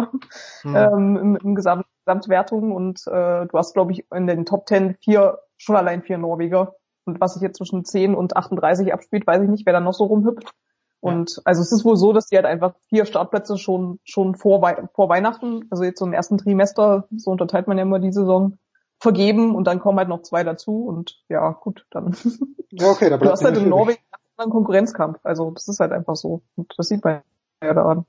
[0.64, 0.76] Mhm.
[0.76, 4.96] Ähm, im, im Gesamt, Gesamtwertung und äh, du hast, glaube ich, in den Top 10
[5.00, 6.74] vier, schon allein vier Norweger.
[7.04, 9.94] Und was sich jetzt zwischen 10 und 38 abspielt, weiß ich nicht, wer da noch
[9.94, 10.52] so rumhüpft.
[10.98, 14.62] Und also es ist wohl so, dass die halt einfach vier Startplätze schon schon vor,
[14.62, 18.12] Wei vor Weihnachten, also jetzt so im ersten Trimester, so unterteilt man ja immer die
[18.12, 18.58] Saison,
[18.99, 22.16] vergeben und dann kommen halt noch zwei dazu und ja, gut, dann.
[22.73, 24.00] Ja, okay, da du hast halt in Norwegen
[24.36, 25.18] einen Konkurrenzkampf.
[25.23, 26.42] Also das ist halt einfach so.
[26.57, 27.23] Und das sieht man
[27.62, 28.05] ja daran.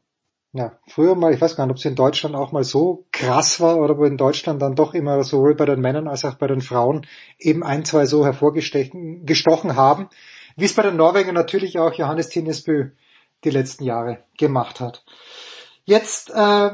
[0.54, 3.60] Ja, früher mal, ich weiß gar nicht, ob es in Deutschland auch mal so krass
[3.60, 6.48] war oder wo in Deutschland dann doch immer sowohl bei den Männern als auch bei
[6.48, 7.06] den Frauen
[7.38, 10.10] eben ein, zwei so hervorgestochen gestochen haben,
[10.56, 12.92] wie es bei den Norwegern natürlich auch Johannes Tinnesbø
[13.44, 15.04] die letzten Jahre gemacht hat.
[15.84, 16.72] Jetzt äh,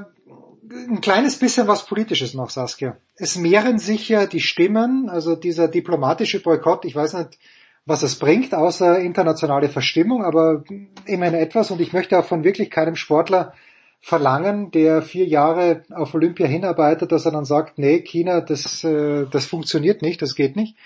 [0.70, 2.98] ein kleines bisschen was Politisches noch, Saskia.
[3.16, 7.40] Es mehren sich ja die Stimmen, also dieser diplomatische Boykott, ich weiß nicht,
[7.86, 10.64] was es bringt, außer internationale Verstimmung, aber
[11.06, 13.54] immerhin etwas und ich möchte auch von wirklich keinem Sportler
[14.00, 19.26] verlangen, der vier Jahre auf Olympia hinarbeitet, dass er dann sagt, nee, China, das, äh,
[19.30, 20.78] das funktioniert nicht, das geht nicht.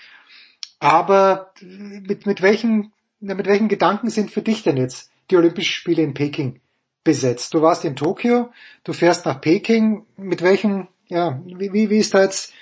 [0.80, 6.02] Aber mit, mit welchen, mit welchen Gedanken sind für dich denn jetzt die Olympischen Spiele
[6.02, 6.60] in Peking
[7.08, 7.54] besetzt?
[7.54, 8.50] Du warst in Tokio,
[8.84, 12.52] du fährst nach Peking, mit welchen, ja, wie, wie ist da jetzt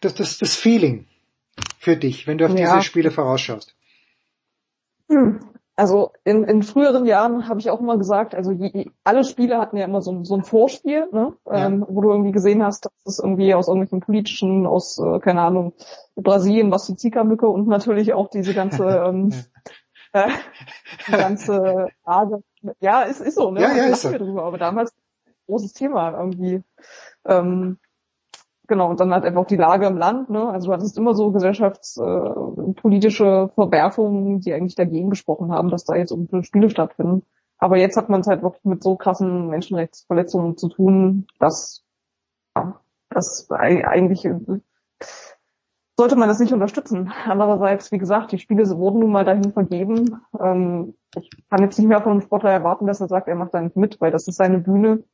[0.00, 1.06] das, das, das Feeling
[1.78, 2.72] für dich, wenn du auf ja.
[2.72, 3.76] diese Spiele vorausschaust?
[5.10, 5.40] Hm.
[5.76, 9.76] Also in, in früheren Jahren habe ich auch immer gesagt, also je, alle Spiele hatten
[9.76, 11.34] ja immer so, so ein Vorspiel, ne?
[11.46, 11.66] Ja.
[11.66, 15.42] Ähm, wo du irgendwie gesehen hast, dass es irgendwie aus irgendwelchen politischen, aus, äh, keine
[15.42, 15.74] Ahnung,
[16.14, 19.70] Brasilien, was die Zika-Mücke und natürlich auch diese ganze, ähm, äh,
[21.08, 22.42] die ganze Frage.
[22.80, 23.62] Ja, ist, ist so, ne?
[23.62, 24.10] Ja, ja, ist so.
[24.10, 24.94] drüber, aber damals
[25.46, 26.62] großes Thema irgendwie.
[27.24, 27.78] Ähm,
[28.66, 30.48] genau, und dann halt einfach auch die Lage im Land, ne?
[30.48, 35.94] Also du hattest immer so gesellschaftspolitische äh, Verwerfungen, die eigentlich dagegen gesprochen haben, dass da
[35.94, 37.24] jetzt irgendwie Spiele stattfinden.
[37.58, 41.84] Aber jetzt hat man es halt wirklich mit so krassen Menschenrechtsverletzungen zu tun, dass
[42.56, 44.28] ja, das eigentlich
[45.96, 47.12] sollte man das nicht unterstützen.
[47.26, 50.20] Andererseits, wie gesagt, die Spiele wurden nun mal dahin vergeben.
[50.40, 53.54] Ähm, ich kann jetzt nicht mehr von einem Sportler erwarten, dass er sagt, er macht
[53.54, 55.04] da nicht mit, weil das ist seine Bühne.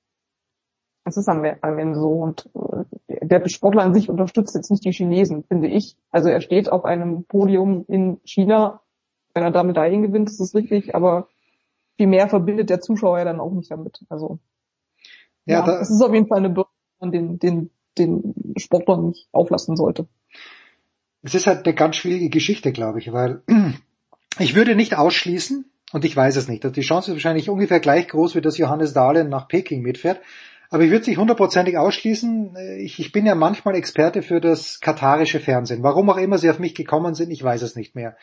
[1.04, 2.10] Es ist am, Ende so.
[2.10, 2.48] Und
[3.08, 5.96] äh, der Sportler an sich unterstützt jetzt nicht die Chinesen, finde ich.
[6.10, 8.80] Also er steht auf einem Podium in China.
[9.34, 11.28] Wenn er da Medaillen gewinnt, ist das richtig, aber
[11.96, 14.04] viel mehr verbindet der Zuschauer ja dann auch nicht damit.
[14.08, 14.38] Also
[15.44, 18.98] ja, ja da, das ist auf jeden Fall eine Bürde, man den, den, den Sportler
[18.98, 20.06] nicht auflassen sollte.
[21.22, 23.42] Es ist halt eine ganz schwierige Geschichte, glaube ich, weil
[24.38, 28.08] ich würde nicht ausschließen, und ich weiß es nicht, die Chance ist wahrscheinlich ungefähr gleich
[28.08, 30.20] groß, wie dass Johannes Dahlen nach Peking mitfährt.
[30.70, 32.56] Aber ich würde es nicht hundertprozentig ausschließen.
[32.78, 35.82] Ich, ich bin ja manchmal Experte für das katarische Fernsehen.
[35.82, 38.16] Warum auch immer sie auf mich gekommen sind, ich weiß es nicht mehr.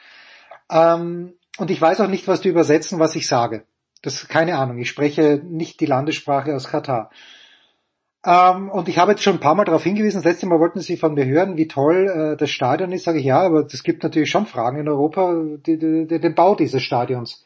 [0.70, 3.66] Ähm, und ich weiß auch nicht, was die übersetzen, was ich sage.
[4.04, 4.78] Das keine Ahnung.
[4.78, 7.10] Ich spreche nicht die Landessprache aus Katar.
[8.26, 10.80] Ähm, und ich habe jetzt schon ein paar Mal darauf hingewiesen, das letzte Mal wollten
[10.80, 13.84] Sie von mir hören, wie toll äh, das Stadion ist, sage ich ja, aber es
[13.84, 17.45] gibt natürlich schon Fragen in Europa, die, die, die den Bau dieses Stadions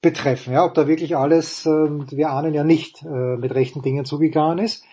[0.00, 0.52] betreffen.
[0.52, 4.58] Ja, ob da wirklich alles, äh, wir ahnen ja nicht, äh, mit rechten Dingen zugegangen
[4.58, 4.84] ist.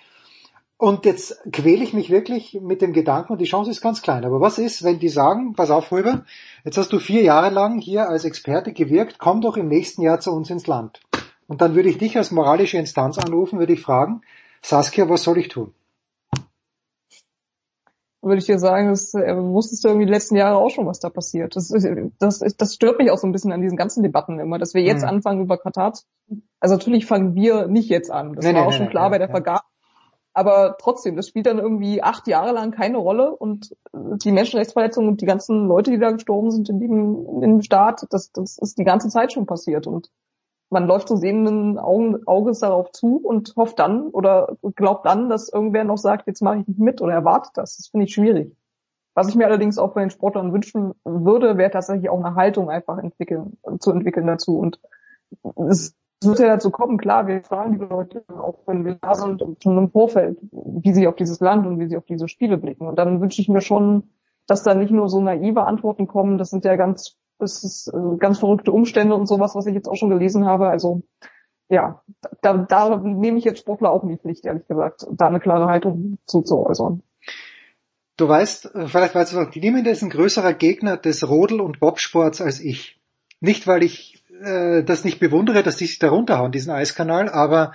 [0.79, 4.25] Und jetzt quäle ich mich wirklich mit dem Gedanken, und die Chance ist ganz klein.
[4.25, 6.23] Aber was ist, wenn die sagen, pass auf, Röber,
[6.65, 10.19] jetzt hast du vier Jahre lang hier als Experte gewirkt, komm doch im nächsten Jahr
[10.19, 10.99] zu uns ins Land.
[11.47, 14.21] Und dann würde ich dich als moralische Instanz anrufen, würde ich fragen,
[14.61, 15.73] Saskia, was soll ich tun?
[18.27, 20.99] würde ich dir sagen, das äh, wusstest du irgendwie die letzten Jahre auch schon, was
[20.99, 21.55] da passiert.
[21.55, 21.73] Das,
[22.19, 24.81] das, das stört mich auch so ein bisschen an diesen ganzen Debatten immer, dass wir
[24.81, 25.09] jetzt mhm.
[25.09, 26.03] anfangen über Katar zu
[26.59, 28.33] Also natürlich fangen wir nicht jetzt an.
[28.33, 29.63] Das nee, war nee, auch nee, schon klar bei der Vergabe.
[30.33, 35.21] Aber trotzdem, das spielt dann irgendwie acht Jahre lang keine Rolle und die Menschenrechtsverletzungen und
[35.21, 38.77] die ganzen Leute, die da gestorben sind in dem, in dem Staat, das, das ist
[38.77, 40.11] die ganze Zeit schon passiert und
[40.69, 45.49] man läuft so sehenden Augen, Auges darauf zu und hofft dann oder glaubt dann, dass
[45.49, 47.77] irgendwer noch sagt, jetzt mache ich nicht mit oder erwartet das.
[47.77, 48.55] Das finde ich schwierig.
[49.13, 52.69] Was ich mir allerdings auch bei den Sportlern wünschen würde, wäre tatsächlich auch eine Haltung
[52.69, 54.59] einfach entwickeln, zu entwickeln dazu.
[54.59, 54.79] Und
[55.69, 59.43] es wird ja dazu kommen, klar, wir fragen die Leute, auch wenn wir da sind,
[59.63, 62.87] schon im Vorfeld, wie sie auf dieses Land und wie sie auf diese Spiele blicken.
[62.87, 64.09] Und dann wünsche ich mir schon,
[64.45, 68.17] dass da nicht nur so naive Antworten kommen, das sind ja ganz es ist äh,
[68.17, 70.67] ganz verrückte Umstände und sowas, was ich jetzt auch schon gelesen habe.
[70.69, 71.01] Also
[71.69, 72.01] ja,
[72.41, 75.67] da, da nehme ich jetzt Sportler auch in die Pflicht, ehrlich gesagt, da eine klare
[75.67, 77.03] Haltung zu, zu äußern.
[78.15, 82.41] Du weißt, äh, vielleicht weißt du Niemand ist ein größerer Gegner des Rodel- und Bobsports
[82.41, 82.99] als ich.
[83.39, 87.73] Nicht, weil ich äh, das nicht bewundere, dass die sich da runterhauen, diesen Eiskanal, aber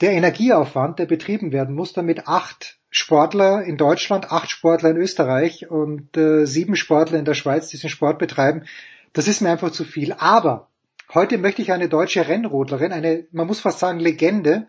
[0.00, 5.70] der Energieaufwand, der betrieben werden muss, damit acht Sportler in Deutschland, acht Sportler in Österreich
[5.70, 8.64] und äh, sieben Sportler in der Schweiz diesen Sport betreiben,
[9.12, 10.12] das ist mir einfach zu viel.
[10.12, 10.68] Aber
[11.12, 14.66] heute möchte ich eine deutsche Rennrodlerin, eine, man muss fast sagen, Legende,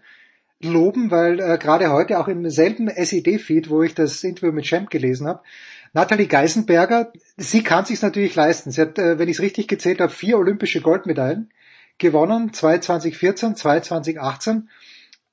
[0.63, 4.89] loben, weil äh, gerade heute auch im selben SED-Feed, wo ich das Interview mit Champ
[4.89, 5.41] gelesen habe,
[5.93, 8.71] Nathalie Geisenberger, sie kann sich's natürlich leisten.
[8.71, 11.51] Sie hat, äh, wenn ich es richtig gezählt habe, vier olympische Goldmedaillen
[11.97, 14.69] gewonnen, zwei 2014, zwei 2018.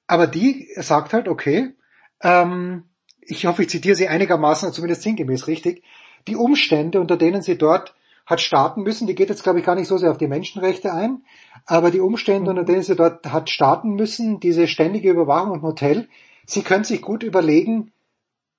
[0.07, 1.75] Aber die sagt halt, okay,
[2.23, 2.85] ähm,
[3.21, 5.85] ich hoffe, ich zitiere sie einigermaßen, zumindest sinngemäß richtig,
[6.27, 7.95] die Umstände, unter denen sie dort
[8.29, 9.07] hat starten müssen.
[9.07, 11.25] Die geht jetzt, glaube ich, gar nicht so sehr auf die Menschenrechte ein,
[11.65, 16.09] aber die Umstände, unter denen sie dort hat starten müssen, diese ständige Überwachung im Hotel,
[16.47, 17.91] sie können sich gut überlegen,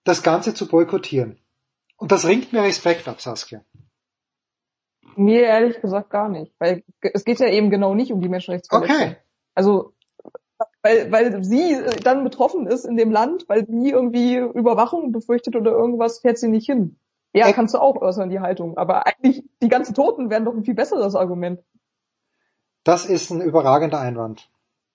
[0.03, 1.37] das Ganze zu boykottieren.
[1.97, 3.61] Und das ringt mir Respekt ab, Saskia.
[5.15, 8.95] Mir ehrlich gesagt gar nicht, weil es geht ja eben genau nicht um die Menschenrechtsverletzung.
[8.95, 9.17] Okay.
[9.53, 9.93] Also
[10.81, 15.71] weil, weil sie dann betroffen ist in dem Land, weil sie irgendwie Überwachung befürchtet oder
[15.71, 16.97] irgendwas, fährt sie nicht hin.
[17.33, 18.77] Ja, kannst du auch äußern, die Haltung.
[18.77, 21.61] Aber eigentlich, die ganzen Toten wären doch ein viel besseres Argument.
[22.83, 24.49] Das ist ein überragender Einwand.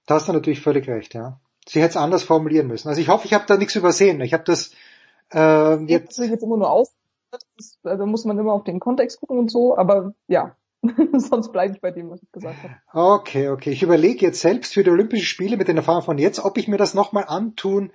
[0.06, 1.38] Da hast du natürlich völlig recht, ja.
[1.66, 2.88] Sie hätte es anders formulieren müssen.
[2.88, 4.20] Also ich hoffe, ich habe da nichts übersehen.
[4.20, 4.72] Ich habe das
[5.32, 6.18] äh, jetzt...
[6.18, 6.92] Das jetzt immer nur aus.
[7.82, 10.54] Da muss man immer auf den Kontext gucken und so, aber ja,
[11.16, 12.74] sonst bleibe ich bei dem, was ich gesagt habe.
[12.92, 13.70] Okay, okay.
[13.70, 16.68] Ich überlege jetzt selbst für die Olympischen Spiele mit den Erfahrungen von jetzt, ob ich
[16.68, 17.92] mir das nochmal antun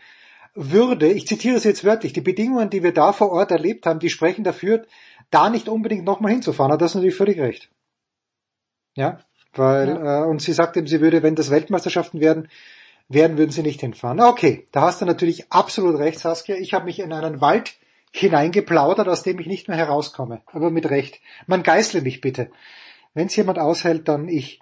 [0.56, 1.12] würde.
[1.12, 2.14] Ich zitiere es jetzt wörtlich.
[2.14, 4.86] Die Bedingungen, die wir da vor Ort erlebt haben, die sprechen dafür,
[5.30, 6.72] da nicht unbedingt nochmal hinzufahren.
[6.72, 7.70] Aber das ist natürlich völlig recht.
[8.96, 9.20] Ja,
[9.54, 10.24] weil, ja.
[10.24, 12.50] Äh, und sie sagt eben, sie würde, wenn das Weltmeisterschaften werden,
[13.08, 14.20] werden würden sie nicht hinfahren.
[14.22, 16.56] Okay, da hast du natürlich absolut recht, Saskia.
[16.56, 17.76] Ich habe mich in einen Wald
[18.12, 20.42] hineingeplaudert, aus dem ich nicht mehr herauskomme.
[20.48, 21.20] Aber mit Recht.
[21.48, 22.52] Man geißle mich bitte.
[23.14, 24.62] Wenn es jemand aushält, dann ich.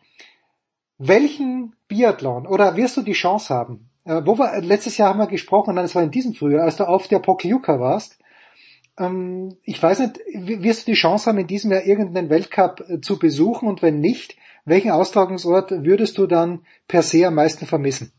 [0.97, 3.89] Welchen Biathlon oder wirst du die Chance haben?
[4.07, 6.77] Äh, wo wir, letztes Jahr haben wir gesprochen, nein, es war in diesem Frühjahr, als
[6.77, 8.17] du auf der Pokljuka warst.
[8.97, 10.19] Ähm, ich weiß nicht,
[10.63, 13.99] wirst du die Chance haben, in diesem Jahr irgendeinen Weltcup äh, zu besuchen und wenn
[13.99, 18.13] nicht, welchen Austragungsort würdest du dann per se am meisten vermissen?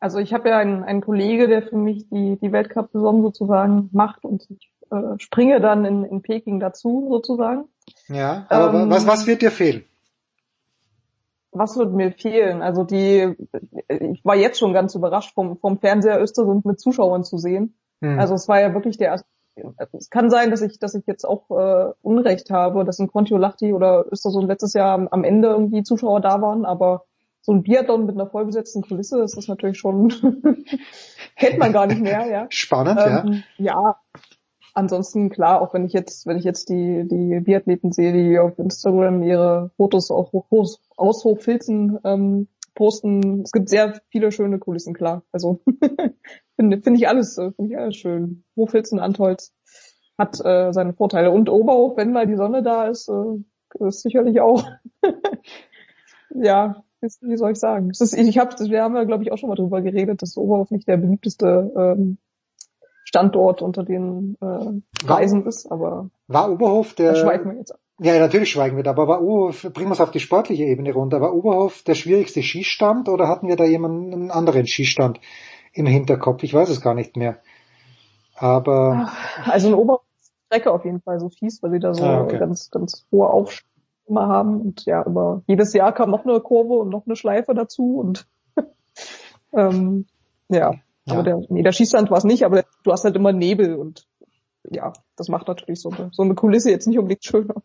[0.00, 4.24] Also ich habe ja einen, einen Kollege, der für mich die, die Weltcup-Saison sozusagen macht
[4.24, 7.68] und ich äh, springe dann in, in Peking dazu sozusagen.
[8.08, 9.84] Ja, aber ähm, was, was wird dir fehlen?
[11.58, 12.62] Was wird mir fehlen?
[12.62, 13.34] Also die,
[13.88, 17.78] ich war jetzt schon ganz überrascht vom, vom Fernseher Östersund mit Zuschauern zu sehen.
[18.00, 18.18] Hm.
[18.18, 19.26] Also es war ja wirklich der erste
[19.92, 23.72] es kann sein, dass ich, dass ich jetzt auch äh, Unrecht habe, dass in Kontiolahti
[23.72, 27.04] oder Östersund letztes Jahr am, Ende irgendwie Zuschauer da waren, aber
[27.40, 30.12] so ein Biathlon mit einer vollbesetzten Kulisse, das ist natürlich schon,
[31.36, 32.46] kennt man gar nicht mehr, ja.
[32.50, 33.72] Spannend, ähm, ja.
[33.80, 33.96] Ja.
[34.76, 38.58] Ansonsten klar, auch wenn ich jetzt, wenn ich jetzt die, die Biathleten sehe, die auf
[38.58, 44.92] Instagram ihre Fotos auch hoch, aus Hochfilzen ähm, posten, es gibt sehr viele schöne Kulissen,
[44.92, 45.22] klar.
[45.32, 45.60] Also
[46.56, 48.44] finde find ich alles, äh, finde ich alles schön.
[48.54, 49.54] Hochfilzen, Antolz
[50.18, 51.30] hat äh, seine Vorteile.
[51.30, 54.62] Und Oberhof, wenn mal die Sonne da ist, äh, ist sicherlich auch.
[56.34, 57.88] ja, wie soll ich sagen?
[57.88, 60.70] Ist, ich hab, wir haben ja, glaube ich, auch schon mal drüber geredet, dass Oberhof
[60.70, 62.18] nicht der beliebteste ähm,
[63.16, 67.80] Standort unter den äh, Reisen war, ist, aber war Oberhof der schweigen wir jetzt ab.
[67.98, 70.92] Ja, natürlich schweigen wir da, aber war Oberhof, bringen wir es auf die sportliche Ebene
[70.92, 75.18] runter, war Oberhof der schwierigste Skistand oder hatten wir da jemanden, einen anderen Skistand
[75.72, 76.42] im Hinterkopf?
[76.42, 77.38] Ich weiß es gar nicht mehr.
[78.34, 79.10] Aber.
[79.46, 82.38] Also eine Oberstrecke auf jeden Fall so fies, weil sie da so ah, okay.
[82.38, 83.70] ganz, ganz hohe Aufstiege
[84.08, 87.54] immer haben und ja, aber jedes Jahr kam noch eine Kurve und noch eine Schleife
[87.54, 88.26] dazu und
[89.52, 90.06] ähm,
[90.48, 90.74] ja,
[91.06, 91.14] ja.
[91.14, 94.06] aber der, nee, der Schießstand war es nicht, aber du hast halt immer Nebel und
[94.70, 97.62] ja, das macht natürlich so eine, so eine Kulisse jetzt nicht unbedingt schöner.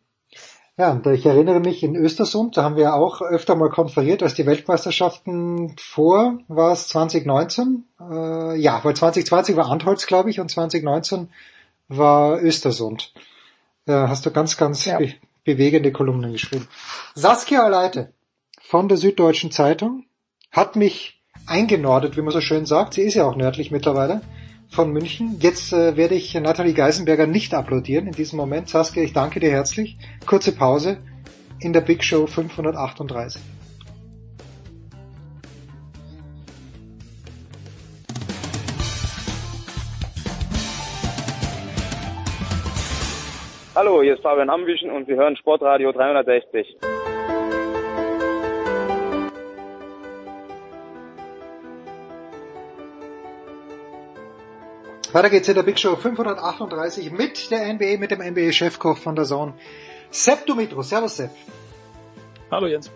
[0.78, 4.36] Ja, und ich erinnere mich in Östersund, da haben wir auch öfter mal konferiert, als
[4.36, 7.84] die Weltmeisterschaften vor, war es 2019?
[8.00, 11.30] Äh, ja, weil 2020 war Antholz, glaube ich, und 2019
[11.90, 13.14] war Östersund.
[13.86, 14.98] Da hast du ganz, ganz ja.
[14.98, 15.14] be
[15.44, 16.68] bewegende Kolumnen geschrieben.
[17.16, 18.14] Saskia Leite
[18.62, 20.06] von der Süddeutschen Zeitung
[20.52, 22.94] hat mich eingenordet, wie man so schön sagt.
[22.94, 24.22] Sie ist ja auch nördlich mittlerweile
[24.70, 25.38] von München.
[25.40, 28.70] Jetzt äh, werde ich Nathalie Geisenberger nicht applaudieren in diesem Moment.
[28.70, 29.98] Saskia, ich danke dir herzlich.
[30.26, 30.98] Kurze Pause
[31.60, 33.42] in der Big Show 538.
[43.74, 46.78] Hallo, hier ist Fabian Ambüchen und Sie hören Sportradio 360.
[55.14, 59.26] Weiter geht's in der Big Show 538 mit der NBA, mit dem NBA-Chefkoch von der
[59.26, 59.54] Zone.
[60.10, 60.84] Sepp Dumitro.
[60.84, 61.32] Servus Sepp.
[62.50, 62.90] Hallo Jens.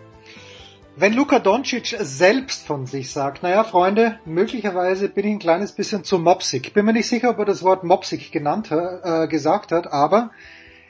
[0.96, 6.04] Wenn Luka Doncic selbst von sich sagt, naja Freunde, möglicherweise bin ich ein kleines bisschen
[6.04, 6.72] zu mopsig.
[6.72, 10.30] Bin mir nicht sicher, ob er das Wort mopsig genannt, äh, gesagt hat, aber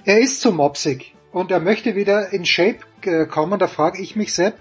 [0.04, 3.58] er ist zu mopsig und er möchte wieder in Shape äh, kommen.
[3.58, 4.58] Da frage ich mich, Sepp,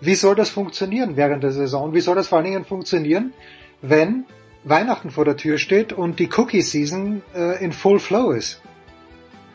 [0.00, 1.94] wie soll das funktionieren während der Saison?
[1.94, 3.32] Wie soll das vor allen Dingen funktionieren,
[3.80, 4.26] wenn
[4.64, 8.62] Weihnachten vor der Tür steht und die Cookie Season äh, in Full Flow ist.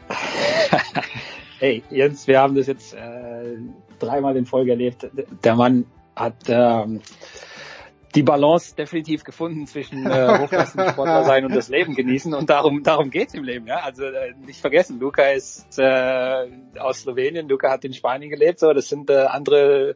[1.59, 3.57] hey, Jens, wir haben das jetzt äh,
[3.99, 5.09] dreimal in Folge erlebt.
[5.43, 7.01] Der Mann hat ähm,
[8.15, 13.09] die Balance definitiv gefunden zwischen äh, Hochklassensportler sein und das Leben genießen und darum darum
[13.09, 13.67] geht's im Leben.
[13.67, 13.79] Ja?
[13.79, 16.47] Also äh, nicht vergessen, Luca ist äh,
[16.79, 19.95] aus Slowenien, Luca hat in Spanien gelebt, so das sind äh, andere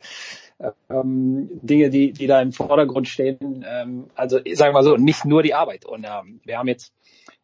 [0.90, 3.66] ähm, Dinge, die, die da im Vordergrund stehen.
[3.68, 5.86] Ähm, also sagen wir mal so, nicht nur die Arbeit.
[5.86, 6.94] Und ähm, wir haben jetzt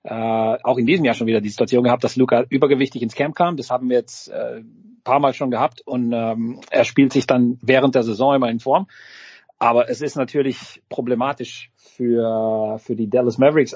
[0.04, 3.36] äh, auch in diesem Jahr schon wieder die Situation gehabt, dass Luca übergewichtig ins Camp
[3.36, 3.58] kam.
[3.58, 4.62] Das haben wir jetzt äh,
[5.04, 8.60] paar Mal schon gehabt und ähm, er spielt sich dann während der Saison immer in
[8.60, 8.88] Form.
[9.58, 13.76] Aber es ist natürlich problematisch für, für die Dallas Mavericks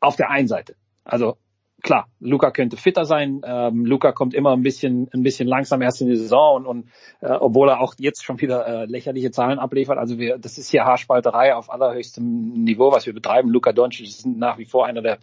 [0.00, 0.76] auf der einen Seite.
[1.04, 1.38] Also
[1.86, 3.42] klar, Luca könnte fitter sein.
[3.44, 6.88] Ähm, Luca kommt immer ein bisschen, ein bisschen langsam erst in die Saison und, und
[7.20, 9.96] äh, obwohl er auch jetzt schon wieder äh, lächerliche Zahlen abliefert.
[9.96, 13.50] Also wir, das ist hier Haarspalterei auf allerhöchstem Niveau, was wir betreiben.
[13.50, 15.18] Luca Doncic ist nach wie vor einer der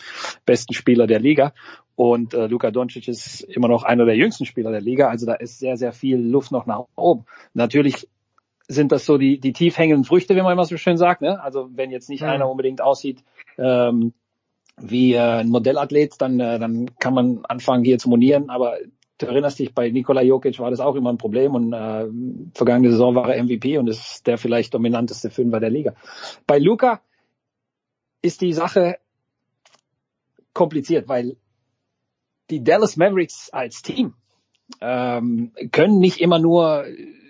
[0.45, 1.53] besten Spieler der Liga
[1.95, 5.09] und äh, Luka Doncic ist immer noch einer der jüngsten Spieler der Liga.
[5.09, 7.25] Also da ist sehr, sehr viel Luft noch nach oben.
[7.53, 8.07] Natürlich
[8.69, 11.21] sind das so die, die tief hängenden Früchte, wie man immer so schön sagt.
[11.21, 11.43] Ne?
[11.43, 12.29] Also wenn jetzt nicht mhm.
[12.29, 13.21] einer unbedingt aussieht
[13.57, 14.13] ähm,
[14.77, 18.49] wie äh, ein Modellathlet, dann, äh, dann kann man anfangen hier zu monieren.
[18.49, 18.77] Aber
[19.17, 22.07] du erinnerst dich, bei Nikola Jokic war das auch immer ein Problem und äh,
[22.53, 25.93] vergangene Saison war er MVP und ist der vielleicht dominanteste Fünfer der Liga.
[26.47, 27.01] Bei Luca
[28.21, 28.97] ist die Sache
[30.53, 31.37] kompliziert, weil
[32.49, 34.13] die Dallas Mavericks als Team
[34.81, 36.85] ähm, können nicht immer nur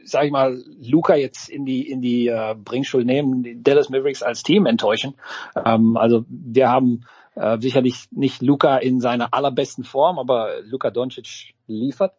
[0.05, 4.21] sag ich mal, Luca jetzt in die in die äh, Bringschuld nehmen, die Dallas Mavericks
[4.21, 5.15] als Team enttäuschen.
[5.65, 7.05] Ähm, also wir haben
[7.35, 12.13] äh, sicherlich nicht Luca in seiner allerbesten Form, aber Luca Doncic liefert.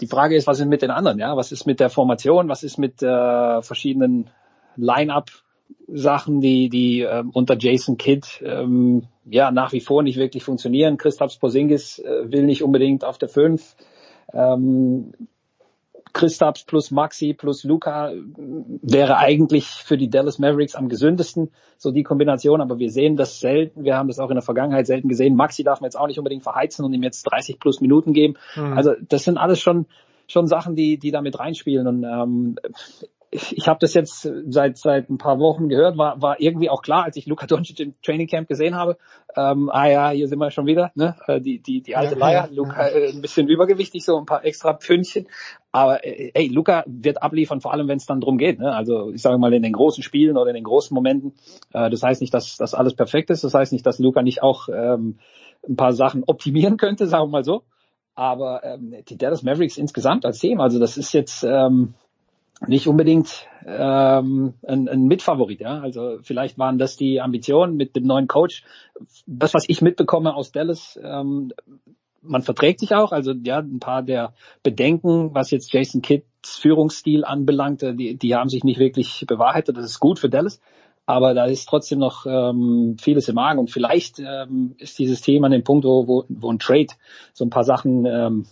[0.00, 1.18] Die Frage ist, was ist mit den anderen?
[1.18, 2.48] Ja, was ist mit der Formation?
[2.48, 4.30] Was ist mit äh, verschiedenen
[4.76, 5.30] Line-up
[5.88, 10.96] Sachen, die die äh, unter Jason Kidd ähm, ja nach wie vor nicht wirklich funktionieren.
[10.96, 13.76] Christoph Posingis äh, will nicht unbedingt auf der 5.
[14.32, 15.12] Ähm,
[16.12, 18.12] Christaps plus Maxi plus Luca
[18.82, 23.40] wäre eigentlich für die Dallas Mavericks am gesündesten, so die Kombination, aber wir sehen das
[23.40, 25.36] selten, wir haben das auch in der Vergangenheit selten gesehen.
[25.36, 28.34] Maxi darf man jetzt auch nicht unbedingt verheizen und ihm jetzt 30 plus Minuten geben.
[28.56, 28.72] Mhm.
[28.74, 29.86] Also das sind alles schon
[30.28, 32.56] schon Sachen, die die damit reinspielen und ähm,
[33.34, 37.04] ich habe das jetzt seit seit ein paar Wochen gehört, war war irgendwie auch klar,
[37.04, 38.98] als ich Luka Doncic im Training Camp gesehen habe.
[39.34, 41.16] Ähm, ah ja, hier sind wir schon wieder, ne?
[41.26, 42.48] Äh, die die die alte ja, Leier.
[42.50, 42.94] Ja, Luca ja.
[42.94, 45.28] Äh, ein bisschen übergewichtig, so ein paar extra Pfündchen.
[45.72, 48.58] Aber äh, ey, Luca wird abliefern, vor allem wenn es dann drum geht.
[48.58, 48.74] Ne?
[48.74, 51.32] Also ich sage mal in den großen Spielen oder in den großen Momenten.
[51.72, 53.44] Äh, das heißt nicht, dass das alles perfekt ist.
[53.44, 55.18] Das heißt nicht, dass Luca nicht auch ähm,
[55.66, 57.62] ein paar Sachen optimieren könnte, sagen wir mal so.
[58.14, 61.94] Aber ähm, die Dallas Mavericks insgesamt als Team, also das ist jetzt ähm,
[62.66, 65.60] nicht unbedingt ähm, ein, ein Mitfavorit.
[65.60, 65.80] Ja?
[65.80, 68.64] Also vielleicht waren das die Ambitionen mit dem neuen Coach.
[69.26, 71.52] Das, was ich mitbekomme aus Dallas, ähm,
[72.22, 73.12] man verträgt sich auch.
[73.12, 78.48] Also ja, ein paar der Bedenken, was jetzt Jason Kidds Führungsstil anbelangt, die, die haben
[78.48, 79.76] sich nicht wirklich bewahrheitet.
[79.76, 80.60] Das ist gut für Dallas.
[81.04, 85.46] Aber da ist trotzdem noch ähm, vieles im Argen und vielleicht ähm, ist dieses Thema
[85.46, 86.94] an dem Punkt, wo, wo, wo ein Trade
[87.32, 88.46] so ein paar Sachen ähm,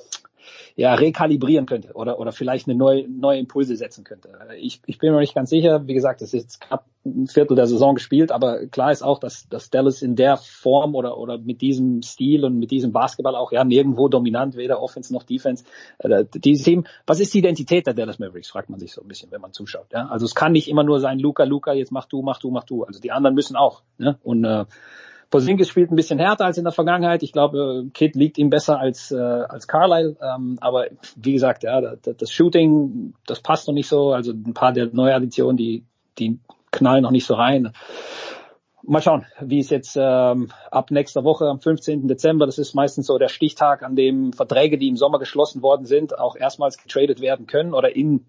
[0.77, 4.31] ja, rekalibrieren könnte oder, oder vielleicht eine neue, neue Impulse setzen könnte.
[4.59, 5.87] Ich, ich bin mir nicht ganz sicher.
[5.87, 9.19] Wie gesagt, es ist jetzt knapp ein Viertel der Saison gespielt, aber klar ist auch,
[9.19, 13.37] dass, dass Dallas in der Form oder, oder mit diesem Stil und mit diesem Basketball
[13.37, 15.65] auch ja nirgendwo dominant, weder Offense noch Defense.
[15.99, 19.09] Äh, dieses Team, was ist die Identität der Dallas Mavericks, fragt man sich so ein
[19.09, 19.87] bisschen, wenn man zuschaut.
[19.93, 20.09] Ja?
[20.09, 22.65] Also es kann nicht immer nur sein, Luca, Luca, jetzt mach du, mach du, mach
[22.65, 22.85] du.
[22.85, 23.83] Also die anderen müssen auch.
[23.97, 24.19] Ne?
[24.23, 24.67] Und äh,
[25.31, 27.23] Porzingis spielt ein bisschen härter als in der Vergangenheit.
[27.23, 30.17] Ich glaube, Kid liegt ihm besser als, äh, als Carlisle.
[30.21, 30.87] Ähm, aber
[31.17, 34.13] wie gesagt, ja, das, das Shooting, das passt noch nicht so.
[34.13, 35.85] Also ein paar der Neuadditionen, die,
[36.19, 36.41] die
[36.73, 37.73] knallen noch nicht so rein.
[38.83, 42.09] Mal schauen, wie es jetzt ähm, ab nächster Woche am 15.
[42.09, 45.87] Dezember, das ist meistens so der Stichtag, an dem Verträge, die im Sommer geschlossen worden
[45.87, 48.27] sind, auch erstmals getradet werden können oder in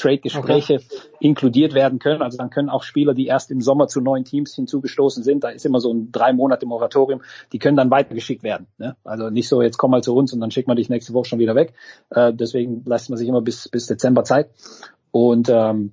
[0.00, 0.84] Trade-Gespräche okay.
[1.20, 2.22] inkludiert werden können.
[2.22, 5.50] Also dann können auch Spieler, die erst im Sommer zu neuen Teams hinzugestoßen sind, da
[5.50, 7.22] ist immer so ein drei Monate Moratorium,
[7.52, 8.66] die können dann weitergeschickt werden.
[8.78, 8.96] Ne?
[9.04, 11.28] Also nicht so, jetzt komm mal zu uns und dann schickt man dich nächste Woche
[11.28, 11.74] schon wieder weg.
[12.10, 14.50] Äh, deswegen lässt man sich immer bis, bis Dezember Zeit.
[15.12, 15.92] Und ähm,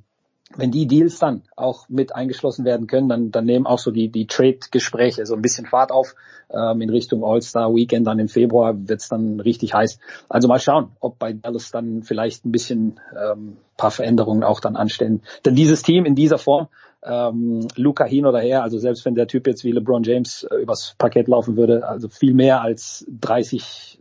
[0.55, 4.09] wenn die Deals dann auch mit eingeschlossen werden können, dann, dann nehmen auch so die,
[4.09, 6.15] die Trade-Gespräche so ein bisschen Fahrt auf
[6.49, 9.99] ähm, in Richtung All-Star-Weekend dann im Februar wird's dann richtig heiß.
[10.29, 14.77] Also mal schauen, ob bei Dallas dann vielleicht ein bisschen ähm, paar Veränderungen auch dann
[14.77, 15.21] anstehen.
[15.45, 16.69] Denn dieses Team in dieser Form,
[17.03, 20.55] ähm, Luca hin oder her, also selbst wenn der Typ jetzt wie LeBron James äh,
[20.55, 23.99] übers Parkett laufen würde, also viel mehr als 30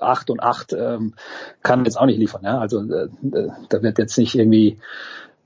[0.00, 1.14] 8 und 8 ähm,
[1.62, 2.42] kann jetzt auch nicht liefern.
[2.44, 2.58] Ja?
[2.58, 3.08] Also äh,
[3.68, 4.78] da wird jetzt nicht irgendwie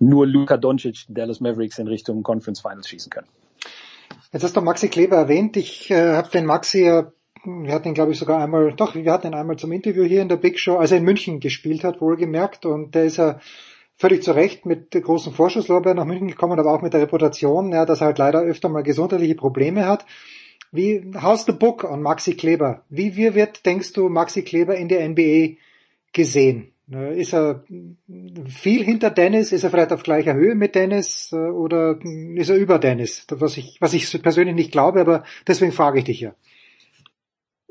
[0.03, 3.29] nur Luka Doncic, Dallas Mavericks in Richtung Conference Finals schießen können.
[4.33, 5.57] Jetzt hast du Maxi Kleber erwähnt.
[5.57, 7.13] Ich äh, habe den Maxi ja,
[7.45, 10.23] wir hatten ihn glaube ich sogar einmal, doch, wir hatten ihn einmal zum Interview hier
[10.23, 12.67] in der Big Show, als er in München gespielt hat, wohlgemerkt.
[12.67, 13.39] Und der ist ja
[13.97, 17.87] völlig zu Recht mit großen Vorschusslorbeeren nach München gekommen, aber auch mit der Reputation, ja,
[17.87, 20.05] dass er halt leider öfter mal gesundheitliche Probleme hat.
[20.73, 22.83] Wie, how's the book on Maxi Kleber?
[22.89, 25.59] Wie, wie wird, denkst du, Maxi Kleber in der NBA
[26.13, 26.72] gesehen?
[26.91, 27.65] Äh, ist er
[28.47, 29.53] viel hinter Dennis?
[29.53, 31.31] Ist er vielleicht auf gleicher Höhe mit Dennis?
[31.33, 31.99] Äh, oder
[32.35, 33.27] ist er über Dennis?
[33.31, 36.35] Was ich, was ich persönlich nicht glaube, aber deswegen frage ich dich ja.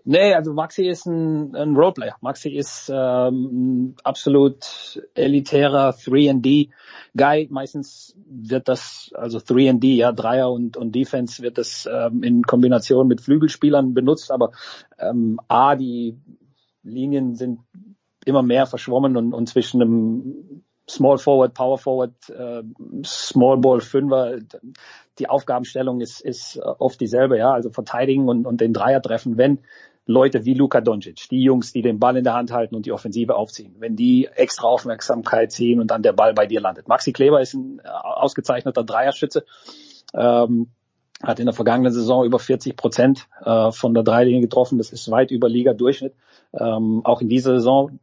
[0.04, 2.16] Nee, also Maxi ist ein, ein Roleplayer.
[2.22, 7.48] Maxi ist ähm, absolut elitärer 3D-Guy.
[7.52, 13.08] Meistens wird das, also 3D, ja, Dreier und, und Defense wird das ähm, in Kombination
[13.08, 14.52] mit Flügelspielern benutzt, aber
[14.98, 16.18] ähm, A, die
[16.82, 17.60] Linien sind
[18.26, 22.64] immer mehr verschwommen und, und zwischen einem Small Forward, Power Forward, äh,
[23.06, 24.40] Small Ball Fünfer,
[25.20, 29.60] die Aufgabenstellung ist, ist oft dieselbe, ja, also verteidigen und, und den Dreier treffen, wenn
[30.06, 32.92] Leute wie Luka Doncic, die Jungs, die den Ball in der Hand halten und die
[32.92, 36.88] Offensive aufziehen, wenn die extra Aufmerksamkeit ziehen und dann der Ball bei dir landet.
[36.88, 39.46] Maxi Kleber ist ein ausgezeichneter Dreierschütze,
[40.14, 40.72] ähm,
[41.22, 44.80] hat in der vergangenen Saison über 40 Prozent äh, von der Dreilinie getroffen.
[44.80, 46.16] Das ist weit über Liga-Durchschnitt.
[46.54, 48.00] Ähm, auch in dieser Saison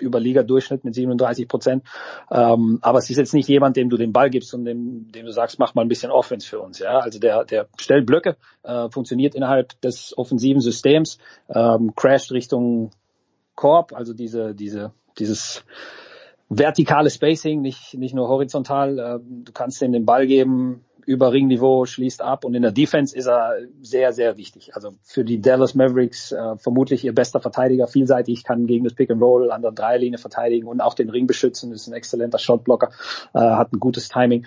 [0.00, 1.84] über Liga-Durchschnitt mit 37 Prozent.
[2.30, 5.26] Ähm, aber es ist jetzt nicht jemand, dem du den Ball gibst und dem, dem
[5.26, 6.78] du sagst, mach mal ein bisschen Offense für uns.
[6.78, 12.90] Ja, also der, der stellt Blöcke, äh, funktioniert innerhalb des offensiven Systems, ähm, crasht Richtung
[13.54, 15.64] Korb, also diese, diese, dieses
[16.48, 18.98] vertikale Spacing, nicht, nicht nur horizontal.
[18.98, 23.16] Äh, du kannst ihm den Ball geben, über Ringniveau, schließt ab und in der Defense
[23.16, 24.76] ist er sehr, sehr wichtig.
[24.76, 29.10] Also für die Dallas Mavericks äh, vermutlich ihr bester Verteidiger, vielseitig, kann gegen das Pick
[29.10, 32.90] and Roll an der Dreierlinie verteidigen und auch den Ring beschützen, ist ein exzellenter Shotblocker,
[33.34, 34.46] äh, hat ein gutes Timing.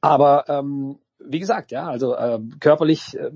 [0.00, 3.30] Aber ähm, wie gesagt, ja, also äh, körperlich äh,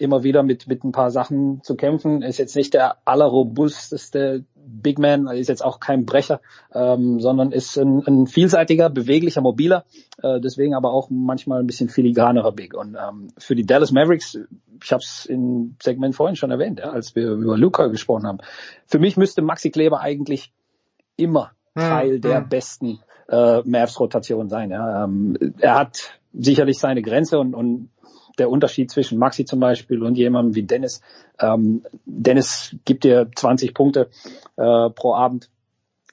[0.00, 2.22] immer wieder mit, mit ein paar Sachen zu kämpfen.
[2.22, 6.40] Ist jetzt nicht der allerrobusteste Big Man, ist jetzt auch kein Brecher,
[6.72, 9.84] ähm, sondern ist ein, ein vielseitiger, beweglicher, mobiler,
[10.22, 12.74] äh, deswegen aber auch manchmal ein bisschen filigranerer Big.
[12.74, 14.38] Und ähm, für die Dallas Mavericks,
[14.82, 18.38] ich habe es im Segment vorhin schon erwähnt, ja, als wir über Luca gesprochen haben,
[18.86, 20.52] für mich müsste Maxi Kleber eigentlich
[21.16, 22.20] immer hm, Teil hm.
[22.22, 24.70] der besten äh, Mavs-Rotation sein.
[24.70, 25.04] Ja.
[25.04, 27.90] Ähm, er hat sicherlich seine Grenze und, und
[28.38, 31.00] der Unterschied zwischen Maxi zum Beispiel und jemandem wie Dennis.
[31.38, 34.10] Ähm, Dennis gibt dir 20 Punkte
[34.56, 35.50] äh, pro Abend,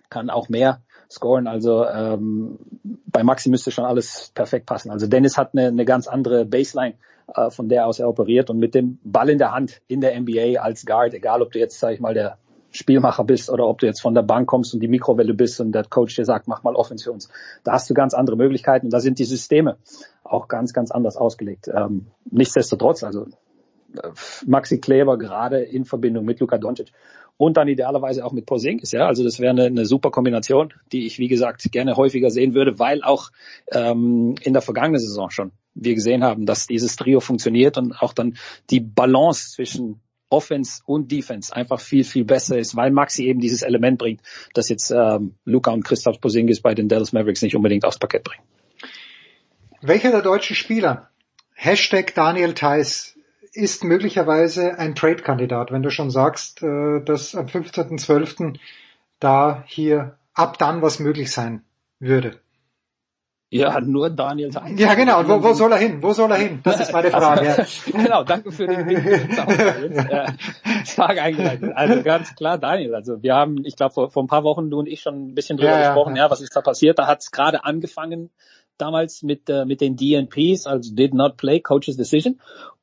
[0.09, 1.47] kann auch mehr scoren.
[1.47, 2.59] Also ähm,
[3.05, 4.91] bei Maxi müsste schon alles perfekt passen.
[4.91, 6.95] Also Dennis hat eine, eine ganz andere Baseline,
[7.33, 10.19] äh, von der aus er operiert und mit dem Ball in der Hand in der
[10.19, 12.37] NBA als Guard, egal ob du jetzt, sag ich mal, der
[12.77, 15.71] Spielmacher bist oder ob du jetzt von der Bank kommst und die Mikrowelle bist und
[15.71, 17.29] der Coach dir sagt, mach mal Offense für uns.
[17.63, 18.89] Da hast du ganz andere Möglichkeiten.
[18.89, 19.77] Da sind die Systeme
[20.23, 21.69] auch ganz, ganz anders ausgelegt.
[21.73, 23.25] Ähm, nichtsdestotrotz, also
[24.01, 24.09] äh,
[24.45, 26.91] Maxi Kleber gerade in Verbindung mit Luka Doncic
[27.37, 31.05] und dann idealerweise auch mit Porzingis, ja, also das wäre eine, eine super Kombination, die
[31.05, 33.29] ich wie gesagt gerne häufiger sehen würde, weil auch
[33.71, 38.13] ähm, in der vergangenen Saison schon wir gesehen haben, dass dieses Trio funktioniert und auch
[38.13, 38.37] dann
[38.71, 43.61] die Balance zwischen Offense und Defense einfach viel, viel besser ist, weil Maxi eben dieses
[43.61, 44.21] Element bringt,
[44.53, 48.23] das jetzt ähm, Luca und Christoph Posingis bei den Dallas Mavericks nicht unbedingt aufs Parkett
[48.23, 48.43] bringen.
[49.81, 51.09] Welcher der deutschen Spieler,
[51.53, 53.15] Hashtag Daniel Theiss,
[53.53, 58.57] ist möglicherweise ein Trade-Kandidat, wenn du schon sagst, äh, dass am 15.12.
[59.19, 61.63] da hier ab dann was möglich sein
[61.99, 62.39] würde?
[63.49, 64.79] Ja, nur Daniel Heinz.
[64.79, 65.19] Ja, genau.
[65.19, 66.03] Und wo, wo soll er hin?
[66.03, 66.59] Wo soll er hin?
[66.63, 67.57] Das ist meine Frage.
[67.57, 70.27] Also, genau, danke für den äh,
[70.85, 71.71] Frage eingeleitet.
[71.73, 72.93] Also ganz klar, Daniel.
[72.93, 75.33] Also wir haben, ich glaube, vor, vor ein paar Wochen du und ich schon ein
[75.33, 76.17] bisschen drüber ja, gesprochen.
[76.17, 76.31] Ja, ja.
[76.31, 76.99] was ist da passiert?
[76.99, 78.31] Da hat es gerade angefangen
[78.77, 82.41] damals mit äh, mit den DNPs, also Did Not Play Coaches Decision.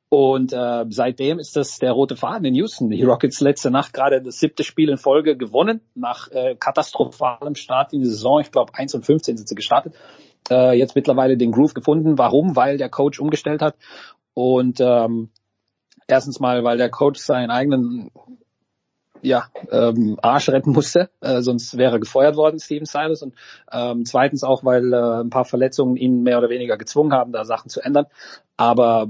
[0.09, 2.89] Und äh, seitdem ist das der rote Faden in Houston.
[2.89, 7.93] Die Rockets letzte Nacht gerade das siebte Spiel in Folge gewonnen, nach äh, katastrophalem Start
[7.93, 8.39] in die Saison.
[8.39, 9.93] Ich glaube, 1 und 15 sind sie gestartet
[10.49, 12.17] äh, jetzt mittlerweile den Groove gefunden.
[12.17, 12.55] Warum?
[12.55, 13.75] Weil der Coach umgestellt hat.
[14.33, 15.29] Und ähm,
[16.07, 18.11] erstens mal, weil der Coach seinen eigenen
[19.21, 23.21] ja, ähm, Arsch retten musste, äh, sonst wäre er gefeuert worden, Steven Silas.
[23.21, 23.33] Und
[23.71, 27.43] ähm, zweitens auch, weil äh, ein paar Verletzungen ihn mehr oder weniger gezwungen haben, da
[27.43, 28.05] Sachen zu ändern.
[28.55, 29.07] Aber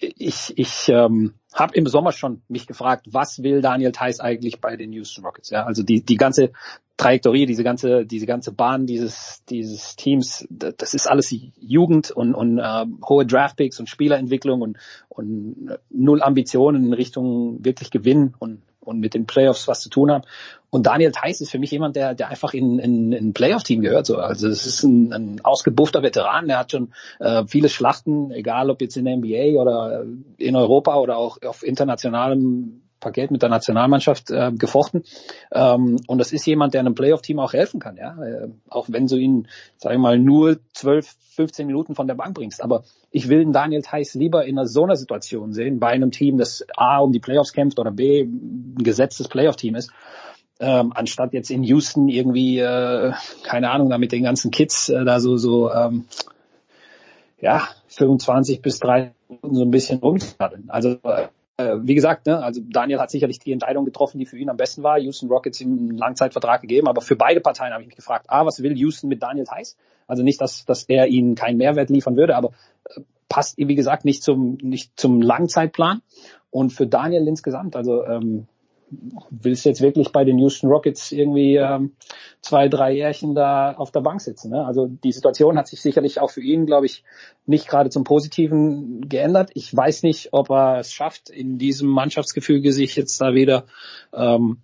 [0.00, 4.76] ich, ich ähm, habe im Sommer schon mich gefragt, was will Daniel Theiss eigentlich bei
[4.76, 5.50] den Houston Rockets?
[5.50, 6.52] Ja, also die, die ganze
[6.96, 12.58] Trajektorie, diese ganze, diese ganze Bahn dieses, dieses Teams, das ist alles Jugend und, und
[12.58, 14.78] äh, hohe Draftpicks und Spielerentwicklung und,
[15.08, 20.10] und null Ambitionen in Richtung wirklich Gewinn und und mit den Playoffs was zu tun
[20.10, 20.24] haben.
[20.70, 23.80] Und Daniel Theiss ist für mich jemand, der, der einfach in, in, in ein Playoff-Team
[23.80, 24.06] gehört.
[24.06, 24.16] So.
[24.18, 28.80] Also es ist ein, ein ausgebuffter Veteran, der hat schon äh, viele Schlachten, egal ob
[28.80, 30.04] jetzt in der NBA oder
[30.36, 35.04] in Europa oder auch auf internationalem Parkett mit der Nationalmannschaft äh, gefochten.
[35.52, 38.16] Ähm, und das ist jemand, der einem Playoff-Team auch helfen kann, ja.
[38.22, 42.34] Äh, auch wenn du ihn, sag ich mal, nur 12, 15 Minuten von der Bank
[42.34, 42.62] bringst.
[42.62, 46.10] Aber ich will den Daniel Theiss lieber in einer so einer Situation sehen, bei einem
[46.10, 49.90] Team, das A um die Playoffs kämpft oder B ein gesetztes Playoff-Team ist.
[50.60, 53.12] Ähm, anstatt jetzt in Houston irgendwie, äh,
[53.44, 56.06] keine Ahnung, da mit den ganzen Kids äh, da so, so ähm,
[57.40, 60.68] ja, 25 bis 30 Minuten so ein bisschen rumzudaddeln.
[60.68, 64.48] Also äh, wie gesagt, ne, also Daniel hat sicherlich die Entscheidung getroffen, die für ihn
[64.48, 64.98] am besten war.
[64.98, 68.46] Houston Rockets ihm einen Langzeitvertrag gegeben, aber für beide Parteien habe ich mich gefragt, ah,
[68.46, 69.76] was will Houston mit Daniel Theiss?
[70.06, 72.52] Also nicht, dass, dass er ihnen keinen Mehrwert liefern würde, aber
[72.84, 76.02] äh, passt, wie gesagt, nicht zum, nicht zum Langzeitplan.
[76.50, 78.46] Und für Daniel insgesamt, also ähm,
[79.30, 81.92] willst jetzt wirklich bei den Houston Rockets irgendwie ähm,
[82.40, 84.50] zwei, drei Jährchen da auf der Bank sitzen.
[84.50, 84.64] Ne?
[84.64, 87.04] Also die Situation hat sich sicherlich auch für ihn, glaube ich,
[87.46, 89.50] nicht gerade zum Positiven geändert.
[89.54, 93.64] Ich weiß nicht, ob er es schafft, in diesem Mannschaftsgefüge sich jetzt da wieder
[94.12, 94.58] ähm,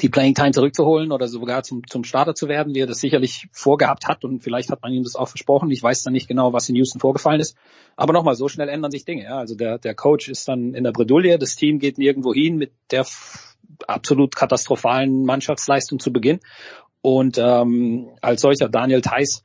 [0.00, 3.48] die Playing Time zurückzuholen oder sogar zum, zum Starter zu werden, wie er das sicherlich
[3.52, 5.70] vorgehabt hat und vielleicht hat man ihm das auch versprochen.
[5.70, 7.56] Ich weiß dann nicht genau, was in Houston vorgefallen ist.
[7.94, 9.24] Aber nochmal, so schnell ändern sich Dinge.
[9.24, 9.38] Ja.
[9.38, 12.72] Also der, der Coach ist dann in der Bredouille, das Team geht nirgendwo hin mit
[12.90, 13.06] der
[13.86, 16.40] absolut katastrophalen Mannschaftsleistung zu Beginn.
[17.02, 19.42] Und ähm, als solcher Daniel Theiss,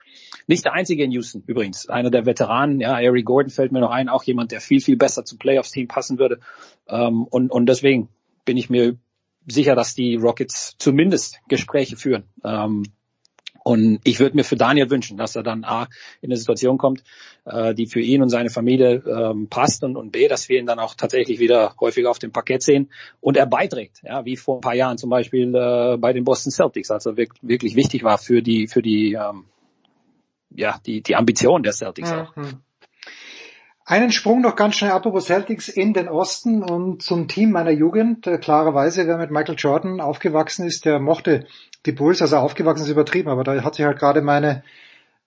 [0.48, 3.92] nicht der einzige in Houston übrigens, einer der Veteranen, ja, Eric Gordon fällt mir noch
[3.92, 6.40] ein, auch jemand, der viel, viel besser zum Playoffs-Team passen würde.
[6.88, 8.10] Ähm, und, und deswegen
[8.46, 8.98] bin ich mir
[9.48, 12.24] sicher, dass die Rockets zumindest Gespräche führen.
[12.44, 12.84] Ähm,
[13.64, 15.88] und ich würde mir für Daniel wünschen, dass er dann A
[16.22, 17.04] in eine Situation kommt,
[17.46, 20.66] äh, die für ihn und seine Familie ähm, passt und, und B, dass wir ihn
[20.66, 24.58] dann auch tatsächlich wieder häufiger auf dem Parkett sehen und er beiträgt, ja, wie vor
[24.58, 28.18] ein paar Jahren zum Beispiel äh, bei den Boston Celtics, also wirklich, wirklich wichtig war
[28.18, 29.46] für die für die ähm,
[30.50, 32.18] ja die die Ambition der Celtics mhm.
[32.18, 32.36] auch.
[33.92, 38.26] Einen Sprung noch ganz schnell apropos Celtics in den Osten und zum Team meiner Jugend.
[38.26, 41.46] Äh, klarerweise, wer mit Michael Jordan aufgewachsen ist, der mochte
[41.86, 44.64] die Bulls, also aufgewachsen ist übertrieben, aber da hat sich halt gerade meine,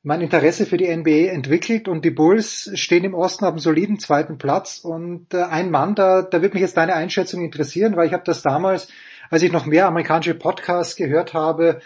[0.02, 3.98] mein Interesse für die NBA entwickelt und die Bulls stehen im Osten auf einem soliden
[3.98, 8.06] zweiten Platz und äh, ein Mann, da, da wird mich jetzt deine Einschätzung interessieren, weil
[8.06, 8.88] ich habe das damals,
[9.28, 11.82] als ich noch mehr amerikanische Podcasts gehört habe,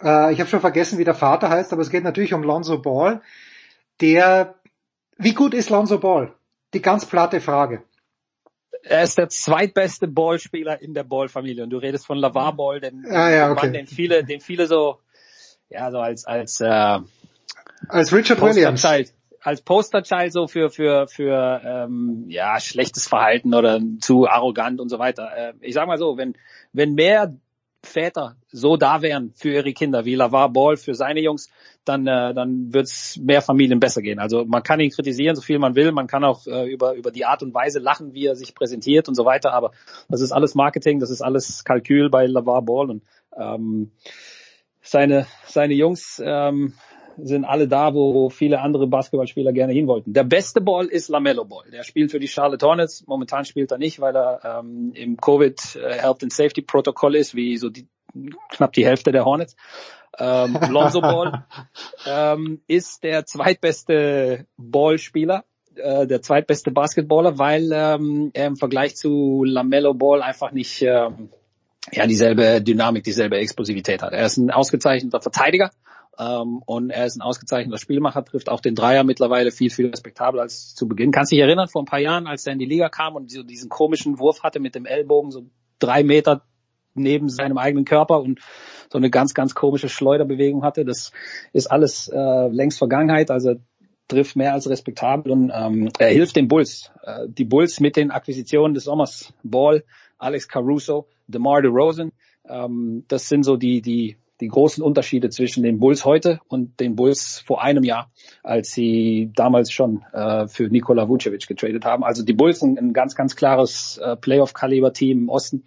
[0.00, 2.78] äh, ich habe schon vergessen, wie der Vater heißt, aber es geht natürlich um Lonzo
[2.80, 3.22] Ball,
[4.00, 4.54] der,
[5.22, 6.32] wie gut ist Lonzo Ball?
[6.74, 7.82] Die ganz platte Frage
[8.82, 11.64] er ist der zweitbeste Ballspieler in der Ballfamilie.
[11.64, 13.66] Und du redest von Lavar Ball, den, ah, ja, okay.
[13.66, 14.98] Mann, den viele, den viele so,
[15.68, 16.98] ja, so als, als, äh,
[17.88, 18.84] als Richard Williams.
[19.44, 25.00] Als Posterchild so für, für, für, ähm, ja, schlechtes Verhalten oder zu arrogant und so
[25.00, 25.30] weiter.
[25.36, 26.36] Äh, ich sag mal so, wenn,
[26.72, 27.34] wenn mehr
[27.84, 31.50] Väter so da wären für ihre Kinder wie Lavar Ball für seine Jungs,
[31.84, 34.18] dann, äh, dann wird es mehr Familien besser gehen.
[34.18, 37.10] Also man kann ihn kritisieren, so viel man will, man kann auch äh, über, über
[37.10, 39.72] die Art und Weise lachen, wie er sich präsentiert und so weiter, aber
[40.08, 42.90] das ist alles Marketing, das ist alles Kalkül bei Lavar Ball.
[42.90, 43.02] Und
[43.36, 43.90] ähm,
[44.80, 46.74] seine, seine Jungs ähm,
[47.18, 50.12] sind alle da, wo viele andere Basketballspieler gerne hin wollten.
[50.12, 51.70] Der beste Ball ist Lamello Ball.
[51.70, 53.04] Der spielt für die Charlotte Hornets.
[53.06, 57.34] Momentan spielt er nicht, weil er ähm, im Covid äh, Health and Safety Protokoll ist,
[57.34, 57.88] wie so die,
[58.50, 59.56] knapp die Hälfte der Hornets.
[60.18, 61.44] Ähm, Lonzo Ball
[62.06, 65.44] ähm, ist der zweitbeste Ballspieler,
[65.76, 71.30] äh, der zweitbeste Basketballer, weil ähm, er im Vergleich zu Lamello Ball einfach nicht ähm,
[71.90, 74.12] ja dieselbe Dynamik, dieselbe Explosivität hat.
[74.12, 75.70] Er ist ein ausgezeichneter Verteidiger
[76.18, 80.42] ähm, und er ist ein ausgezeichneter Spielmacher, trifft auch den Dreier mittlerweile viel, viel respektabler
[80.42, 81.10] als zu Beginn.
[81.10, 83.42] Kannst dich erinnern, vor ein paar Jahren, als er in die Liga kam und so
[83.42, 85.46] diesen komischen Wurf hatte mit dem Ellbogen, so
[85.78, 86.42] drei Meter
[86.94, 88.40] neben seinem eigenen Körper und
[88.90, 90.84] so eine ganz, ganz komische Schleuderbewegung hatte.
[90.84, 91.12] Das
[91.54, 93.54] ist alles äh, längst Vergangenheit, also
[94.08, 96.90] trifft mehr als respektabel und ähm, er hilft den Bulls.
[97.02, 99.84] Äh, die Bulls mit den Akquisitionen des Sommers, Ball,
[100.18, 102.12] Alex Caruso, DeMar DeRozan,
[102.46, 106.96] ähm, das sind so die, die die großen Unterschiede zwischen den Bulls heute und den
[106.96, 108.10] Bulls vor einem Jahr,
[108.42, 112.02] als sie damals schon äh, für Nikola Vucevic getradet haben.
[112.02, 115.64] Also die Bulls sind ein ganz, ganz klares äh, Playoff-Kaliber-Team im Osten.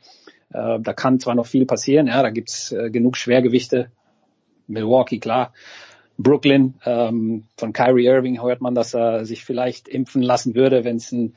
[0.54, 3.92] Äh, da kann zwar noch viel passieren, ja, da gibt's äh, genug Schwergewichte.
[4.68, 5.54] Milwaukee, klar.
[6.18, 10.98] Brooklyn, ähm, von Kyrie Irving hört man, dass er sich vielleicht impfen lassen würde, wenn
[10.98, 11.36] es ein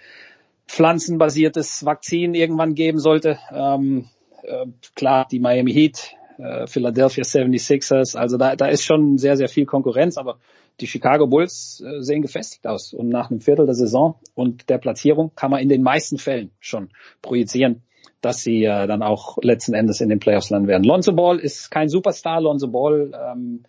[0.66, 3.38] pflanzenbasiertes Vakzin irgendwann geben sollte.
[3.52, 4.06] Ähm,
[4.42, 8.16] äh, klar, die Miami Heat, äh, Philadelphia 76ers.
[8.16, 10.38] Also da, da ist schon sehr, sehr viel Konkurrenz, aber
[10.80, 12.92] die Chicago Bulls äh, sehen gefestigt aus.
[12.94, 16.50] Und nach einem Viertel der Saison und der Platzierung kann man in den meisten Fällen
[16.60, 16.90] schon
[17.22, 17.82] projizieren,
[18.20, 20.84] dass sie äh, dann auch letzten Endes in den Playoffs landen werden.
[20.84, 22.40] Lonzo Ball ist kein Superstar.
[22.40, 23.64] Lonzo Ball ähm,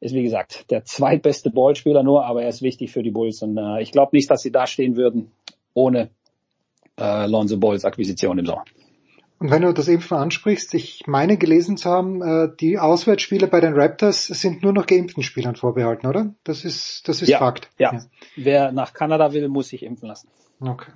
[0.00, 3.42] ist wie gesagt der zweitbeste Ballspieler nur, aber er ist wichtig für die Bulls.
[3.42, 5.32] Und äh, ich glaube nicht, dass sie da stehen würden
[5.72, 6.10] ohne
[6.98, 8.64] äh, Lonzo Balls Akquisition im Sommer.
[9.38, 13.60] Und wenn du das Impfen ansprichst, ich meine gelesen zu haben, äh, die Auswärtsspiele bei
[13.60, 16.34] den Raptors sind nur noch geimpften Spielern vorbehalten, oder?
[16.44, 17.68] Das ist, das ist ja, Fakt.
[17.78, 17.92] Ja.
[17.92, 18.00] ja.
[18.36, 20.28] Wer nach Kanada will, muss sich impfen lassen.
[20.60, 20.90] Okay.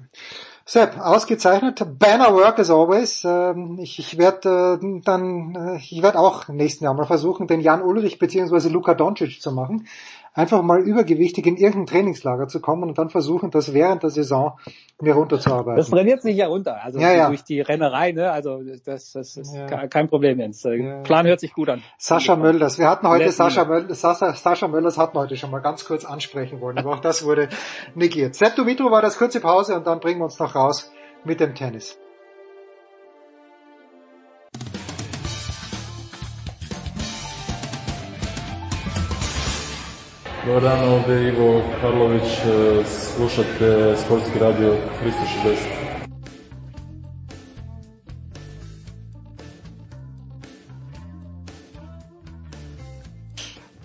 [0.65, 1.85] Sepp, ausgezeichnet.
[1.99, 3.25] Banner work as always.
[3.25, 7.60] Ähm, ich, ich werde äh, dann, äh, ich werde auch nächsten Jahr mal versuchen, den
[7.60, 9.86] Jan Ulrich beziehungsweise Luka Doncic zu machen
[10.33, 14.59] einfach mal übergewichtig in irgendein Trainingslager zu kommen und dann versuchen, das während der Saison
[15.00, 15.76] mir runterzuarbeiten.
[15.76, 17.28] Das trainiert sich ja runter, also ja, ja.
[17.28, 18.31] durch die Rennerei, ne?
[18.31, 19.86] Also das, das ist ja.
[19.89, 20.62] kein Problem, Jens.
[21.05, 21.83] Plan hört sich gut an.
[21.99, 25.84] Sascha Mölders, wir hatten heute Sascha Mölders, Sascha, Sascha Mölders hatten heute schon mal ganz
[25.84, 27.49] kurz ansprechen wollen, aber auch das wurde
[27.94, 28.34] negiert.
[28.34, 30.92] Sepp Dumitro war das kurze Pause und dann bringen wir uns noch raus
[31.25, 31.99] mit dem Tennis.
[40.47, 42.28] Dobar dan, ovdje je Ivo Karlović,
[42.85, 45.59] slušate Sportski radio 360.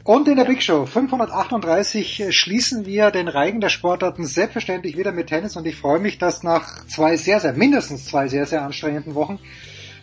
[0.03, 5.27] Und in der Big Show 538 schließen wir den Reigen der Sportarten selbstverständlich wieder mit
[5.27, 9.13] Tennis und ich freue mich, dass nach zwei sehr, sehr, mindestens zwei sehr, sehr anstrengenden
[9.13, 9.39] Wochen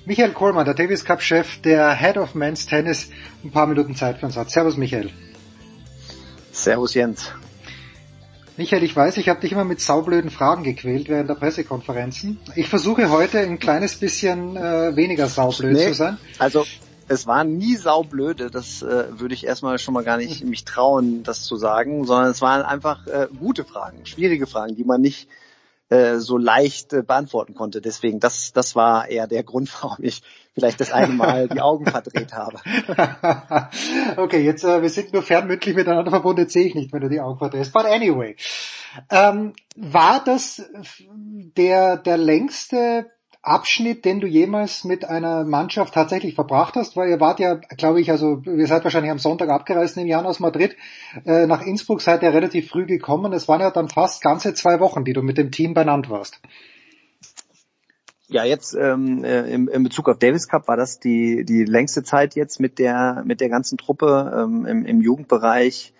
[0.04, 3.10] Michael Kohlmann, der Davis Cup Chef, der Head of Men's Tennis,
[3.42, 4.50] ein paar Minuten Zeit für uns hat.
[4.50, 5.10] Servus Michael.
[6.62, 7.32] Servus Jens.
[8.56, 12.38] Michael, ich weiß, ich habe dich immer mit saublöden Fragen gequält während der Pressekonferenzen.
[12.54, 16.18] Ich versuche heute ein kleines bisschen äh, weniger saublöd nee, zu sein.
[16.38, 16.64] Also
[17.08, 21.24] es waren nie saublöde, das äh, würde ich erstmal schon mal gar nicht mich trauen,
[21.24, 25.28] das zu sagen, sondern es waren einfach äh, gute Fragen, schwierige Fragen, die man nicht
[25.88, 27.80] äh, so leicht äh, beantworten konnte.
[27.80, 30.22] Deswegen, das, das war eher der Grund, warum ich
[30.54, 32.58] vielleicht das eine Mal die Augen verdreht habe.
[34.16, 37.08] okay, jetzt äh, wir sind nur fernmündlich miteinander verbunden, jetzt sehe ich nicht, wenn du
[37.08, 37.72] die Augen verdrehst.
[37.72, 38.36] But anyway,
[39.10, 40.62] ähm, war das
[41.56, 43.10] der der längste
[43.44, 46.96] Abschnitt, den du jemals mit einer Mannschaft tatsächlich verbracht hast?
[46.96, 50.26] Weil ihr wart ja, glaube ich, also ihr seid wahrscheinlich am Sonntag abgereist in Jan
[50.26, 50.76] aus Madrid.
[51.26, 53.32] Äh, nach Innsbruck seid ihr relativ früh gekommen.
[53.32, 56.40] Es waren ja dann fast ganze zwei Wochen, die du mit dem Team benannt warst.
[58.32, 62.02] Ja, jetzt ähm, äh, im, in Bezug auf Davis Cup war das die die längste
[62.02, 65.92] Zeit jetzt mit der mit der ganzen Truppe ähm, im, im Jugendbereich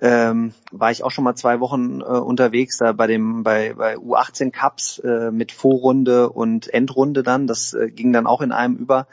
[0.00, 3.96] ähm, war ich auch schon mal zwei Wochen äh, unterwegs da bei dem bei, bei
[3.96, 7.46] U18 Cups äh, mit Vorrunde und Endrunde dann.
[7.46, 9.06] Das äh, ging dann auch in einem über.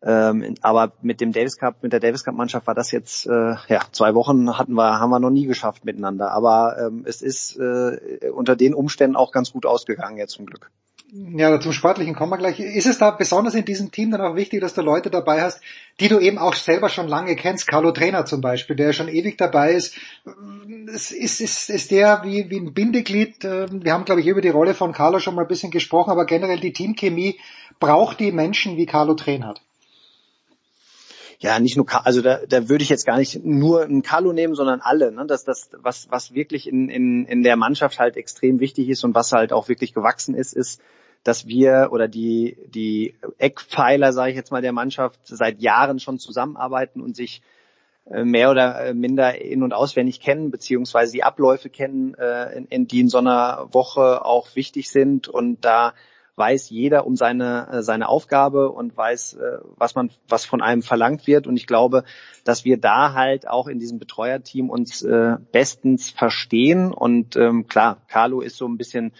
[0.00, 3.56] Ähm, aber mit dem Davis Cup, mit der Davis Cup Mannschaft war das jetzt äh,
[3.66, 6.30] ja zwei Wochen hatten wir haben wir noch nie geschafft miteinander.
[6.30, 10.70] Aber ähm, es ist äh, unter den Umständen auch ganz gut ausgegangen jetzt zum Glück.
[11.10, 12.60] Ja, zum Sportlichen kommen wir gleich.
[12.60, 15.62] Ist es da besonders in diesem Team dann auch wichtig, dass du Leute dabei hast,
[16.00, 17.66] die du eben auch selber schon lange kennst?
[17.66, 19.96] Carlo Trainer zum Beispiel, der schon ewig dabei ist.
[20.86, 23.42] Ist, ist, ist der wie, wie ein Bindeglied?
[23.44, 26.10] Ähm, wir haben, glaube ich, über die Rolle von Carlo schon mal ein bisschen gesprochen,
[26.10, 27.38] aber generell die Teamchemie
[27.80, 29.62] braucht die Menschen, wie Carlo Train hat.
[31.40, 34.54] Ja, nicht nur, also da, da würde ich jetzt gar nicht nur einen Carlo nehmen,
[34.54, 35.10] sondern alle.
[35.12, 35.24] Ne?
[35.26, 39.14] Das, das, was, was wirklich in, in, in der Mannschaft halt extrem wichtig ist und
[39.14, 40.82] was halt auch wirklich gewachsen ist, ist,
[41.24, 46.18] dass wir oder die, die Eckpfeiler, sage ich jetzt mal, der Mannschaft seit Jahren schon
[46.18, 47.42] zusammenarbeiten und sich
[48.10, 52.86] äh, mehr oder minder in- und auswendig kennen, beziehungsweise die Abläufe kennen, äh, in, in,
[52.86, 55.28] die in so einer Woche auch wichtig sind.
[55.28, 55.92] Und da
[56.36, 59.38] weiß jeder um seine, äh, seine Aufgabe und weiß,
[59.76, 61.46] was man, was von einem verlangt wird.
[61.46, 62.04] Und ich glaube,
[62.44, 65.06] dass wir da halt auch in diesem Betreuerteam uns
[65.52, 66.92] bestens verstehen.
[66.92, 69.12] Und ähm, klar, Carlo ist so ein bisschen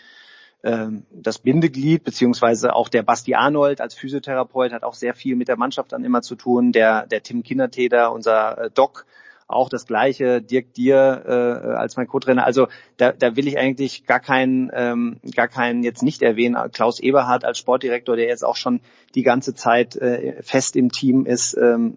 [0.63, 5.57] das Bindeglied, beziehungsweise auch der Basti Arnold als Physiotherapeut hat auch sehr viel mit der
[5.57, 6.73] Mannschaft dann immer zu tun.
[6.73, 9.07] Der, der Tim Kindertäter, unser äh, Doc,
[9.47, 12.45] auch das gleiche, Dirk Dier äh, als mein Co-Trainer.
[12.45, 16.57] Also da, da will ich eigentlich gar keinen, ähm, gar keinen jetzt nicht erwähnen.
[16.73, 18.81] Klaus Eberhardt als Sportdirektor, der jetzt auch schon
[19.15, 21.57] die ganze Zeit äh, fest im Team ist.
[21.57, 21.97] Ähm,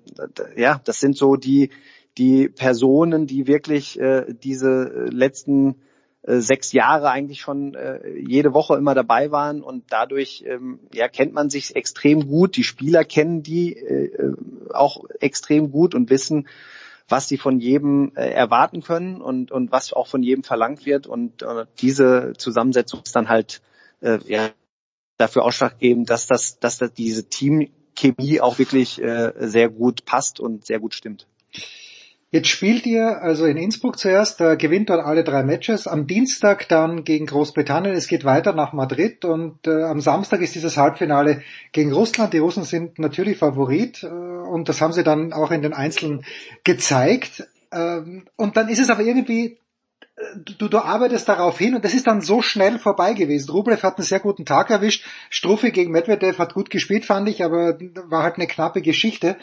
[0.55, 1.71] ja, das sind so die
[2.17, 5.73] die Personen, die wirklich äh, diese letzten äh,
[6.23, 11.33] sechs Jahre eigentlich schon äh, jede Woche immer dabei waren und dadurch ähm, ja kennt
[11.33, 12.55] man sich extrem gut.
[12.57, 14.33] Die Spieler kennen die äh, äh,
[14.71, 16.47] auch extrem gut und wissen,
[17.09, 21.07] was sie von jedem äh, erwarten können und und was auch von jedem verlangt wird
[21.07, 23.61] und äh, diese Zusammensetzung ist dann halt
[24.01, 24.49] äh, ja
[25.17, 30.67] dafür ausschlaggebend, dass das dass das diese Teamchemie auch wirklich äh, sehr gut passt und
[30.67, 31.25] sehr gut stimmt.
[32.33, 36.69] Jetzt spielt ihr also in Innsbruck zuerst, äh, gewinnt dort alle drei Matches, am Dienstag
[36.69, 41.43] dann gegen Großbritannien, es geht weiter nach Madrid und äh, am Samstag ist dieses Halbfinale
[41.73, 42.31] gegen Russland.
[42.31, 46.23] Die Russen sind natürlich Favorit äh, und das haben sie dann auch in den Einzelnen
[46.63, 47.49] gezeigt.
[47.73, 49.57] Ähm, und dann ist es aber irgendwie
[50.15, 50.23] äh,
[50.57, 53.51] du, du arbeitest darauf hin und das ist dann so schnell vorbei gewesen.
[53.51, 55.05] Rublev hat einen sehr guten Tag erwischt.
[55.29, 59.35] Struffi gegen Medvedev hat gut gespielt, fand ich, aber war halt eine knappe Geschichte.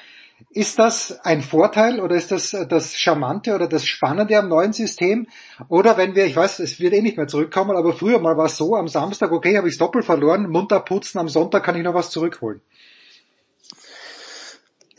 [0.51, 5.27] Ist das ein Vorteil oder ist das das Charmante oder das Spannende am neuen System?
[5.69, 8.47] Oder wenn wir, ich weiß, es wird eh nicht mehr zurückkommen, aber früher mal war
[8.47, 11.83] es so, am Samstag, okay, habe ich doppelt verloren, munter putzen, am Sonntag kann ich
[11.83, 12.61] noch was zurückholen.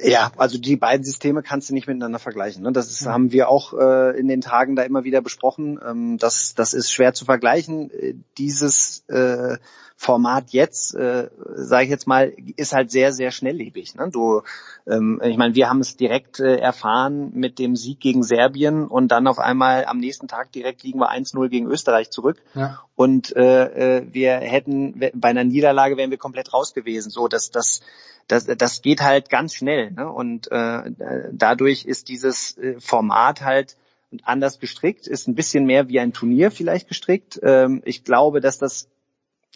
[0.01, 2.63] Ja, also die beiden Systeme kannst du nicht miteinander vergleichen.
[2.63, 2.71] Ne?
[2.71, 5.77] Das ist, haben wir auch äh, in den Tagen da immer wieder besprochen.
[5.85, 7.91] Ähm, das, das ist schwer zu vergleichen.
[7.91, 9.57] Äh, dieses äh,
[9.97, 13.95] Format jetzt, äh, sage ich jetzt mal, ist halt sehr, sehr schnelllebig.
[13.95, 14.09] Ne?
[14.09, 14.43] Du,
[14.87, 19.09] ähm, ich meine, wir haben es direkt äh, erfahren mit dem Sieg gegen Serbien und
[19.09, 22.37] dann auf einmal am nächsten Tag direkt liegen wir 1-0 gegen Österreich zurück.
[22.55, 22.79] Ja.
[22.95, 27.09] Und äh, äh wir hätten bei einer Niederlage wären wir komplett raus gewesen.
[27.09, 27.81] So, dass das
[28.29, 29.91] das, das geht halt ganz schnell.
[29.91, 30.09] Ne?
[30.09, 30.91] Und äh,
[31.31, 33.75] dadurch ist dieses äh, Format halt
[34.23, 37.39] anders gestrickt, ist ein bisschen mehr wie ein Turnier vielleicht gestrickt.
[37.43, 38.87] Ähm, ich glaube, dass das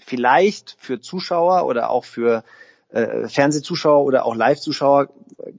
[0.03, 2.43] vielleicht für Zuschauer oder auch für
[2.89, 5.51] äh, Fernsehzuschauer oder auch Live-Zuschauer äh,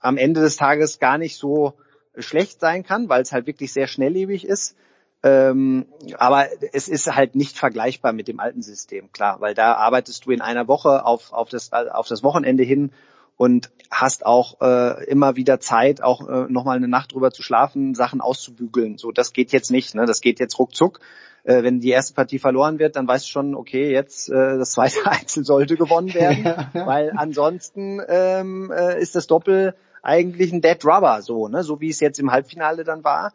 [0.00, 1.74] am Ende des Tages gar nicht so
[2.18, 4.76] schlecht sein kann, weil es halt wirklich sehr schnelllebig ist.
[5.22, 5.86] Ähm,
[6.18, 10.30] aber es ist halt nicht vergleichbar mit dem alten System, klar, weil da arbeitest du
[10.30, 12.90] in einer Woche auf, auf, das, auf das Wochenende hin
[13.36, 17.94] und hast auch äh, immer wieder Zeit, auch äh, nochmal eine Nacht drüber zu schlafen,
[17.94, 18.98] Sachen auszubügeln.
[18.98, 20.06] So, das geht jetzt nicht, ne?
[20.06, 21.00] Das geht jetzt ruckzuck.
[21.44, 24.72] Äh, wenn die erste Partie verloren wird, dann weißt du schon, okay, jetzt äh, das
[24.72, 26.86] zweite Einzel sollte gewonnen werden, Ja, ja.
[26.86, 31.62] weil ansonsten ähm, äh, ist das Doppel eigentlich ein Dead Rubber, so, ne?
[31.62, 33.32] So wie es jetzt im Halbfinale dann war.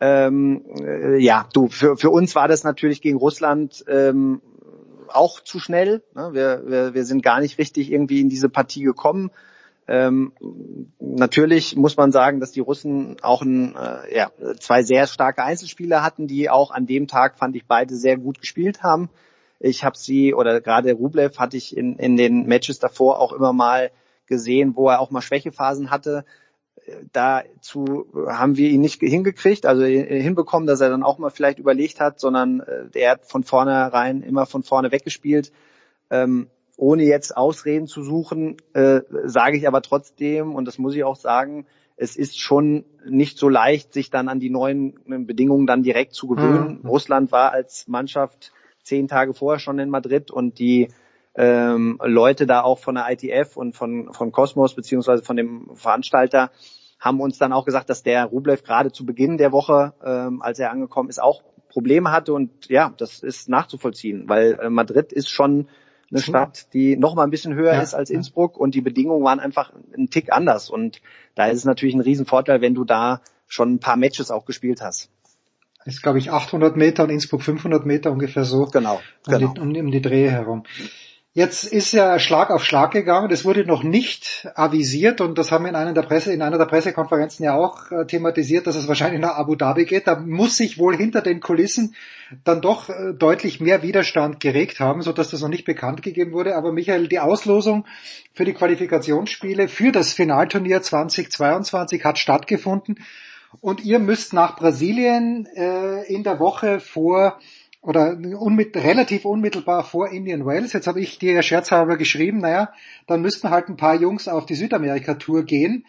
[0.00, 4.40] Ähm, äh, ja, du, für, für uns war das natürlich gegen Russland ähm,
[5.08, 6.02] auch zu schnell.
[6.14, 6.30] Ne?
[6.32, 9.30] Wir, wir, wir sind gar nicht richtig irgendwie in diese Partie gekommen.
[9.88, 10.32] Ähm,
[11.00, 16.02] natürlich muss man sagen, dass die Russen auch ein, äh, ja, zwei sehr starke Einzelspieler
[16.02, 19.08] hatten, die auch an dem Tag, fand ich, beide sehr gut gespielt haben.
[19.60, 23.52] Ich habe sie, oder gerade Rublev hatte ich in, in den Matches davor auch immer
[23.52, 23.90] mal
[24.26, 26.24] gesehen, wo er auch mal Schwächephasen hatte
[27.12, 32.00] dazu haben wir ihn nicht hingekriegt, also hinbekommen, dass er dann auch mal vielleicht überlegt
[32.00, 35.52] hat, sondern äh, der hat von vornherein immer von vorne weggespielt.
[36.10, 41.02] Ähm, ohne jetzt Ausreden zu suchen, äh, sage ich aber trotzdem, und das muss ich
[41.02, 44.94] auch sagen, es ist schon nicht so leicht, sich dann an die neuen
[45.26, 46.80] Bedingungen dann direkt zu gewöhnen.
[46.82, 46.88] Mhm.
[46.88, 48.52] Russland war als Mannschaft
[48.84, 50.88] zehn Tage vorher schon in Madrid und die
[51.34, 56.50] ähm, Leute da auch von der ITF und von, von Cosmos beziehungsweise von dem Veranstalter
[56.98, 60.58] haben uns dann auch gesagt, dass der Rublev gerade zu Beginn der Woche, ähm, als
[60.58, 65.28] er angekommen ist, auch Probleme hatte und ja, das ist nachzuvollziehen, weil äh, Madrid ist
[65.28, 65.68] schon
[66.10, 69.22] eine Stadt, die noch mal ein bisschen höher Ja, ist als Innsbruck und die Bedingungen
[69.24, 71.02] waren einfach ein Tick anders und
[71.34, 74.80] da ist es natürlich ein Riesenvorteil, wenn du da schon ein paar Matches auch gespielt
[74.80, 75.10] hast.
[75.84, 78.66] ist, glaube ich, 800 Meter und Innsbruck 500 Meter ungefähr so.
[78.66, 78.96] Genau,
[79.26, 79.52] um, genau.
[79.54, 80.64] Die, um, um die Dreh herum.
[81.34, 83.28] Jetzt ist ja Schlag auf Schlag gegangen.
[83.28, 86.56] Das wurde noch nicht avisiert und das haben wir in einer der Presse, in einer
[86.56, 90.06] der Pressekonferenzen ja auch äh, thematisiert, dass es wahrscheinlich nach Abu Dhabi geht.
[90.06, 91.94] Da muss sich wohl hinter den Kulissen
[92.44, 96.32] dann doch äh, deutlich mehr Widerstand geregt haben, so dass das noch nicht bekannt gegeben
[96.32, 96.56] wurde.
[96.56, 97.84] Aber Michael, die Auslosung
[98.32, 102.98] für die Qualifikationsspiele für das Finalturnier 2022 hat stattgefunden
[103.60, 107.38] und ihr müsst nach Brasilien äh, in der Woche vor
[107.80, 110.72] oder unmit, relativ unmittelbar vor Indian Wales.
[110.72, 112.72] Jetzt habe ich dir ja scherzhalber geschrieben, naja,
[113.06, 115.86] dann müssten halt ein paar Jungs auf die Südamerika-Tour gehen.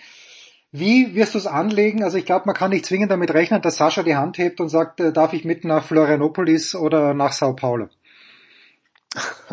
[0.72, 2.04] Wie wirst du es anlegen?
[2.04, 4.70] Also ich glaube, man kann nicht zwingend damit rechnen, dass Sascha die Hand hebt und
[4.70, 7.90] sagt, äh, darf ich mit nach Florianopolis oder nach Sao Paulo?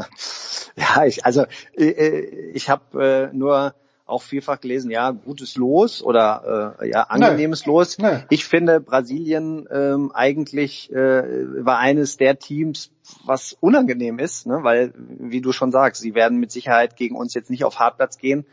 [0.79, 2.21] Ja, ich, also äh,
[2.53, 3.75] ich habe äh, nur
[4.07, 7.99] auch vielfach gelesen, ja, gutes Los oder äh, ja, angenehmes Los.
[7.99, 8.21] Nö.
[8.31, 12.93] Ich finde, Brasilien ähm, eigentlich äh, war eines der Teams,
[13.25, 14.61] was unangenehm ist, ne?
[14.63, 18.19] weil, wie du schon sagst, sie werden mit Sicherheit gegen uns jetzt nicht auf Hartplatz
[18.19, 18.47] gehen,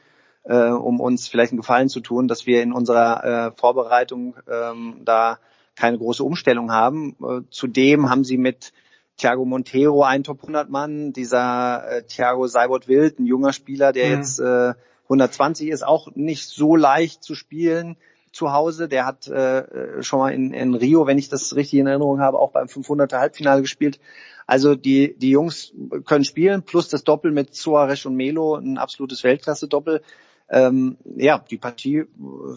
[0.43, 5.01] äh, um uns vielleicht einen Gefallen zu tun, dass wir in unserer äh, Vorbereitung ähm,
[5.06, 5.38] da
[5.75, 7.15] keine große Umstellung haben.
[7.22, 8.73] Äh, zudem haben sie mit
[9.17, 14.07] Thiago Montero einen Top 100 Mann, dieser äh, Thiago Seibert Wild, ein junger Spieler, der
[14.07, 14.11] Mhm.
[14.15, 14.73] jetzt äh,
[15.03, 17.98] 120 ist, auch nicht so leicht zu spielen
[18.32, 18.88] zu Hause.
[18.88, 22.40] Der hat äh, schon mal in, in Rio, wenn ich das richtig in Erinnerung habe,
[22.40, 23.99] auch beim 500er Halbfinale gespielt.
[24.45, 25.73] Also die, die Jungs
[26.06, 30.01] können spielen, plus das Doppel mit Suarez und Melo, ein absolutes Weltklasse-Doppel.
[30.49, 32.07] Ähm, ja, die Partie äh,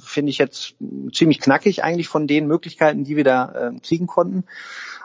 [0.01, 0.75] finde ich jetzt
[1.13, 4.45] ziemlich knackig eigentlich von den Möglichkeiten, die wir da äh, kriegen konnten.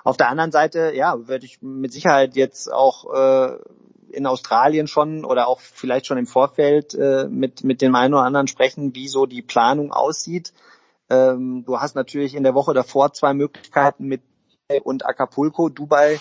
[0.04, 3.58] Auf der anderen Seite, ja, werde ich mit Sicherheit jetzt auch äh,
[4.14, 8.24] in Australien schon oder auch vielleicht schon im Vorfeld äh, mit, mit dem einen oder
[8.24, 10.54] anderen sprechen, wie so die Planung aussieht.
[11.10, 14.22] Ähm, du hast natürlich in der Woche davor zwei Möglichkeiten mit
[14.84, 15.70] und Acapulco.
[15.70, 16.20] Dubai,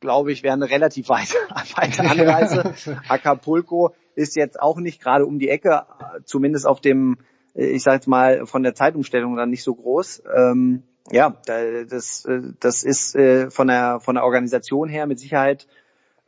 [0.00, 1.34] glaube ich, wäre eine relativ weite,
[1.74, 2.74] weite Anreise.
[3.08, 5.82] Acapulco ist jetzt auch nicht gerade um die Ecke,
[6.24, 7.18] zumindest auf dem,
[7.54, 10.22] ich sag jetzt mal, von der Zeitumstellung dann nicht so groß.
[10.34, 12.26] Ähm, ja, das,
[12.58, 15.68] das ist äh, von der von der Organisation her mit Sicherheit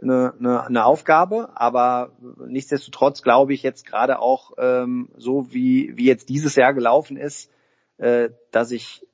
[0.00, 2.12] eine, eine, eine Aufgabe, aber
[2.46, 7.50] nichtsdestotrotz glaube ich jetzt gerade auch ähm, so wie wie jetzt dieses Jahr gelaufen ist,
[7.98, 9.04] äh, dass ich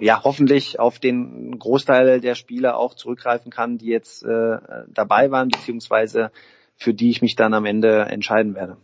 [0.00, 5.48] ja hoffentlich auf den Großteil der Spieler auch zurückgreifen kann, die jetzt äh, dabei waren,
[5.48, 6.30] beziehungsweise
[6.76, 8.78] für die ich mich dann am Ende entscheiden werde.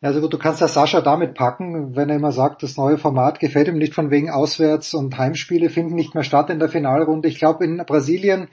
[0.00, 3.40] Also gut, du kannst ja Sascha damit packen, wenn er immer sagt, das neue Format
[3.40, 7.26] gefällt ihm nicht von wegen Auswärts- und Heimspiele finden nicht mehr statt in der Finalrunde.
[7.26, 8.48] Ich glaube, in Brasilien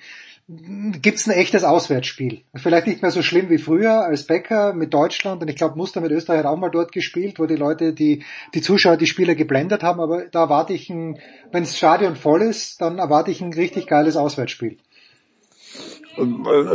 [0.48, 2.42] gibt's ein echtes Auswärtsspiel.
[2.56, 6.02] Vielleicht nicht mehr so schlimm wie früher als Becker mit Deutschland und ich glaube, Muster
[6.02, 9.36] mit Österreich hat auch mal dort gespielt, wo die Leute, die, die Zuschauer, die Spieler
[9.36, 11.20] geblendet haben, aber da erwarte ich ein,
[11.52, 14.78] wenn das Stadion voll ist, dann erwarte ich ein richtig geiles Auswärtsspiel.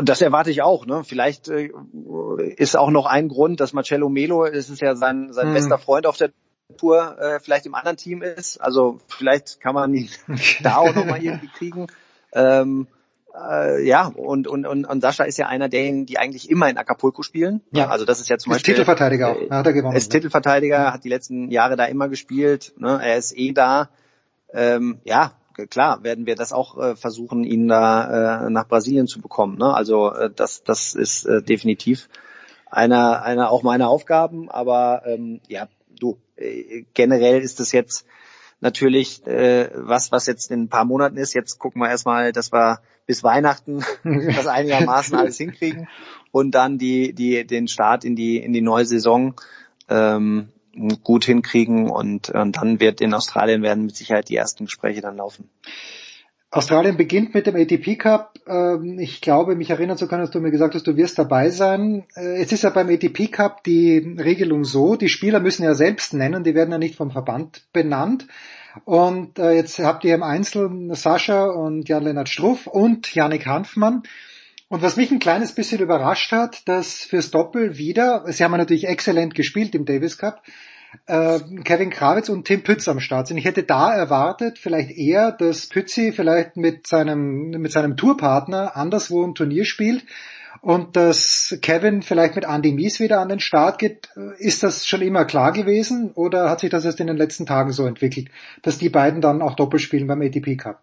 [0.02, 0.86] Das erwarte ich auch.
[0.86, 1.04] Ne?
[1.04, 1.68] Vielleicht äh,
[2.56, 5.54] ist auch noch ein Grund, dass Marcello Melo, es ist ja sein, sein hm.
[5.54, 6.30] bester Freund auf der
[6.78, 8.58] Tour, äh, vielleicht im anderen Team ist.
[8.58, 10.08] Also vielleicht kann man ihn
[10.62, 11.86] da auch nochmal irgendwie kriegen.
[12.32, 12.86] Ähm,
[13.36, 16.78] äh, ja, und, und, und, und Sascha ist ja einer derjenigen, die eigentlich immer in
[16.78, 17.60] Acapulco spielen.
[17.72, 17.88] Ja.
[17.88, 18.74] Also das ist ja zum ist Beispiel.
[18.74, 19.40] Titelverteidiger auch.
[19.40, 19.96] Ja, hat er gewonnen.
[19.96, 22.72] Ist Titelverteidiger, hat die letzten Jahre da immer gespielt.
[22.78, 22.98] Ne?
[23.02, 23.90] Er ist eh da.
[24.52, 25.32] Ähm, ja,
[25.70, 29.58] klar werden wir das auch äh, versuchen, ihn da äh, nach Brasilien zu bekommen.
[29.58, 29.74] Ne?
[29.74, 32.08] Also äh, das, das ist äh, definitiv
[32.70, 34.50] einer, einer auch meiner Aufgaben.
[34.50, 38.06] Aber ähm, ja, du, äh, generell ist es jetzt
[38.60, 41.34] natürlich äh, was, was jetzt in ein paar Monaten ist.
[41.34, 45.88] Jetzt gucken wir erstmal, dass wir bis Weihnachten das einigermaßen alles hinkriegen
[46.32, 49.34] und dann die, die, den Start in die, in die neue Saison
[49.88, 50.48] ähm,
[51.02, 55.16] gut hinkriegen und, und dann wird in Australien werden mit Sicherheit die ersten Gespräche dann
[55.16, 55.48] laufen.
[56.50, 58.34] Australien beginnt mit dem ATP Cup.
[58.46, 61.50] Ähm, ich glaube, mich erinnern zu können, dass du mir gesagt hast, du wirst dabei
[61.50, 62.04] sein.
[62.14, 66.14] Äh, es ist ja beim ATP Cup die Regelung so, die Spieler müssen ja selbst
[66.14, 68.26] nennen, die werden ja nicht vom Verband benannt.
[68.84, 74.02] Und äh, jetzt habt ihr im Einzel Sascha und Jan-Lennart Struff und Yannick Hanfmann.
[74.68, 78.88] Und was mich ein kleines bisschen überrascht hat, dass fürs Doppel wieder, sie haben natürlich
[78.88, 80.42] exzellent gespielt im Davis Cup,
[81.06, 83.36] äh, Kevin Krawitz und Tim Pütz am Start sind.
[83.36, 89.24] Ich hätte da erwartet, vielleicht eher, dass Pützi vielleicht mit seinem, mit seinem Tourpartner anderswo
[89.24, 90.04] ein Turnier spielt
[90.66, 94.08] und dass Kevin vielleicht mit Andy Mies wieder an den Start geht.
[94.38, 97.70] Ist das schon immer klar gewesen oder hat sich das erst in den letzten Tagen
[97.70, 98.30] so entwickelt,
[98.62, 100.82] dass die beiden dann auch Doppel spielen beim ATP Cup?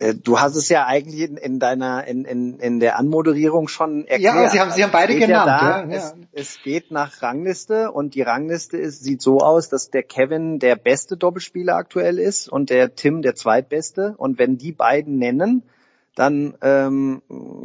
[0.00, 4.04] Äh, du hast es ja eigentlich in, in deiner in, in, in der Anmoderierung schon
[4.08, 4.34] erklärt.
[4.34, 5.46] Ja, sie haben sie haben beide genannt.
[5.46, 9.68] Ja da, ja, Es, es, geht nach Rangliste und die Rangliste ist, sieht so aus,
[9.68, 14.14] dass der Kevin der beste Doppelspieler aktuell ist und der Tim der zweitbeste.
[14.16, 15.62] Und wenn die beiden nennen,
[16.14, 17.22] dann ähm,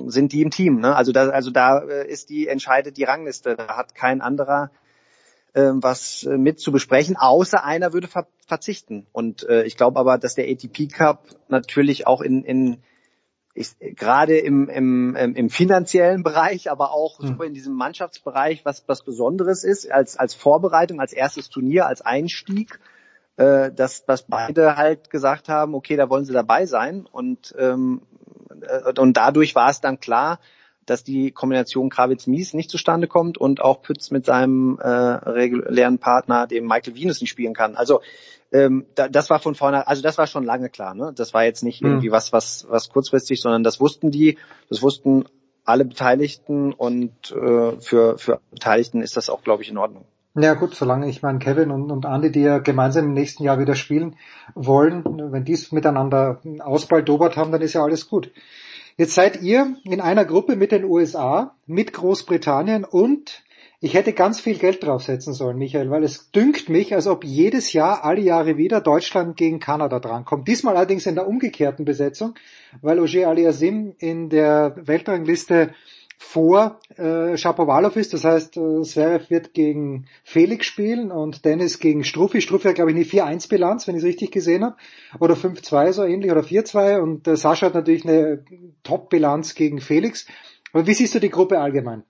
[0.07, 0.79] sind die im Team.
[0.79, 0.95] Ne?
[0.95, 3.55] Also da also da äh, ist die entscheidet die Rangliste.
[3.55, 4.71] Da hat kein anderer
[5.57, 9.07] ähm, was äh, mit zu besprechen, außer einer würde ver verzichten.
[9.11, 12.77] Und äh, ich glaube aber, dass der ATP Cup natürlich auch in, in
[13.53, 17.41] ich, gerade im, im, im finanziellen Bereich, aber auch mhm.
[17.41, 22.79] in diesem Mannschaftsbereich was, was Besonderes ist, als, als Vorbereitung, als erstes Turnier, als Einstieg,
[23.35, 27.07] äh, dass, dass beide halt gesagt haben, okay, da wollen sie dabei sein.
[27.11, 28.16] Und, ähm, äh,
[28.97, 30.39] und dadurch war es dann klar,
[30.87, 36.47] dass die Kombination Kravitz-Mies nicht zustande kommt und auch Pütz mit seinem äh, regulären Partner,
[36.47, 37.75] dem Michael Venus, nicht spielen kann.
[37.75, 38.01] Also
[38.53, 40.95] ähm, da, das war von vorne, also das war schon lange klar.
[40.95, 41.11] Ne?
[41.13, 41.87] Das war jetzt nicht hm.
[41.87, 44.37] irgendwie was, was, was kurzfristig, sondern das wussten die,
[44.69, 45.25] das wussten
[45.65, 50.05] alle Beteiligten und äh, für, für Beteiligten ist das auch, glaube ich, in Ordnung.
[50.39, 53.57] Ja gut, solange ich meine Kevin und, und Andy, die ja gemeinsam im nächsten Jahr
[53.57, 54.17] wieder spielen
[54.53, 58.31] wollen, wenn die es miteinander ausbaldobert haben, dann ist ja alles gut.
[58.97, 63.43] Jetzt seid ihr in einer Gruppe mit den USA, mit Großbritannien und
[63.79, 67.73] ich hätte ganz viel Geld draufsetzen sollen, Michael, weil es dünkt mich, als ob jedes
[67.73, 70.47] Jahr, alle Jahre wieder Deutschland gegen Kanada drankommt.
[70.47, 72.35] Diesmal allerdings in der umgekehrten Besetzung,
[72.83, 75.73] weil Ogier Aliasim in der Weltrangliste
[76.17, 78.13] vor äh, Shapovalov ist.
[78.13, 82.41] Das heißt, äh, wird gegen Felix spielen und Dennis gegen Struffi.
[82.41, 84.75] Struffi hat, glaube ich, eine 4-1-Bilanz, wenn ich es richtig gesehen habe.
[85.19, 86.99] Oder 5-2 so ähnlich oder 4-2.
[86.99, 88.43] Und äh, Sascha hat natürlich eine
[88.83, 90.25] Top-Bilanz gegen Felix.
[90.73, 92.03] Aber wie siehst du die Gruppe allgemein?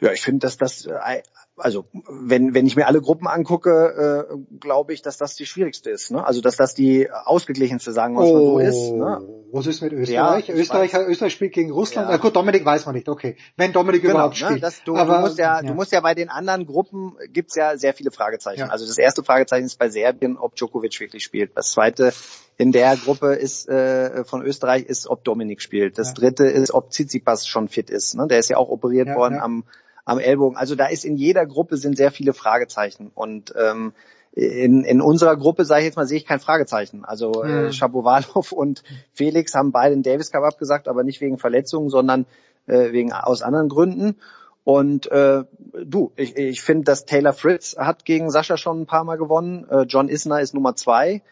[0.00, 1.22] Ja, ich finde, dass das äh,
[1.58, 5.90] also wenn, wenn ich mir alle Gruppen angucke, äh, glaube ich, dass das die schwierigste
[5.90, 6.10] ist.
[6.10, 6.24] Ne?
[6.24, 8.92] Also dass das die ausgeglichenste, sagen wir mal oh, so ist.
[8.92, 9.22] Ne?
[9.52, 10.48] Was ist mit Österreich?
[10.48, 12.08] Ja, Österreich, Österreich spielt gegen Russland.
[12.08, 12.14] Ja.
[12.14, 13.08] Ah, gut, Dominik weiß man nicht.
[13.08, 14.46] Okay, wenn Dominik genau, überhaupt ne?
[14.46, 14.62] spielt.
[14.62, 17.54] Das, du, Aber, du, musst ja, ja, du musst ja bei den anderen Gruppen gibt's
[17.54, 18.60] ja sehr viele Fragezeichen.
[18.60, 18.68] Ja.
[18.68, 21.56] Also das erste Fragezeichen ist bei Serbien, ob Djokovic wirklich spielt.
[21.56, 22.12] Das zweite
[22.58, 25.98] in der Gruppe ist äh, von Österreich ist, ob Dominik spielt.
[25.98, 28.14] Das dritte ist, ob Tsitsipas schon fit ist.
[28.14, 28.26] Ne?
[28.28, 29.64] Der ist ja auch operiert worden am
[30.06, 30.56] am Ellbogen.
[30.56, 33.92] Also da ist in jeder Gruppe sind sehr viele Fragezeichen und ähm,
[34.32, 37.04] in, in unserer Gruppe, sage ich jetzt mal, sehe ich kein Fragezeichen.
[37.04, 41.90] Also äh, Shapovalov und Felix haben beide den Davis Cup abgesagt, aber nicht wegen Verletzungen,
[41.90, 42.26] sondern
[42.66, 44.16] äh, wegen aus anderen Gründen.
[44.62, 45.44] Und äh,
[45.84, 49.66] du, ich, ich finde, dass Taylor Fritz hat gegen Sascha schon ein paar Mal gewonnen.
[49.70, 51.22] Äh, John Isner ist Nummer zwei.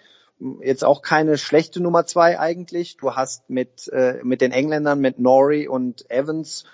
[0.62, 2.97] Jetzt auch keine schlechte Nummer zwei eigentlich.
[2.97, 6.65] Du hast mit äh, mit den Engländern, mit Norrie und Evans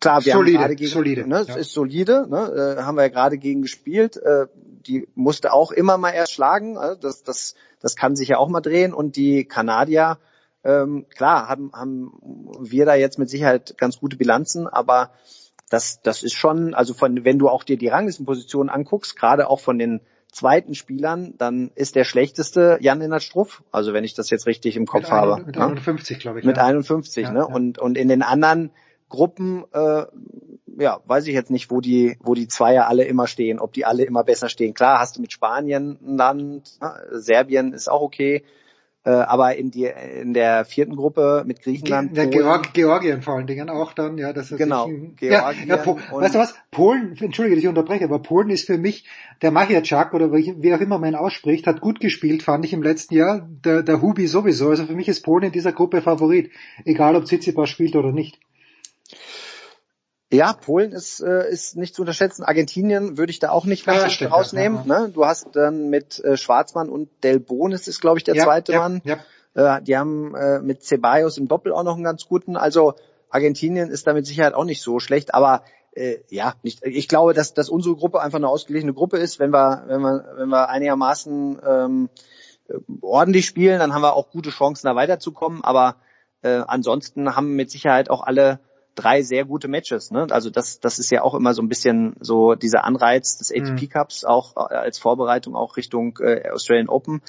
[0.00, 1.56] klar, wir Solide, haben gerade gegen, solide, ne, es ja.
[1.56, 4.16] ist solide, ne, äh, haben wir ja gerade gegen gespielt.
[4.16, 4.46] Äh,
[4.86, 6.78] die musste auch immer mal erst schlagen.
[6.78, 8.94] Also das, das, das kann sich ja auch mal drehen.
[8.94, 10.18] Und die Kanadier,
[10.64, 12.12] ähm, klar, haben, haben
[12.60, 15.10] wir da jetzt mit Sicherheit ganz gute Bilanzen, aber
[15.70, 19.58] das, das ist schon, also von, wenn du auch dir die Ranglistenpositionen anguckst, gerade auch
[19.58, 23.64] von den zweiten Spielern, dann ist der schlechteste Jan-Lennart Struff.
[23.72, 25.36] Also wenn ich das jetzt richtig im Kopf mit habe.
[25.36, 25.64] ein- mit ne?
[25.64, 26.44] 51, glaube ich.
[26.44, 26.66] Mit ja.
[26.66, 27.46] 51, Ja, ne?
[27.46, 28.70] Und, und in den anderen
[29.08, 30.04] Gruppen, äh,
[30.78, 33.84] ja, weiß ich jetzt nicht, wo die, wo die Zweier alle immer stehen, ob die
[33.84, 34.74] alle immer besser stehen.
[34.74, 36.92] Klar, hast du mit Spanien ein Land, ne?
[37.12, 38.44] Serbien ist auch okay,
[39.04, 39.84] äh, aber in die,
[40.20, 44.32] in der vierten Gruppe mit Griechenland, Polen, Georg, Georgien vor allen Dingen auch dann, ja,
[44.32, 46.54] das ist Genau, sich- Georgien ja, ja, weißt du was?
[46.72, 49.06] Polen, entschuldige, dass ich unterbreche, aber Polen ist für mich,
[49.42, 52.72] der Machiachak oder wie wie auch immer man ihn ausspricht, hat gut gespielt, fand ich
[52.72, 53.48] im letzten Jahr.
[53.64, 54.70] Der, der Hubi sowieso.
[54.70, 56.50] Also für mich ist Polen in dieser Gruppe Favorit,
[56.84, 58.40] egal ob Tsitsipas spielt oder nicht.
[60.32, 62.42] Ja, Polen ist, äh, ist nicht zu unterschätzen.
[62.42, 64.80] Argentinien würde ich da auch nicht Ja, ganz das stimmt, rausnehmen.
[64.86, 65.10] ja, Ne?
[65.10, 68.72] Du hast dann mit äh, Schwarzmann und Del Bonis ist, glaube ich, der Ja, zweite
[68.72, 69.02] ja, Mann.
[69.04, 69.18] ja.
[69.54, 72.56] Äh, die haben äh, mit Ceballos im Doppel auch noch einen ganz guten.
[72.56, 72.94] Also
[73.30, 77.32] Argentinien ist da mit Sicherheit auch nicht so schlecht, aber äh, ja, nicht, ich glaube,
[77.32, 79.38] dass, dass unsere Gruppe einfach eine ausgeglichene Gruppe ist.
[79.38, 82.08] Wenn wir, wenn wir, wenn wir einigermaßen ähm,
[82.68, 85.62] äh, ordentlich spielen, dann haben wir auch gute Chancen, da weiterzukommen.
[85.64, 85.96] Aber
[86.42, 88.58] äh, ansonsten haben mit Sicherheit auch alle
[88.96, 90.10] drei sehr gute Matches.
[90.10, 90.26] Ne?
[90.30, 93.82] Also das, das ist ja auch immer so ein bisschen so dieser Anreiz des ATP
[93.82, 93.88] Mhm.
[93.90, 97.20] Cups, auch äh, als Vorbereitung auch Richtung äh, Australian Open.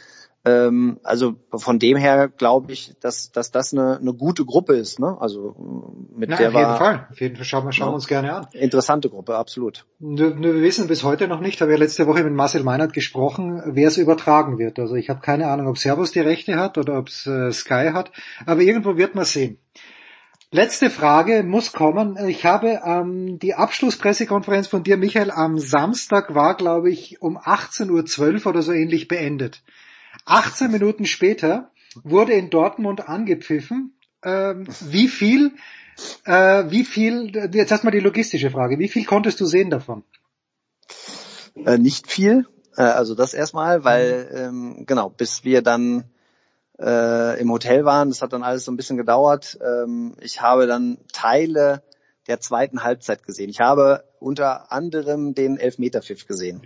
[0.45, 4.97] Ähm, also von dem her glaube ich, dass, dass das eine, eine gute Gruppe ist.
[4.99, 5.17] Ne?
[5.19, 7.07] Also äh, mit Na, der auf jeden Fall.
[7.11, 8.47] Auf jeden Fall schauen wir, schauen wir uns gerne an.
[8.53, 9.85] interessante Gruppe, absolut.
[9.99, 12.93] Nur, nur wir wissen bis heute noch nicht, habe ja letzte Woche mit Marcel Meinert
[12.93, 14.79] gesprochen, wer es übertragen wird.
[14.79, 17.89] Also ich habe keine Ahnung, ob Servus die Rechte hat oder ob es äh, Sky
[17.93, 18.11] hat,
[18.45, 19.57] aber irgendwo wird man sehen.
[20.51, 22.17] Letzte Frage muss kommen.
[22.25, 28.39] Ich habe ähm, die Abschlusspressekonferenz von dir, Michael, am Samstag war, glaube ich, um 18.12
[28.39, 29.61] Uhr oder so ähnlich beendet.
[30.23, 33.93] 18 Minuten später wurde in Dortmund angepfiffen.
[34.23, 35.51] Ähm, wie viel,
[36.23, 40.03] äh, wie viel, jetzt erstmal die logistische Frage, wie viel konntest du sehen davon?
[41.65, 46.05] Äh, nicht viel, äh, also das erstmal, weil ähm, genau, bis wir dann
[46.79, 49.57] äh, im Hotel waren, das hat dann alles so ein bisschen gedauert.
[49.61, 51.81] Ähm, ich habe dann Teile
[52.27, 53.49] der zweiten Halbzeit gesehen.
[53.49, 56.61] Ich habe unter anderem den Elfmeterpfiff gesehen,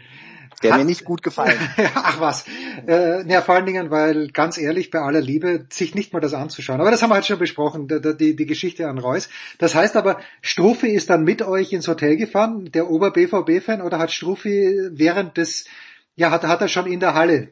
[0.64, 1.58] der Hat- mir nicht gut gefallen.
[1.96, 2.46] Ach was.
[2.88, 6.34] Äh, ja, vor allen Dingen, weil ganz ehrlich, bei aller Liebe, sich nicht mal das
[6.34, 6.82] anzuschauen.
[6.82, 9.30] Aber das haben wir halt schon besprochen, die, die, Geschichte an Reus.
[9.60, 14.12] Das heißt aber, Struffi ist dann mit euch ins Hotel gefahren, der Ober-BVB-Fan, oder hat
[14.12, 15.66] Struffi während des,
[16.16, 17.50] ja, hat, hat er schon in der Halle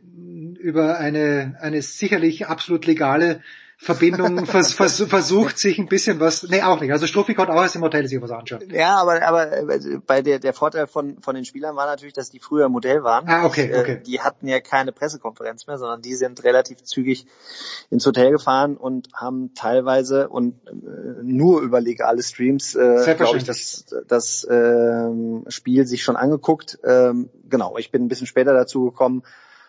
[0.59, 3.41] über eine, eine sicherlich absolut legale
[3.81, 6.91] Verbindung vers, vers, versucht, sich ein bisschen was, nee, auch nicht.
[6.91, 8.69] Also Struffi konnte auch erst im Hotel sich was anschauen.
[8.69, 12.29] Ja, aber, aber äh, bei der, der Vorteil von, von den Spielern war natürlich, dass
[12.29, 13.29] die früher Modell waren.
[13.29, 14.01] Ah, okay, Äh, okay.
[14.05, 17.25] Die hatten ja keine Pressekonferenz mehr, sondern die sind relativ zügig
[17.89, 23.45] ins Hotel gefahren und haben teilweise und äh, nur über legale Streams, äh, glaube ich,
[23.45, 26.79] das, das ähm, Spiel sich schon angeguckt.
[26.83, 29.23] Ähm, genau, ich bin ein bisschen später dazu gekommen,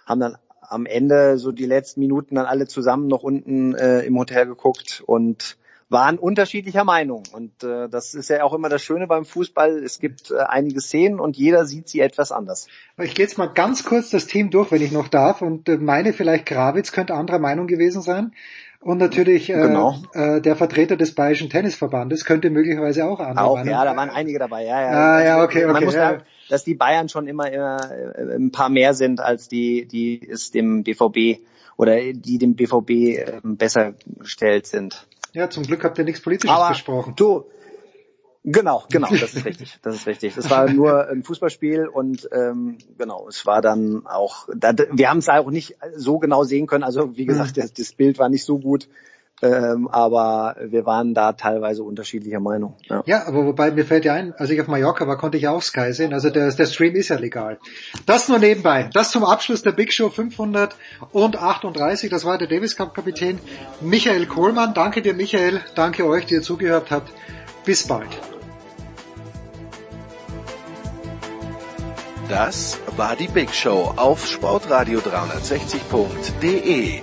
[0.05, 0.37] haben dann
[0.71, 5.03] am Ende so die letzten Minuten dann alle zusammen noch unten äh, im Hotel geguckt
[5.05, 5.57] und
[5.89, 7.25] waren unterschiedlicher Meinung.
[7.33, 9.83] Und äh, das ist ja auch immer das Schöne beim Fußball.
[9.83, 12.69] Es gibt äh, einige Szenen und jeder sieht sie etwas anders.
[12.99, 15.43] Ich gehe jetzt mal ganz kurz das Team durch, wenn ich noch darf.
[15.43, 18.33] Und äh, meine vielleicht Gravitz könnte anderer Meinung gewesen sein.
[18.81, 19.97] Und natürlich äh, Genau.
[20.15, 24.11] äh, der Vertreter des Bayerischen Tennisverbandes könnte möglicherweise auch anderer Auch, Meinung ja, da waren
[24.11, 24.65] einige dabei.
[24.65, 24.89] Ja, ja.
[24.91, 26.11] Ah, ja, okay, Man okay, muss ja.
[26.11, 30.29] sagen, dass die Bayern schon immer, immer äh, ein paar mehr sind als die, die
[30.29, 31.41] es dem BVB
[31.77, 35.07] oder die dem BVB äh, besser gestellt sind.
[35.33, 37.15] Ja, zum Glück habt ihr nichts Politisches Aber besprochen.
[37.15, 37.45] Du,
[38.43, 40.37] genau, genau, das ist richtig, das ist richtig.
[40.37, 45.19] Es war nur ein Fußballspiel und ähm, genau, es war dann auch, da, wir haben
[45.19, 46.83] es auch nicht so genau sehen können.
[46.83, 48.89] Also wie gesagt, das, das Bild war nicht so gut.
[49.43, 52.77] Ähm, aber wir waren da teilweise unterschiedlicher Meinung.
[52.89, 53.03] Ja.
[53.07, 55.63] ja, aber wobei mir fällt ja ein, als ich auf Mallorca war, konnte ich auch
[55.63, 56.13] Sky sehen.
[56.13, 57.59] Also der, der Stream ist ja legal.
[58.05, 58.91] Das nur nebenbei.
[58.93, 62.11] Das zum Abschluss der Big Show 538.
[62.11, 63.39] Das war der Davis Cup Kapitän
[63.81, 64.75] Michael Kohlmann.
[64.75, 65.63] Danke dir, Michael.
[65.75, 67.11] Danke euch, die ihr zugehört habt.
[67.65, 68.11] Bis bald.
[72.29, 77.03] Das war die Big Show auf sportradio360.de.